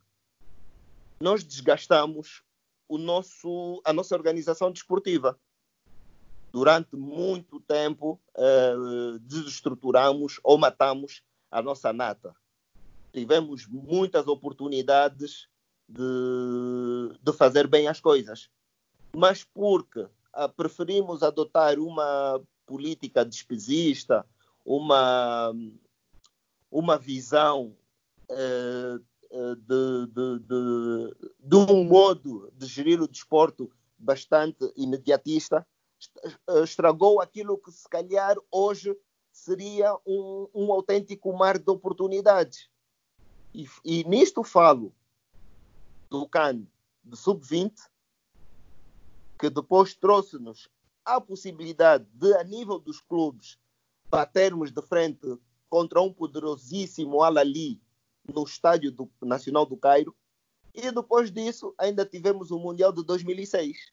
Nós 1.20 1.44
desgastamos 1.44 2.42
o 2.88 2.96
nosso, 2.96 3.80
a 3.84 3.92
nossa 3.92 4.14
organização 4.14 4.72
desportiva. 4.72 5.38
Durante 6.50 6.96
muito 6.96 7.60
tempo, 7.60 8.18
uh, 8.34 9.18
desestruturamos 9.20 10.40
ou 10.42 10.56
matamos 10.56 11.22
a 11.50 11.60
nossa 11.60 11.92
nata. 11.92 12.34
Tivemos 13.12 13.66
muitas 13.66 14.26
oportunidades 14.26 15.48
de, 15.86 17.18
de 17.22 17.32
fazer 17.32 17.66
bem 17.66 17.86
as 17.86 18.00
coisas, 18.00 18.48
mas 19.14 19.44
porque 19.44 20.00
uh, 20.00 20.48
preferimos 20.56 21.22
adotar 21.22 21.78
uma 21.78 22.40
política 22.66 23.24
despesista, 23.24 24.24
uma, 24.64 25.52
uma 26.70 26.98
visão 26.98 27.76
uh, 28.30 29.04
de, 29.30 30.06
de, 30.06 30.38
de, 30.40 31.30
de, 31.38 31.56
um 31.56 31.84
modo 31.84 32.50
de 32.56 32.66
gerir 32.66 33.00
o 33.00 33.08
desporto 33.08 33.70
bastante 33.98 34.72
imediatista, 34.76 35.66
eh, 36.24 36.62
estragou 36.62 37.20
aquilo 37.20 37.58
que 37.58 37.70
se 37.70 37.88
calhar 37.88 38.36
hoje 38.50 38.96
seria 39.32 39.94
um, 40.06 40.48
um 40.54 40.72
autêntico 40.72 41.32
mar 41.36 41.58
de 41.58 41.70
oportunidades. 41.70 42.70
E, 43.52 43.66
e 43.84 44.04
nisto 44.04 44.42
falo 44.42 44.94
do 46.08 46.26
CAN 46.28 46.66
de 47.04 47.16
sub-20, 47.16 47.72
que 49.38 49.50
depois 49.50 49.94
trouxe-nos 49.94 50.68
a 51.04 51.20
possibilidade 51.20 52.06
de, 52.12 52.34
a 52.34 52.44
nível 52.44 52.78
dos 52.78 53.00
clubes, 53.00 53.58
batermos 54.10 54.70
de 54.70 54.82
frente 54.82 55.38
contra 55.68 56.00
um 56.00 56.12
poderosíssimo 56.12 57.22
Al-Ali 57.22 57.80
no 58.32 58.44
Estádio 58.44 58.90
do, 58.92 59.10
Nacional 59.22 59.66
do 59.66 59.76
Cairo. 59.76 60.14
E 60.74 60.90
depois 60.92 61.30
disso, 61.30 61.74
ainda 61.78 62.04
tivemos 62.04 62.50
o 62.50 62.58
Mundial 62.58 62.92
de 62.92 63.04
2006. 63.04 63.92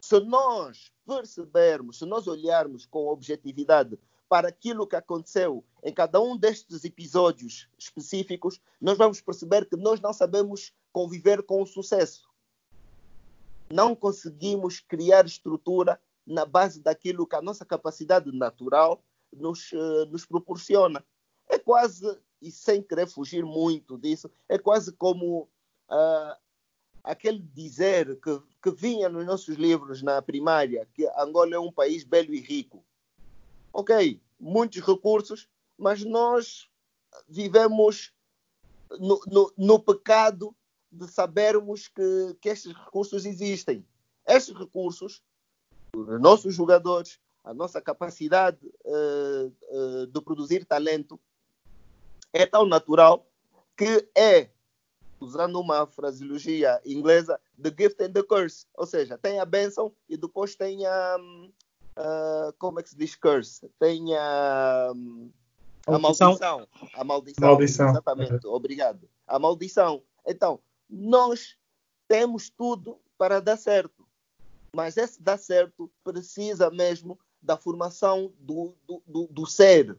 Se 0.00 0.20
nós 0.20 0.92
percebermos, 1.06 1.98
se 1.98 2.06
nós 2.06 2.26
olharmos 2.26 2.86
com 2.86 3.08
objetividade 3.08 3.98
para 4.28 4.48
aquilo 4.48 4.86
que 4.86 4.96
aconteceu 4.96 5.64
em 5.82 5.92
cada 5.92 6.20
um 6.20 6.36
destes 6.36 6.84
episódios 6.84 7.68
específicos, 7.78 8.60
nós 8.80 8.98
vamos 8.98 9.20
perceber 9.20 9.68
que 9.68 9.76
nós 9.76 10.00
não 10.00 10.12
sabemos 10.12 10.72
conviver 10.92 11.42
com 11.42 11.62
o 11.62 11.66
sucesso. 11.66 12.28
Não 13.70 13.94
conseguimos 13.94 14.80
criar 14.80 15.26
estrutura 15.26 16.00
na 16.26 16.44
base 16.44 16.80
daquilo 16.80 17.26
que 17.26 17.36
a 17.36 17.42
nossa 17.42 17.64
capacidade 17.64 18.30
natural 18.32 19.02
nos, 19.32 19.72
uh, 19.72 20.06
nos 20.06 20.26
proporciona. 20.26 21.04
É 21.48 21.58
quase 21.58 22.18
e 22.40 22.50
sem 22.50 22.82
querer 22.82 23.06
fugir 23.06 23.44
muito 23.44 23.96
disso, 23.98 24.30
é 24.48 24.58
quase 24.58 24.92
como 24.92 25.48
uh, 25.88 26.36
aquele 27.02 27.38
dizer 27.38 28.18
que, 28.20 28.42
que 28.62 28.70
vinha 28.70 29.08
nos 29.08 29.24
nossos 29.24 29.56
livros 29.56 30.02
na 30.02 30.20
primária, 30.20 30.88
que 30.94 31.06
Angola 31.18 31.54
é 31.54 31.58
um 31.58 31.72
país 31.72 32.04
belo 32.04 32.34
e 32.34 32.40
rico. 32.40 32.84
Ok, 33.72 34.20
muitos 34.38 34.80
recursos, 34.80 35.48
mas 35.78 36.04
nós 36.04 36.68
vivemos 37.28 38.12
no, 38.98 39.20
no, 39.26 39.52
no 39.56 39.78
pecado 39.78 40.54
de 40.90 41.06
sabermos 41.08 41.88
que, 41.88 42.36
que 42.40 42.48
estes 42.48 42.72
recursos 42.72 43.24
existem. 43.24 43.84
Estes 44.26 44.56
recursos, 44.56 45.22
os 45.94 46.20
nossos 46.20 46.54
jogadores, 46.54 47.20
a 47.44 47.54
nossa 47.54 47.80
capacidade 47.80 48.58
uh, 48.84 49.52
uh, 49.70 50.06
de 50.06 50.20
produzir 50.20 50.64
talento, 50.64 51.20
é 52.32 52.46
tão 52.46 52.66
natural 52.66 53.26
que 53.76 54.08
é, 54.16 54.48
usando 55.20 55.60
uma 55.60 55.86
fraseologia 55.86 56.80
inglesa, 56.84 57.40
the 57.62 57.70
gift 57.76 58.02
and 58.02 58.12
the 58.12 58.22
curse. 58.22 58.66
Ou 58.74 58.86
seja, 58.86 59.18
tem 59.18 59.38
a 59.40 59.44
bênção 59.44 59.92
e 60.08 60.16
depois 60.16 60.54
tem 60.54 60.86
a. 60.86 61.16
Uh, 61.98 62.52
como 62.58 62.78
é 62.78 62.82
que 62.82 62.90
se 62.90 62.96
diz 62.96 63.14
curse? 63.14 63.68
Tem 63.78 64.14
a. 64.16 64.92
a 65.86 65.98
maldição. 65.98 66.38
A 66.94 67.04
maldição. 67.04 67.48
maldição. 67.48 67.90
Exatamente, 67.90 68.46
obrigado. 68.46 69.08
A 69.26 69.38
maldição. 69.38 70.02
Então, 70.26 70.60
nós 70.88 71.56
temos 72.08 72.50
tudo 72.50 72.98
para 73.16 73.40
dar 73.40 73.56
certo. 73.56 74.06
Mas 74.74 74.96
esse 74.96 75.22
dar 75.22 75.38
certo 75.38 75.90
precisa 76.04 76.70
mesmo 76.70 77.18
da 77.40 77.56
formação 77.56 78.32
do, 78.38 78.74
do, 78.86 79.02
do, 79.06 79.26
do 79.28 79.46
ser. 79.46 79.96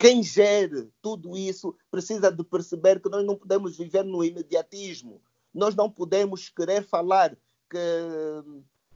Quem 0.00 0.22
gere 0.22 0.90
tudo 1.02 1.36
isso 1.36 1.76
precisa 1.90 2.32
de 2.32 2.42
perceber 2.42 3.02
que 3.02 3.10
nós 3.10 3.22
não 3.22 3.36
podemos 3.36 3.76
viver 3.76 4.02
no 4.02 4.24
imediatismo. 4.24 5.20
Nós 5.52 5.74
não 5.74 5.90
podemos 5.90 6.48
querer 6.48 6.82
falar 6.82 7.36
que, 7.68 7.78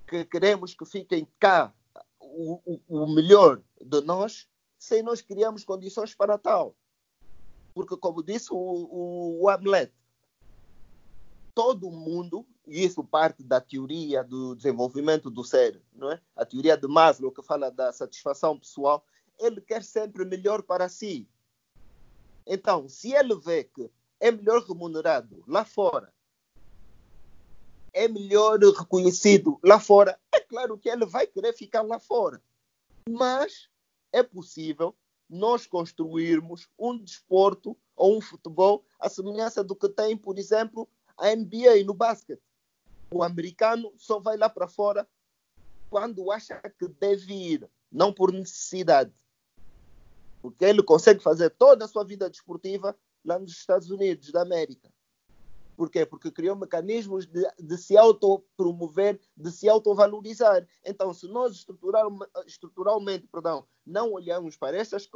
que 0.08 0.24
queremos 0.24 0.72
que 0.72 0.86
fiquem 0.86 1.28
cá 1.38 1.74
o, 2.18 2.58
o, 2.64 2.80
o 3.02 3.14
melhor 3.14 3.60
de 3.78 4.00
nós 4.00 4.48
sem 4.78 5.02
nós 5.02 5.20
criarmos 5.20 5.62
condições 5.62 6.14
para 6.14 6.38
tal. 6.38 6.74
Porque, 7.74 7.98
como 7.98 8.22
disse 8.22 8.50
o, 8.50 8.56
o, 8.56 9.42
o 9.42 9.50
Hamlet, 9.50 9.92
todo 11.54 11.90
mundo, 11.90 12.46
e 12.66 12.82
isso 12.82 13.04
parte 13.04 13.42
da 13.42 13.60
teoria 13.60 14.24
do 14.24 14.54
desenvolvimento 14.54 15.28
do 15.28 15.44
ser, 15.44 15.82
não 15.94 16.10
é? 16.10 16.18
a 16.34 16.46
teoria 16.46 16.78
de 16.78 16.88
Maslow, 16.88 17.30
que 17.30 17.42
fala 17.42 17.70
da 17.70 17.92
satisfação 17.92 18.58
pessoal, 18.58 19.04
ele 19.38 19.60
quer 19.60 19.82
sempre 19.82 20.24
melhor 20.24 20.62
para 20.62 20.88
si. 20.88 21.28
Então, 22.46 22.88
se 22.88 23.12
ele 23.12 23.34
vê 23.36 23.64
que 23.64 23.90
é 24.20 24.30
melhor 24.30 24.62
remunerado 24.62 25.42
lá 25.46 25.64
fora, 25.64 26.12
é 27.92 28.08
melhor 28.08 28.58
reconhecido 28.58 29.58
lá 29.62 29.78
fora, 29.78 30.18
é 30.32 30.40
claro 30.40 30.76
que 30.76 30.88
ele 30.88 31.06
vai 31.06 31.26
querer 31.26 31.52
ficar 31.52 31.82
lá 31.82 31.98
fora. 31.98 32.42
Mas 33.08 33.68
é 34.12 34.22
possível 34.22 34.94
nós 35.28 35.66
construirmos 35.66 36.68
um 36.78 36.96
desporto 36.98 37.76
ou 37.96 38.18
um 38.18 38.20
futebol 38.20 38.84
à 38.98 39.08
semelhança 39.08 39.62
do 39.62 39.76
que 39.76 39.88
tem, 39.88 40.16
por 40.16 40.38
exemplo, 40.38 40.88
a 41.16 41.34
NBA 41.34 41.84
no 41.84 41.94
basquete. 41.94 42.42
O 43.12 43.22
americano 43.22 43.92
só 43.96 44.18
vai 44.18 44.36
lá 44.36 44.48
para 44.48 44.66
fora 44.66 45.08
quando 45.88 46.30
acha 46.32 46.60
que 46.78 46.88
deve 46.88 47.32
ir, 47.32 47.70
não 47.90 48.12
por 48.12 48.32
necessidade. 48.32 49.12
Porque 50.44 50.62
ele 50.62 50.82
consegue 50.82 51.22
fazer 51.22 51.48
toda 51.48 51.86
a 51.86 51.88
sua 51.88 52.04
vida 52.04 52.28
desportiva 52.28 52.94
lá 53.24 53.38
nos 53.38 53.52
Estados 53.52 53.88
Unidos 53.88 54.30
da 54.30 54.42
América. 54.42 54.92
Por 55.74 55.88
quê? 55.88 56.04
Porque 56.04 56.30
criou 56.30 56.54
mecanismos 56.54 57.24
de, 57.24 57.42
de 57.58 57.78
se 57.78 57.96
autopromover, 57.96 59.18
de 59.34 59.50
se 59.50 59.70
autovalorizar. 59.70 60.68
Então, 60.84 61.14
se 61.14 61.26
nós 61.28 61.54
estrutural, 61.54 62.10
estruturalmente 62.46 63.26
perdão, 63.26 63.66
não 63.86 64.12
olhamos 64.12 64.54
para 64.54 64.76
essas 64.76 65.08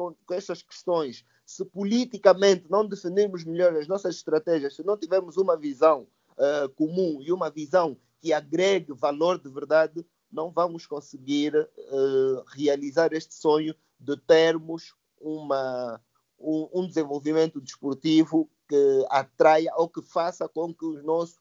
questões, 0.63 1.23
se 1.45 1.63
politicamente 1.63 2.65
não 2.71 2.89
definirmos 2.89 3.45
melhor 3.45 3.77
as 3.77 3.87
nossas 3.87 4.15
estratégias, 4.15 4.77
se 4.77 4.83
não 4.83 4.97
tivermos 4.97 5.37
uma 5.37 5.59
visão 5.59 6.09
uh, 6.39 6.71
comum 6.71 7.21
e 7.21 7.31
uma 7.31 7.51
visão 7.51 7.99
que 8.19 8.33
agregue 8.33 8.95
valor 8.95 9.39
de 9.39 9.51
verdade, 9.51 10.07
não 10.33 10.51
vamos 10.51 10.87
conseguir 10.87 11.55
uh, 11.55 12.43
realizar 12.47 13.13
este 13.13 13.35
sonho 13.35 13.75
de 14.01 14.17
termos 14.17 14.95
uma, 15.21 16.01
um, 16.39 16.69
um 16.75 16.87
desenvolvimento 16.87 17.61
desportivo 17.61 18.49
que 18.69 19.07
atraia 19.11 19.73
ou 19.77 19.89
que 19.89 20.03
faça 20.03 20.49
com 20.49 20.73
que 20.75 20.85
os 20.85 21.03
nossos, 21.03 21.39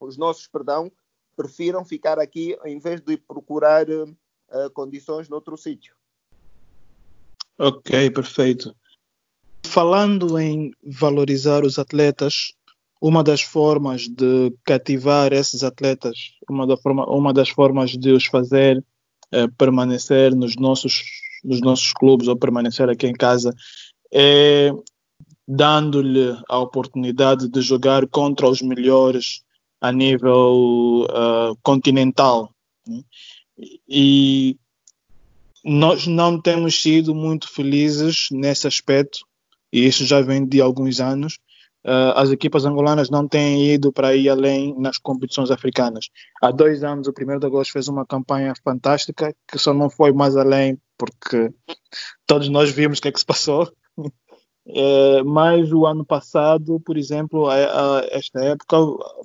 os 0.00 0.16
nossos 0.16 0.46
perdão, 0.46 0.90
prefiram 1.36 1.84
ficar 1.84 2.18
aqui 2.18 2.56
em 2.64 2.78
vez 2.78 3.00
de 3.00 3.16
procurar 3.16 3.88
uh, 3.88 4.70
condições 4.72 5.28
noutro 5.28 5.56
sítio. 5.56 5.94
Ok, 7.58 8.10
perfeito. 8.10 8.74
Falando 9.64 10.38
em 10.38 10.72
valorizar 10.82 11.64
os 11.64 11.78
atletas, 11.78 12.54
uma 13.00 13.22
das 13.22 13.42
formas 13.42 14.08
de 14.08 14.54
cativar 14.64 15.32
esses 15.32 15.62
atletas, 15.62 16.32
uma, 16.48 16.66
da 16.66 16.76
forma, 16.76 17.06
uma 17.06 17.32
das 17.32 17.48
formas 17.48 17.90
de 17.90 18.12
os 18.12 18.26
fazer 18.26 18.84
uh, 19.34 19.50
permanecer 19.56 20.34
nos 20.34 20.56
nossos, 20.56 21.02
nos 21.44 21.60
nossos 21.60 21.92
clubes 21.92 22.28
ou 22.28 22.36
permanecer 22.36 22.88
aqui 22.88 23.06
em 23.06 23.12
casa 23.12 23.54
é 24.12 24.70
dando-lhe 25.46 26.36
a 26.48 26.58
oportunidade 26.58 27.48
de 27.48 27.60
jogar 27.60 28.06
contra 28.08 28.48
os 28.48 28.60
melhores 28.60 29.42
a 29.80 29.92
nível 29.92 31.04
uh, 31.04 31.56
continental. 31.62 32.52
Né? 32.86 33.02
E 33.88 34.56
nós 35.64 36.06
não 36.06 36.40
temos 36.40 36.80
sido 36.80 37.14
muito 37.14 37.48
felizes 37.48 38.28
nesse 38.30 38.66
aspecto, 38.66 39.20
e 39.72 39.86
isso 39.86 40.04
já 40.04 40.20
vem 40.20 40.44
de 40.44 40.60
alguns 40.60 41.00
anos. 41.00 41.38
Uh, 41.86 42.10
as 42.16 42.30
equipas 42.30 42.64
angolanas 42.64 43.10
não 43.10 43.28
têm 43.28 43.64
ido 43.72 43.92
para 43.92 44.12
ir 44.12 44.28
além 44.28 44.74
nas 44.76 44.98
competições 44.98 45.52
africanas. 45.52 46.08
Há 46.42 46.50
dois 46.50 46.82
anos, 46.82 47.06
o 47.06 47.12
1 47.12 47.38
de 47.38 47.46
agosto 47.46 47.72
fez 47.72 47.86
uma 47.86 48.04
campanha 48.04 48.52
fantástica, 48.64 49.32
que 49.46 49.56
só 49.56 49.72
não 49.72 49.88
foi 49.88 50.12
mais 50.12 50.36
além 50.36 50.76
porque 50.98 51.54
todos 52.26 52.48
nós 52.48 52.70
vimos 52.70 52.98
o 52.98 53.02
que 53.02 53.06
é 53.06 53.12
que 53.12 53.20
se 53.20 53.24
passou. 53.24 53.72
É, 54.66 55.22
mas 55.22 55.72
o 55.72 55.86
ano 55.86 56.04
passado, 56.04 56.80
por 56.80 56.96
exemplo, 56.98 57.48
a, 57.48 57.54
a, 57.54 58.06
esta 58.10 58.40
época, 58.44 58.76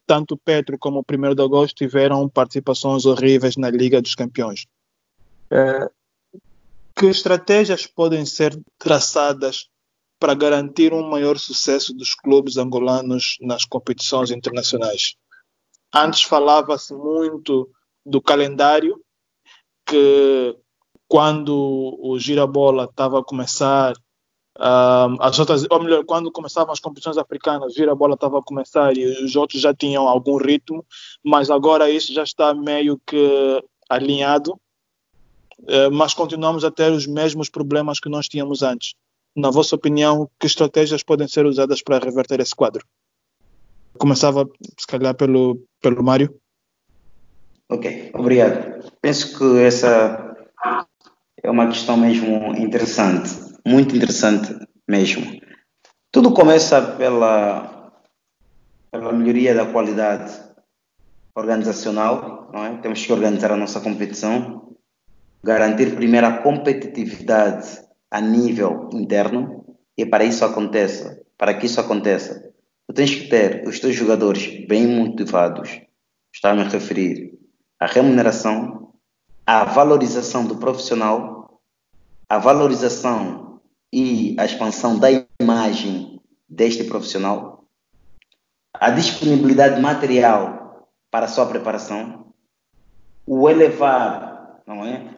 tanto 0.05 0.37
Petro 0.37 0.77
como 0.77 0.99
o 0.99 1.05
1 1.11 1.33
de 1.33 1.41
agosto 1.41 1.77
tiveram 1.77 2.29
participações 2.29 3.07
horríveis 3.07 3.57
na 3.57 3.71
Liga 3.71 3.99
dos 3.99 4.13
Campeões. 4.13 4.67
É, 5.49 5.89
que 6.95 7.07
estratégias 7.07 7.87
podem 7.87 8.23
ser 8.23 8.55
traçadas 8.77 9.67
para 10.21 10.35
garantir 10.35 10.93
um 10.93 11.09
maior 11.09 11.39
sucesso 11.39 11.95
dos 11.95 12.13
clubes 12.13 12.55
angolanos 12.55 13.37
nas 13.41 13.65
competições 13.65 14.29
internacionais? 14.29 15.15
Antes 15.91 16.21
falava-se 16.21 16.93
muito 16.93 17.67
do 18.05 18.21
calendário, 18.21 19.01
que 19.83 20.55
quando 21.07 21.97
o 21.99 22.19
Girabola 22.19 22.83
estava 22.83 23.19
a 23.19 23.23
começar 23.23 23.93
um, 24.59 25.17
as 25.19 25.39
outras, 25.39 25.65
ou 25.71 25.81
melhor, 25.81 26.05
quando 26.05 26.31
começavam 26.31 26.71
as 26.71 26.79
competições 26.79 27.17
africanas, 27.17 27.73
vir 27.73 27.89
a 27.89 27.95
bola 27.95 28.13
estava 28.13 28.37
a 28.37 28.43
começar 28.43 28.95
e 28.95 29.03
os 29.23 29.35
outros 29.35 29.59
já 29.59 29.73
tinham 29.73 30.07
algum 30.07 30.37
ritmo, 30.37 30.85
mas 31.25 31.49
agora 31.49 31.89
isso 31.89 32.13
já 32.13 32.21
está 32.21 32.53
meio 32.53 33.01
que 33.07 33.63
alinhado, 33.89 34.53
uh, 35.61 35.91
mas 35.91 36.13
continuamos 36.13 36.63
a 36.63 36.69
ter 36.69 36.91
os 36.91 37.07
mesmos 37.07 37.49
problemas 37.49 37.99
que 37.99 38.07
nós 38.07 38.27
tínhamos 38.27 38.61
antes. 38.61 38.93
Na 39.35 39.49
vossa 39.49 39.75
opinião, 39.75 40.29
que 40.39 40.47
estratégias 40.47 41.03
podem 41.03 41.27
ser 41.27 41.45
usadas 41.45 41.81
para 41.81 41.99
reverter 41.99 42.39
esse 42.39 42.55
quadro? 42.55 42.85
Começava, 43.97 44.49
se 44.77 44.87
calhar, 44.87 45.15
pelo, 45.15 45.61
pelo 45.81 46.03
Mário. 46.03 46.35
Ok, 47.69 48.11
obrigado. 48.13 48.91
Penso 49.01 49.37
que 49.37 49.59
essa 49.59 50.35
é 51.41 51.49
uma 51.49 51.67
questão 51.67 51.95
mesmo 51.95 52.55
interessante 52.55 53.51
muito 53.65 53.95
interessante 53.95 54.55
mesmo. 54.87 55.39
Tudo 56.11 56.33
começa 56.33 56.81
pela, 56.81 57.93
pela 58.91 59.13
melhoria 59.13 59.53
da 59.53 59.65
qualidade 59.65 60.33
organizacional, 61.35 62.49
não 62.53 62.65
é? 62.65 62.77
Temos 62.77 63.05
que 63.05 63.13
organizar 63.13 63.51
a 63.51 63.57
nossa 63.57 63.79
competição, 63.79 64.75
garantir 65.43 65.95
primeiro 65.95 66.27
a 66.27 66.37
competitividade 66.39 67.81
a 68.11 68.19
nível 68.19 68.89
interno 68.91 69.65
e 69.97 70.05
para 70.05 70.25
isso 70.25 70.43
aconteça, 70.43 71.21
para 71.37 71.53
que 71.53 71.65
isso 71.65 71.79
aconteça, 71.79 72.53
tu 72.85 72.93
tens 72.93 73.15
que 73.15 73.29
ter 73.29 73.65
os 73.65 73.79
teus 73.79 73.95
jogadores 73.95 74.67
bem 74.67 74.85
motivados, 74.85 75.81
está-me 76.33 76.61
a 76.61 76.67
referir 76.67 77.39
à 77.79 77.85
remuneração, 77.85 78.93
à 79.45 79.63
valorização 79.63 80.45
do 80.45 80.57
profissional, 80.57 81.61
à 82.29 82.37
valorização 82.37 83.61
e 83.93 84.35
a 84.37 84.45
expansão 84.45 84.99
da 84.99 85.07
imagem 85.39 86.21
deste 86.47 86.83
profissional, 86.83 87.65
a 88.73 88.89
disponibilidade 88.89 89.81
material 89.81 90.87
para 91.09 91.25
a 91.25 91.29
sua 91.29 91.45
preparação, 91.45 92.33
o 93.25 93.49
elevar, 93.49 94.61
não 94.65 94.85
é, 94.85 95.17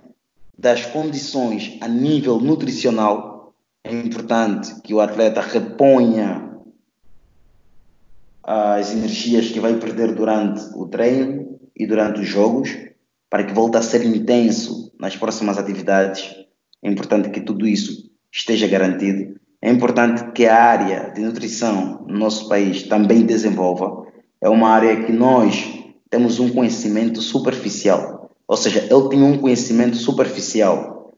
das 0.58 0.86
condições 0.86 1.78
a 1.82 1.88
nível 1.88 2.40
nutricional, 2.40 3.54
é 3.84 3.92
importante 3.92 4.82
que 4.82 4.94
o 4.94 5.02
atleta 5.02 5.42
reponha 5.42 6.52
as 8.44 8.92
energias 8.92 9.50
que 9.50 9.60
vai 9.60 9.76
perder 9.76 10.14
durante 10.14 10.62
o 10.76 10.88
treino 10.88 11.60
e 11.76 11.88
durante 11.88 12.22
os 12.22 12.28
jogos, 12.28 12.78
para 13.30 13.44
que 13.44 13.54
volte 13.54 13.78
a 13.78 13.82
ser 13.82 14.06
intenso 14.06 14.94
nas 15.00 15.16
próximas 15.16 15.58
atividades. 15.58 16.36
É 16.82 16.90
importante 16.90 17.30
que 17.30 17.42
tudo 17.42 17.68
isso 17.68 18.12
esteja 18.32 18.68
garantido. 18.68 19.40
É 19.62 19.70
importante 19.70 20.32
que 20.34 20.46
a 20.46 20.62
área 20.62 21.12
de 21.12 21.22
nutrição 21.22 22.06
no 22.08 22.18
nosso 22.20 22.50
país 22.50 22.84
também 22.84 23.26
desenvolva. 23.26 24.06
É 24.42 24.50
uma 24.50 24.70
área 24.70 25.06
que 25.06 25.12
nós 25.12 25.74
temos 26.10 26.40
um 26.40 26.50
conhecimento 26.50 27.22
superficial, 27.22 28.23
ou 28.48 28.58
seja, 28.58 28.80
ele 28.80 29.10
tem 29.10 29.24
um 29.24 29.38
conhecimento 29.38 29.98
superficial. 29.98 31.14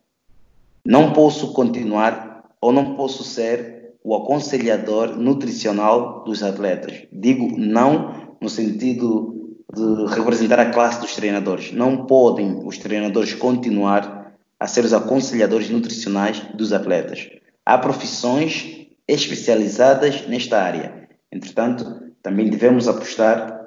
Não 0.86 1.14
posso 1.14 1.54
continuar 1.54 2.46
ou 2.62 2.72
não 2.72 2.96
posso 2.96 3.24
ser 3.24 3.94
o 4.04 4.16
aconselhador 4.16 5.18
nutricional 5.18 6.24
dos 6.24 6.44
atletas. 6.44 7.08
Digo 7.12 7.58
não 7.58 8.38
no 8.40 8.50
sentido 8.50 9.56
de 9.74 10.14
representar 10.14 10.60
a 10.60 10.70
classe 10.70 11.02
dos 11.02 11.16
treinadores. 11.16 11.72
Não 11.72 12.06
podem 12.06 12.66
os 12.66 12.78
treinadores 12.78 13.34
continuar 13.34 14.34
a 14.60 14.68
ser 14.68 14.86
os 14.86 14.94
aconselhadores 14.94 15.70
nutricionais 15.70 16.40
dos 16.54 16.72
atletas. 16.72 17.30
Há 17.66 17.78
profissões 17.78 18.88
especializadas 19.08 20.28
nesta 20.28 20.62
área. 20.62 21.08
Entretanto, 21.32 22.14
também 22.22 22.50
devemos 22.50 22.88
apostar 22.88 23.60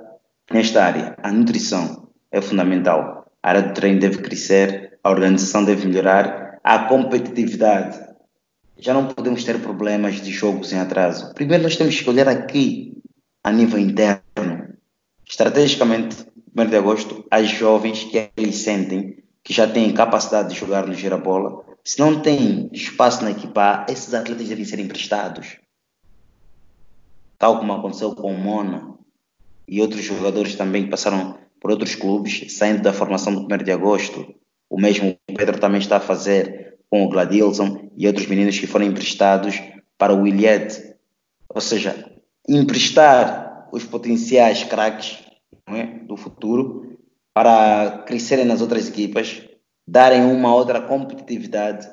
nesta 0.51 0.85
área. 0.85 1.17
A 1.23 1.31
nutrição 1.33 2.09
é 2.31 2.41
fundamental. 2.41 3.18
A 3.43 3.51
área 3.51 3.63
do 3.63 3.75
treino 3.75 4.01
deve 4.01 4.19
crescer, 4.19 4.99
a 5.03 5.11
organização 5.11 5.65
deve 5.65 5.87
melhorar, 5.87 6.59
a 6.63 6.81
competitividade. 6.81 7.99
Já 8.79 8.93
não 8.93 9.09
podemos 9.09 9.45
ter 9.45 9.61
problemas 9.61 10.21
de 10.21 10.31
jogos 10.31 10.73
em 10.73 10.79
atraso. 10.79 11.33
Primeiro, 11.35 11.63
nós 11.63 11.77
temos 11.77 12.01
que 12.01 12.11
olhar 12.11 12.29
aqui 12.29 13.01
a 13.43 13.53
nível 13.53 13.79
interno. 13.79 14.77
Estrategicamente, 15.27 16.17
1 16.57 16.67
de 16.67 16.77
agosto, 16.77 17.25
as 17.31 17.49
jovens 17.49 18.05
que 18.05 18.31
eles 18.37 18.57
sentem 18.57 19.23
que 19.43 19.53
já 19.55 19.67
têm 19.67 19.95
capacidade 19.95 20.51
de 20.51 20.61
jogar 20.61 20.87
no 20.87 20.93
girabola, 20.93 21.65
se 21.83 21.99
não 21.99 22.21
têm 22.21 22.69
espaço 22.73 23.25
na 23.25 23.31
equipa, 23.31 23.87
esses 23.89 24.13
atletas 24.13 24.47
devem 24.47 24.65
ser 24.65 24.79
emprestados. 24.79 25.57
Tal 27.39 27.59
como 27.59 27.73
aconteceu 27.73 28.15
com 28.15 28.31
o 28.31 28.37
Mona 28.37 28.95
e 29.67 29.81
outros 29.81 30.05
jogadores 30.05 30.55
também 30.55 30.85
que 30.85 30.91
passaram 30.91 31.39
por 31.61 31.71
outros 31.71 31.95
clubes, 31.95 32.53
saindo 32.53 32.83
da 32.83 32.93
formação 32.93 33.35
do 33.35 33.43
1 33.43 33.65
de 33.65 33.73
agosto. 33.73 34.35
O 34.71 34.81
mesmo 34.81 35.17
Pedro 35.27 35.59
também 35.59 35.81
está 35.81 35.97
a 35.97 36.01
fazer 36.01 36.79
com 36.91 37.05
o 37.05 37.09
Gladilson 37.09 37.91
e 37.97 38.07
outros 38.07 38.27
meninos 38.27 38.59
que 38.59 38.67
foram 38.67 38.87
emprestados 38.87 39.61
para 39.97 40.15
o 40.15 40.23
Williet. 40.23 40.95
Ou 41.49 41.61
seja, 41.61 42.13
emprestar 42.49 43.69
os 43.73 43.85
potenciais 43.85 44.65
craques 44.65 45.19
é, 45.67 45.85
do 46.07 46.17
futuro 46.17 46.99
para 47.35 48.03
crescerem 48.07 48.45
nas 48.45 48.61
outras 48.61 48.89
equipas, 48.89 49.43
darem 49.87 50.25
uma 50.25 50.55
outra 50.55 50.81
competitividade, 50.81 51.89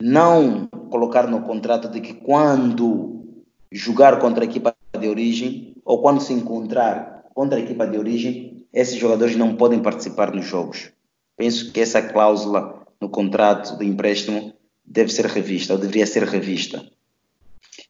não 0.00 0.66
colocar 0.90 1.26
no 1.26 1.42
contrato 1.42 1.88
de 1.88 2.00
que 2.00 2.14
quando 2.14 3.24
jogar 3.72 4.18
contra 4.18 4.44
a 4.44 4.46
equipa 4.46 4.74
de 4.98 5.08
origem 5.08 5.74
ou 5.84 6.00
quando 6.00 6.20
se 6.20 6.32
encontrar 6.32 7.24
contra 7.34 7.58
a 7.58 7.60
equipa 7.60 7.86
de 7.86 7.98
origem, 7.98 8.53
esses 8.74 8.96
jogadores 8.96 9.36
não 9.36 9.54
podem 9.54 9.80
participar 9.80 10.34
nos 10.34 10.44
jogos. 10.44 10.90
Penso 11.36 11.72
que 11.72 11.80
essa 11.80 12.02
cláusula 12.02 12.84
no 13.00 13.08
contrato 13.08 13.78
de 13.78 13.86
empréstimo 13.86 14.52
deve 14.84 15.12
ser 15.12 15.26
revista 15.26 15.72
ou 15.72 15.78
deveria 15.78 16.06
ser 16.06 16.24
revista. 16.24 16.84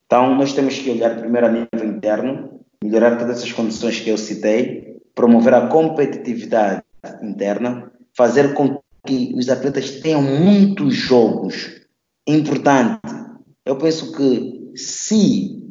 Então, 0.06 0.34
nós 0.34 0.52
temos 0.52 0.78
que 0.78 0.90
olhar 0.90 1.18
primeiro 1.18 1.46
a 1.46 1.50
nível 1.50 1.88
interno, 1.88 2.60
melhorar 2.82 3.16
todas 3.16 3.38
essas 3.38 3.52
condições 3.52 3.98
que 4.00 4.10
eu 4.10 4.18
citei, 4.18 4.98
promover 5.14 5.54
a 5.54 5.66
competitividade 5.68 6.82
interna, 7.22 7.90
fazer 8.14 8.54
com 8.54 8.80
que 9.06 9.34
os 9.36 9.48
atletas 9.48 9.90
tenham 10.00 10.22
muitos 10.22 10.94
jogos. 10.94 11.80
Importante. 12.26 13.00
Eu 13.64 13.76
penso 13.76 14.12
que 14.12 14.72
se 14.76 15.62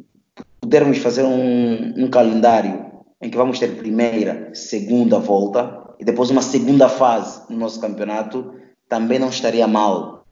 pudermos 0.60 0.98
fazer 0.98 1.22
um, 1.22 2.04
um 2.04 2.10
calendário 2.10 2.83
em 3.24 3.30
que 3.30 3.38
vamos 3.38 3.58
ter 3.58 3.78
primeira, 3.78 4.54
segunda 4.54 5.18
volta 5.18 5.94
e 5.98 6.04
depois 6.04 6.28
uma 6.28 6.42
segunda 6.42 6.90
fase 6.90 7.40
no 7.48 7.56
nosso 7.56 7.80
campeonato, 7.80 8.52
também 8.86 9.18
não 9.18 9.30
estaria 9.30 9.66
mal. 9.66 10.26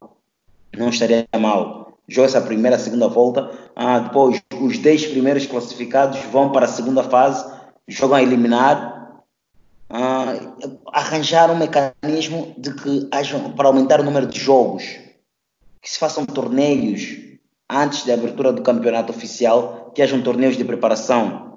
Não 0.76 0.90
estaria 0.90 1.26
mal. 1.40 1.96
Joga 2.06 2.26
essa 2.26 2.40
primeira, 2.42 2.78
segunda 2.78 3.08
volta, 3.08 3.50
ah, 3.74 4.00
depois 4.00 4.42
os 4.60 4.76
10 4.76 5.06
primeiros 5.06 5.46
classificados 5.46 6.20
vão 6.30 6.52
para 6.52 6.66
a 6.66 6.68
segunda 6.68 7.02
fase, 7.02 7.50
jogam 7.88 8.18
a 8.18 8.22
eliminar, 8.22 9.22
ah, 9.88 10.34
arranjar 10.92 11.50
um 11.50 11.56
mecanismo 11.56 12.54
de 12.58 12.74
que 12.74 13.08
para 13.56 13.68
aumentar 13.68 14.00
o 14.00 14.04
número 14.04 14.26
de 14.26 14.38
jogos, 14.38 14.82
que 15.80 15.90
se 15.90 15.98
façam 15.98 16.26
torneios 16.26 17.16
antes 17.70 18.04
da 18.04 18.12
abertura 18.12 18.52
do 18.52 18.60
campeonato 18.60 19.12
oficial, 19.12 19.90
que 19.94 20.02
hajam 20.02 20.20
torneios 20.20 20.58
de 20.58 20.64
preparação. 20.64 21.51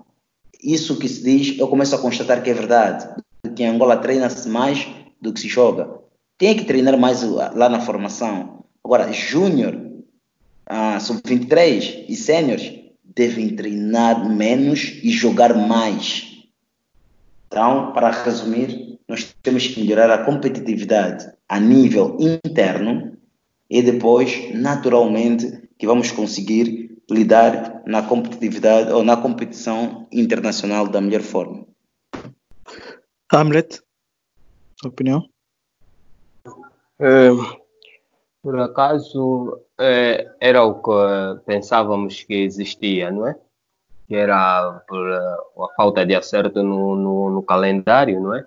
Isso 0.64 0.98
que 0.98 1.07
se 1.07 1.23
diz, 1.23 1.60
eu 1.60 1.68
começo 1.68 1.95
a 1.95 1.99
constatar 1.99 2.41
que 2.41 2.49
é 2.49 2.53
verdade, 2.53 3.07
que 3.56 3.64
em 3.64 3.68
Angola 3.68 3.98
treina-se 3.98 4.48
mais 4.48 4.88
do 5.22 5.34
que 5.34 5.40
se 5.40 5.48
joga. 5.48 5.90
Tem 6.38 6.56
que 6.56 6.65
treinar 6.65 6.98
mais 6.98 7.23
lá 7.23 7.69
na 7.69 7.80
formação. 7.80 8.65
Agora, 8.84 9.11
júnior, 9.11 9.80
ah, 10.65 10.99
sub-23 10.99 12.06
e 12.10 12.15
sêniores 12.15 12.73
devem 13.03 13.56
treinar 13.56 14.27
menos 14.30 14.99
e 15.03 15.10
jogar 15.10 15.56
mais. 15.56 16.44
Então, 17.48 17.94
para 17.94 18.11
resumir, 18.11 18.99
nós 19.07 19.36
temos 19.41 19.68
que 19.68 19.80
melhorar 19.80 20.11
a 20.11 20.26
competitividade 20.26 21.32
a 21.48 21.60
nível 21.60 22.18
interno 22.19 23.18
e 23.69 23.82
depois, 23.82 24.53
naturalmente, 24.53 25.61
que 25.77 25.86
vamos 25.86 26.11
conseguir 26.11 26.84
lidar 27.10 27.84
na 27.86 28.02
competitividade 28.02 28.91
ou 28.91 29.03
na 29.03 29.18
competição 29.18 30.07
internacional 30.11 30.88
da 30.88 31.02
melhor 31.02 31.22
forma. 31.22 31.65
Hamlet, 33.32 33.82
sua 34.80 34.90
opinião? 34.90 35.27
É, 36.99 37.30
por 38.41 38.60
acaso 38.60 39.60
é, 39.80 40.32
era 40.40 40.64
o 40.64 40.82
que 40.82 41.44
pensávamos 41.45 42.23
que 42.23 42.34
existia, 42.34 43.11
não 43.11 43.27
é? 43.27 43.36
Que 44.07 44.15
era 44.15 44.84
por 44.88 45.11
a 45.11 45.68
falta 45.76 46.06
de 46.06 46.15
acerto 46.15 46.64
no, 46.64 46.95
no, 46.95 47.30
no 47.32 47.44
calendário, 47.44 48.22
não 48.22 48.34
é? 48.34 48.45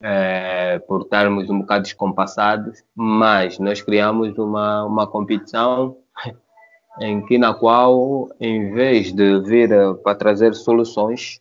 é? 0.00 0.78
Por 0.80 1.02
estarmos 1.02 1.50
um 1.50 1.60
bocado 1.60 1.82
descompassados, 1.82 2.82
mas 2.94 3.58
nós 3.58 3.82
criamos 3.82 4.38
uma, 4.38 4.84
uma 4.84 5.06
competição 5.06 5.96
em 7.00 7.24
que 7.24 7.38
na 7.38 7.54
qual, 7.54 8.28
em 8.38 8.72
vez 8.72 9.12
de 9.12 9.40
vir 9.40 9.70
para 10.02 10.14
trazer 10.14 10.54
soluções, 10.54 11.40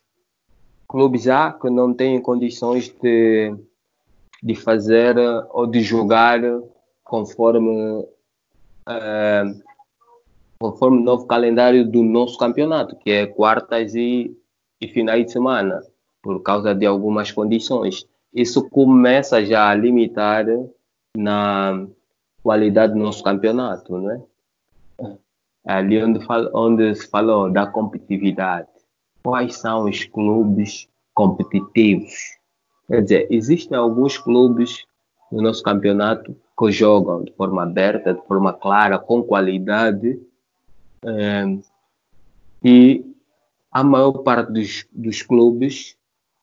clubes 0.88 1.24
já 1.24 1.52
que 1.52 1.70
não 1.70 1.94
têm 1.94 2.22
condições 2.22 2.90
de 3.02 3.54
de 4.42 4.56
fazer 4.56 5.16
ou 5.52 5.68
de 5.68 5.82
jogar 5.82 6.40
conforme 7.04 8.06
uh, 8.88 9.62
conforme 10.60 10.98
o 10.98 11.04
novo 11.04 11.26
calendário 11.26 11.90
do 11.90 12.04
nosso 12.04 12.38
campeonato, 12.38 12.96
que 12.98 13.12
é 13.12 13.26
quartas 13.26 13.96
e, 13.96 14.36
e 14.80 14.88
finais 14.88 15.26
de 15.26 15.32
semana, 15.32 15.82
por 16.22 16.42
causa 16.42 16.76
de 16.76 16.86
algumas 16.86 17.32
condições. 17.32 18.06
Isso 18.34 18.70
começa 18.70 19.44
já 19.46 19.70
a 19.70 19.76
limitar 19.76 20.46
na 21.16 21.88
qualidade 22.44 22.94
do 22.94 23.00
nosso 23.00 23.24
campeonato, 23.24 23.98
né? 23.98 24.22
Ali 25.70 26.04
onde, 26.04 26.20
onde 26.52 26.96
se 26.96 27.08
falou 27.08 27.52
da 27.52 27.68
competitividade. 27.68 28.68
Quais 29.22 29.58
são 29.58 29.84
os 29.84 30.04
clubes 30.04 30.90
competitivos? 31.14 32.12
Quer 32.88 33.04
dizer, 33.04 33.28
existem 33.30 33.78
alguns 33.78 34.18
clubes 34.18 34.86
no 35.32 35.44
nosso 35.44 35.62
campeonato 35.62 36.36
que 36.58 36.72
jogam 36.72 37.24
de 37.24 37.32
forma 37.34 37.62
aberta, 37.62 38.16
de 38.16 38.22
forma 38.26 38.52
clara, 38.52 38.98
com 38.98 39.22
qualidade, 39.22 40.20
é, 41.06 41.44
e 42.64 43.06
a 43.72 43.84
maior 43.84 44.24
parte 44.24 44.52
dos, 44.52 44.88
dos 44.92 45.22
clubes 45.22 45.96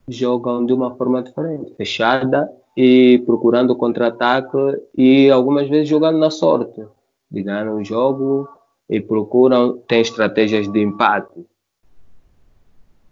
jogam 0.06 0.64
de 0.64 0.72
uma 0.72 0.94
forma 0.94 1.20
diferente, 1.20 1.74
fechada 1.74 2.48
e 2.76 3.20
procurando 3.26 3.74
contra-ataque 3.74 4.56
e 4.96 5.28
algumas 5.32 5.68
vezes 5.68 5.88
jogando 5.88 6.18
na 6.18 6.30
sorte, 6.30 6.86
de 7.28 7.42
ganhar 7.42 7.68
um 7.68 7.84
jogo 7.84 8.48
e 8.88 9.00
procuram, 9.00 9.78
têm 9.78 10.00
estratégias 10.00 10.70
de 10.70 10.80
empate. 10.80 11.46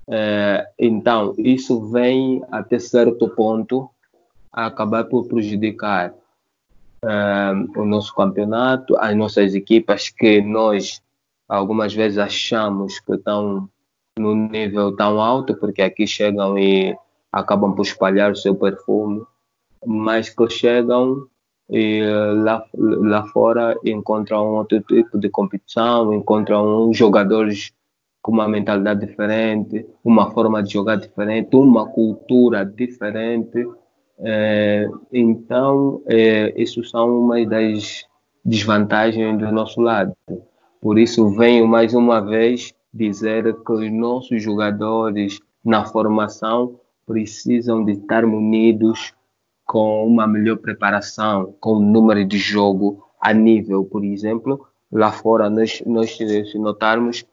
É, 0.09 0.69
então, 0.79 1.35
isso 1.39 1.91
vem 1.91 2.43
até 2.51 2.79
certo 2.79 3.29
ponto 3.29 3.89
a 4.53 4.67
acabar 4.67 5.05
por 5.05 5.27
prejudicar 5.27 6.15
é, 7.05 7.79
o 7.79 7.85
nosso 7.85 8.15
campeonato, 8.15 8.97
as 8.99 9.17
nossas 9.17 9.55
equipas 9.55 10.09
que 10.09 10.41
nós 10.41 11.03
algumas 11.49 11.93
vezes 11.95 12.19
achamos 12.19 12.99
que 13.01 13.15
estão 13.15 13.69
no 14.19 14.35
nível 14.35 14.95
tão 14.95 15.21
alto, 15.21 15.55
porque 15.57 15.83
aqui 15.83 16.07
chegam 16.07 16.59
e 16.59 16.97
acabam 17.33 17.75
por 17.75 17.83
espalhar 17.83 18.31
o 18.31 18.37
seu 18.37 18.55
perfume, 18.55 19.23
mas 19.85 20.31
que 20.31 20.49
chegam 20.49 21.27
e 21.77 22.01
lá, 22.45 22.65
lá 22.73 23.27
fora 23.27 23.77
encontram 23.85 24.55
outro 24.55 24.81
tipo 24.83 25.19
de 25.19 25.29
competição, 25.29 26.15
encontram 26.15 26.95
jogadores 26.95 27.73
com 28.23 28.31
uma 28.31 28.47
mentalidade 28.47 29.05
diferente, 29.05 29.85
uma 30.05 30.31
forma 30.31 30.63
de 30.63 30.73
jogar 30.73 30.95
diferente, 30.95 31.57
uma 31.57 31.85
cultura 31.89 32.65
diferente. 32.65 33.69
É, 34.21 34.89
então, 35.13 36.01
é, 36.07 36.55
isso 36.57 36.85
são 36.85 37.25
uma 37.25 37.45
das 37.45 38.05
desvantagens 38.45 39.37
do 39.37 39.51
nosso 39.51 39.81
lado. 39.81 40.15
Por 40.81 40.97
isso, 40.97 41.29
venho 41.31 41.67
mais 41.67 41.93
uma 41.93 42.21
vez 42.21 42.73
dizer 42.93 43.53
que 43.65 43.73
os 43.73 43.93
nossos 43.93 44.41
jogadores 44.41 45.41
na 45.65 45.85
formação 45.85 46.79
precisam 47.05 47.85
de 47.85 47.95
estar 47.95 48.25
munidos 48.25 49.13
com 49.75 50.07
uma 50.07 50.25
melhor 50.25 50.59
preparação, 50.59 51.53
com 51.59 51.73
o 51.73 51.81
número 51.81 52.25
de 52.25 52.39
jogo 52.39 53.03
a 53.21 53.35
nível, 53.35 53.85
por 53.85 54.05
exemplo, 54.05 54.69
lá 54.93 55.11
fora 55.11 55.51
nós, 55.51 55.83
nós 55.85 56.17
se 56.17 56.57
notarmos 56.61 57.25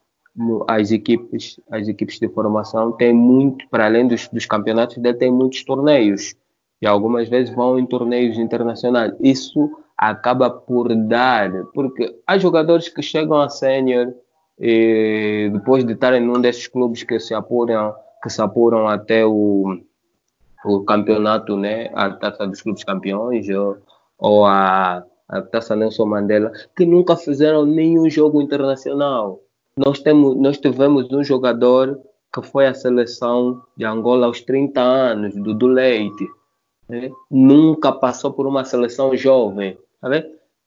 as 0.68 0.92
equipes, 0.92 1.60
as 1.70 1.88
equipes 1.88 2.18
de 2.18 2.28
formação 2.30 2.94
têm 2.94 3.14
muito, 3.14 3.70
para 3.70 3.86
além 3.86 4.08
dos, 4.08 4.28
dos 4.28 4.48
campeonatos 4.48 4.98
tem 5.20 5.32
muitos 5.32 5.64
torneios 5.64 6.34
e 6.82 6.88
algumas 6.88 7.30
vezes 7.30 7.54
vão 7.54 7.78
em 7.78 7.86
torneios 7.86 8.40
internacionais. 8.40 9.14
Isso 9.20 9.70
acaba 9.96 10.50
por 10.50 10.96
dar, 10.96 11.52
porque 11.76 12.12
há 12.26 12.40
jogadores 12.40 12.90
que 12.90 13.04
chegam 13.04 13.40
a 13.40 13.50
sênior 13.50 14.16
depois 15.54 15.86
de 15.86 15.94
estarem 15.94 16.22
num 16.22 16.42
desses 16.42 16.68
clubes 16.68 17.04
que 17.04 17.20
se 17.20 17.36
apuram, 17.36 17.94
que 18.24 18.32
se 18.32 18.42
apuram 18.42 18.88
até 18.88 19.24
o, 19.24 19.80
o 20.64 20.84
campeonato, 20.84 21.58
né, 21.58 21.90
a 21.94 22.10
taça 22.10 22.48
dos 22.48 22.62
clubes 22.62 22.84
campeões 22.84 23.50
ou, 23.50 23.78
ou 24.18 24.46
a, 24.46 25.04
a 25.28 25.42
taça 25.42 25.76
Nelson 25.76 26.06
Mandela, 26.06 26.52
que 26.76 26.86
nunca 26.86 27.16
fizeram 27.16 27.66
nenhum 27.66 28.10
jogo 28.10 28.42
internacional. 28.42 29.40
Nós, 29.76 30.00
temos, 30.00 30.36
nós 30.36 30.58
tivemos 30.58 31.12
um 31.12 31.24
jogador 31.24 32.00
que 32.34 32.42
foi 32.42 32.68
à 32.68 32.74
seleção 32.74 33.62
de 33.76 33.86
Angola 33.86 34.28
aos 34.28 34.42
30 34.42 34.80
anos, 34.82 35.36
do 35.36 35.68
Leite. 35.68 36.28
Né? 36.88 37.12
Nunca 37.30 37.92
passou 37.92 38.32
por 38.32 38.48
uma 38.48 38.64
seleção 38.64 39.16
jovem. 39.16 39.78
Tá 40.00 40.10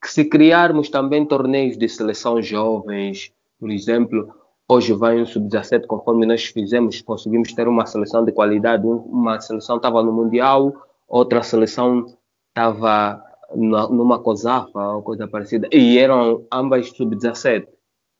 que 0.04 0.10
se 0.10 0.26
criarmos 0.26 0.90
também 0.90 1.24
torneios 1.24 1.78
de 1.78 1.88
seleção 1.88 2.42
jovens, 2.42 3.32
por 3.58 3.70
exemplo, 3.70 4.28
hoje 4.68 4.92
vai 4.92 5.20
um 5.20 5.26
sub-17, 5.26 5.86
conforme 5.86 6.26
nós 6.26 6.44
fizemos, 6.44 7.00
conseguimos 7.02 7.52
ter 7.52 7.68
uma 7.68 7.86
seleção 7.86 8.24
de 8.24 8.32
qualidade. 8.32 8.86
Uma 8.86 9.40
seleção 9.40 9.76
estava 9.76 10.02
no 10.02 10.12
Mundial, 10.12 10.72
outra 11.08 11.42
seleção 11.42 12.06
estava 12.48 13.22
numa 13.54 14.18
COSAFA 14.18 14.80
ou 14.94 15.02
coisa 15.02 15.28
parecida, 15.28 15.68
e 15.72 15.98
eram 15.98 16.44
ambas 16.52 16.90
sub-17. 16.90 17.66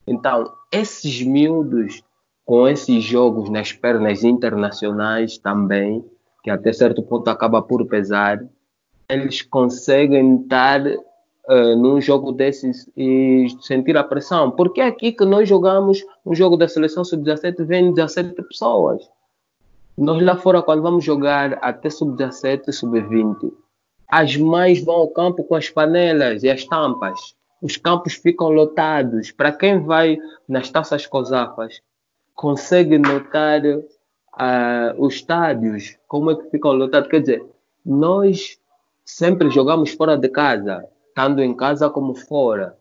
Então, 0.07 0.51
esses 0.71 1.21
miúdos 1.23 2.03
com 2.45 2.67
esses 2.67 3.03
jogos 3.03 3.49
nas 3.49 3.73
pernas 3.73 4.23
internacionais 4.23 5.37
também, 5.39 6.05
que 6.43 6.51
até 6.51 6.71
certo 6.71 7.01
ponto 7.01 7.27
acaba 7.27 7.61
por 7.61 7.85
pesar, 7.87 8.39
eles 9.09 9.41
conseguem 9.41 10.41
estar 10.41 10.81
uh, 11.49 11.75
num 11.75 11.99
jogo 12.01 12.31
desses 12.31 12.89
e 12.95 13.47
sentir 13.61 13.97
a 13.97 14.03
pressão. 14.03 14.51
Porque 14.51 14.81
é 14.81 14.87
aqui 14.87 15.11
que 15.11 15.25
nós 15.25 15.47
jogamos 15.47 16.03
um 16.25 16.33
jogo 16.35 16.57
da 16.57 16.67
seleção 16.67 17.03
sub-17 17.03 17.63
vem 17.65 17.93
17 17.93 18.41
pessoas. 18.43 19.01
Nós 19.97 20.21
lá 20.23 20.35
fora, 20.35 20.61
quando 20.61 20.81
vamos 20.81 21.03
jogar 21.03 21.57
até 21.61 21.89
sub-17 21.89 22.71
sub-20, 22.71 23.51
as 24.07 24.35
mães 24.35 24.83
vão 24.83 24.95
ao 24.95 25.07
campo 25.07 25.43
com 25.43 25.55
as 25.55 25.69
panelas 25.69 26.43
e 26.43 26.49
as 26.49 26.65
tampas 26.65 27.35
os 27.65 27.77
campos 27.77 28.13
ficam 28.13 28.49
lotados. 28.49 29.31
Para 29.31 29.51
quem 29.51 29.81
vai 29.81 30.19
nas 30.47 30.69
taças 30.69 31.07
cosafas, 31.07 31.81
consegue 32.35 32.97
notar 32.99 33.61
uh, 33.65 34.93
os 34.97 35.15
estádios, 35.15 35.97
como 36.07 36.29
é 36.29 36.35
que 36.35 36.49
ficam 36.51 36.73
lotados. 36.73 37.09
Quer 37.09 37.21
dizer, 37.21 37.45
nós 37.83 38.59
sempre 39.03 39.49
jogamos 39.49 39.91
fora 39.91 40.15
de 40.15 40.29
casa, 40.29 40.87
tanto 41.15 41.41
em 41.41 41.55
casa 41.55 41.89
como 41.89 42.13
fora. 42.13 42.77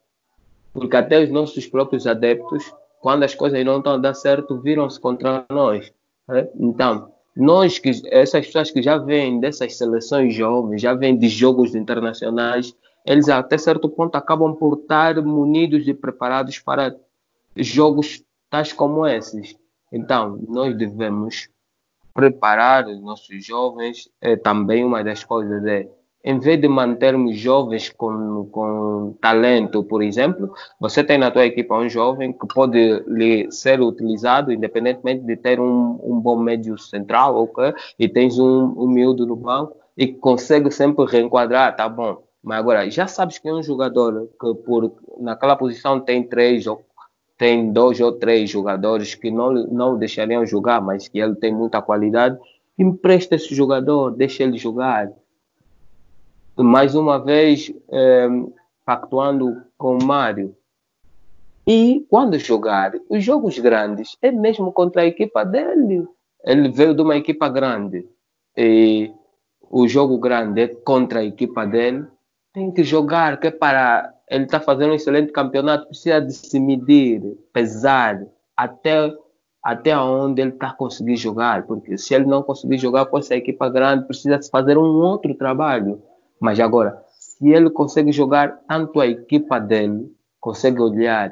Porque 0.72 0.96
até 0.96 1.22
os 1.22 1.30
nossos 1.30 1.66
próprios 1.66 2.06
adeptos, 2.06 2.74
quando 3.00 3.22
as 3.22 3.34
coisas 3.34 3.64
não 3.64 3.78
estão 3.78 3.94
a 3.94 3.98
dar 3.98 4.12
certo, 4.12 4.60
viram-se 4.60 5.00
contra 5.00 5.46
nós. 5.48 5.92
Né? 6.28 6.48
Então, 6.58 7.12
nós 7.36 7.78
que 7.78 7.92
essas 8.10 8.46
pessoas 8.46 8.70
que 8.72 8.82
já 8.82 8.98
vêm 8.98 9.38
dessas 9.38 9.76
seleções 9.76 10.34
jovens, 10.34 10.82
já 10.82 10.94
vêm 10.94 11.16
de 11.16 11.28
jogos 11.28 11.76
internacionais, 11.76 12.74
eles 13.06 13.28
até 13.28 13.56
certo 13.56 13.88
ponto 13.88 14.16
acabam 14.16 14.54
por 14.54 14.78
estar 14.78 15.22
munidos 15.22 15.86
e 15.86 15.94
preparados 15.94 16.58
para 16.58 16.96
jogos 17.56 18.24
tais 18.50 18.72
como 18.72 19.06
esses. 19.06 19.56
Então, 19.92 20.40
nós 20.48 20.76
devemos 20.76 21.48
preparar 22.12 22.86
os 22.88 23.00
nossos 23.00 23.44
jovens. 23.44 24.08
É 24.20 24.34
também 24.34 24.84
uma 24.84 25.04
das 25.04 25.22
coisas 25.22 25.64
é, 25.66 25.88
em 26.24 26.38
vez 26.38 26.58
de 26.58 26.66
mantermos 26.66 27.36
jovens 27.36 27.90
com, 27.90 28.48
com 28.50 29.14
talento, 29.20 29.84
por 29.84 30.02
exemplo, 30.02 30.54
você 30.80 31.04
tem 31.04 31.18
na 31.18 31.30
tua 31.30 31.44
equipa 31.44 31.76
um 31.76 31.88
jovem 31.88 32.32
que 32.32 32.46
pode 32.46 33.04
lhe 33.06 33.50
ser 33.52 33.80
utilizado, 33.82 34.50
independentemente 34.50 35.22
de 35.22 35.36
ter 35.36 35.60
um, 35.60 36.00
um 36.02 36.18
bom 36.18 36.36
médio 36.36 36.78
central, 36.78 37.36
okay? 37.36 37.74
e 37.98 38.08
tens 38.08 38.38
um, 38.38 38.86
miúdo 38.86 39.26
no 39.26 39.36
banco 39.36 39.76
e 39.96 40.08
consegue 40.08 40.70
sempre 40.70 41.04
reenquadrar, 41.04 41.76
tá 41.76 41.88
bom, 41.88 42.22
mas 42.42 42.58
agora, 42.58 42.90
já 42.90 43.06
sabes 43.06 43.38
que 43.38 43.48
é 43.48 43.52
um 43.52 43.62
jogador 43.62 44.28
que 44.40 44.54
por, 44.64 44.92
naquela 45.20 45.56
posição 45.56 46.00
tem 46.00 46.22
três 46.22 46.66
ou 46.66 46.84
tem 47.36 47.72
dois 47.72 48.00
ou 48.00 48.12
três 48.12 48.48
jogadores 48.48 49.14
que 49.14 49.30
não, 49.30 49.52
não 49.52 49.98
deixariam 49.98 50.46
jogar, 50.46 50.80
mas 50.80 51.06
que 51.08 51.18
ele 51.18 51.34
tem 51.34 51.52
muita 51.52 51.82
qualidade, 51.82 52.38
empresta 52.78 53.34
esse 53.34 53.54
jogador, 53.54 54.10
deixa 54.10 54.42
ele 54.42 54.56
jogar. 54.56 55.10
Mais 56.56 56.94
uma 56.94 57.18
vez, 57.18 57.72
é, 57.90 58.28
pactuando 58.84 59.62
com 59.76 59.98
o 59.98 60.04
Mário. 60.04 60.56
E 61.66 62.06
quando 62.10 62.38
jogar, 62.38 62.92
os 63.08 63.24
jogos 63.24 63.58
grandes 63.58 64.16
é 64.20 64.30
mesmo 64.30 64.70
contra 64.72 65.02
a 65.02 65.06
equipa 65.06 65.44
dele. 65.44 66.06
Ele 66.44 66.68
veio 66.70 66.94
de 66.94 67.02
uma 67.02 67.16
equipa 67.16 67.48
grande. 67.48 68.06
E 68.56 69.10
o 69.62 69.88
jogo 69.88 70.18
grande 70.18 70.60
é 70.60 70.68
contra 70.68 71.20
a 71.20 71.24
equipa 71.24 71.66
dele 71.66 72.06
tem 72.54 72.70
que 72.70 72.84
jogar, 72.84 73.38
que 73.40 73.48
é 73.48 73.50
para 73.50 74.14
ele 74.30 74.44
está 74.44 74.60
fazendo 74.60 74.92
um 74.92 74.94
excelente 74.94 75.32
campeonato, 75.32 75.88
precisa 75.88 76.20
de 76.20 76.32
se 76.32 76.58
medir, 76.58 77.20
pesar 77.52 78.24
até 78.56 79.12
até 79.62 79.98
onde 79.98 80.40
ele 80.40 80.50
está 80.50 80.72
conseguindo 80.72 81.18
jogar, 81.18 81.66
porque 81.66 81.98
se 81.98 82.14
ele 82.14 82.26
não 82.26 82.42
conseguir 82.42 82.78
jogar 82.78 83.06
com 83.06 83.18
essa 83.18 83.34
equipa 83.34 83.68
grande, 83.68 84.06
precisa 84.06 84.38
fazer 84.50 84.78
um 84.78 84.82
outro 84.82 85.34
trabalho. 85.34 86.00
Mas 86.44 86.60
agora, 86.60 87.02
se 87.08 87.48
ele 87.48 87.70
consegue 87.70 88.12
jogar 88.12 88.60
tanto 88.68 89.00
a 89.00 89.06
equipa 89.06 89.58
dele, 89.58 90.14
consegue 90.38 90.78
olhar, 90.78 91.30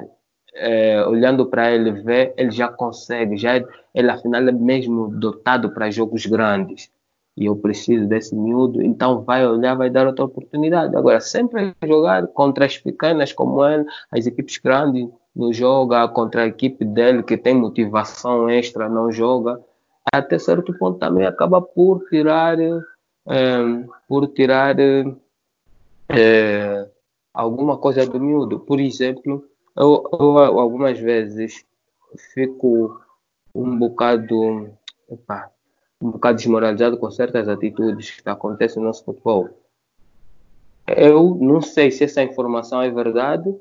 é, 0.55 1.05
olhando 1.05 1.45
para 1.45 1.71
ele, 1.71 1.91
ver, 1.91 2.33
ele 2.35 2.49
já 2.49 2.67
consegue, 2.67 3.37
já 3.37 3.63
ele 3.93 4.09
afinal 4.09 4.41
é 4.41 4.51
mesmo 4.51 5.09
dotado 5.09 5.69
para 5.71 5.91
jogos 5.91 6.25
grandes. 6.25 6.89
E 7.37 7.45
eu 7.45 7.55
preciso 7.55 8.07
desse 8.07 8.35
miúdo, 8.35 8.81
então 8.81 9.21
vai 9.21 9.45
olhar, 9.45 9.75
vai 9.75 9.91
dar 9.91 10.07
outra 10.07 10.25
oportunidade. 10.25 10.95
Agora, 10.95 11.19
sempre 11.19 11.75
jogar 11.85 12.25
contra 12.29 12.65
as 12.65 12.79
pequenas 12.79 13.31
como 13.31 13.63
ele, 13.63 13.85
as 14.09 14.25
equipes 14.25 14.57
grandes 14.57 15.07
não 15.35 15.53
joga, 15.53 16.07
contra 16.07 16.41
a 16.41 16.47
equipe 16.47 16.83
dele 16.83 17.21
que 17.21 17.37
tem 17.37 17.53
motivação 17.53 18.49
extra 18.49 18.89
não 18.89 19.11
joga, 19.11 19.59
até 20.11 20.39
certo 20.39 20.75
ponto 20.75 20.97
também 20.97 21.27
acaba 21.27 21.61
por 21.61 22.03
tirar, 22.09 22.57
é, 23.27 23.57
por 24.07 24.27
tirar 24.27 24.75
é, 26.09 26.89
alguma 27.33 27.77
coisa 27.77 28.05
do 28.05 28.19
miúdo. 28.19 28.59
Por 28.59 28.79
exemplo, 28.79 29.45
eu, 29.75 30.09
eu 30.13 30.37
algumas 30.37 30.99
vezes 30.99 31.65
fico 32.33 32.99
um 33.53 33.77
bocado, 33.77 34.69
epa, 35.09 35.51
um 36.01 36.11
bocado 36.11 36.37
desmoralizado 36.37 36.97
com 36.97 37.09
certas 37.09 37.47
atitudes 37.47 38.21
que 38.21 38.29
acontecem 38.29 38.81
no 38.81 38.87
nosso 38.87 39.03
futebol. 39.03 39.49
Eu 40.87 41.35
não 41.39 41.61
sei 41.61 41.91
se 41.91 42.03
essa 42.03 42.21
informação 42.21 42.81
é 42.81 42.89
verdade, 42.89 43.55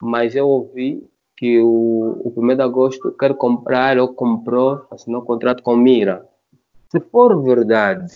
mas 0.00 0.34
eu 0.34 0.48
ouvi 0.48 1.06
que 1.36 1.60
o, 1.60 2.22
o 2.24 2.32
1 2.36 2.56
de 2.56 2.62
agosto 2.62 3.12
quer 3.12 3.34
comprar 3.34 3.98
ou 3.98 4.14
comprou, 4.14 4.86
assinou 4.90 5.20
um 5.22 5.24
contrato 5.24 5.62
com 5.62 5.76
Mira. 5.76 6.26
Se 6.88 7.00
for 7.00 7.42
verdade, 7.42 8.12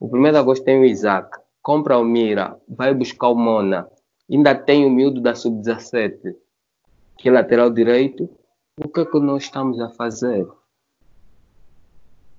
o 0.00 0.06
1 0.06 0.32
de 0.32 0.36
agosto 0.36 0.64
tem 0.64 0.80
o 0.80 0.84
Isaac, 0.84 1.38
compra 1.62 1.98
o 1.98 2.04
Mira, 2.04 2.56
vai 2.68 2.92
buscar 2.92 3.28
o 3.28 3.34
Mona, 3.34 3.88
ainda 4.30 4.54
tem 4.54 4.84
o 4.84 4.90
miúdo 4.90 5.20
da 5.20 5.34
Sub-17, 5.34 6.34
que 7.18 7.28
é 7.28 7.32
lateral 7.32 7.70
direito, 7.70 8.28
o 8.82 8.88
que 8.88 9.00
é 9.00 9.04
que 9.04 9.18
nós 9.20 9.44
estamos 9.44 9.80
a 9.80 9.88
fazer? 9.90 10.46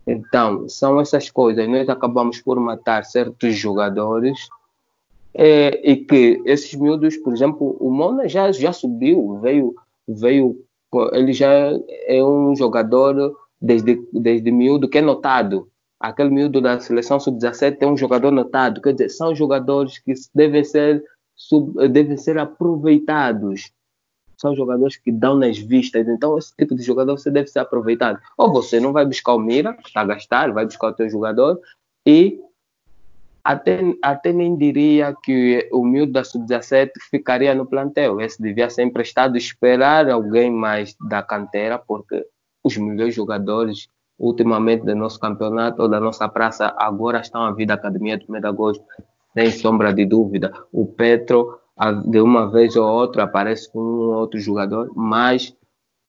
Então, 0.06 0.69
são 0.69 0.99
essas 0.99 1.32
coisas. 1.32 1.68
Nós 1.68 1.90
acabamos 1.90 2.40
por 2.41 2.60
matar 2.60 3.03
certos 3.06 3.56
jogadores 3.56 4.48
é, 5.34 5.82
e 5.90 5.98
que 5.98 6.41
esses 6.45 6.73
miúdos, 6.76 7.18
por 7.18 7.34
exemplo, 7.34 7.76
o 7.80 7.90
Mona 7.90 8.27
já, 8.27 8.52
já 8.52 8.72
subiu, 8.72 9.40
veio, 9.41 9.76
veio, 10.07 10.64
ele 11.14 11.34
já 11.34 11.49
é 12.07 12.23
um 12.23 12.56
jogador 12.56 13.36
desde, 13.60 13.99
desde 14.14 14.52
miúdo 14.52 14.88
que 14.88 14.99
é 14.99 15.02
notado. 15.02 15.69
Aquele 15.99 16.30
miúdo 16.30 16.61
da 16.61 16.80
seleção 16.80 17.19
sub-17 17.19 17.77
é 17.80 17.88
um 17.88 17.97
jogador 17.97 18.31
notado, 18.31 18.81
quer 18.81 18.93
dizer, 18.93 19.09
são 19.09 19.34
jogadores 19.34 19.97
que 19.97 20.13
devem 20.34 20.63
ser, 20.63 21.03
sub, 21.35 21.88
devem 21.88 22.17
ser 22.17 22.38
aproveitados. 22.38 23.72
são 24.38 24.53
jogadores 24.55 24.97
que 24.97 25.11
dão 25.11 25.35
nas 25.35 25.57
vistas. 25.57 26.07
Então, 26.07 26.38
esse 26.38 26.53
tipo 26.55 26.76
de 26.76 26.84
jogador 26.84 27.17
você 27.17 27.31
deve 27.31 27.47
ser 27.47 27.59
aproveitado. 27.59 28.19
Ou 28.38 28.51
você 28.51 28.80
não 28.80 28.91
vai 28.91 29.05
buscar 29.05 29.34
o 29.34 29.39
Mira, 29.39 29.73
que 29.73 29.88
está 29.88 30.01
a 30.01 30.05
gastar, 30.05 30.51
vai 30.51 30.65
buscar 30.65 30.89
o 30.89 30.93
teu 30.93 31.09
jogador 31.09 31.59
e 32.05 32.39
até, 33.45 33.80
até 34.01 34.34
nem 34.34 34.57
diria 34.57 35.15
que 35.23 35.69
o 35.72 35.85
miúdo 35.85 36.11
da 36.11 36.23
Sub-17 36.23 36.89
ficaria 37.11 37.53
no 37.53 37.65
plantel. 37.67 38.19
Esse 38.19 38.41
devia 38.41 38.72
ser 38.72 38.81
emprestado, 38.81 39.38
esperar 39.38 40.09
alguém 40.09 40.51
mais 40.51 40.95
da 41.07 41.22
canteira, 41.22 41.77
porque 41.77 42.26
os 42.63 42.76
melhores 42.76 43.13
jogadores, 43.13 43.88
ultimamente, 44.17 44.85
do 44.85 44.95
nosso 44.95 45.19
campeonato 45.19 45.81
ou 45.81 45.89
da 45.89 45.99
nossa 45.99 46.27
praça, 46.27 46.73
agora 46.77 47.19
estão 47.19 47.41
a 47.41 47.51
vir 47.51 47.65
da 47.65 47.73
Academia 47.73 48.17
do 48.17 48.25
1 48.29 48.39
de 48.39 48.47
Agosto, 48.47 48.83
sem 49.33 49.51
sombra 49.51 49.93
de 49.93 50.05
dúvida. 50.05 50.53
O 50.71 50.85
Petro, 50.85 51.59
de 52.05 52.21
uma 52.21 52.49
vez 52.49 52.75
ou 52.75 52.87
outra, 52.87 53.23
aparece 53.23 53.71
com 53.71 53.79
um 53.79 54.09
ou 54.09 54.15
outro 54.15 54.39
jogador, 54.39 54.91
mas 54.95 55.55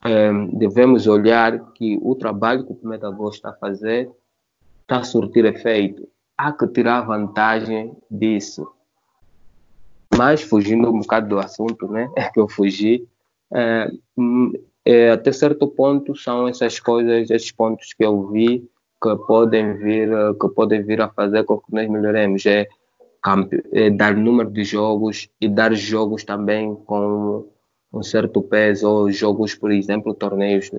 eh, 0.05 0.33
devemos 0.53 1.07
olhar 1.07 1.73
que 1.73 1.99
o 2.03 2.15
trabalho 2.15 2.65
que 2.65 2.73
o 2.73 2.79
1 2.83 2.99
de 2.99 3.07
Agosto 3.07 3.37
está 3.37 3.51
a 3.51 3.55
fazer 3.55 4.11
está 4.83 4.99
a 4.99 5.05
surtir 5.05 5.45
efeito 5.45 6.09
há 6.37 6.53
que 6.53 6.67
tirar 6.69 7.03
vantagem 7.03 7.97
disso. 8.11 8.71
Mas 10.17 10.43
fugindo 10.43 10.89
um 10.89 11.01
bocado 11.01 11.29
do 11.29 11.39
assunto, 11.39 11.89
né? 11.89 12.11
É 12.17 12.29
que 12.31 12.39
eu 12.39 12.49
fugi. 12.49 13.09
É, 13.53 13.91
é, 14.87 15.11
até 15.11 15.33
certo 15.33 15.67
ponto 15.67 16.15
são 16.15 16.47
essas 16.47 16.79
coisas, 16.79 17.29
esses 17.29 17.51
pontos 17.51 17.93
que 17.93 18.05
eu 18.05 18.29
vi 18.29 18.69
que 19.03 19.17
podem 19.27 19.75
vir, 19.75 20.09
que 20.41 20.49
podem 20.49 20.83
vir 20.83 21.01
a 21.01 21.09
fazer 21.09 21.45
com 21.45 21.59
que 21.59 21.73
nós 21.73 21.91
melhoremos. 21.91 22.47
É, 22.47 22.67
é 23.73 23.91
dar 23.91 24.17
número 24.17 24.49
de 24.49 24.63
jogos 24.63 25.29
e 25.41 25.49
dar 25.49 25.75
jogos 25.75 26.23
também 26.23 26.77
com 26.87 27.45
um 27.93 28.03
certo 28.03 28.41
peso, 28.41 28.89
ou 28.89 29.11
jogos, 29.11 29.55
por 29.55 29.73
exemplo, 29.73 30.15
torneios 30.15 30.71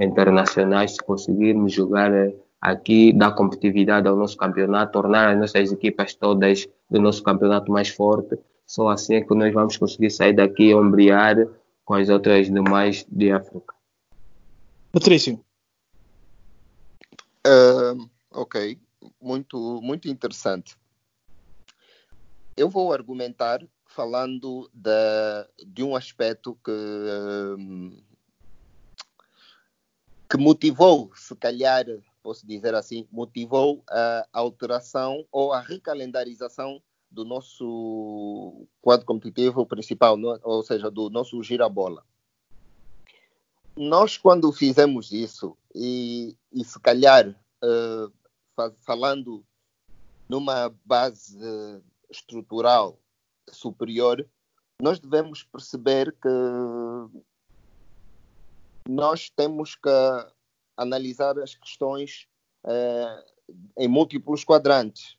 internacionais, 0.00 0.92
se 0.92 0.98
conseguirmos 1.04 1.72
jogar 1.72 2.10
aqui 2.58 3.12
dar 3.12 3.32
competitividade 3.32 4.08
ao 4.08 4.16
nosso 4.16 4.38
campeonato, 4.38 4.92
tornar 4.92 5.32
as 5.32 5.38
nossas 5.38 5.70
equipas 5.70 6.14
todas 6.14 6.66
do 6.88 6.98
nosso 6.98 7.22
campeonato 7.22 7.70
mais 7.70 7.90
forte. 7.90 8.38
Só 8.66 8.88
assim 8.88 9.16
é 9.16 9.20
que 9.20 9.34
nós 9.34 9.52
vamos 9.52 9.76
conseguir 9.76 10.10
sair 10.10 10.32
daqui 10.32 10.74
ombrear 10.74 11.46
com 11.84 11.94
as 11.94 12.08
outras 12.08 12.46
demais 12.46 13.04
de 13.08 13.32
África. 13.32 13.74
Patrício. 14.92 15.42
Uh, 17.46 18.08
ok, 18.30 18.78
muito, 19.20 19.80
muito 19.82 20.08
interessante. 20.08 20.76
Eu 22.56 22.68
vou 22.68 22.92
argumentar 22.92 23.60
falando 23.86 24.70
de, 24.72 25.66
de 25.66 25.82
um 25.82 25.96
aspecto 25.96 26.58
que, 26.64 26.72
que 30.30 30.36
motivou, 30.36 31.10
se 31.14 31.34
calhar, 31.36 31.84
posso 32.22 32.46
dizer 32.46 32.74
assim, 32.74 33.06
motivou 33.10 33.82
a 33.88 34.26
alteração 34.32 35.26
ou 35.30 35.52
a 35.52 35.60
recalendarização 35.60 36.82
do 37.12 37.24
nosso 37.24 38.66
quadro 38.80 39.06
competitivo 39.06 39.66
principal, 39.66 40.18
ou 40.42 40.62
seja, 40.62 40.90
do 40.90 41.10
nosso 41.10 41.42
girabola. 41.42 42.04
Nós, 43.76 44.18
quando 44.18 44.52
fizemos 44.52 45.12
isso, 45.12 45.56
e, 45.74 46.36
e 46.52 46.64
se 46.64 46.78
calhar 46.80 47.28
uh, 47.62 48.72
falando 48.80 49.44
numa 50.28 50.74
base 50.84 51.38
estrutural 52.10 52.98
superior, 53.50 54.26
nós 54.80 54.98
devemos 54.98 55.42
perceber 55.42 56.12
que 56.12 56.28
nós 58.88 59.30
temos 59.30 59.74
que 59.74 59.88
analisar 60.76 61.38
as 61.38 61.54
questões 61.54 62.26
uh, 62.64 63.32
em 63.78 63.88
múltiplos 63.88 64.44
quadrantes. 64.44 65.16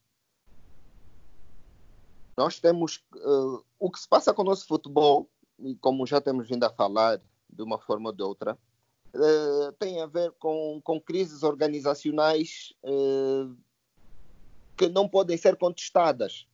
Nós 2.35 2.59
temos 2.59 3.03
uh, 3.15 3.63
o 3.79 3.91
que 3.91 3.99
se 3.99 4.07
passa 4.07 4.33
com 4.33 4.41
o 4.41 4.45
nosso 4.45 4.65
futebol, 4.65 5.29
e 5.59 5.75
como 5.75 6.05
já 6.07 6.19
temos 6.19 6.47
vindo 6.47 6.63
a 6.63 6.69
falar 6.69 7.21
de 7.49 7.61
uma 7.61 7.77
forma 7.77 8.09
ou 8.09 8.15
de 8.15 8.23
outra, 8.23 8.57
uh, 9.13 9.71
tem 9.73 10.01
a 10.01 10.07
ver 10.07 10.31
com, 10.39 10.81
com 10.83 10.99
crises 10.99 11.43
organizacionais 11.43 12.73
que 14.75 14.89
não 14.89 15.07
podem 15.07 15.37
ser 15.37 15.55
contestadas. 15.55 16.47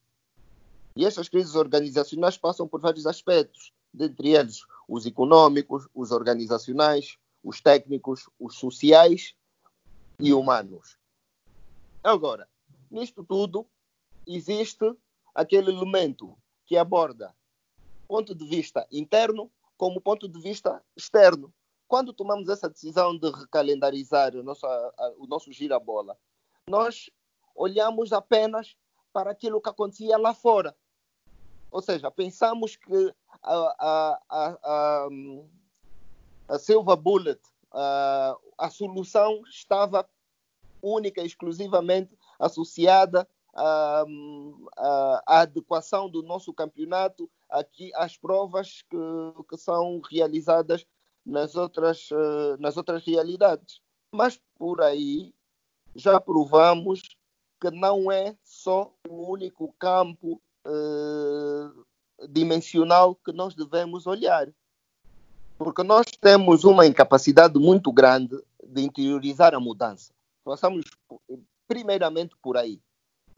E 0.96 1.06
essas 1.06 1.30
crises 1.30 1.56
organizacionais 1.56 2.38
passam 2.38 2.68
por 2.68 2.82
vários 2.82 3.06
aspectos, 3.06 3.72
dentre 3.94 4.36
eles 4.36 4.62
os 4.88 5.06
econômicos, 5.06 5.88
os 5.94 6.12
organizacionais, 6.12 7.18
os 7.44 7.62
técnicos, 7.62 8.30
os 8.38 8.56
sociais 8.56 9.34
e 10.20 10.34
humanos. 10.34 10.98
Agora, 12.04 12.50
nisto 12.92 13.24
tudo, 13.24 13.66
existe 14.28 14.94
aquele 15.34 15.72
elemento 15.72 16.38
que 16.66 16.78
aborda 16.78 17.36
ponto 18.08 18.34
de 18.34 18.46
vista 18.46 18.88
interno 18.92 19.52
como 19.78 20.02
ponto 20.02 20.28
de 20.28 20.40
vista 20.40 20.84
externo. 20.96 21.54
Quando 21.88 22.14
tomamos 22.14 22.50
essa 22.50 22.70
decisão 22.70 23.18
de 23.18 23.30
recalendarizar 23.32 24.36
o 24.36 24.44
nosso, 24.44 24.68
o 25.18 25.26
nosso 25.26 25.52
gira-bola, 25.52 26.18
nós 26.68 27.10
olhamos 27.56 28.14
apenas 28.14 28.76
para 29.12 29.32
aquilo 29.32 29.62
que 29.62 29.70
acontecia 29.70 30.18
lá 30.18 30.34
fora. 30.34 30.76
Ou 31.72 31.82
seja, 31.82 32.12
pensamos 32.12 32.76
que 32.76 33.14
a, 33.42 33.56
a, 33.80 34.22
a, 34.30 34.60
a 34.64 35.08
a 36.50 36.58
Silva 36.58 36.96
Bullet, 36.96 37.40
uh, 37.72 38.36
a 38.58 38.70
solução 38.72 39.44
estava 39.48 40.10
única 40.82 41.22
e 41.22 41.28
exclusivamente 41.28 42.18
associada 42.40 43.28
à, 43.54 44.06
à, 44.78 45.42
adequação 45.42 46.10
do 46.10 46.22
nosso 46.22 46.54
campeonato 46.54 47.30
aqui 47.50 47.92
às 47.96 48.18
provas 48.18 48.84
que, 48.90 48.98
que 49.50 49.58
são 49.58 50.02
realizadas 50.10 50.86
nas 51.26 51.56
outras, 51.56 52.10
uh, 52.12 52.58
nas 52.60 52.78
outras 52.78 53.04
realidades. 53.06 53.82
Mas 54.12 54.40
por 54.58 54.82
aí 54.82 55.34
já 55.96 56.20
provamos 56.20 57.02
que 57.60 57.70
não 57.72 58.12
é 58.12 58.36
só 58.44 58.92
o 59.08 59.32
único 59.32 59.74
campo 59.78 60.42
uh, 60.66 61.86
dimensional 62.30 63.16
que 63.16 63.32
nós 63.32 63.54
devemos 63.54 64.08
olhar. 64.08 64.48
Porque 65.58 65.84
nós 65.84 66.06
temos 66.22 66.64
uma 66.64 66.88
incapacidade 66.88 67.60
muito 67.60 67.92
grande 67.92 68.42
de 68.64 68.82
interiorizar 68.82 69.54
a 69.54 69.60
mudança. 69.60 70.14
Passamos 70.44 70.86
primeiramente 71.68 72.36
por 72.42 72.56
aí. 72.56 72.82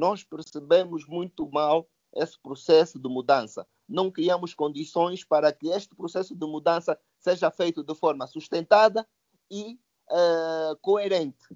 Nós 0.02 0.24
percebemos 0.24 1.06
muito 1.06 1.48
mal 1.48 1.88
esse 2.16 2.36
processo 2.40 2.98
de 2.98 3.08
mudança. 3.08 3.68
Não 3.88 4.10
criamos 4.10 4.52
condições 4.56 5.24
para 5.24 5.54
que 5.54 5.68
este 5.68 5.94
processo 5.96 6.36
de 6.36 6.44
mudança 6.48 7.00
seja 7.20 7.52
feito 7.52 7.84
de 7.84 7.94
forma 7.94 8.26
sustentada 8.26 9.08
e 9.52 9.80
uh, 10.10 10.76
coerente. 10.82 11.56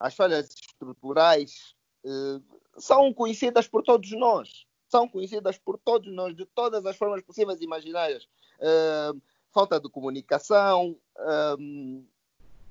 As 0.00 0.14
falhas 0.14 0.54
estruturais 0.54 1.76
uh, 2.06 2.42
são 2.78 3.12
conhecidas 3.12 3.68
por 3.68 3.82
todos 3.82 4.10
nós. 4.12 4.64
São 4.88 5.06
conhecidas 5.06 5.58
por 5.58 5.76
todos 5.76 6.10
nós, 6.14 6.34
de 6.34 6.46
todas 6.46 6.86
as 6.86 6.96
formas 6.96 7.22
possíveis 7.22 7.60
e 7.60 7.64
imaginárias. 7.64 8.24
Uh, 8.58 9.20
falta 9.52 9.78
de 9.78 9.90
comunicação, 9.90 10.96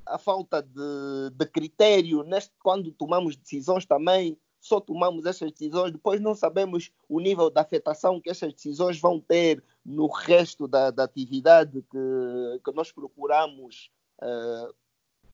a 0.04 0.18
falta 0.18 0.64
de, 0.64 1.30
de 1.32 1.46
critério 1.46 2.24
neste, 2.24 2.52
quando 2.64 2.92
tomamos 2.92 3.36
decisões 3.36 3.86
também, 3.86 4.36
só 4.64 4.80
tomamos 4.80 5.26
essas 5.26 5.52
decisões, 5.52 5.92
depois 5.92 6.22
não 6.22 6.34
sabemos 6.34 6.90
o 7.10 7.20
nível 7.20 7.50
de 7.50 7.60
afetação 7.60 8.22
que 8.22 8.30
essas 8.30 8.54
decisões 8.54 8.98
vão 8.98 9.20
ter 9.20 9.62
no 9.86 10.08
resto 10.08 10.70
da, 10.70 10.90
da 10.90 11.04
atividade 11.04 11.82
que, 11.92 12.62
que 12.64 12.72
nós 12.72 12.90
procuramos 12.90 13.92
uh, 14.22 14.74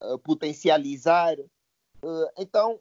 uh, 0.02 0.18
potencializar. 0.18 1.38
Uh, 1.40 2.28
então, 2.40 2.80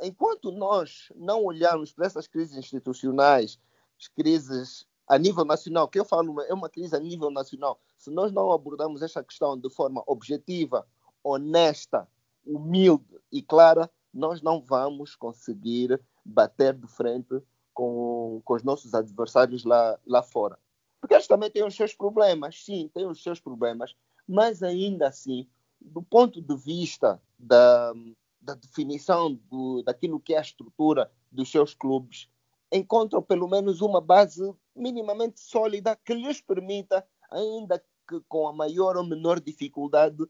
enquanto 0.00 0.52
nós 0.52 1.10
não 1.16 1.42
olharmos 1.42 1.92
para 1.92 2.06
essas 2.06 2.28
crises 2.28 2.56
institucionais, 2.56 3.58
as 3.98 4.06
crises 4.06 4.86
a 5.08 5.18
nível 5.18 5.44
nacional, 5.44 5.88
que 5.88 5.98
eu 5.98 6.04
falo 6.04 6.40
é 6.42 6.54
uma 6.54 6.70
crise 6.70 6.94
a 6.94 7.00
nível 7.00 7.32
nacional. 7.32 7.80
Se 7.98 8.12
nós 8.12 8.30
não 8.30 8.52
abordarmos 8.52 9.02
esta 9.02 9.24
questão 9.24 9.58
de 9.58 9.68
forma 9.68 10.04
objetiva, 10.06 10.86
honesta, 11.24 12.06
humilde 12.46 13.18
e 13.32 13.42
clara, 13.42 13.90
nós 14.14 14.40
não 14.40 14.62
vamos 14.62 15.16
conseguir 15.16 16.00
bater 16.24 16.74
de 16.74 16.86
frente 16.86 17.42
com, 17.72 18.40
com 18.44 18.54
os 18.54 18.62
nossos 18.62 18.94
adversários 18.94 19.64
lá, 19.64 19.98
lá 20.06 20.22
fora. 20.22 20.58
Porque 21.00 21.14
eles 21.14 21.26
também 21.26 21.50
têm 21.50 21.64
os 21.64 21.74
seus 21.74 21.94
problemas, 21.94 22.64
sim, 22.64 22.88
têm 22.94 23.06
os 23.06 23.22
seus 23.22 23.40
problemas, 23.40 23.94
mas 24.26 24.62
ainda 24.62 25.08
assim, 25.08 25.46
do 25.80 26.02
ponto 26.02 26.40
de 26.40 26.56
vista 26.56 27.20
da, 27.38 27.92
da 28.40 28.54
definição 28.54 29.34
do, 29.50 29.82
daquilo 29.82 30.20
que 30.20 30.34
é 30.34 30.38
a 30.38 30.42
estrutura 30.42 31.10
dos 31.30 31.50
seus 31.50 31.74
clubes, 31.74 32.30
encontram 32.72 33.20
pelo 33.20 33.48
menos 33.48 33.80
uma 33.80 34.00
base 34.00 34.54
minimamente 34.74 35.40
sólida 35.40 35.98
que 36.04 36.14
lhes 36.14 36.40
permita 36.40 37.06
ainda 37.30 37.78
que 38.08 38.20
com 38.28 38.46
a 38.48 38.52
maior 38.52 38.96
ou 38.96 39.04
menor 39.04 39.40
dificuldade, 39.40 40.24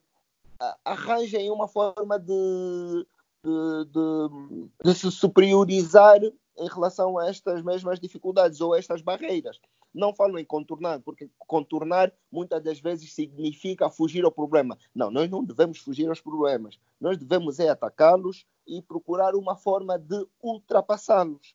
arranjem 0.85 1.51
uma 1.51 1.69
forma 1.69 2.19
de, 2.19 3.06
de, 3.45 3.85
de, 3.93 4.71
de 4.83 4.95
se 4.95 5.11
superiorizar 5.11 6.21
em 6.57 6.69
relação 6.69 7.19
a 7.19 7.29
estas 7.29 7.62
mesmas 7.62 8.01
dificuldades 8.01 8.61
ou 8.61 8.75
estas 8.75 9.03
barreiras. 9.03 9.61
Não 9.93 10.15
falo 10.15 10.39
em 10.39 10.45
contornar, 10.45 11.01
porque 11.01 11.29
contornar 11.39 12.12
muitas 12.33 12.62
das 12.62 12.81
vezes 12.81 13.12
significa 13.12 13.91
fugir 13.91 14.25
ao 14.25 14.33
problema. 14.33 14.79
Não, 14.95 15.11
nós 15.11 15.31
não 15.31 15.45
devemos 15.45 15.79
fugir 15.79 16.09
aos 16.09 16.21
problemas. 16.21 16.79
Nós 17.01 17.19
devemos 17.19 17.61
é 17.61 17.69
atacá-los 17.69 18.47
e 18.66 18.81
procurar 18.83 19.35
uma 19.35 19.57
forma 19.57 19.99
de 19.99 20.27
ultrapassá-los. 20.43 21.55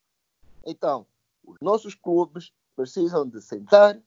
Então, 0.66 1.06
os 1.44 1.58
nossos 1.62 1.96
clubes 1.96 2.52
precisam 2.76 3.28
de 3.28 3.42
sentar, 3.42 4.00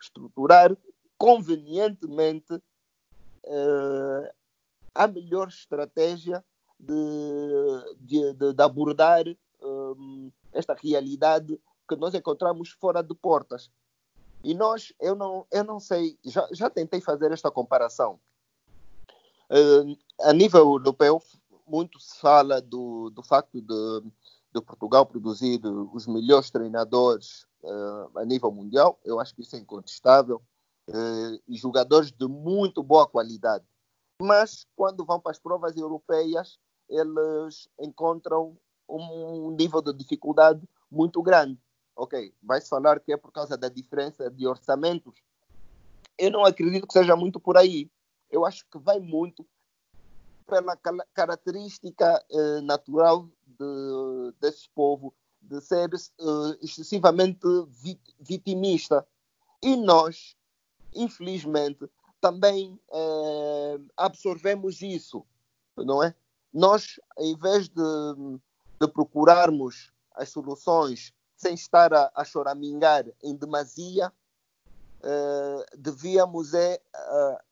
estruturar 0.00 0.76
convenientemente 1.16 2.54
uh, 2.54 4.30
a 4.94 5.06
melhor 5.06 5.48
estratégia 5.48 6.44
de, 6.80 7.96
de, 8.00 8.32
de, 8.34 8.52
de 8.54 8.62
abordar 8.62 9.24
um, 9.62 10.30
esta 10.52 10.74
realidade 10.74 11.60
que 11.88 11.96
nós 11.96 12.14
encontramos 12.14 12.70
fora 12.70 13.02
de 13.02 13.14
portas. 13.14 13.70
E 14.42 14.54
nós, 14.54 14.92
eu 15.00 15.14
não, 15.14 15.46
eu 15.50 15.64
não 15.64 15.78
sei, 15.78 16.18
já, 16.24 16.48
já 16.52 16.70
tentei 16.70 17.00
fazer 17.00 17.30
esta 17.30 17.50
comparação. 17.50 18.18
Uh, 19.50 19.96
a 20.20 20.32
nível 20.32 20.60
europeu, 20.60 21.20
muito 21.66 22.00
se 22.00 22.18
fala 22.18 22.60
do, 22.60 23.10
do 23.10 23.22
facto 23.22 23.60
de, 23.60 24.10
de 24.54 24.60
Portugal 24.62 25.04
produzir 25.04 25.60
os 25.92 26.06
melhores 26.06 26.50
treinadores 26.50 27.46
uh, 27.62 28.18
a 28.18 28.24
nível 28.24 28.50
mundial. 28.50 28.98
Eu 29.04 29.20
acho 29.20 29.34
que 29.34 29.42
isso 29.42 29.56
é 29.56 29.58
incontestável. 29.58 30.40
Uh, 30.88 31.38
e 31.46 31.56
jogadores 31.56 32.10
de 32.10 32.26
muito 32.26 32.82
boa 32.82 33.06
qualidade. 33.06 33.64
Mas, 34.20 34.66
quando 34.74 35.04
vão 35.04 35.20
para 35.20 35.32
as 35.32 35.38
provas 35.38 35.76
europeias, 35.76 36.58
eles 36.90 37.68
encontram 37.78 38.58
um 38.88 39.52
nível 39.52 39.80
de 39.80 39.92
dificuldade 39.94 40.68
muito 40.90 41.22
grande. 41.22 41.58
Ok, 41.94 42.34
vai-se 42.42 42.68
falar 42.68 42.98
que 43.00 43.12
é 43.12 43.16
por 43.16 43.30
causa 43.30 43.56
da 43.56 43.68
diferença 43.68 44.30
de 44.30 44.46
orçamentos. 44.46 45.14
Eu 46.18 46.30
não 46.30 46.44
acredito 46.44 46.86
que 46.86 46.92
seja 46.92 47.14
muito 47.14 47.38
por 47.38 47.56
aí. 47.56 47.90
Eu 48.30 48.44
acho 48.44 48.66
que 48.66 48.78
vai 48.78 48.98
muito 48.98 49.46
pela 50.46 50.76
característica 51.14 52.24
eh, 52.30 52.60
natural 52.62 53.28
de, 53.46 54.34
desse 54.40 54.68
povo 54.70 55.14
de 55.40 55.60
ser 55.60 55.88
eh, 55.94 56.58
excessivamente 56.60 57.46
vit, 57.68 58.00
vitimista. 58.18 59.06
E 59.62 59.76
nós, 59.76 60.36
infelizmente, 60.94 61.88
também 62.20 62.78
eh, 62.92 63.80
absorvemos 63.96 64.82
isso, 64.82 65.24
não 65.76 66.02
é? 66.02 66.14
Nós, 66.52 67.00
em 67.18 67.36
vez 67.36 67.68
de, 67.68 67.82
de 68.80 68.88
procurarmos 68.88 69.92
as 70.14 70.30
soluções 70.30 71.12
sem 71.36 71.54
estar 71.54 71.92
a, 71.94 72.10
a 72.14 72.24
choramingar 72.24 73.06
em 73.22 73.34
demasia, 73.34 74.12
eh, 75.02 75.66
devíamos 75.78 76.52
é, 76.52 76.78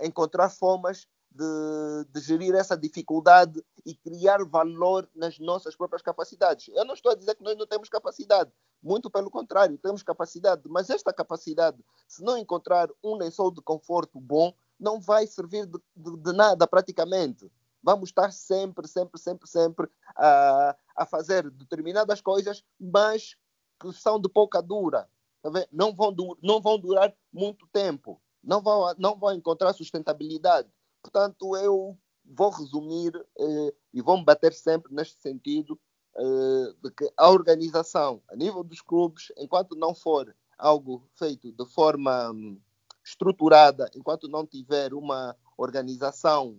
encontrar 0.02 0.50
formas 0.50 1.08
de, 1.30 2.04
de, 2.10 2.20
gerir 2.20 2.54
essa 2.54 2.76
dificuldade 2.76 3.64
e 3.86 3.94
criar 3.94 4.44
valor 4.44 5.08
nas 5.14 5.38
nossas 5.38 5.74
próprias 5.74 6.02
capacidades. 6.02 6.68
Eu 6.68 6.84
não 6.84 6.92
estou 6.92 7.12
a 7.12 7.14
dizer 7.14 7.34
que 7.36 7.42
nós 7.42 7.56
não 7.56 7.66
temos 7.66 7.88
capacidade, 7.88 8.50
muito 8.82 9.08
pelo 9.08 9.30
contrário, 9.30 9.78
temos 9.78 10.02
capacidade, 10.02 10.62
mas 10.68 10.90
esta 10.90 11.10
capacidade, 11.10 11.78
se 12.06 12.22
não 12.22 12.36
encontrar 12.36 12.90
um 13.02 13.14
lençol 13.14 13.50
de 13.50 13.62
conforto 13.62 14.20
bom, 14.20 14.52
não 14.78 15.00
vai 15.00 15.26
servir 15.26 15.64
de, 15.64 15.78
de, 15.96 16.16
de 16.18 16.32
nada 16.32 16.66
praticamente. 16.66 17.50
Vamos 17.82 18.10
estar 18.10 18.32
sempre, 18.32 18.86
sempre, 18.88 19.20
sempre, 19.20 19.48
sempre 19.48 19.88
a, 20.16 20.76
a 20.96 21.06
fazer 21.06 21.50
determinadas 21.50 22.20
coisas, 22.20 22.64
mas 22.78 23.36
que 23.80 23.92
são 23.92 24.20
de 24.20 24.28
pouca 24.28 24.60
dura. 24.60 25.08
Tá 25.42 25.50
não, 25.72 25.94
vão, 25.94 26.14
não 26.42 26.60
vão 26.60 26.78
durar 26.78 27.14
muito 27.32 27.66
tempo. 27.72 28.20
Não 28.42 28.60
vão, 28.60 28.92
não 28.98 29.16
vão 29.16 29.32
encontrar 29.32 29.72
sustentabilidade. 29.72 30.68
Portanto, 31.02 31.56
eu 31.56 31.96
vou 32.24 32.50
resumir 32.50 33.12
eh, 33.38 33.74
e 33.92 34.02
vou 34.02 34.18
me 34.18 34.24
bater 34.24 34.52
sempre 34.52 34.94
neste 34.94 35.20
sentido 35.20 35.78
eh, 36.16 36.74
de 36.82 36.90
que 36.90 37.10
a 37.16 37.30
organização, 37.30 38.22
a 38.28 38.36
nível 38.36 38.62
dos 38.62 38.80
clubes, 38.80 39.32
enquanto 39.36 39.76
não 39.76 39.94
for 39.94 40.34
algo 40.58 41.08
feito 41.14 41.52
de 41.52 41.64
forma 41.66 42.30
hum, 42.32 42.60
estruturada, 43.04 43.90
enquanto 43.94 44.28
não 44.28 44.46
tiver 44.46 44.92
uma 44.92 45.36
organização 45.58 46.56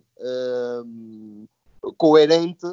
hum, 0.84 1.46
coerente, 1.96 2.66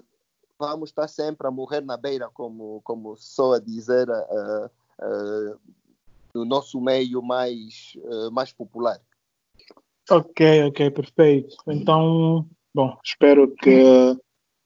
vamos 0.59 0.89
estar 0.89 1.07
sempre 1.07 1.47
a 1.47 1.51
morrer 1.51 1.81
na 1.81 1.95
beira, 1.97 2.29
como, 2.29 2.81
como 2.83 3.15
sou 3.15 3.53
a 3.53 3.59
dizer, 3.59 4.09
uh, 4.09 4.65
uh, 5.01 5.59
no 6.33 6.45
nosso 6.45 6.81
meio 6.81 7.21
mais, 7.21 7.93
uh, 7.97 8.31
mais 8.31 8.51
popular. 8.51 8.99
Ok, 10.09 10.63
ok, 10.65 10.91
perfeito. 10.91 11.55
Então, 11.67 12.47
bom, 12.73 12.97
espero 13.03 13.53
que 13.55 14.17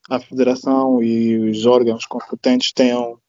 a 0.09 0.19
federação 0.19 1.01
e 1.01 1.51
os 1.51 1.65
órgãos 1.65 2.05
competentes 2.05 2.71
tenham 2.71 3.19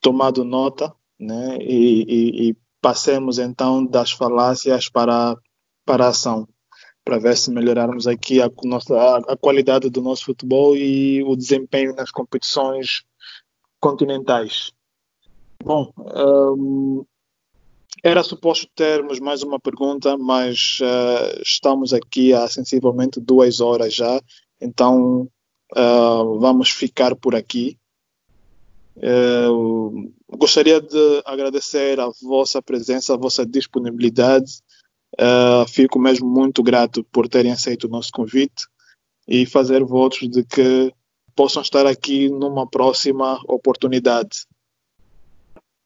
tomado 0.00 0.44
nota, 0.44 0.94
né, 1.18 1.56
e, 1.60 2.02
e, 2.02 2.50
e 2.50 2.56
passemos 2.80 3.38
então 3.38 3.84
das 3.84 4.12
falácias 4.12 4.88
para, 4.88 5.36
para 5.86 6.06
a 6.06 6.08
ação, 6.08 6.46
para 7.04 7.18
ver 7.18 7.36
se 7.36 7.50
melhorarmos 7.50 8.06
aqui 8.06 8.40
a, 8.40 8.50
nossa, 8.64 8.96
a, 8.96 9.16
a 9.32 9.36
qualidade 9.36 9.90
do 9.90 10.00
nosso 10.00 10.24
futebol 10.24 10.76
e 10.76 11.22
o 11.22 11.36
desempenho 11.36 11.94
nas 11.94 12.10
competições 12.10 13.04
continentais. 13.78 14.72
Bom, 15.62 15.92
um, 15.98 17.04
era 18.02 18.22
suposto 18.22 18.68
termos 18.74 19.20
mais 19.20 19.42
uma 19.42 19.60
pergunta, 19.60 20.16
mas 20.16 20.78
uh, 20.80 21.40
estamos 21.42 21.92
aqui 21.92 22.32
há 22.32 22.48
sensivelmente 22.48 23.20
duas 23.20 23.60
horas 23.60 23.94
já, 23.94 24.20
então 24.60 25.28
uh, 25.74 26.38
vamos 26.38 26.70
ficar 26.70 27.14
por 27.16 27.34
aqui. 27.34 27.78
Uh, 28.96 30.12
gostaria 30.36 30.80
de 30.80 31.22
agradecer 31.24 31.98
a 31.98 32.10
vossa 32.22 32.62
presença, 32.62 33.14
a 33.14 33.16
vossa 33.18 33.44
disponibilidade. 33.44 34.60
Fico 35.68 35.98
mesmo 35.98 36.28
muito 36.28 36.62
grato 36.62 37.04
por 37.04 37.28
terem 37.28 37.52
aceito 37.52 37.84
o 37.84 37.90
nosso 37.90 38.10
convite 38.12 38.66
e 39.28 39.46
fazer 39.46 39.82
votos 39.84 40.28
de 40.28 40.44
que 40.44 40.92
possam 41.34 41.62
estar 41.62 41.86
aqui 41.86 42.28
numa 42.28 42.66
próxima 42.68 43.40
oportunidade. 43.48 44.46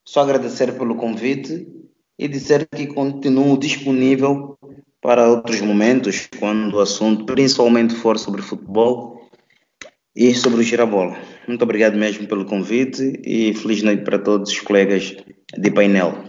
Só 0.07 0.21
agradecer 0.21 0.77
pelo 0.79 0.97
convite 0.97 1.67
e 2.19 2.29
dizer 2.29 2.67
que 2.67 2.87
continuo 2.87 3.59
disponível 3.59 4.59
para 5.01 5.29
outros 5.29 5.61
momentos, 5.61 6.29
quando 6.39 6.75
o 6.75 6.81
assunto 6.81 7.25
principalmente 7.25 7.95
for 7.95 8.19
sobre 8.19 8.43
futebol 8.43 9.29
e 10.15 10.35
sobre 10.35 10.61
o 10.61 10.63
girabola. 10.63 11.17
Muito 11.47 11.63
obrigado 11.63 11.97
mesmo 11.97 12.27
pelo 12.27 12.45
convite 12.45 13.21
e 13.25 13.55
feliz 13.55 13.83
noite 13.83 14.03
para 14.03 14.19
todos 14.19 14.51
os 14.51 14.61
colegas 14.61 15.15
de 15.57 15.71
painel. 15.71 16.25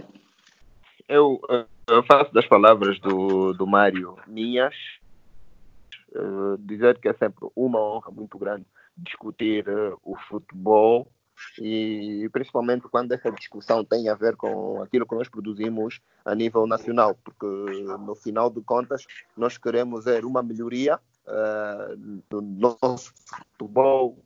Eu, 1.07 1.39
eu 1.89 2.03
faço 2.03 2.33
das 2.33 2.45
palavras 2.45 2.99
do, 2.99 3.53
do 3.53 3.65
Mário 3.65 4.15
minhas, 4.27 4.75
uh, 6.11 6.57
dizer 6.59 6.99
que 6.99 7.07
é 7.07 7.13
sempre 7.13 7.49
uma 7.55 7.79
honra 7.79 8.11
muito 8.11 8.37
grande 8.37 8.65
discutir 8.95 9.67
uh, 9.67 9.97
o 10.03 10.15
futebol 10.15 11.07
e 11.57 12.27
principalmente 12.33 12.87
quando 12.89 13.13
essa 13.13 13.31
discussão 13.31 13.83
tem 13.83 14.09
a 14.09 14.15
ver 14.15 14.35
com 14.35 14.81
aquilo 14.81 15.07
que 15.07 15.15
nós 15.15 15.29
produzimos 15.29 16.01
a 16.25 16.35
nível 16.35 16.67
nacional, 16.67 17.17
porque 17.23 17.45
no 17.45 18.13
final 18.13 18.49
de 18.49 18.61
contas 18.61 19.05
nós 19.37 19.57
queremos 19.57 20.03
ver 20.03 20.25
uma 20.25 20.43
melhoria 20.43 20.99
uh, 21.25 22.21
no 22.29 22.41
nosso 22.41 23.13
futebol, 23.57 24.17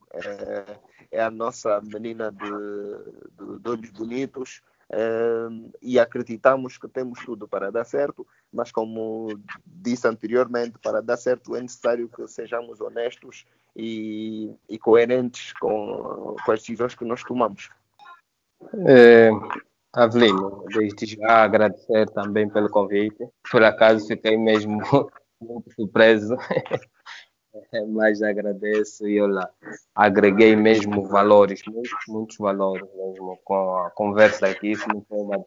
é 1.12 1.22
a 1.22 1.30
nossa 1.30 1.80
menina 1.82 2.32
de, 2.32 2.40
de, 2.40 3.60
de 3.60 3.70
olhos 3.70 3.92
bonitos, 3.92 4.62
e 5.82 6.00
acreditamos 6.00 6.78
que 6.78 6.88
temos 6.88 7.20
tudo 7.26 7.48
para 7.48 7.72
dar 7.72 7.84
certo, 7.84 8.26
mas 8.52 8.72
como 8.72 9.28
disse 9.66 10.08
anteriormente, 10.08 10.78
para 10.80 11.02
dar 11.02 11.18
certo 11.18 11.56
é 11.56 11.62
necessário 11.62 12.10
que 12.10 12.28
sejamos 12.28 12.80
honestos 12.82 13.46
e, 13.76 14.54
e 14.70 14.78
coerentes 14.78 15.54
com, 15.54 16.36
com, 16.46 16.52
as 16.52 16.60
decisões 16.60 16.96
que 16.96 17.06
nós 17.06 17.24
tomamos. 17.24 17.70
É, 18.88 19.30
Avelino, 19.94 20.64
desde 20.68 21.18
já 21.18 21.44
agradecer 21.44 22.10
também 22.12 22.50
pelo 22.50 22.70
convite. 22.70 23.28
Por 23.50 23.64
acaso 23.64 24.08
fiquei 24.08 24.38
mesmo 24.38 24.80
muito 25.42 25.74
surpreso. 25.74 26.36
Mas 27.90 28.22
agradeço 28.22 29.08
e 29.08 29.22
olha, 29.22 29.50
agreguei 29.96 30.56
mesmo 30.56 31.08
valores, 31.08 31.62
muitos, 31.68 31.92
muitos 32.08 32.38
valores 32.38 32.88
mesmo 32.96 33.38
com 33.44 33.78
a 33.78 33.92
conversa 33.92 34.48
aqui. 34.48 34.72
Isso 34.72 34.88
não 34.88 35.02
foi 35.02 35.20
uma 35.20 35.46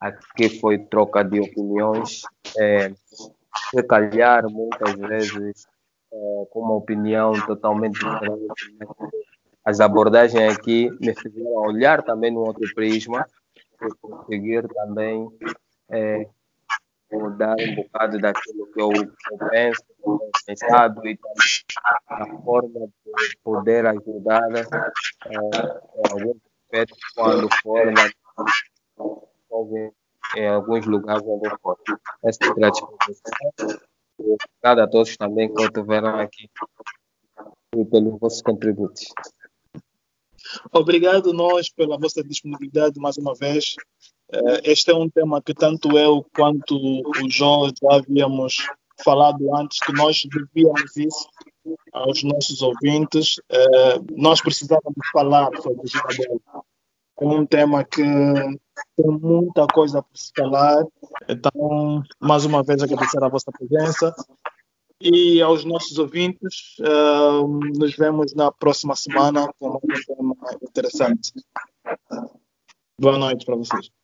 aqui 0.00 0.48
foi 0.58 0.78
troca 0.78 1.22
de 1.22 1.40
opiniões 1.40 2.22
é, 2.58 2.90
se 3.70 3.82
calhar 3.84 4.48
muitas 4.48 4.94
vezes 4.94 5.66
é, 6.12 6.46
com 6.50 6.60
uma 6.60 6.74
opinião 6.74 7.32
totalmente 7.46 7.98
diferente. 7.98 8.76
Né? 8.80 8.86
As 9.64 9.80
abordagens 9.80 10.56
aqui 10.56 10.90
me 11.00 11.14
fizeram 11.14 11.54
olhar 11.54 12.02
também 12.02 12.32
no 12.32 12.40
outro 12.40 12.62
prisma 12.74 13.26
e 13.56 13.94
conseguir 14.00 14.66
também 14.68 15.28
é, 15.90 16.26
mudar 17.16 17.54
um 17.58 17.74
bocado 17.76 18.18
daquilo 18.18 18.66
que 18.72 18.80
eu, 18.80 18.90
eu 18.92 19.48
penso, 19.50 19.82
pensado 20.46 21.06
e 21.06 21.18
a 22.08 22.26
forma 22.42 22.86
de 22.86 23.38
poder 23.42 23.86
ajudar 23.86 24.42
é, 24.54 24.62
em 25.30 26.12
alguns 26.12 26.36
aspectos 26.64 26.98
quando 27.14 27.48
for 27.62 27.92
em 30.36 30.48
alguns 30.48 30.86
lugares 30.86 31.22
onde 31.26 31.48
eu 31.48 31.58
for. 31.60 31.76
Essa 32.24 32.38
é 32.44 32.64
a. 32.64 32.70
Obrigado 34.18 34.78
a 34.80 34.86
todos 34.88 35.16
também 35.16 35.52
que 35.52 35.62
estiveram 35.62 36.18
aqui 36.18 36.48
e 37.76 37.84
pelos 37.86 38.18
vossos 38.18 38.42
contributos. 38.42 39.12
Obrigado 40.72 41.32
nós 41.32 41.70
pela 41.70 41.98
vossa 41.98 42.22
disponibilidade 42.22 42.98
mais 43.00 43.16
uma 43.16 43.34
vez. 43.34 43.74
Eh, 44.32 44.72
este 44.72 44.90
é 44.90 44.94
um 44.94 45.10
tema 45.10 45.42
que 45.42 45.52
tanto 45.52 45.96
eu 45.98 46.24
quanto 46.34 46.74
o 46.74 47.30
João 47.30 47.66
já 47.68 47.96
havíamos 47.96 48.66
falado 49.04 49.54
antes, 49.56 49.78
que 49.80 49.92
nós 49.92 50.22
devíamos 50.24 50.96
isso 50.96 51.28
aos 51.92 52.22
nossos 52.22 52.62
ouvintes. 52.62 53.36
Eh, 53.50 53.98
nós 54.16 54.40
precisávamos 54.40 55.06
falar 55.12 55.50
sobre 55.60 55.82
Isabel. 55.84 56.40
É 57.20 57.24
um 57.24 57.46
tema 57.46 57.84
que 57.84 58.02
tem 58.02 59.06
muita 59.06 59.66
coisa 59.68 60.02
para 60.02 60.16
se 60.16 60.32
falar. 60.36 60.84
Então, 61.28 62.02
mais 62.18 62.44
uma 62.44 62.62
vez, 62.64 62.82
agradecer 62.82 63.22
a 63.22 63.28
vossa 63.28 63.52
presença. 63.52 64.14
E 65.00 65.42
aos 65.42 65.64
nossos 65.64 65.98
ouvintes, 65.98 66.76
uh, 66.80 67.46
nos 67.76 67.96
vemos 67.96 68.34
na 68.34 68.52
próxima 68.52 68.94
semana 68.94 69.52
com 69.58 69.70
um 69.70 69.80
tema 70.06 70.36
interessante. 70.62 71.32
Boa 72.98 73.18
noite 73.18 73.44
para 73.44 73.56
vocês. 73.56 74.01